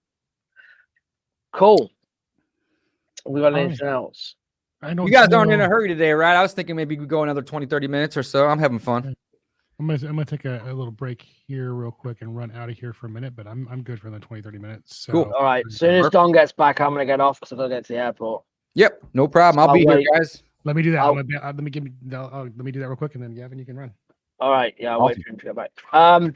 Cool. 1.53 1.91
We 3.25 3.41
got 3.41 3.47
Alright. 3.53 3.65
anything 3.67 3.87
else? 3.87 4.35
I 4.81 4.93
don't 4.93 5.07
You 5.07 5.11
guys 5.13 5.31
aren't 5.33 5.51
in 5.51 5.59
a 5.59 5.63
know- 5.63 5.69
hurry 5.69 5.87
today, 5.87 6.11
right? 6.11 6.35
I 6.35 6.41
was 6.41 6.53
thinking 6.53 6.75
maybe 6.75 6.97
we 6.99 7.05
go 7.05 7.23
another 7.23 7.41
20, 7.41 7.65
30 7.65 7.87
minutes 7.87 8.17
or 8.17 8.23
so. 8.23 8.47
I'm 8.47 8.59
having 8.59 8.79
fun. 8.79 9.15
I'm 9.79 9.87
gonna, 9.87 9.99
I'm 10.07 10.15
gonna 10.15 10.25
take 10.25 10.45
a, 10.45 10.61
a 10.65 10.73
little 10.73 10.91
break 10.91 11.21
here 11.21 11.73
real 11.73 11.91
quick 11.91 12.21
and 12.21 12.35
run 12.35 12.49
out 12.51 12.69
of 12.69 12.77
here 12.77 12.93
for 12.93 13.07
a 13.07 13.09
minute, 13.09 13.35
but 13.35 13.45
I'm 13.45 13.67
I'm 13.69 13.81
good 13.83 13.99
for 13.99 14.09
the 14.09 14.19
20, 14.19 14.41
30 14.41 14.57
minutes. 14.57 14.95
So, 14.95 15.11
Cool. 15.11 15.33
All 15.37 15.43
right. 15.43 15.65
As 15.67 15.77
soon 15.77 15.95
as 15.95 15.99
Perfect. 16.03 16.13
Don 16.13 16.31
gets 16.31 16.51
back, 16.53 16.79
I'm 16.79 16.91
gonna 16.91 17.05
get 17.05 17.19
off 17.19 17.39
because 17.41 17.51
I 17.51 17.55
gotta 17.57 17.69
get 17.69 17.85
to 17.87 17.93
the 17.93 17.99
airport. 17.99 18.43
Yep, 18.75 19.03
no 19.13 19.27
problem. 19.27 19.59
I'll 19.61 19.69
I'll 19.69 19.73
be 19.73 19.81
here, 19.85 20.01
guys. 20.13 20.43
Let 20.63 20.75
me 20.77 20.81
do 20.81 20.91
that. 20.91 20.99
I'll- 20.99 21.17
I'm 21.17 21.27
gonna, 21.27 21.43
uh, 21.43 21.47
let 21.47 21.57
me 21.63 21.71
give 21.71 21.83
me 21.83 21.91
I'll, 22.13 22.29
I'll- 22.31 22.43
let 22.43 22.57
me 22.57 22.71
do 22.71 22.79
that 22.79 22.87
real 22.87 22.95
quick, 22.95 23.15
and 23.15 23.23
then 23.23 23.33
Gavin, 23.33 23.57
you 23.59 23.65
can 23.65 23.75
run. 23.77 23.91
All 24.39 24.51
right. 24.51 24.73
Yeah. 24.77 24.93
I'll 24.93 25.05
wait 25.05 25.17
for 25.21 25.29
him 25.29 25.37
to 25.39 25.45
get 25.45 25.55
back. 25.55 25.71
Um. 25.91 26.33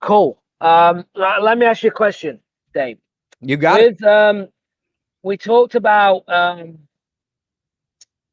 Cool. 0.00 0.42
Um. 0.60 1.06
l- 1.16 1.42
Let 1.42 1.56
me 1.58 1.64
ask 1.66 1.82
you 1.82 1.88
a 1.90 1.94
question, 1.94 2.38
Dave. 2.74 2.98
You 3.40 3.56
got 3.56 3.80
it. 3.80 4.02
Um, 4.04 4.48
we 5.22 5.36
talked 5.36 5.74
about 5.74 6.28
um 6.28 6.78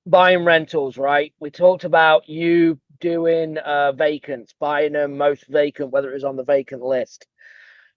buying 0.06 0.44
rentals, 0.44 0.98
right? 0.98 1.34
We 1.40 1.52
talked 1.52 1.84
about 1.84 2.28
you 2.28 2.80
doing 3.00 3.58
uh 3.60 3.92
vacants, 3.94 4.54
buying 4.60 4.94
them 4.94 5.18
most 5.18 5.46
vacant, 5.48 5.92
whether 5.92 6.10
it 6.12 6.16
was 6.16 6.24
on 6.24 6.36
the 6.36 6.44
vacant 6.44 6.82
list. 6.82 7.28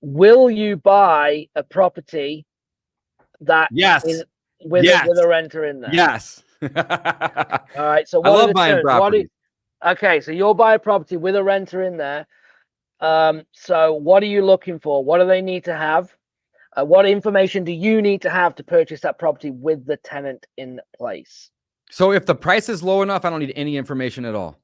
Will 0.01 0.51
you 0.51 0.77
buy 0.77 1.49
a 1.55 1.63
property 1.63 2.45
that 3.41 3.71
Yes. 3.73 4.05
in, 4.05 4.23
with 4.65 4.85
Yes. 4.85 5.05
a, 5.05 5.09
with 5.09 5.19
a 5.19 5.27
renter 5.27 5.65
in 5.65 5.81
there? 5.81 5.93
Yes. 5.93 6.43
All 6.63 7.87
right. 7.87 8.09
So 8.09 8.21
I 8.23 8.29
love 8.29 8.53
buying 8.53 8.75
terms? 8.75 8.85
What 8.85 8.99
properties. 8.99 9.29
okay, 9.85 10.21
so 10.21 10.33
you'll 10.33 10.55
buy 10.55 10.75
a 10.75 10.79
property 10.79 11.17
with 11.17 11.37
a 11.37 11.43
renter 11.43 11.83
in 11.83 11.97
there. 11.97 12.27
Um, 13.01 13.43
so 13.53 13.95
what 13.95 14.23
are 14.23 14.27
you 14.27 14.45
looking 14.45 14.79
for? 14.79 15.05
What 15.05 15.19
do 15.19 15.27
they 15.27 15.43
need 15.43 15.65
to 15.65 15.77
have? 15.77 16.15
Uh, 16.77 16.85
what 16.85 17.07
information 17.07 17.65
do 17.65 17.73
you 17.73 18.01
need 18.01 18.23
to 18.23 18.31
have 18.31 18.55
to 18.55 18.65
purchase 18.65 19.01
that 19.03 19.19
property 19.19 19.51
with 19.51 19.85
the 19.87 19.97
tenant 19.99 20.47
in 20.57 20.81
place? 20.97 21.51
So 21.91 22.13
if 22.13 22.25
the 22.25 22.35
price 22.35 22.69
is 22.69 22.83
low 22.83 23.03
enough, 23.03 23.25
I 23.25 23.31
don't 23.31 23.41
need 23.41 23.53
any 23.57 23.77
information 23.77 24.25
at 24.25 24.35
all. 24.35 24.59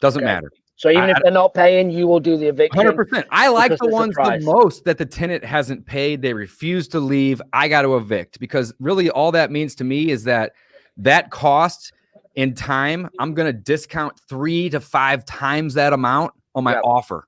Doesn't 0.00 0.22
Okay. 0.22 0.32
matter. 0.32 0.50
So 0.76 0.88
even 0.88 1.04
I- 1.04 1.10
if 1.10 1.18
they're 1.22 1.32
not 1.32 1.52
paying, 1.52 1.90
you 1.90 2.06
will 2.06 2.20
do 2.20 2.36
the 2.36 2.46
eviction. 2.46 2.76
Hundred 2.78 2.96
percent. 2.96 3.26
I 3.30 3.48
like 3.48 3.76
the 3.76 3.88
ones 3.88 4.14
the 4.14 4.38
most 4.42 4.84
that 4.84 4.96
the 4.96 5.04
tenant 5.04 5.44
hasn't 5.44 5.84
paid. 5.84 6.22
They 6.22 6.32
refuse 6.32 6.88
to 6.88 7.00
leave. 7.00 7.42
I 7.52 7.68
got 7.68 7.82
to 7.82 7.96
evict 7.96 8.38
because 8.40 8.72
really 8.78 9.10
all 9.10 9.32
that 9.32 9.50
means 9.50 9.74
to 9.76 9.84
me 9.84 10.10
is 10.10 10.24
that 10.24 10.52
that 10.98 11.30
cost 11.30 11.92
in 12.36 12.54
time, 12.54 13.10
I'm 13.18 13.34
going 13.34 13.46
to 13.46 13.52
discount 13.52 14.18
three 14.28 14.70
to 14.70 14.80
five 14.80 15.24
times 15.24 15.74
that 15.74 15.92
amount 15.92 16.32
on 16.54 16.64
my 16.64 16.74
Yep. 16.74 16.82
offer. 16.84 17.26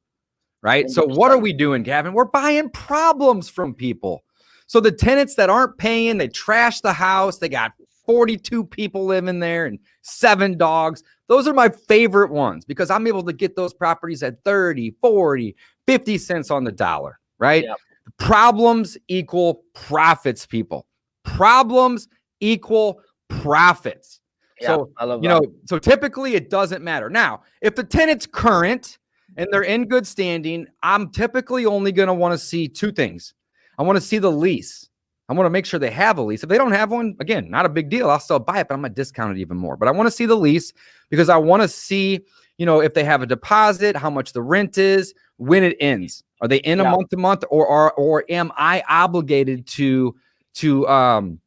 Right. 0.62 0.88
So 0.88 1.04
what 1.04 1.32
are 1.32 1.38
we 1.38 1.52
doing, 1.52 1.82
Gavin? 1.82 2.12
We're 2.12 2.24
buying 2.24 2.70
problems 2.70 3.48
from 3.48 3.74
people. 3.74 4.22
So 4.66 4.78
the 4.80 4.92
tenants 4.92 5.34
that 5.34 5.50
aren't 5.50 5.76
paying, 5.76 6.18
they 6.18 6.28
trash 6.28 6.80
the 6.80 6.92
house. 6.92 7.38
They 7.38 7.48
got 7.48 7.72
42 8.06 8.64
people 8.64 9.04
living 9.04 9.40
there 9.40 9.66
and 9.66 9.78
seven 10.02 10.56
dogs. 10.56 11.02
Those 11.26 11.48
are 11.48 11.52
my 11.52 11.68
favorite 11.68 12.30
ones 12.30 12.64
because 12.64 12.90
I'm 12.90 13.06
able 13.06 13.24
to 13.24 13.32
get 13.32 13.56
those 13.56 13.74
properties 13.74 14.22
at 14.22 14.42
30, 14.44 14.94
40, 15.00 15.56
50 15.86 16.18
cents 16.18 16.50
on 16.50 16.62
the 16.64 16.72
dollar, 16.72 17.18
right? 17.38 17.64
Yep. 17.64 17.76
Problems 18.18 18.96
equal 19.08 19.64
profits, 19.74 20.46
people. 20.46 20.86
Problems 21.24 22.08
equal 22.40 23.00
profits. 23.28 24.20
Yeah, 24.60 24.68
So, 24.68 24.90
I 24.96 25.04
love 25.04 25.22
you 25.22 25.28
that. 25.28 25.42
know, 25.42 25.52
so 25.66 25.78
typically 25.78 26.34
it 26.34 26.50
doesn't 26.50 26.84
matter. 26.84 27.10
Now, 27.10 27.42
if 27.60 27.74
the 27.74 27.84
tenant's 27.84 28.26
current 28.26 28.98
and 29.36 29.48
they're 29.50 29.62
in 29.62 29.86
good 29.86 30.06
standing, 30.06 30.66
I'm 30.82 31.10
typically 31.10 31.66
only 31.66 31.92
going 31.92 32.08
to 32.08 32.14
want 32.14 32.32
to 32.32 32.38
see 32.38 32.68
two 32.68 32.92
things. 32.92 33.34
I 33.78 33.82
want 33.82 33.96
to 33.96 34.00
see 34.00 34.18
the 34.18 34.30
lease. 34.30 34.88
I 35.28 35.34
want 35.34 35.46
to 35.46 35.50
make 35.50 35.64
sure 35.64 35.80
they 35.80 35.90
have 35.90 36.18
a 36.18 36.22
lease. 36.22 36.42
If 36.42 36.48
they 36.48 36.58
don't 36.58 36.72
have 36.72 36.90
one, 36.90 37.16
again, 37.20 37.50
not 37.50 37.64
a 37.64 37.68
big 37.70 37.88
deal. 37.88 38.10
I'll 38.10 38.20
still 38.20 38.38
buy 38.38 38.60
it, 38.60 38.68
but 38.68 38.74
I'm 38.74 38.80
going 38.82 38.92
to 38.92 38.94
discount 38.94 39.36
it 39.36 39.40
even 39.40 39.56
more. 39.56 39.76
But 39.76 39.88
I 39.88 39.92
want 39.92 40.06
to 40.06 40.10
see 40.10 40.26
the 40.26 40.36
lease 40.36 40.72
because 41.08 41.28
I 41.28 41.36
want 41.36 41.62
to 41.62 41.68
see, 41.68 42.20
you 42.58 42.66
know, 42.66 42.80
if 42.80 42.92
they 42.92 43.04
have 43.04 43.22
a 43.22 43.26
deposit, 43.26 43.96
how 43.96 44.10
much 44.10 44.32
the 44.32 44.42
rent 44.42 44.76
is, 44.76 45.14
when 45.38 45.64
it 45.64 45.76
ends. 45.80 46.22
Are 46.40 46.48
they 46.48 46.58
in 46.58 46.80
a 46.80 46.84
month 46.84 47.10
to 47.10 47.16
month 47.16 47.44
or 47.50 47.66
are 47.68 47.92
or 47.92 48.24
am 48.28 48.52
I 48.56 48.82
obligated 48.88 49.66
to 49.68 50.14
to 50.54 50.86
um 50.88 51.40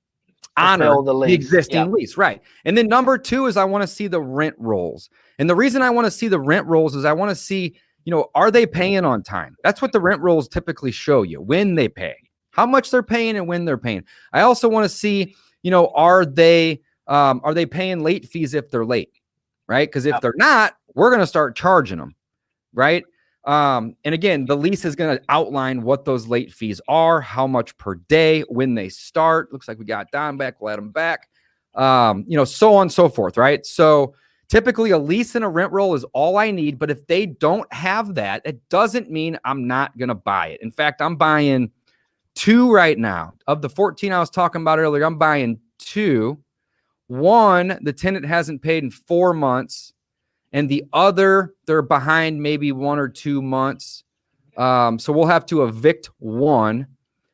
honor 0.58 1.02
the 1.04 1.14
the, 1.26 1.34
existing 1.34 1.78
yeah. 1.78 1.86
lease, 1.86 2.18
right? 2.18 2.42
And 2.64 2.78
then 2.78 2.88
number 2.88 3.18
two 3.18 3.46
is 3.48 3.58
I 3.58 3.66
want 3.66 3.84
to 3.84 3.88
see 3.88 4.08
the 4.08 4.22
rent 4.22 4.56
rolls. 4.58 5.10
And 5.40 5.50
the 5.50 5.56
reason 5.56 5.82
I 5.82 5.90
want 5.90 6.06
to 6.06 6.12
see 6.12 6.28
the 6.28 6.40
rent 6.40 6.66
rolls 6.68 6.96
is 6.96 7.06
I 7.06 7.14
want 7.14 7.30
to 7.30 7.36
see, 7.36 7.76
you 8.04 8.12
know, 8.12 8.30
are 8.36 8.52
they 8.52 8.66
paying 8.66 9.04
on 9.06 9.24
time? 9.24 9.56
That's 9.64 9.82
what 9.82 9.92
the 9.92 10.00
rent 10.00 10.22
rolls 10.22 10.48
typically 10.48 10.92
show 10.92 11.24
you 11.24 11.42
when 11.42 11.76
they 11.76 11.88
pay, 11.88 12.16
how 12.52 12.66
much 12.66 12.92
they're 12.92 13.04
paying, 13.04 13.38
and 13.38 13.48
when 13.48 13.66
they're 13.66 13.78
paying. 13.78 14.04
I 14.34 14.42
also 14.42 14.70
want 14.70 14.86
to 14.86 14.90
see, 14.90 15.36
you 15.64 15.72
know, 15.72 15.88
are 15.96 16.26
they 16.26 16.82
um, 17.08 17.42
are 17.44 17.54
they 17.54 17.66
paying 17.66 18.00
late 18.02 18.28
fees 18.28 18.54
if 18.54 18.70
they're 18.72 18.86
late, 18.86 19.12
right? 19.68 19.88
Because 19.88 20.06
if 20.06 20.20
they're 20.22 20.34
not, 20.38 20.76
we're 20.96 21.10
going 21.10 21.22
to 21.22 21.28
start 21.28 21.56
charging 21.56 22.00
them, 22.00 22.16
right? 22.74 23.04
Um, 23.46 23.96
and 24.04 24.16
again, 24.16 24.46
the 24.46 24.58
lease 24.58 24.86
is 24.86 24.96
going 24.96 25.18
to 25.18 25.24
outline 25.30 25.84
what 25.84 26.04
those 26.04 26.26
late 26.26 26.52
fees 26.52 26.82
are, 26.88 27.22
how 27.22 27.46
much 27.46 27.78
per 27.78 27.96
day, 27.96 28.42
when 28.42 28.74
they 28.74 28.90
start. 28.90 29.54
Looks 29.54 29.68
like 29.68 29.78
we 29.78 29.86
got 29.86 30.10
Don 30.12 30.38
back. 30.38 30.60
We'll 30.60 30.74
add 30.74 30.80
him 30.80 30.90
back. 30.90 31.30
Um, 31.76 32.26
you 32.28 32.38
know, 32.38 32.46
so 32.46 32.76
on 32.76 32.84
and 32.84 32.92
so 32.92 33.08
forth, 33.08 33.38
right? 33.38 33.64
So 33.66 34.16
typically 34.50 34.92
a 34.92 34.98
lease 34.98 35.36
and 35.36 35.46
a 35.46 35.50
rent 35.50 35.72
roll 35.72 35.96
is 35.96 36.04
all 36.14 36.38
I 36.38 36.52
need. 36.52 36.80
But 36.80 36.92
if 36.92 37.06
they 37.08 37.26
don't 37.26 37.72
have 37.74 38.16
that, 38.16 38.42
it 38.46 38.68
doesn't 38.70 39.10
mean 39.10 39.38
I'm 39.44 39.68
not 39.68 39.98
going 39.98 40.10
to 40.10 40.16
buy 40.16 40.48
it. 40.48 40.62
In 40.62 40.72
fact, 40.72 41.02
I'm 41.02 41.16
buying 41.16 41.72
two 42.36 42.72
right 42.72 42.98
now. 42.98 43.34
Of 43.48 43.62
the 43.62 43.70
14 43.70 44.12
I 44.12 44.20
was 44.20 44.30
talking 44.30 44.62
about 44.62 44.80
earlier, 44.80 45.04
I'm 45.04 45.18
buying 45.18 45.60
two. 45.80 46.40
One, 47.08 47.78
the 47.82 47.94
tenant 47.94 48.26
hasn't 48.26 48.62
paid 48.62 48.84
in 48.84 48.92
four 48.92 49.34
months, 49.34 49.94
and 50.52 50.68
the 50.68 50.86
other, 50.92 51.54
they're 51.68 51.82
behind 51.82 52.42
maybe 52.42 52.72
one 52.72 52.98
or 52.98 53.08
two 53.08 53.42
months. 53.42 54.04
Um, 54.58 54.98
so 54.98 55.14
we'll 55.14 55.28
have 55.28 55.46
to 55.48 55.66
evict 55.66 56.10
one, 56.18 56.88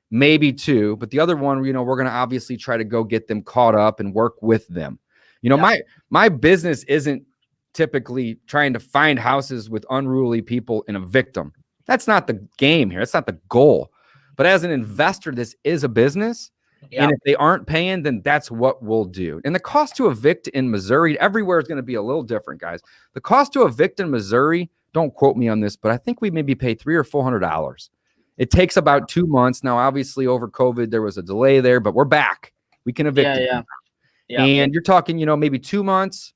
maybe 0.10 0.52
two, 0.52 0.98
but 0.98 1.10
the 1.10 1.20
other 1.20 1.38
one, 1.38 1.64
you 1.64 1.72
know, 1.72 1.84
we're 1.84 1.96
going 1.96 2.08
to 2.08 2.12
obviously 2.12 2.58
try 2.58 2.78
to 2.78 2.84
go 2.84 3.04
get 3.04 3.28
them 3.28 3.44
caught 3.44 3.76
up 3.76 4.00
and 4.00 4.14
work 4.14 4.42
with 4.42 4.68
them. 4.68 5.00
You 5.42 5.50
know, 5.50 5.58
Yeah. 5.58 5.62
my 5.62 5.82
my 6.10 6.30
business 6.30 6.84
isn't 6.84 7.24
typically 7.74 8.40
trying 8.48 8.74
to 8.74 8.80
find 8.80 9.18
houses 9.18 9.70
with 9.70 9.86
unruly 9.90 10.42
people 10.42 10.84
and 10.88 10.98
a 10.98 11.00
victim. 11.00 11.54
That's 11.86 12.08
not 12.08 12.28
the 12.28 12.46
game 12.58 12.90
here. 12.90 13.00
That's 13.00 13.14
not 13.14 13.26
the 13.26 13.40
goal. 13.50 13.92
But 14.36 14.46
as 14.46 14.64
an 14.64 14.72
mm. 14.72 14.76
investor, 14.76 15.32
this 15.32 15.56
is 15.64 15.84
a 15.84 15.90
business. 15.90 16.52
Yeah. 16.90 17.04
And 17.04 17.12
if 17.12 17.20
they 17.26 17.36
aren't 17.36 17.68
paying, 17.68 18.02
then 18.02 18.22
that's 18.24 18.50
what 18.50 18.82
we'll 18.82 19.06
do. 19.06 19.40
And 19.46 19.54
the 19.54 19.60
cost 19.60 19.96
to 19.98 20.08
evict 20.08 20.48
in 20.50 20.72
Missouri, 20.72 21.20
everywhere 21.20 21.60
is 21.60 21.68
going 21.68 21.78
to 21.78 21.84
be 21.84 21.94
a 21.94 22.02
little 22.02 22.24
different, 22.24 22.60
guys. 22.60 22.82
The 23.14 23.22
cost 23.22 23.54
to 23.54 23.66
evict 23.66 24.00
in 24.00 24.10
Missouri, 24.10 24.70
don't 24.94 25.14
quote 25.14 25.38
me 25.38 25.48
on 25.48 25.60
this, 25.60 25.76
but 25.76 25.92
I 25.92 25.98
think 25.98 26.22
we 26.22 26.32
maybe 26.32 26.56
pay 26.56 26.74
three 26.74 26.96
or 26.96 27.04
four 27.04 27.24
hundred 27.24 27.40
dollars. 27.40 27.90
It 28.38 28.50
takes 28.50 28.78
about 28.78 29.08
two 29.08 29.28
months. 29.28 29.64
Now, 29.64 29.78
obviously, 29.78 30.26
over 30.26 30.48
COVID, 30.48 30.90
there 30.90 31.04
was 31.04 31.18
a 31.18 31.22
delay 31.22 31.60
there, 31.60 31.80
but 31.80 31.94
we're 31.94 32.06
back. 32.06 32.54
We 32.86 32.94
can 32.94 33.06
evict. 33.06 33.40
Yeah, 33.40 33.46
yeah. 33.46 33.62
Yeah. 34.32 34.44
And 34.46 34.74
you're 34.74 34.82
talking, 34.82 35.18
you 35.20 35.26
know, 35.26 35.36
maybe 35.36 35.60
two 35.60 35.84
months, 35.84 36.34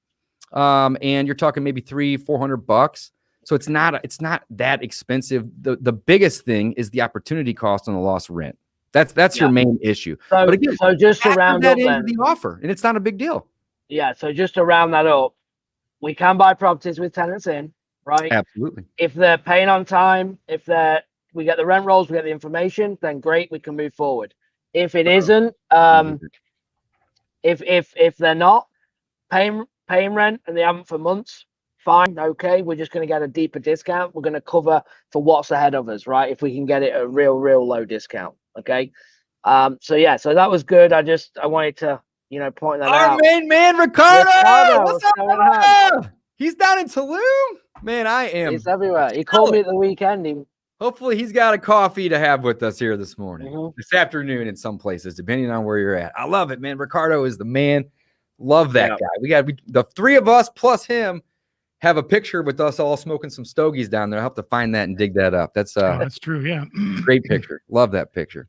um, 0.52 0.98
and 1.02 1.28
you're 1.28 1.36
talking 1.36 1.64
maybe 1.64 1.82
three, 1.82 2.18
four 2.18 2.38
hundred 2.38 2.58
bucks. 2.58 3.12
So 3.46 3.56
it's 3.56 3.70
not 3.70 4.04
it's 4.04 4.20
not 4.20 4.44
that 4.50 4.84
expensive. 4.84 5.48
The 5.62 5.78
the 5.78 5.94
biggest 5.94 6.44
thing 6.44 6.74
is 6.74 6.90
the 6.90 7.02
opportunity 7.02 7.54
cost 7.54 7.88
on 7.88 7.94
the 7.94 8.02
lost 8.02 8.30
rent. 8.30 8.58
That's 8.92 9.14
that's 9.14 9.40
your 9.40 9.50
main 9.50 9.78
issue. 9.82 10.18
So, 10.30 10.46
but 10.46 10.54
again, 10.54 10.76
so 10.78 10.96
just 10.96 11.22
to 11.24 11.30
round 11.32 11.64
that 11.64 11.74
up 11.74 11.78
into 11.78 11.90
then, 11.90 12.06
the 12.06 12.18
offer, 12.24 12.60
and 12.62 12.72
it's 12.72 12.84
not 12.84 12.96
a 12.96 13.00
big 13.00 13.18
deal. 13.18 13.48
yeah. 13.88 14.14
So 14.14 14.34
just 14.34 14.56
to 14.56 14.66
round 14.66 14.94
that 14.94 15.06
up, 15.06 15.36
we 16.02 16.14
can 16.14 16.38
buy 16.38 16.54
properties 16.54 17.00
with 17.00 17.14
tenants 17.14 17.48
in, 17.48 17.74
right? 18.06 18.32
Absolutely. 18.32 18.84
If 18.98 19.14
they're 19.14 19.38
paying 19.38 19.70
on 19.70 19.86
time, 19.86 20.38
if 20.48 20.66
they're 20.66 21.04
we 21.34 21.44
get 21.44 21.58
the 21.58 21.66
rent 21.66 21.86
rolls, 21.86 22.10
we 22.10 22.16
get 22.16 22.24
the 22.24 22.32
information, 22.32 22.98
then 23.02 23.20
great, 23.20 23.52
we 23.52 23.60
can 23.60 23.76
move 23.76 23.94
forward. 23.94 24.34
If 24.74 24.96
it 24.96 25.08
isn't, 25.08 25.54
um, 25.72 26.20
if 27.46 27.62
if 27.62 27.94
if 27.96 28.18
they're 28.18 28.36
not 28.36 28.68
paying 29.32 29.66
paying 29.88 30.14
rent 30.14 30.42
and 30.48 30.58
they 30.58 30.62
haven't 30.62 30.88
for 30.88 30.98
months, 30.98 31.46
fine, 31.78 32.18
okay. 32.18 32.64
We're 32.64 32.76
just 32.76 32.92
going 32.92 33.08
to 33.08 33.14
get 33.14 33.22
a 33.22 33.28
deeper 33.28 33.60
discount. 33.60 34.16
We're 34.16 34.24
going 34.24 34.34
to 34.34 34.42
cover 34.42 34.82
for 35.12 35.22
what's 35.22 35.52
ahead 35.52 35.76
of 35.76 35.88
us, 35.88 36.08
right? 36.08 36.32
If 36.32 36.42
we 36.42 36.56
can 36.56 36.66
get 36.66 36.82
it 36.82 36.96
a 36.96 37.08
real 37.08 37.36
real 37.38 37.66
low 37.66 37.86
discount, 37.86 38.36
okay. 38.60 38.92
Um. 39.44 39.78
So 39.80 39.96
yeah, 39.96 40.18
so 40.18 40.34
that 40.34 40.50
was 40.50 40.64
good. 40.64 40.92
I 40.92 41.04
just 41.04 41.38
I 41.42 41.46
wanted 41.46 41.78
to 41.78 42.02
you 42.30 42.40
know 42.40 42.50
point 42.50 42.82
that 42.82 42.90
Our 42.90 43.12
out. 43.12 43.20
main 43.22 43.48
man, 43.48 43.78
Ricardo. 43.78 44.28
Ricardo, 44.28 44.84
What's 44.84 45.06
up? 45.06 46.12
He's 46.38 46.56
down 46.56 46.80
in 46.80 46.88
Tulum. 46.88 47.22
Man, 47.84 48.08
I 48.08 48.26
am. 48.26 48.54
He's 48.54 48.66
everywhere. 48.66 49.14
He 49.14 49.24
called 49.24 49.52
me 49.52 49.60
at 49.60 49.68
the 49.68 49.76
weekend. 49.76 50.26
He, 50.26 50.36
Hopefully, 50.82 51.16
he's 51.18 51.32
got 51.32 51.54
a 51.54 51.58
coffee 51.58 52.10
to 52.10 52.20
have 52.20 52.44
with 52.44 52.62
us 52.62 52.78
here 52.78 52.98
this 52.98 53.18
morning, 53.18 53.54
Mhm. 53.54 53.74
this 53.78 53.94
afternoon, 53.94 54.48
in 54.48 54.56
some 54.58 54.78
places, 54.78 55.16
depending 55.16 55.50
on 55.50 55.64
where 55.64 55.78
you're 55.78 55.96
at. 55.96 56.12
I 56.18 56.26
love 56.26 56.52
it, 56.52 56.60
man. 56.60 56.78
Ricardo 56.78 57.24
is 57.24 57.38
the 57.38 57.46
man. 57.46 57.86
Love 58.40 58.74
that 58.74 58.90
Yeah. 58.92 58.98
guy. 59.00 59.08
We 59.22 59.30
got 59.30 59.46
we, 59.46 59.56
the 59.68 59.84
three 59.84 60.16
of 60.18 60.28
us 60.28 60.50
plus 60.50 60.86
him 60.86 61.22
have 61.80 61.96
a 61.96 62.04
picture 62.04 62.42
with 62.42 62.60
us 62.60 62.80
all 62.80 62.98
smoking 62.98 63.30
some 63.30 63.46
stogies 63.46 63.88
down 63.88 64.10
there. 64.10 64.20
I 64.20 64.24
will 64.24 64.30
have 64.32 64.36
to 64.36 64.44
find 64.44 64.76
that 64.76 64.90
and 64.90 64.98
dig 64.98 65.14
that 65.14 65.34
up. 65.34 65.54
That's 65.54 65.78
Oh, 65.78 65.86
uh, 65.86 65.98
that's 66.00 66.20
true. 66.20 66.42
Yeah. 66.42 66.66
great 67.04 67.24
picture. 67.24 67.62
Love 67.70 67.92
that 67.92 68.12
picture. 68.12 68.48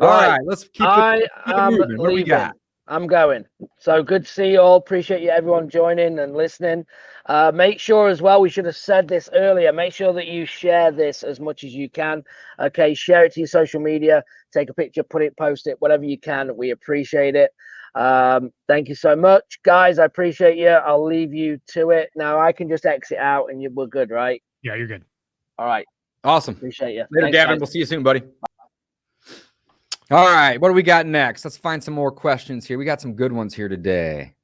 All 0.00 0.08
Right. 0.08 0.28
right, 0.32 0.40
let's 0.44 0.64
keep 0.64 0.82
it. 0.82 0.88
I 0.88 1.16
it 1.46 1.70
moving. 1.70 1.96
What 1.96 2.08
do 2.10 2.14
we 2.14 2.24
got? 2.24 2.54
I'm 2.86 3.06
going. 3.06 3.46
So 3.78 4.02
good 4.02 4.26
to 4.26 4.30
see 4.30 4.52
you 4.52 4.60
all. 4.60 4.76
Appreciate 4.76 5.22
you 5.22 5.30
everyone 5.30 5.70
joining 5.70 6.18
and 6.18 6.34
listening. 6.34 6.84
Uh, 7.26 7.50
make 7.54 7.80
sure 7.80 8.08
as 8.08 8.20
well. 8.20 8.40
We 8.40 8.50
should 8.50 8.66
have 8.66 8.76
said 8.76 9.08
this 9.08 9.30
earlier. 9.32 9.72
Make 9.72 9.94
sure 9.94 10.12
that 10.12 10.26
you 10.26 10.44
share 10.44 10.92
this 10.92 11.22
as 11.22 11.40
much 11.40 11.64
as 11.64 11.74
you 11.74 11.88
can. 11.88 12.22
Okay, 12.60 12.92
share 12.92 13.24
it 13.24 13.32
to 13.34 13.40
your 13.40 13.46
social 13.46 13.80
media. 13.80 14.22
Take 14.52 14.68
a 14.68 14.74
picture, 14.74 15.02
put 15.02 15.22
it, 15.22 15.36
post 15.38 15.66
it, 15.66 15.76
whatever 15.80 16.04
you 16.04 16.18
can. 16.18 16.54
We 16.56 16.70
appreciate 16.70 17.34
it. 17.34 17.50
Um, 17.94 18.50
thank 18.68 18.88
you 18.88 18.94
so 18.94 19.16
much, 19.16 19.60
guys. 19.62 19.98
I 19.98 20.04
appreciate 20.04 20.58
you. 20.58 20.68
I'll 20.68 21.04
leave 21.04 21.32
you 21.32 21.60
to 21.68 21.90
it. 21.90 22.10
Now 22.14 22.38
I 22.38 22.52
can 22.52 22.68
just 22.68 22.84
exit 22.84 23.18
out 23.18 23.46
and 23.50 23.62
you, 23.62 23.70
we're 23.70 23.86
good, 23.86 24.10
right? 24.10 24.42
yeah, 24.62 24.74
you're 24.74 24.86
good. 24.86 25.04
All 25.58 25.66
right. 25.66 25.86
Awesome. 26.24 26.54
Appreciate 26.54 26.94
you. 26.94 27.04
Later, 27.10 27.26
Thanks, 27.26 27.36
Gavin. 27.36 27.54
guys. 27.54 27.60
We'll 27.60 27.66
see 27.66 27.78
you 27.78 27.86
soon, 27.86 28.02
buddy. 28.02 28.22
All 30.14 30.26
right, 30.26 30.60
what 30.60 30.68
do 30.68 30.74
we 30.74 30.84
got 30.84 31.06
next? 31.06 31.44
Let's 31.44 31.56
find 31.56 31.82
some 31.82 31.92
more 31.92 32.12
questions 32.12 32.64
here. 32.64 32.78
We 32.78 32.84
got 32.84 33.00
some 33.00 33.14
good 33.14 33.32
ones 33.32 33.52
here 33.52 33.68
today. 33.68 34.34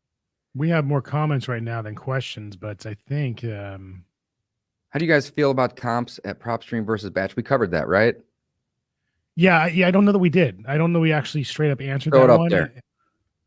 We 0.53 0.69
have 0.71 0.85
more 0.85 1.01
comments 1.01 1.47
right 1.47 1.63
now 1.63 1.81
than 1.81 1.95
questions, 1.95 2.57
but 2.57 2.85
I 2.87 2.97
think 3.09 3.45
um, 3.45 4.05
How 4.89 4.99
do 4.99 5.05
you 5.05 5.09
guys 5.13 5.31
feel 5.31 5.53
about 5.53 5.77
comps 5.77 6.19
at 6.25 6.41
PropStream 6.41 6.85
versus 6.85 7.11
Batch? 7.11 7.37
We 7.37 7.45
covered 7.45 7.71
that, 7.71 7.87
right? 7.87 8.17
Yeah, 9.37 9.61
I- 9.61 9.69
yeah, 9.69 9.87
I 9.87 9.93
don't 9.93 10.05
know 10.05 10.11
that 10.11 10.19
we 10.19 10.29
did. 10.29 10.65
I 10.67 10.77
don't 10.77 10.93
know 10.93 10.99
we 10.99 11.13
actually 11.13 11.45
straight 11.45 11.71
up 11.71 11.81
answered 11.81 12.15
Throw 12.15 12.23
that 12.27 12.31
it 12.33 12.35
up 12.35 12.41
one. 12.41 12.49
there. 12.51 12.73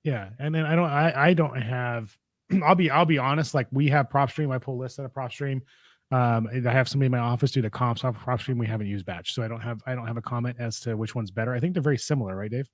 Yeah, 0.05 0.29
and 0.39 0.55
then 0.55 0.65
I 0.65 0.75
don't, 0.77 0.89
I, 0.89 1.13
I 1.29 1.33
don't 1.33 1.61
have. 1.61 2.17
I'll 2.63 2.75
be, 2.75 2.89
I'll 2.89 3.03
be 3.03 3.17
honest. 3.17 3.53
Like 3.53 3.67
we 3.73 3.89
have 3.89 4.07
PropStream. 4.07 4.49
I 4.49 4.59
pull 4.59 4.77
lists 4.77 4.97
out 4.97 5.05
of 5.05 5.13
PropStream. 5.13 5.61
Um, 6.13 6.47
I 6.53 6.71
have 6.71 6.87
somebody 6.87 7.07
in 7.07 7.11
my 7.11 7.17
office 7.17 7.49
do 7.49 7.61
the 7.61 7.71
comps 7.71 8.03
off 8.03 8.15
of 8.15 8.21
PropStream. 8.21 8.57
We 8.57 8.67
haven't 8.67 8.85
used 8.85 9.03
Batch, 9.03 9.33
so 9.33 9.41
I 9.41 9.47
don't 9.47 9.61
have, 9.61 9.81
I 9.87 9.95
don't 9.95 10.05
have 10.05 10.17
a 10.17 10.21
comment 10.21 10.57
as 10.59 10.79
to 10.81 10.95
which 10.95 11.15
one's 11.15 11.31
better. 11.31 11.53
I 11.53 11.59
think 11.59 11.73
they're 11.73 11.81
very 11.81 11.97
similar, 11.97 12.35
right, 12.35 12.51
Dave? 12.51 12.69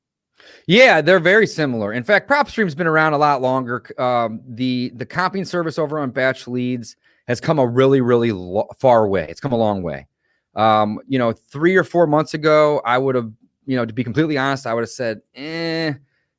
Yeah, 0.68 1.00
they're 1.00 1.22
very 1.22 1.48
similar. 1.48 1.94
In 1.94 2.04
fact, 2.04 2.30
PropStream's 2.30 2.76
been 2.76 2.88
around 2.88 3.14
a 3.14 3.18
lot 3.18 3.42
longer. 3.42 3.86
Um, 3.98 4.42
the 4.46 4.92
the 4.96 5.06
comping 5.06 5.48
service 5.48 5.80
over 5.80 6.00
on 6.00 6.12
Batch 6.12 6.48
Leads 6.48 6.98
has 7.28 7.40
come 7.40 7.60
a 7.60 7.68
really, 7.68 8.02
really 8.02 8.32
lo- 8.32 8.68
far 8.78 9.08
way. 9.08 9.26
It's 9.30 9.40
come 9.40 9.52
a 9.54 9.58
long 9.58 9.84
way. 9.84 10.08
Um, 10.56 11.00
you 11.08 11.20
know, 11.20 11.32
three 11.32 11.76
or 11.76 11.84
four 11.84 12.08
months 12.08 12.34
ago, 12.34 12.82
I 12.84 12.98
would 12.98 13.16
have, 13.16 13.32
you 13.66 13.78
know, 13.78 13.86
to 13.86 13.94
be 13.94 14.04
completely 14.04 14.38
honest, 14.38 14.66
I 14.66 14.74
would 14.74 14.82
have 14.82 14.90
said, 14.90 15.22
eh, 15.36 15.94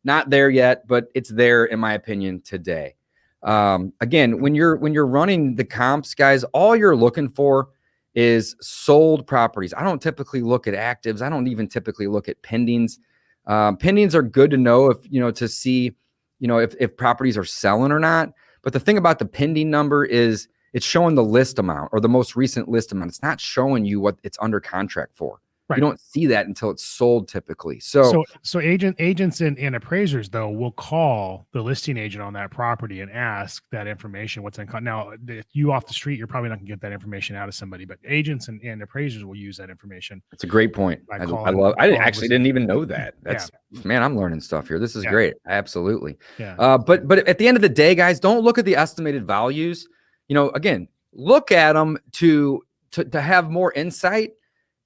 not 0.05 0.29
there 0.29 0.51
yet, 0.51 0.87
but 0.87 1.09
it's 1.15 1.31
there 1.31 1.65
in 1.65 1.79
my 1.79 1.95
opinion 1.95 2.43
today. 2.43 2.97
Um, 3.43 3.93
again, 4.01 4.41
when 4.41 4.55
you're 4.55 4.77
when 4.77 4.93
you're 4.93 5.07
running 5.07 5.57
the 5.57 5.65
comps, 5.65 6.15
guys, 6.15 6.45
all 6.53 6.77
you're 6.77 6.97
looking 6.97 7.29
for 7.29 7.69
is 8.15 8.57
sold 8.61 9.27
properties. 9.27 9.73
I 9.75 9.83
don't 9.83 10.03
typically 10.03 10.43
look 10.43 10.67
at 10.67 10.75
actives. 10.75 11.23
I 11.23 11.29
don't 11.29 11.47
even 11.47 11.69
typically 11.69 12.07
look 12.07 12.29
at 12.29 12.43
pendings. 12.43 12.99
Um, 13.47 13.77
pendings 13.77 14.15
are 14.15 14.23
good 14.23 14.51
to 14.51 14.57
know 14.57 14.91
if 14.91 14.99
you 15.11 15.21
know 15.21 15.31
to 15.33 15.49
see, 15.49 15.95
you 16.39 16.49
know, 16.49 16.59
if 16.59 16.75
if 16.79 16.97
properties 16.97 17.39
are 17.39 17.45
selling 17.45 17.93
or 17.93 18.01
not. 18.01 18.33
But 18.63 18.73
the 18.73 18.81
thing 18.81 18.99
about 18.99 19.19
the 19.19 19.25
pending 19.25 19.71
number 19.71 20.05
is 20.05 20.49
it's 20.73 20.87
showing 20.87 21.15
the 21.15 21.25
list 21.25 21.59
amount 21.59 21.91
or 21.93 22.01
the 22.01 22.09
most 22.09 22.37
recent 22.37 22.69
list 22.69 22.93
amount. 22.93 23.11
It's 23.11 23.23
not 23.23 23.41
showing 23.41 23.85
you 23.85 24.01
what 24.01 24.19
it's 24.23 24.39
under 24.41 24.61
contract 24.61 25.17
for. 25.17 25.41
Right. 25.71 25.77
You 25.77 25.83
don't 25.83 26.01
see 26.01 26.27
that 26.27 26.47
until 26.47 26.71
it's 26.71 26.83
sold 26.83 27.29
typically. 27.29 27.79
So, 27.79 28.03
So, 28.03 28.25
so 28.43 28.59
agent 28.59 28.97
agents 28.99 29.41
and, 29.41 29.57
and 29.59 29.77
appraisers 29.77 30.29
though 30.29 30.51
will 30.51 30.73
call 30.73 31.47
the 31.53 31.63
listing 31.63 31.97
agent 31.97 32.23
on 32.23 32.33
that 32.33 32.51
property 32.51 33.03
and 33.03 33.11
ask 33.13 33.63
that 33.71 33.87
information. 33.87 34.43
What's 34.43 34.59
in 34.59 34.67
con- 34.67 34.83
now? 34.83 35.13
If 35.29 35.47
you 35.53 35.71
off 35.71 35.87
the 35.87 35.95
street, 35.95 36.19
you're 36.19 36.27
probably 36.27 36.51
not 36.51 36.59
gonna 36.59 36.67
get 36.67 36.81
that 36.81 36.91
information 36.93 37.37
out 37.37 37.49
of 37.49 37.55
somebody, 37.55 37.85
but 37.85 37.99
agents 38.05 38.49
and, 38.49 38.61
and 38.63 38.83
appraisers 38.83 39.25
will 39.25 39.37
use 39.37 39.57
that 39.59 39.71
information. 39.71 40.21
it's 40.33 40.43
a 40.43 40.49
great 40.49 40.73
point. 40.73 41.01
I, 41.13 41.19
I 41.19 41.25
love. 41.25 41.75
I 41.79 41.87
didn't, 41.87 42.03
actually 42.03 42.27
didn't 42.29 42.47
even 42.47 42.67
know 42.67 42.85
that. 42.85 43.15
That's 43.23 43.51
man, 43.85 44.03
I'm 44.03 44.17
learning 44.17 44.41
stuff 44.41 44.67
here. 44.67 44.81
This 44.81 44.97
is 44.97 45.05
Yeah. 45.05 45.11
great. 45.11 45.35
Absolutely. 45.47 46.19
Yeah. 46.37 46.57
Uh, 46.59 46.79
but 46.79 47.07
but 47.07 47.27
at 47.29 47.39
the 47.39 47.47
end 47.47 47.57
of 47.57 47.63
the 47.63 47.69
day, 47.69 47.95
guys, 47.95 48.19
don't 48.19 48.43
look 48.43 48.59
at 48.59 48.65
the 48.65 48.75
estimated 48.75 49.25
values. 49.25 49.87
You 50.27 50.35
know, 50.35 50.51
again, 50.51 50.89
look 51.13 51.53
at 51.53 51.75
them 51.75 51.97
to 52.13 52.61
to 52.91 53.05
to 53.05 53.21
have 53.21 53.51
more 53.51 53.73
insight 53.75 54.33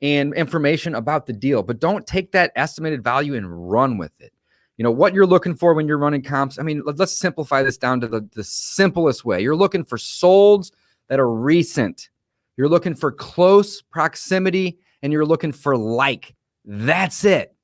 and 0.05 0.35
information 0.35 0.95
about 0.95 1.25
the 1.25 1.33
deal, 1.33 1.63
but 1.63 1.81
don't 1.81 2.07
take 2.07 2.31
that 2.33 2.53
estimated 2.57 3.03
value 3.03 3.35
and 3.35 3.71
run 3.71 3.97
with 3.97 4.13
it. 4.21 4.35
You 4.77 4.83
know 4.83 4.91
what 4.91 5.15
you're 5.15 5.27
looking 5.27 5.55
for 5.55 5.73
when 5.73 5.89
you're 5.89 5.97
running 5.97 6.21
comps. 6.21 6.59
I 6.59 6.63
mean, 6.63 6.83
let, 6.85 7.01
us 7.01 7.17
simplify 7.17 7.63
this 7.63 7.79
down 7.79 8.03
to 8.03 8.07
the, 8.07 8.29
the 8.35 8.45
simplest 8.45 9.25
way. 9.25 9.41
You're 9.41 9.57
looking 9.57 9.83
for 9.83 9.97
solds 9.97 10.73
that 11.09 11.19
are 11.19 11.33
recent. 11.33 12.11
You're 12.59 12.69
looking 12.69 12.95
for 12.95 13.13
close 13.13 13.81
proximity, 13.81 14.79
and 15.03 15.11
you're 15.11 15.25
looking 15.25 15.53
for 15.53 15.75
like. 15.75 16.35
That's 16.67 17.25
it. 17.25 17.55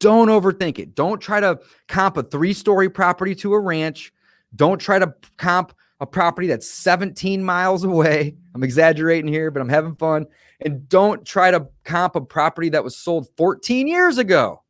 Don't 0.00 0.28
overthink 0.28 0.80
it. 0.80 0.96
Don't 0.96 1.20
try 1.20 1.38
to 1.38 1.60
comp 1.86 2.16
a 2.16 2.24
three 2.24 2.52
story 2.52 2.90
property 2.90 3.36
to 3.36 3.54
a 3.54 3.60
ranch. 3.60 4.12
Don't 4.56 4.80
try 4.80 4.98
to 4.98 5.14
comp 5.36 5.72
a 6.00 6.06
property 6.06 6.46
that's 6.46 6.70
17 6.70 7.42
miles 7.42 7.84
away. 7.84 8.36
I'm 8.54 8.62
exaggerating 8.62 9.32
here, 9.32 9.50
but 9.50 9.60
I'm 9.60 9.68
having 9.68 9.94
fun. 9.94 10.26
And 10.60 10.88
don't 10.88 11.24
try 11.24 11.50
to 11.50 11.66
comp 11.84 12.16
a 12.16 12.20
property 12.20 12.68
that 12.70 12.84
was 12.84 12.96
sold 12.96 13.28
14 13.36 13.86
years 13.86 14.18
ago. 14.18 14.62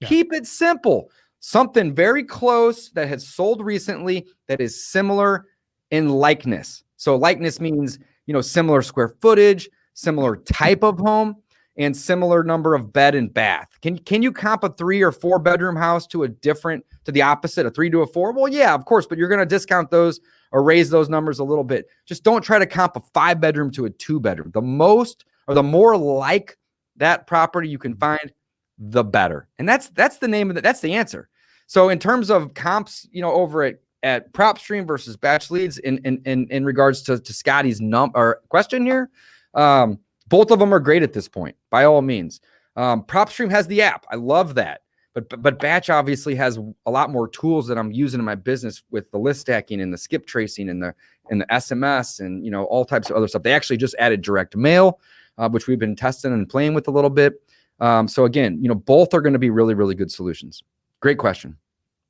Yeah. 0.00 0.08
Keep 0.08 0.32
it 0.32 0.46
simple. 0.46 1.10
Something 1.40 1.94
very 1.94 2.24
close 2.24 2.90
that 2.90 3.08
has 3.08 3.26
sold 3.26 3.62
recently 3.62 4.26
that 4.48 4.60
is 4.60 4.84
similar 4.84 5.46
in 5.90 6.08
likeness. 6.08 6.84
So 6.96 7.16
likeness 7.16 7.60
means, 7.60 7.98
you 8.26 8.32
know, 8.32 8.40
similar 8.40 8.82
square 8.82 9.14
footage, 9.20 9.68
similar 9.94 10.36
type 10.36 10.82
of 10.82 10.98
home 10.98 11.36
and 11.76 11.96
similar 11.96 12.44
number 12.44 12.74
of 12.74 12.92
bed 12.92 13.14
and 13.14 13.32
bath. 13.32 13.68
Can 13.82 13.98
can 13.98 14.22
you 14.22 14.32
comp 14.32 14.64
a 14.64 14.68
3 14.68 15.02
or 15.02 15.12
4 15.12 15.38
bedroom 15.38 15.76
house 15.76 16.06
to 16.08 16.22
a 16.22 16.28
different 16.28 16.84
to 17.04 17.12
the 17.12 17.22
opposite, 17.22 17.66
a 17.66 17.70
3 17.70 17.90
to 17.90 18.02
a 18.02 18.06
4? 18.06 18.32
Well, 18.32 18.48
yeah, 18.48 18.74
of 18.74 18.84
course, 18.84 19.06
but 19.06 19.18
you're 19.18 19.28
going 19.28 19.40
to 19.40 19.46
discount 19.46 19.90
those 19.90 20.20
or 20.52 20.62
raise 20.62 20.90
those 20.90 21.08
numbers 21.08 21.40
a 21.40 21.44
little 21.44 21.64
bit. 21.64 21.86
Just 22.06 22.22
don't 22.22 22.42
try 22.42 22.58
to 22.58 22.66
comp 22.66 22.96
a 22.96 23.00
5 23.12 23.40
bedroom 23.40 23.70
to 23.72 23.86
a 23.86 23.90
2 23.90 24.20
bedroom. 24.20 24.50
The 24.52 24.62
most 24.62 25.24
or 25.46 25.54
the 25.54 25.62
more 25.62 25.96
like 25.96 26.56
that 26.96 27.26
property 27.26 27.68
you 27.68 27.78
can 27.78 27.96
find, 27.96 28.32
the 28.78 29.04
better. 29.04 29.48
And 29.58 29.68
that's 29.68 29.88
that's 29.90 30.18
the 30.18 30.28
name 30.28 30.50
of 30.50 30.56
it. 30.56 30.62
That's 30.62 30.80
the 30.80 30.94
answer. 30.94 31.28
So 31.66 31.88
in 31.88 31.98
terms 31.98 32.30
of 32.30 32.54
comps, 32.54 33.06
you 33.10 33.22
know, 33.22 33.32
over 33.32 33.62
at 33.62 33.76
at 34.02 34.32
PropStream 34.32 34.86
versus 34.86 35.16
Batch 35.16 35.50
Leads 35.50 35.78
in 35.78 35.98
in 35.98 36.20
in, 36.24 36.46
in 36.48 36.64
regards 36.64 37.02
to, 37.02 37.18
to 37.18 37.32
Scotty's 37.32 37.80
num 37.80 38.10
or 38.14 38.42
question 38.48 38.84
here, 38.84 39.10
um, 39.54 39.98
both 40.28 40.50
of 40.50 40.58
them 40.58 40.72
are 40.72 40.80
great 40.80 41.02
at 41.02 41.12
this 41.12 41.28
point, 41.28 41.56
by 41.70 41.84
all 41.84 42.02
means. 42.02 42.40
Um, 42.76 43.02
PropStream 43.02 43.50
has 43.50 43.66
the 43.66 43.82
app. 43.82 44.06
I 44.10 44.16
love 44.16 44.54
that. 44.56 44.82
But 45.14 45.28
but- 45.42 45.60
Batch 45.60 45.90
obviously 45.90 46.34
has 46.34 46.58
a 46.86 46.90
lot 46.90 47.10
more 47.10 47.28
tools 47.28 47.68
that 47.68 47.78
I'm 47.78 47.92
using 47.92 48.18
in 48.18 48.26
my 48.26 48.34
business 48.34 48.82
with 48.90 49.10
the 49.12 49.18
list 49.18 49.42
stacking 49.42 49.80
and 49.80 49.92
the 49.92 49.98
skip 49.98 50.26
tracing 50.26 50.68
and 50.68 50.82
the 50.82 50.94
and 51.30 51.40
the 51.40 51.46
SMS 51.46 52.20
and 52.20 52.44
you 52.44 52.50
know 52.50 52.64
all 52.64 52.84
types 52.84 53.10
of 53.10 53.16
other 53.16 53.28
stuff. 53.28 53.44
They 53.44 53.52
actually 53.52 53.76
just 53.76 53.94
added 53.98 54.22
direct 54.22 54.56
mail, 54.56 55.00
uh, 55.38 55.48
which 55.48 55.68
we've 55.68 55.78
been 55.78 55.94
testing 55.94 56.32
and 56.32 56.48
playing 56.48 56.74
with 56.74 56.88
a 56.88 56.90
little 56.90 57.10
bit. 57.10 57.40
Um, 57.80 58.08
so 58.08 58.24
again, 58.24 58.58
you 58.60 58.68
know, 58.68 58.74
both 58.74 59.14
are 59.14 59.20
going 59.20 59.32
to 59.34 59.38
be 59.38 59.50
really 59.50 59.74
really 59.74 59.94
good 59.94 60.10
solutions. 60.10 60.64
Great 61.00 61.18
question. 61.18 61.56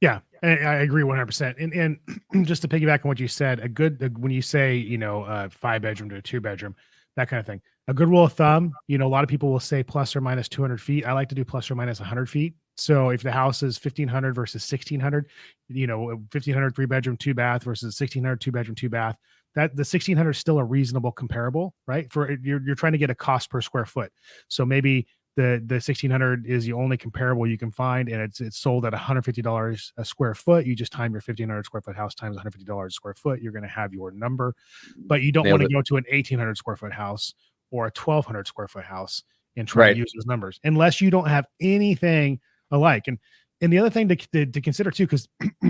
Yeah, 0.00 0.20
I, 0.42 0.76
agree 0.76 1.02
100%. 1.02 1.54
And 1.58 1.72
and 1.72 2.46
just 2.46 2.62
to 2.62 2.68
piggyback 2.68 3.04
on 3.04 3.08
what 3.08 3.20
you 3.20 3.28
said, 3.28 3.60
a 3.60 3.68
good 3.68 4.18
when 4.18 4.32
you 4.32 4.42
say, 4.42 4.76
you 4.76 4.98
know, 4.98 5.22
uh, 5.22 5.48
five 5.48 5.82
bedroom 5.82 6.10
to 6.10 6.16
a 6.16 6.22
two 6.22 6.40
bedroom, 6.40 6.74
that 7.16 7.28
kind 7.28 7.40
of 7.40 7.46
thing. 7.46 7.60
A 7.86 7.94
good 7.94 8.08
rule 8.08 8.24
of 8.24 8.32
thumb, 8.32 8.72
you 8.86 8.96
know, 8.96 9.06
a 9.06 9.08
lot 9.08 9.24
of 9.24 9.28
people 9.28 9.50
will 9.50 9.60
say 9.60 9.82
plus 9.82 10.16
or 10.16 10.20
minus 10.20 10.48
200 10.48 10.80
feet. 10.80 11.04
I 11.04 11.12
like 11.12 11.28
to 11.28 11.34
do 11.34 11.44
plus 11.44 11.70
or 11.70 11.74
minus 11.74 12.00
100 12.00 12.30
feet. 12.30 12.54
So 12.76 13.10
if 13.10 13.22
the 13.22 13.30
house 13.30 13.62
is 13.62 13.78
1500 13.82 14.34
versus 14.34 14.62
1600, 14.68 15.26
you 15.68 15.86
know, 15.86 16.10
uh, 16.10 16.14
1500 16.14 16.74
three 16.74 16.86
bedroom, 16.86 17.16
two 17.16 17.34
bath 17.34 17.62
versus 17.62 17.98
1600 18.00 18.40
two 18.40 18.52
bedroom, 18.52 18.74
two 18.74 18.88
bath, 18.88 19.16
that 19.54 19.76
the 19.76 19.80
1600 19.80 20.30
is 20.30 20.38
still 20.38 20.58
a 20.58 20.64
reasonable 20.64 21.12
comparable, 21.12 21.74
right? 21.86 22.10
For 22.12 22.32
uh, 22.32 22.36
you're, 22.42 22.62
you're 22.62 22.74
trying 22.74 22.92
to 22.92 22.98
get 22.98 23.10
a 23.10 23.14
cost 23.14 23.50
per 23.50 23.60
square 23.60 23.84
foot. 23.84 24.10
So 24.48 24.64
maybe 24.64 25.06
the 25.36 25.62
the 25.66 25.74
1600 25.74 26.46
is 26.46 26.64
the 26.64 26.72
only 26.72 26.96
comparable 26.96 27.46
you 27.46 27.58
can 27.58 27.70
find 27.70 28.08
and 28.08 28.20
it's 28.20 28.40
it's 28.40 28.58
sold 28.58 28.84
at 28.84 28.92
$150 28.92 29.92
a 29.96 30.04
square 30.04 30.34
foot 30.34 30.64
you 30.64 30.76
just 30.76 30.92
time 30.92 31.12
your 31.12 31.20
1500 31.20 31.64
square 31.64 31.80
foot 31.80 31.96
house 31.96 32.14
times 32.14 32.36
$150 32.36 32.86
a 32.86 32.90
square 32.90 33.14
foot 33.14 33.42
you're 33.42 33.52
going 33.52 33.64
to 33.64 33.68
have 33.68 33.92
your 33.92 34.12
number 34.12 34.54
but 34.96 35.22
you 35.22 35.32
don't 35.32 35.48
want 35.48 35.62
to 35.62 35.68
go 35.68 35.82
to 35.82 35.96
an 35.96 36.04
1800 36.10 36.56
square 36.56 36.76
foot 36.76 36.92
house 36.92 37.34
or 37.74 37.86
a 37.86 37.90
1200 37.90 38.46
square 38.46 38.68
foot 38.68 38.84
house 38.84 39.24
and 39.56 39.66
try 39.66 39.86
Right. 39.86 39.92
to 39.94 39.98
use 39.98 40.12
those 40.14 40.26
numbers 40.26 40.60
unless 40.62 41.00
you 41.00 41.10
don't 41.10 41.26
have 41.28 41.44
anything 41.60 42.38
alike 42.70 43.04
and 43.08 43.18
and 43.60 43.72
the 43.72 43.78
other 43.78 43.90
thing 43.90 44.08
to, 44.08 44.16
to, 44.16 44.46
to 44.46 44.60
consider 44.60 44.90
too 44.92 45.06
because 45.06 45.28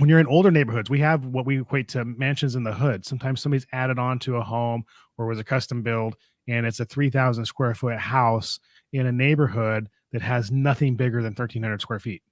when 0.00 0.08
you're 0.08 0.18
in 0.18 0.26
older 0.26 0.50
neighborhoods, 0.50 0.88
we 0.88 0.98
have 1.00 1.26
what 1.26 1.44
we 1.46 1.60
equate 1.60 1.88
to 1.88 2.04
mansions 2.04 2.56
in 2.56 2.62
the 2.62 2.72
hood. 2.72 3.04
Sometimes 3.04 3.40
somebody's 3.40 3.66
added 3.72 3.98
on 3.98 4.18
to 4.20 4.36
a 4.36 4.42
home 4.42 4.82
or 5.18 5.26
was 5.26 5.38
a 5.38 5.44
custom 5.44 5.82
build, 5.82 6.16
and 6.48 6.64
it's 6.64 6.80
a 6.80 6.84
3,000 6.86 7.44
square 7.44 7.74
foot 7.74 7.98
house 7.98 8.58
in 8.92 9.06
a 9.06 9.12
neighborhood 9.12 9.88
that 10.12 10.22
has 10.22 10.50
nothing 10.50 10.96
bigger 10.96 11.18
than 11.18 11.32
1,300 11.32 11.80
square 11.80 12.00
feet, 12.00 12.22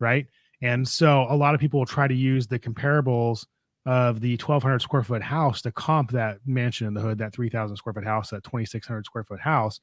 right? 0.00 0.26
And 0.62 0.86
so 0.86 1.26
a 1.28 1.36
lot 1.36 1.54
of 1.54 1.60
people 1.60 1.78
will 1.80 1.86
try 1.86 2.08
to 2.08 2.14
use 2.14 2.46
the 2.46 2.58
comparables 2.58 3.46
of 3.84 4.20
the 4.20 4.32
1,200 4.32 4.80
square 4.80 5.02
foot 5.02 5.22
house 5.22 5.60
to 5.62 5.72
comp 5.72 6.10
that 6.12 6.38
mansion 6.46 6.86
in 6.86 6.94
the 6.94 7.00
hood, 7.00 7.18
that 7.18 7.32
3,000 7.32 7.76
square 7.76 7.92
foot 7.92 8.04
house, 8.04 8.30
that 8.30 8.44
2,600 8.44 9.04
square 9.04 9.24
foot 9.24 9.40
house, 9.40 9.80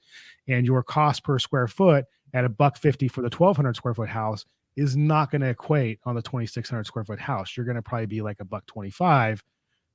and 0.48 0.66
your 0.66 0.84
cost 0.84 1.24
per 1.24 1.38
square 1.38 1.68
foot 1.68 2.06
at 2.34 2.46
a 2.46 2.50
buck 2.50 2.78
fifty 2.78 3.08
for 3.08 3.22
the 3.22 3.36
1,200 3.36 3.76
square 3.76 3.94
foot 3.94 4.10
house 4.10 4.46
is 4.76 4.96
not 4.96 5.32
going 5.32 5.42
to 5.42 5.50
equate 5.50 6.00
on 6.06 6.16
the 6.16 6.22
2600 6.22 6.86
square 6.86 7.04
foot 7.04 7.20
house. 7.20 7.56
You're 7.56 7.66
going 7.66 7.76
to 7.76 7.82
probably 7.82 8.06
be 8.06 8.22
like 8.22 8.40
a 8.40 8.46
buck 8.46 8.66
25 8.68 9.44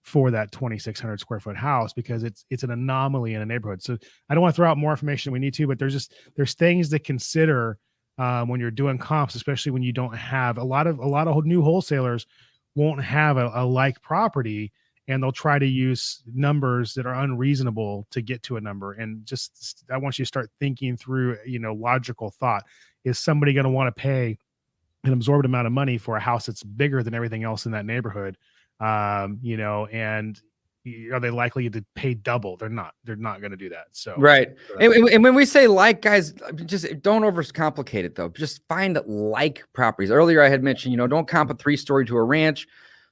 for 0.02 0.30
that 0.30 0.52
2600 0.52 1.18
square 1.18 1.40
foot 1.40 1.56
house 1.56 1.94
because 1.94 2.24
it's 2.24 2.44
it's 2.50 2.62
an 2.62 2.70
anomaly 2.70 3.34
in 3.34 3.40
a 3.40 3.46
neighborhood. 3.46 3.82
So 3.82 3.96
I 4.28 4.34
don't 4.34 4.42
want 4.42 4.54
to 4.54 4.56
throw 4.56 4.70
out 4.70 4.76
more 4.76 4.90
information 4.90 5.32
we 5.32 5.38
need 5.38 5.54
to, 5.54 5.66
but 5.66 5.78
there's 5.78 5.94
just 5.94 6.14
there's 6.36 6.54
things 6.54 6.90
to 6.90 6.98
consider 6.98 7.78
um, 8.18 8.48
when 8.48 8.60
you're 8.60 8.70
doing 8.70 8.98
comps, 8.98 9.34
especially 9.34 9.72
when 9.72 9.82
you 9.82 9.92
don't 9.92 10.14
have 10.14 10.58
a 10.58 10.64
lot 10.64 10.86
of 10.86 10.98
a 10.98 11.06
lot 11.06 11.26
of 11.26 11.46
new 11.46 11.62
wholesalers 11.62 12.26
won't 12.74 13.02
have 13.02 13.36
a, 13.36 13.50
a 13.54 13.64
like 13.64 14.00
property 14.02 14.72
and 15.06 15.22
they'll 15.22 15.32
try 15.32 15.58
to 15.58 15.66
use 15.66 16.22
numbers 16.32 16.94
that 16.94 17.06
are 17.06 17.14
unreasonable 17.14 18.06
to 18.10 18.22
get 18.22 18.42
to 18.44 18.56
a 18.56 18.60
number. 18.60 18.92
And 18.92 19.24
just 19.26 19.84
i 19.90 19.96
want 19.96 20.18
you 20.18 20.24
to 20.24 20.26
start 20.26 20.50
thinking 20.58 20.96
through 20.96 21.38
you 21.46 21.58
know 21.58 21.74
logical 21.74 22.30
thought. 22.30 22.64
Is 23.04 23.18
somebody 23.18 23.52
going 23.52 23.64
to 23.64 23.70
want 23.70 23.94
to 23.94 24.00
pay 24.00 24.38
an 25.04 25.12
absorbed 25.12 25.44
amount 25.44 25.66
of 25.66 25.72
money 25.74 25.98
for 25.98 26.16
a 26.16 26.20
house 26.20 26.46
that's 26.46 26.62
bigger 26.62 27.02
than 27.02 27.14
everything 27.14 27.44
else 27.44 27.66
in 27.66 27.72
that 27.72 27.86
neighborhood? 27.86 28.38
Um 28.80 29.38
you 29.42 29.56
know 29.56 29.86
and 29.86 30.40
are 31.12 31.18
they 31.20 31.30
likely 31.30 31.70
to 31.70 31.82
pay 31.94 32.12
double 32.14 32.56
they're 32.56 32.68
not 32.68 32.94
they're 33.04 33.16
not 33.16 33.40
going 33.40 33.50
to 33.50 33.56
do 33.56 33.68
that 33.70 33.86
so 33.92 34.14
Right. 34.18 34.48
uh, 34.74 34.78
And, 34.78 35.08
and- 35.08 35.22
when 35.24 35.34
we 35.34 35.44
say 35.46 35.66
like, 35.66 36.02
guys, 36.02 36.34
just 36.66 36.86
don't 37.02 37.22
overcomplicate 37.22 38.04
it 38.04 38.14
though. 38.14 38.28
Just 38.28 38.60
find 38.68 38.98
like 39.06 39.64
properties. 39.72 40.10
Earlier, 40.10 40.42
I 40.42 40.48
had 40.48 40.62
mentioned, 40.62 40.92
you 40.92 40.98
know, 40.98 41.06
don't 41.06 41.26
comp 41.26 41.50
a 41.50 41.54
three 41.54 41.76
story 41.76 42.04
to 42.06 42.16
a 42.16 42.22
ranch, 42.22 42.66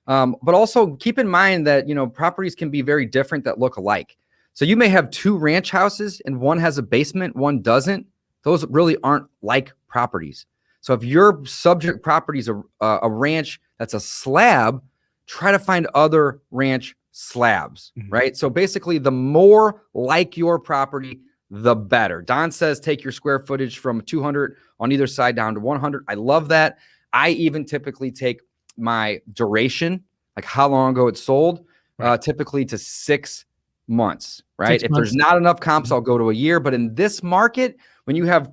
um, 0.06 0.36
but 0.42 0.54
also 0.54 0.96
keep 0.96 1.18
in 1.18 1.26
mind 1.28 1.66
that 1.66 1.88
you 1.88 1.94
know 1.94 2.06
properties 2.06 2.54
can 2.54 2.68
be 2.70 2.82
very 2.82 3.06
different 3.06 3.44
that 3.44 3.58
look 3.58 3.76
alike. 3.76 4.16
So 4.52 4.64
you 4.66 4.76
may 4.76 4.88
have 4.88 5.08
two 5.10 5.38
ranch 5.38 5.70
houses 5.70 6.20
and 6.26 6.38
one 6.40 6.58
has 6.58 6.76
a 6.76 6.82
basement, 6.82 7.34
one 7.36 7.62
doesn't. 7.62 8.06
Those 8.42 8.66
really 8.66 8.98
aren't 9.02 9.26
like 9.40 9.72
properties. 9.88 10.44
So 10.82 10.92
if 10.92 11.04
your 11.04 11.44
subject 11.46 12.02
property 12.02 12.38
is 12.40 12.48
a 12.48 12.60
a 12.80 13.08
ranch 13.10 13.60
that's 13.78 13.94
a 13.94 14.00
slab, 14.00 14.82
try 15.26 15.52
to 15.52 15.58
find 15.58 15.86
other 15.94 16.40
ranch 16.50 16.96
slabs, 17.12 17.92
Mhm. 17.98 18.10
right? 18.10 18.36
So 18.36 18.50
basically, 18.50 18.98
the 18.98 19.10
more 19.12 19.82
like 19.94 20.36
your 20.36 20.58
property, 20.58 21.20
the 21.50 21.76
better. 21.76 22.22
Don 22.22 22.50
says 22.50 22.80
take 22.80 23.04
your 23.04 23.12
square 23.12 23.38
footage 23.38 23.78
from 23.78 24.00
200 24.00 24.56
on 24.80 24.90
either 24.90 25.06
side 25.06 25.36
down 25.36 25.54
to 25.54 25.60
100. 25.60 26.04
I 26.08 26.14
love 26.14 26.48
that. 26.48 26.78
I 27.12 27.30
even 27.30 27.64
typically 27.66 28.10
take 28.10 28.40
my 28.78 29.20
duration, 29.34 30.02
like 30.34 30.46
how 30.46 30.68
long 30.68 30.92
ago 30.92 31.08
it 31.08 31.18
sold, 31.18 31.66
uh, 32.00 32.16
typically 32.16 32.64
to 32.64 32.78
six 32.78 33.44
months, 33.86 34.42
right? 34.58 34.80
Six 34.80 34.84
if 34.90 34.96
there's 34.96 35.14
not 35.14 35.36
enough 35.36 35.60
comps, 35.60 35.92
I'll 35.92 36.00
go 36.00 36.16
to 36.16 36.30
a 36.30 36.34
year. 36.34 36.58
But 36.58 36.72
in 36.72 36.94
this 36.94 37.22
market, 37.22 37.76
when 38.04 38.16
you 38.16 38.24
have 38.24 38.50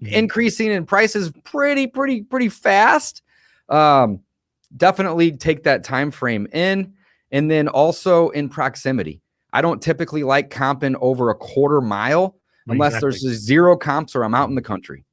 Mhm. 0.00 0.12
increasing 0.12 0.70
in 0.70 0.86
prices 0.86 1.32
pretty, 1.44 1.88
pretty, 1.88 2.22
pretty 2.22 2.48
fast, 2.48 3.22
um, 3.70 4.20
definitely 4.76 5.32
take 5.32 5.64
that 5.64 5.82
time 5.82 6.10
frame 6.12 6.46
in. 6.52 6.92
And 7.34 7.50
then 7.50 7.66
also 7.68 8.28
in 8.30 8.48
proximity. 8.48 9.20
I 9.52 9.60
don't 9.60 9.82
typically 9.82 10.22
like 10.22 10.50
comping 10.50 10.94
over 11.00 11.30
a 11.30 11.34
quarter 11.34 11.80
mile 11.80 12.36
unless 12.68 12.94
Exactly. 12.94 13.10
there's 13.28 13.38
zero 13.44 13.76
comps 13.76 14.14
or 14.16 14.24
I'm 14.24 14.34
out 14.34 14.48
in 14.48 14.54
the 14.54 14.62
country. 14.62 15.04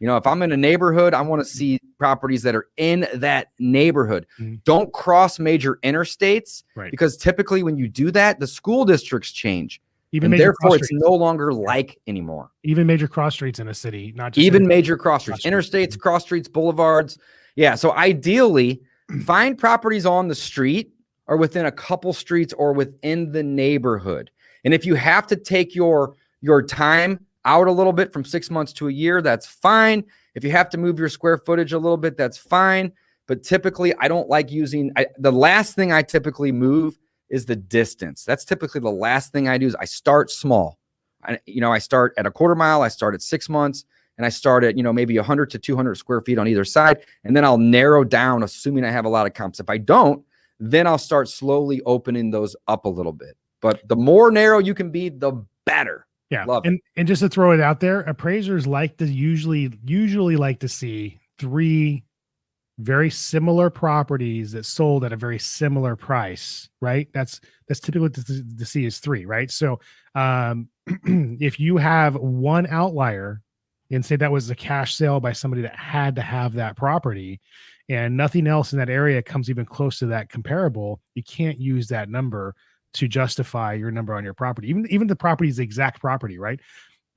You 0.00 0.06
know, 0.06 0.16
if 0.16 0.26
I'm 0.26 0.42
in 0.42 0.52
a 0.52 0.56
neighborhood, 0.56 1.14
I 1.14 1.20
want 1.22 1.40
to 1.40 1.44
see 1.48 1.78
properties 1.98 2.42
that 2.42 2.54
are 2.54 2.66
in 2.76 3.06
that 3.14 3.48
neighborhood. 3.58 4.26
Mhm. 4.40 4.62
Don't 4.64 4.92
cross 4.92 5.38
major 5.38 5.78
interstates 5.82 6.62
right 6.74 6.90
because 6.90 7.16
typically 7.16 7.62
when 7.62 7.76
you 7.78 7.88
do 7.88 8.10
that, 8.10 8.40
the 8.40 8.46
school 8.46 8.84
districts 8.84 9.30
change. 9.32 9.80
even 10.12 10.32
and 10.32 10.40
therefore 10.40 10.76
it's 10.76 10.88
no 10.92 11.10
longer 11.12 11.52
like 11.52 11.98
anymore. 12.06 12.50
even 12.62 12.86
major 12.86 13.08
cross 13.08 13.34
streets 13.34 13.58
in 13.58 13.68
a 13.68 13.74
city 13.74 14.12
not 14.16 14.32
just 14.32 14.46
Even 14.46 14.66
major 14.66 14.96
cross 14.96 15.22
streets, 15.22 15.42
cross 15.42 15.64
streets. 15.66 15.94
interstates, 15.96 16.00
cross 16.00 16.22
streets, 16.22 16.48
boulevards. 16.48 17.18
Yeah. 17.56 17.74
So 17.74 17.92
ideally, 17.92 18.80
find 19.24 19.58
properties 19.58 20.06
on 20.06 20.28
the 20.28 20.34
street 20.34 20.92
or 21.26 21.36
within 21.36 21.66
a 21.66 21.72
couple 21.72 22.12
streets 22.12 22.52
or 22.52 22.72
within 22.72 23.32
the 23.32 23.42
neighborhood. 23.42 24.30
And 24.64 24.74
if 24.74 24.84
you 24.84 24.94
have 24.94 25.26
to 25.28 25.36
take 25.36 25.74
your 25.74 26.16
your 26.40 26.62
time 26.62 27.24
out 27.44 27.68
a 27.68 27.72
little 27.72 27.92
bit 27.92 28.12
from 28.12 28.24
six 28.24 28.50
months 28.50 28.72
to 28.74 28.88
a 28.88 28.92
year, 28.92 29.22
that's 29.22 29.46
fine. 29.46 30.04
If 30.34 30.44
you 30.44 30.50
have 30.50 30.68
to 30.70 30.78
move 30.78 30.98
your 30.98 31.08
square 31.08 31.38
footage 31.38 31.72
a 31.72 31.78
little 31.78 31.96
bit, 31.96 32.16
that's 32.16 32.36
fine. 32.36 32.92
But 33.26 33.42
typically, 33.42 33.94
I 33.98 34.08
don't 34.08 34.28
like 34.28 34.50
using 34.50 34.92
I, 34.96 35.06
the 35.18 35.32
last 35.32 35.74
thing 35.74 35.92
I 35.92 36.02
typically 36.02 36.52
move 36.52 36.98
is 37.28 37.46
the 37.46 37.56
distance. 37.56 38.24
That's 38.24 38.44
typically 38.44 38.80
the 38.80 38.90
last 38.90 39.32
thing 39.32 39.48
I 39.48 39.58
do. 39.58 39.66
Is 39.66 39.74
I 39.76 39.84
start 39.84 40.30
small. 40.30 40.78
I, 41.24 41.38
you 41.46 41.60
know, 41.60 41.72
I 41.72 41.78
start 41.78 42.14
at 42.18 42.26
a 42.26 42.30
quarter 42.30 42.54
mile. 42.54 42.82
I 42.82 42.88
start 42.88 43.14
at 43.14 43.22
six 43.22 43.48
months, 43.48 43.84
and 44.16 44.24
I 44.24 44.28
start 44.28 44.62
at 44.62 44.76
you 44.76 44.82
know 44.82 44.92
maybe 44.92 45.16
100 45.16 45.50
to 45.50 45.58
200 45.58 45.96
square 45.96 46.20
feet 46.20 46.38
on 46.38 46.46
either 46.46 46.64
side, 46.64 46.98
and 47.24 47.36
then 47.36 47.44
I'll 47.44 47.58
narrow 47.58 48.04
down, 48.04 48.42
assuming 48.42 48.84
I 48.84 48.90
have 48.90 49.04
a 49.04 49.10
lot 49.10 49.26
of 49.26 49.34
comps. 49.34 49.58
If 49.58 49.68
I 49.70 49.78
don't, 49.78 50.24
then 50.58 50.86
I'll 50.86 50.98
start 50.98 51.28
slowly 51.28 51.82
opening 51.86 52.30
those 52.30 52.56
up 52.68 52.84
a 52.84 52.88
little 52.88 53.12
bit. 53.12 53.36
But 53.60 53.86
the 53.88 53.96
more 53.96 54.30
narrow 54.30 54.58
you 54.58 54.74
can 54.74 54.90
be, 54.90 55.08
the 55.08 55.44
better. 55.64 56.06
Yeah, 56.30 56.44
Love 56.44 56.64
it. 56.64 56.68
and 56.68 56.80
and 56.96 57.06
just 57.06 57.20
to 57.22 57.28
throw 57.28 57.52
it 57.52 57.60
out 57.60 57.80
there, 57.80 58.00
appraisers 58.00 58.66
like 58.66 58.96
to 58.98 59.06
usually 59.06 59.72
usually 59.84 60.36
like 60.36 60.58
to 60.60 60.68
see 60.68 61.20
three 61.38 62.04
very 62.78 63.08
similar 63.08 63.70
properties 63.70 64.52
that 64.52 64.66
sold 64.66 65.04
at 65.04 65.12
a 65.12 65.16
very 65.16 65.38
similar 65.38 65.96
price, 65.96 66.68
right? 66.80 67.08
That's 67.14 67.40
that's 67.68 67.80
typically 67.80 68.00
what 68.02 68.14
to, 68.14 68.44
to 68.58 68.66
see 68.66 68.84
is 68.84 68.98
three, 68.98 69.24
right? 69.24 69.50
So, 69.50 69.80
um, 70.14 70.68
if 71.04 71.58
you 71.58 71.76
have 71.76 72.16
one 72.16 72.66
outlier 72.66 73.40
and 73.90 74.04
say 74.04 74.16
that 74.16 74.32
was 74.32 74.50
a 74.50 74.54
cash 74.54 74.96
sale 74.96 75.20
by 75.20 75.32
somebody 75.32 75.62
that 75.62 75.76
had 75.76 76.16
to 76.16 76.22
have 76.22 76.54
that 76.54 76.76
property, 76.76 77.40
and 77.88 78.16
nothing 78.16 78.46
else 78.46 78.72
in 78.72 78.78
that 78.78 78.90
area 78.90 79.22
comes 79.22 79.48
even 79.48 79.64
close 79.64 79.98
to 80.00 80.06
that 80.06 80.28
comparable, 80.28 81.00
you 81.14 81.22
can't 81.22 81.60
use 81.60 81.88
that 81.88 82.08
number 82.08 82.54
to 82.94 83.06
justify 83.06 83.74
your 83.74 83.90
number 83.90 84.14
on 84.14 84.24
your 84.24 84.34
property. 84.34 84.68
Even 84.68 84.86
even 84.90 85.06
the 85.06 85.16
property 85.16 85.50
is 85.50 85.58
the 85.58 85.62
exact 85.62 86.00
property, 86.00 86.38
right? 86.38 86.60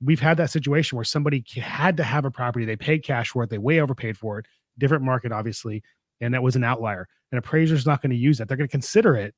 We've 0.02 0.20
had 0.20 0.36
that 0.36 0.50
situation 0.50 0.96
where 0.96 1.04
somebody 1.04 1.44
had 1.56 1.96
to 1.96 2.04
have 2.04 2.24
a 2.24 2.30
property, 2.30 2.64
they 2.64 2.76
paid 2.76 3.04
cash 3.04 3.30
for 3.30 3.42
it, 3.42 3.50
they 3.50 3.58
way 3.58 3.80
overpaid 3.80 4.16
for 4.16 4.38
it, 4.38 4.46
different 4.78 5.04
market, 5.04 5.32
obviously, 5.32 5.82
and 6.20 6.32
that 6.32 6.42
was 6.42 6.56
an 6.56 6.64
outlier. 6.64 7.08
An 7.32 7.38
appraiser's 7.38 7.86
not 7.86 8.02
going 8.02 8.10
to 8.10 8.16
use 8.16 8.38
that. 8.38 8.48
They're 8.48 8.56
going 8.56 8.68
to 8.68 8.72
consider 8.72 9.16
it, 9.16 9.34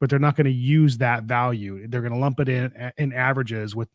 but 0.00 0.08
they're 0.10 0.18
not 0.18 0.36
going 0.36 0.46
to 0.46 0.52
use 0.52 0.98
that 0.98 1.24
value. 1.24 1.86
They're 1.88 2.00
going 2.00 2.12
to 2.12 2.18
lump 2.18 2.40
it 2.40 2.48
in 2.48 2.92
in 2.98 3.12
averages 3.12 3.74
with 3.74 3.88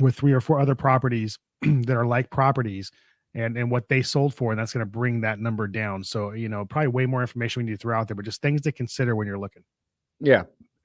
with 0.00 0.14
three 0.14 0.32
or 0.32 0.40
four 0.40 0.58
other 0.58 0.74
properties 0.74 1.38
that 1.62 1.96
are 1.96 2.06
like 2.06 2.30
properties 2.30 2.90
and 3.34 3.56
and 3.56 3.70
what 3.70 3.88
they 3.88 4.02
sold 4.02 4.34
for, 4.34 4.52
and 4.52 4.58
that's 4.58 4.72
going 4.72 4.84
to 4.84 4.90
bring 4.90 5.20
that 5.22 5.40
number 5.40 5.66
down. 5.66 6.04
So 6.04 6.32
you 6.32 6.48
know, 6.48 6.64
probably 6.64 6.88
way 6.88 7.06
more 7.06 7.20
information 7.20 7.60
we 7.60 7.66
need 7.66 7.76
to 7.76 7.78
throw 7.78 7.98
out 7.98 8.08
there, 8.08 8.14
but 8.14 8.24
just 8.24 8.42
things 8.42 8.60
to 8.62 8.72
consider 8.72 9.16
when 9.16 9.26
you're 9.26 9.38
looking. 9.38 9.64
Yeah. 10.20 10.42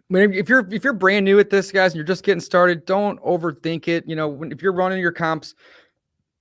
I 0.10 0.14
mean, 0.14 0.34
if 0.34 0.48
you're 0.48 0.66
if 0.74 0.84
you're 0.84 0.94
brand 0.94 1.26
new 1.26 1.40
at 1.40 1.50
this, 1.50 1.72
guys, 1.72 1.92
and 1.92 1.98
you're 1.98 2.06
just 2.06 2.24
getting 2.24 2.40
started, 2.40 2.86
don't 2.86 3.22
overthink 3.22 3.88
it. 3.90 4.06
You 4.08 4.16
know, 4.16 4.30
when, 4.30 4.52
if 4.52 4.62
you're 4.62 4.74
running 4.74 5.00
your 5.00 5.12
comps 5.12 5.54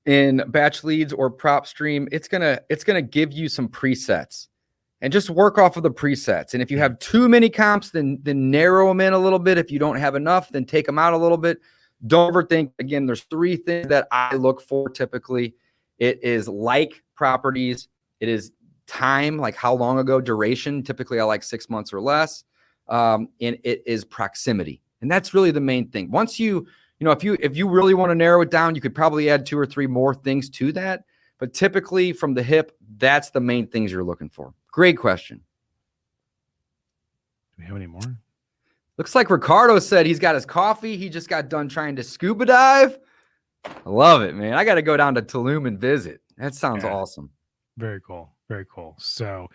in 0.04 0.42
Batch 0.48 0.84
Leads 0.84 1.12
or 1.12 1.30
PropStream, 1.30 2.06
it's 2.12 2.28
gonna 2.28 2.60
it's 2.70 2.84
gonna 2.84 3.02
give 3.02 3.32
you 3.32 3.48
some 3.48 3.68
presets, 3.68 4.46
and 5.00 5.12
just 5.12 5.30
work 5.30 5.58
off 5.58 5.76
of 5.76 5.82
the 5.82 5.90
presets. 5.90 6.54
And 6.54 6.62
if 6.62 6.70
you 6.70 6.76
mm. 6.76 6.80
have 6.80 6.98
too 7.00 7.28
many 7.28 7.50
comps, 7.50 7.90
then 7.90 8.20
then 8.22 8.52
narrow 8.52 8.86
them 8.86 9.00
in 9.00 9.12
a 9.12 9.18
little 9.18 9.40
bit. 9.40 9.58
If 9.58 9.72
you 9.72 9.80
don't 9.80 9.96
have 9.96 10.14
enough, 10.14 10.48
then 10.50 10.64
take 10.64 10.86
them 10.86 10.98
out 10.98 11.12
a 11.12 11.18
little 11.18 11.38
bit. 11.38 11.58
Don't 12.06 12.32
overthink. 12.32 12.70
Again, 12.78 13.04
there's 13.04 13.24
three 13.24 13.56
things 13.56 13.88
that 13.88 14.06
I 14.12 14.36
look 14.36 14.60
for 14.60 14.88
typically. 14.88 15.56
It 15.98 16.22
is 16.22 16.48
like 16.48 17.02
properties. 17.14 17.88
It 18.20 18.28
is 18.28 18.52
time, 18.86 19.38
like 19.38 19.56
how 19.56 19.74
long 19.74 19.98
ago, 19.98 20.20
duration. 20.20 20.82
Typically, 20.82 21.20
I 21.20 21.24
like 21.24 21.42
six 21.42 21.68
months 21.68 21.92
or 21.92 22.00
less. 22.00 22.44
Um, 22.88 23.28
and 23.40 23.58
it 23.64 23.82
is 23.86 24.04
proximity. 24.04 24.82
And 25.00 25.10
that's 25.10 25.34
really 25.34 25.50
the 25.50 25.60
main 25.60 25.88
thing. 25.88 26.10
Once 26.10 26.38
you 26.38 26.66
you 26.98 27.04
know 27.04 27.10
if 27.10 27.22
you 27.22 27.36
if 27.40 27.56
you 27.56 27.68
really 27.68 27.94
want 27.94 28.10
to 28.10 28.14
narrow 28.14 28.40
it 28.40 28.50
down 28.50 28.74
you 28.74 28.80
could 28.80 28.94
probably 28.94 29.28
add 29.28 29.44
two 29.44 29.58
or 29.58 29.66
three 29.66 29.86
more 29.86 30.14
things 30.14 30.48
to 30.50 30.72
that. 30.72 31.04
But 31.38 31.52
typically 31.52 32.12
from 32.12 32.32
the 32.32 32.42
hip 32.42 32.72
that's 32.96 33.30
the 33.30 33.40
main 33.40 33.66
things 33.66 33.92
you're 33.92 34.04
looking 34.04 34.30
for. 34.30 34.54
Great 34.70 34.96
question. 34.96 35.38
Do 37.56 37.62
we 37.62 37.64
have 37.66 37.76
any 37.76 37.86
more? 37.86 38.16
Looks 38.96 39.14
like 39.14 39.28
Ricardo 39.28 39.78
said 39.78 40.06
he's 40.06 40.18
got 40.18 40.34
his 40.34 40.46
coffee. 40.46 40.96
He 40.96 41.10
just 41.10 41.28
got 41.28 41.50
done 41.50 41.68
trying 41.68 41.96
to 41.96 42.02
scuba 42.02 42.46
dive 42.46 42.98
i 43.84 43.90
love 43.90 44.22
it 44.22 44.34
man 44.34 44.54
i 44.54 44.64
got 44.64 44.74
to 44.76 44.82
go 44.82 44.96
down 44.96 45.14
to 45.14 45.22
Tulum 45.22 45.66
and 45.66 45.78
visit 45.78 46.20
that 46.38 46.54
sounds 46.54 46.84
yeah. 46.84 46.92
awesome 46.92 47.30
very 47.76 48.00
cool 48.00 48.32
very 48.48 48.66
cool 48.70 48.94
so 48.98 49.48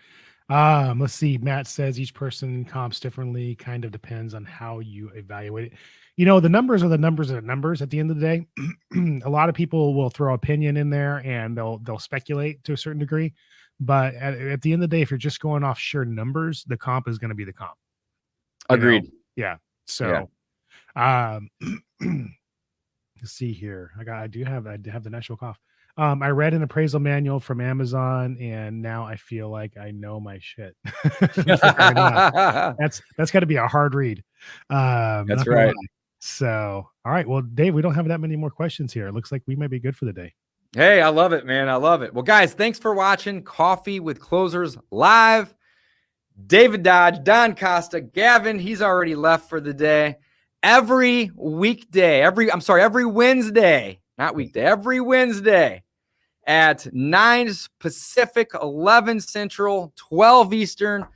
um, 0.52 1.00
let's 1.00 1.14
see. 1.14 1.38
Matt 1.38 1.66
says 1.66 1.98
each 1.98 2.12
person 2.12 2.64
comps 2.66 3.00
differently, 3.00 3.54
kind 3.54 3.86
of 3.86 3.90
depends 3.90 4.34
on 4.34 4.44
how 4.44 4.80
you 4.80 5.08
evaluate 5.14 5.72
it. 5.72 5.78
You 6.16 6.26
know, 6.26 6.40
the 6.40 6.48
numbers 6.48 6.82
are 6.82 6.88
the 6.88 6.98
numbers 6.98 7.30
are 7.30 7.40
the 7.40 7.46
numbers 7.46 7.80
at 7.80 7.88
the 7.88 7.98
end 7.98 8.10
of 8.10 8.20
the 8.20 8.22
day. 8.26 8.46
a 9.24 9.30
lot 9.30 9.48
of 9.48 9.54
people 9.54 9.94
will 9.94 10.10
throw 10.10 10.34
opinion 10.34 10.76
in 10.76 10.90
there 10.90 11.22
and 11.24 11.56
they'll 11.56 11.78
they'll 11.78 11.98
speculate 11.98 12.62
to 12.64 12.74
a 12.74 12.76
certain 12.76 12.98
degree. 12.98 13.32
But 13.80 14.14
at, 14.14 14.34
at 14.34 14.60
the 14.60 14.74
end 14.74 14.84
of 14.84 14.90
the 14.90 14.96
day, 14.96 15.00
if 15.00 15.10
you're 15.10 15.16
just 15.16 15.40
going 15.40 15.64
off 15.64 15.78
sheer 15.78 16.04
numbers, 16.04 16.64
the 16.64 16.76
comp 16.76 17.08
is 17.08 17.18
going 17.18 17.30
to 17.30 17.34
be 17.34 17.44
the 17.44 17.52
comp. 17.52 17.78
Agreed. 18.68 19.04
Know? 19.04 19.10
Yeah. 19.36 19.56
So 19.86 20.28
yeah. 20.94 21.36
um 21.36 21.48
see 23.26 23.52
here. 23.52 23.92
I 23.98 24.04
got 24.04 24.22
I 24.22 24.26
do 24.26 24.44
have 24.44 24.66
I 24.66 24.78
have 24.90 25.04
the 25.04 25.10
national 25.10 25.38
cough. 25.38 25.58
Um, 25.98 26.22
I 26.22 26.30
read 26.30 26.54
an 26.54 26.62
appraisal 26.62 27.00
manual 27.00 27.38
from 27.38 27.60
Amazon, 27.60 28.38
and 28.40 28.80
now 28.80 29.04
I 29.04 29.16
feel 29.16 29.50
like 29.50 29.76
I 29.76 29.90
know 29.90 30.18
my 30.20 30.38
shit. 30.40 30.74
that's 31.20 33.02
that's 33.16 33.30
got 33.30 33.40
to 33.40 33.46
be 33.46 33.56
a 33.56 33.68
hard 33.68 33.94
read. 33.94 34.24
Um, 34.70 35.26
that's 35.26 35.46
right. 35.46 35.74
So, 36.20 36.88
all 37.04 37.12
right. 37.12 37.28
Well, 37.28 37.42
Dave, 37.42 37.74
we 37.74 37.82
don't 37.82 37.94
have 37.94 38.08
that 38.08 38.20
many 38.20 38.36
more 38.36 38.50
questions 38.50 38.92
here. 38.92 39.08
It 39.08 39.12
looks 39.12 39.32
like 39.32 39.42
we 39.46 39.56
might 39.56 39.70
be 39.70 39.80
good 39.80 39.96
for 39.96 40.06
the 40.06 40.12
day. 40.12 40.32
Hey, 40.74 41.02
I 41.02 41.08
love 41.08 41.34
it, 41.34 41.44
man. 41.44 41.68
I 41.68 41.74
love 41.74 42.00
it. 42.00 42.14
Well, 42.14 42.22
guys, 42.22 42.54
thanks 42.54 42.78
for 42.78 42.94
watching 42.94 43.42
Coffee 43.42 44.00
with 44.00 44.20
Closers 44.20 44.78
live. 44.90 45.52
David 46.46 46.82
Dodge, 46.82 47.22
Don 47.22 47.54
Costa, 47.54 48.00
Gavin, 48.00 48.58
he's 48.58 48.80
already 48.80 49.14
left 49.14 49.50
for 49.50 49.60
the 49.60 49.74
day. 49.74 50.16
Every 50.62 51.30
weekday, 51.34 52.22
every 52.22 52.50
I'm 52.50 52.60
sorry, 52.60 52.82
every 52.82 53.04
Wednesday, 53.04 54.00
not 54.18 54.34
weekday, 54.34 54.62
every 54.62 55.00
Wednesday 55.00 55.82
at 56.46 56.86
9 56.92 57.50
Pacific, 57.80 58.50
11 58.60 59.20
Central, 59.20 59.92
12 59.96 60.54
Eastern. 60.54 61.06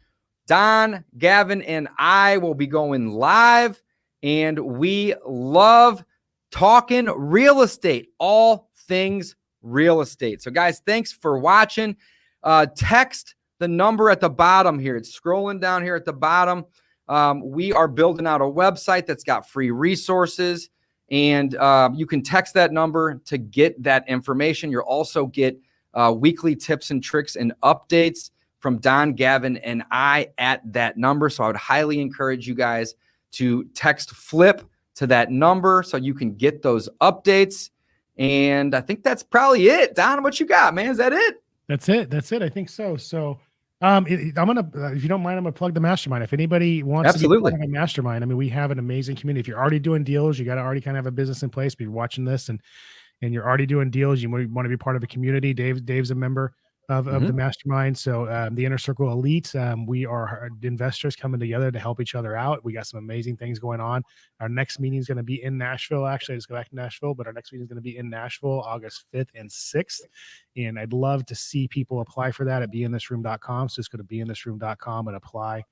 Don, 0.46 1.04
Gavin, 1.18 1.62
and 1.62 1.88
I 1.98 2.38
will 2.38 2.54
be 2.54 2.66
going 2.66 3.08
live, 3.08 3.82
and 4.22 4.58
we 4.58 5.14
love 5.26 6.04
talking 6.50 7.06
real 7.06 7.62
estate, 7.62 8.10
all 8.18 8.70
things 8.86 9.34
real 9.62 10.00
estate. 10.00 10.42
So, 10.42 10.50
guys, 10.50 10.80
thanks 10.86 11.12
for 11.12 11.38
watching. 11.38 11.96
Uh, 12.42 12.66
text 12.76 13.34
the 13.58 13.66
number 13.66 14.08
at 14.08 14.20
the 14.20 14.30
bottom 14.30 14.78
here. 14.78 14.96
It's 14.96 15.18
scrolling 15.18 15.60
down 15.60 15.82
here 15.82 15.96
at 15.96 16.04
the 16.04 16.12
bottom. 16.12 16.64
Um, 17.08 17.48
we 17.50 17.72
are 17.72 17.88
building 17.88 18.26
out 18.26 18.40
a 18.40 18.44
website 18.44 19.06
that's 19.06 19.24
got 19.24 19.48
free 19.48 19.70
resources. 19.70 20.70
And 21.10 21.54
uh, 21.56 21.90
you 21.94 22.06
can 22.06 22.22
text 22.22 22.54
that 22.54 22.72
number 22.72 23.20
to 23.26 23.38
get 23.38 23.80
that 23.82 24.08
information. 24.08 24.70
You'll 24.70 24.82
also 24.82 25.26
get 25.26 25.56
uh, 25.94 26.12
weekly 26.16 26.56
tips 26.56 26.90
and 26.90 27.02
tricks 27.02 27.36
and 27.36 27.52
updates 27.62 28.30
from 28.58 28.78
Don, 28.78 29.12
Gavin, 29.12 29.58
and 29.58 29.84
I 29.90 30.28
at 30.38 30.60
that 30.72 30.96
number. 30.96 31.28
So 31.28 31.44
I 31.44 31.46
would 31.48 31.56
highly 31.56 32.00
encourage 32.00 32.48
you 32.48 32.54
guys 32.54 32.94
to 33.32 33.64
text 33.74 34.10
flip 34.10 34.62
to 34.96 35.06
that 35.06 35.30
number 35.30 35.84
so 35.84 35.96
you 35.96 36.14
can 36.14 36.34
get 36.34 36.62
those 36.62 36.88
updates. 37.00 37.70
And 38.18 38.74
I 38.74 38.80
think 38.80 39.04
that's 39.04 39.22
probably 39.22 39.68
it. 39.68 39.94
Don, 39.94 40.22
what 40.22 40.40
you 40.40 40.46
got, 40.46 40.74
man? 40.74 40.90
Is 40.90 40.96
that 40.96 41.12
it? 41.12 41.42
That's 41.68 41.88
it. 41.88 42.10
That's 42.10 42.32
it. 42.32 42.42
I 42.42 42.48
think 42.48 42.68
so. 42.68 42.96
So 42.96 43.38
um, 43.80 44.06
it, 44.06 44.38
I'm 44.38 44.46
gonna, 44.46 44.68
uh, 44.74 44.92
if 44.92 45.02
you 45.02 45.08
don't 45.08 45.22
mind, 45.22 45.36
I'm 45.36 45.44
gonna 45.44 45.52
plug 45.52 45.74
the 45.74 45.80
mastermind. 45.80 46.24
If 46.24 46.32
anybody 46.32 46.82
wants 46.82 47.08
Absolutely. 47.08 47.52
to 47.52 47.58
be 47.58 47.64
a 47.64 47.68
mastermind, 47.68 48.24
I 48.24 48.26
mean, 48.26 48.36
we 48.36 48.48
have 48.48 48.70
an 48.70 48.78
amazing 48.78 49.16
community. 49.16 49.40
If 49.40 49.48
you're 49.48 49.58
already 49.58 49.78
doing 49.78 50.04
deals, 50.04 50.38
you 50.38 50.44
got 50.44 50.54
to 50.54 50.62
already 50.62 50.80
kind 50.80 50.96
of 50.96 51.04
have 51.04 51.12
a 51.12 51.14
business 51.14 51.42
in 51.42 51.50
place. 51.50 51.74
You're 51.78 51.90
watching 51.90 52.24
this 52.24 52.48
and 52.48 52.60
and 53.22 53.32
you're 53.32 53.46
already 53.46 53.66
doing 53.66 53.90
deals, 53.90 54.22
you 54.22 54.30
want 54.30 54.64
to 54.64 54.68
be 54.68 54.76
part 54.76 54.96
of 54.96 55.02
a 55.02 55.06
community. 55.06 55.54
Dave, 55.54 55.84
Dave's 55.86 56.10
a 56.10 56.14
member 56.14 56.52
of, 56.88 57.08
of 57.08 57.14
mm-hmm. 57.14 57.26
the 57.26 57.32
mastermind. 57.32 57.98
So 57.98 58.28
um, 58.30 58.54
the 58.54 58.64
inner 58.64 58.78
circle 58.78 59.10
elite, 59.10 59.54
um, 59.56 59.86
we 59.86 60.06
are 60.06 60.48
investors 60.62 61.16
coming 61.16 61.40
together 61.40 61.70
to 61.70 61.78
help 61.78 62.00
each 62.00 62.14
other 62.14 62.36
out. 62.36 62.64
We 62.64 62.72
got 62.72 62.86
some 62.86 62.98
amazing 62.98 63.36
things 63.36 63.58
going 63.58 63.80
on. 63.80 64.02
Our 64.40 64.48
next 64.48 64.78
meeting 64.78 64.98
is 64.98 65.06
going 65.06 65.16
to 65.16 65.24
be 65.24 65.42
in 65.42 65.58
Nashville. 65.58 66.06
Actually, 66.06 66.34
I 66.34 66.38
just 66.38 66.48
go 66.48 66.54
back 66.54 66.68
to 66.68 66.76
Nashville, 66.76 67.14
but 67.14 67.26
our 67.26 67.32
next 67.32 67.52
meeting 67.52 67.64
is 67.64 67.68
going 67.68 67.76
to 67.76 67.82
be 67.82 67.96
in 67.96 68.08
Nashville, 68.08 68.60
August 68.60 69.04
5th 69.12 69.28
and 69.34 69.50
6th. 69.50 70.00
And 70.56 70.78
I'd 70.78 70.92
love 70.92 71.26
to 71.26 71.34
see 71.34 71.66
people 71.68 72.00
apply 72.00 72.30
for 72.30 72.44
that 72.44 72.62
at 72.62 72.72
beinthisroom.com. 72.72 73.68
So 73.68 73.76
just 73.76 73.90
go 73.90 73.98
to 73.98 74.04
beinthisroom.com 74.04 75.08
and 75.08 75.16
apply 75.16 75.64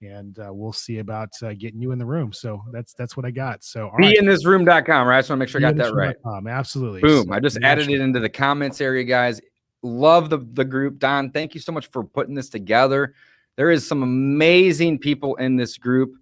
and 0.00 0.36
uh, 0.40 0.52
we'll 0.52 0.72
see 0.72 0.98
about 0.98 1.30
uh, 1.44 1.52
getting 1.52 1.80
you 1.80 1.92
in 1.92 1.98
the 1.98 2.04
room. 2.04 2.32
So 2.32 2.60
that's 2.72 2.92
that's 2.92 3.16
what 3.16 3.24
I 3.24 3.30
got. 3.30 3.62
So 3.62 3.88
all 3.88 3.98
be 3.98 4.06
right. 4.06 4.16
in 4.16 4.26
this 4.26 4.44
room.com, 4.44 5.06
right? 5.06 5.18
I 5.18 5.20
just 5.20 5.30
want 5.30 5.36
to 5.38 5.42
make 5.42 5.48
sure 5.48 5.60
I 5.60 5.70
got 5.70 5.76
that 5.76 5.94
right. 5.94 6.16
Absolutely. 6.48 7.02
Boom. 7.02 7.26
So, 7.28 7.32
I 7.32 7.38
just 7.38 7.58
added 7.62 7.88
it 7.88 8.00
into 8.00 8.18
the 8.18 8.28
comments 8.28 8.80
area, 8.80 9.04
guys 9.04 9.40
love 9.82 10.30
the, 10.30 10.38
the 10.38 10.64
group. 10.64 10.98
Don, 10.98 11.30
thank 11.30 11.54
you 11.54 11.60
so 11.60 11.72
much 11.72 11.86
for 11.88 12.04
putting 12.04 12.34
this 12.34 12.48
together. 12.48 13.14
There 13.56 13.70
is 13.70 13.86
some 13.86 14.02
amazing 14.02 14.98
people 14.98 15.34
in 15.36 15.56
this 15.56 15.76
group. 15.78 16.14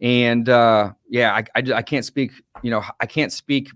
And 0.00 0.48
uh, 0.48 0.92
yeah, 1.08 1.34
I, 1.34 1.44
I, 1.56 1.72
I 1.74 1.82
can't 1.82 2.04
speak, 2.04 2.32
you 2.62 2.70
know, 2.70 2.84
I 3.00 3.06
can't 3.06 3.32
speak 3.32 3.70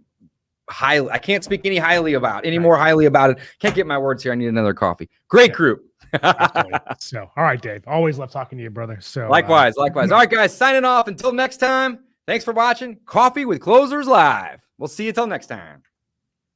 highly. 0.70 1.10
I 1.10 1.18
can't 1.18 1.42
speak 1.42 1.62
any 1.64 1.78
highly 1.78 2.14
about 2.14 2.46
any 2.46 2.58
more 2.58 2.76
highly 2.76 3.06
about 3.06 3.30
it. 3.30 3.38
Can't 3.58 3.74
get 3.74 3.86
my 3.86 3.98
words 3.98 4.22
here. 4.22 4.32
I 4.32 4.36
need 4.36 4.46
another 4.46 4.74
coffee. 4.74 5.08
Great 5.28 5.50
yeah. 5.50 5.56
group. 5.56 5.86
so, 6.98 7.30
all 7.36 7.44
right, 7.44 7.60
Dave. 7.60 7.82
Always 7.86 8.18
love 8.18 8.30
talking 8.30 8.58
to 8.58 8.62
you, 8.62 8.70
brother. 8.70 8.98
So, 9.00 9.28
likewise, 9.28 9.76
uh, 9.76 9.80
likewise. 9.80 10.12
All 10.12 10.18
right, 10.18 10.30
guys, 10.30 10.56
signing 10.56 10.84
off. 10.84 11.08
Until 11.08 11.32
next 11.32 11.56
time. 11.56 12.00
Thanks 12.26 12.44
for 12.44 12.52
watching 12.52 12.98
Coffee 13.04 13.44
with 13.44 13.60
Closers 13.60 14.06
Live. 14.06 14.60
We'll 14.78 14.88
see 14.88 15.06
you 15.06 15.12
till 15.12 15.26
next 15.26 15.46
time. 15.46 15.82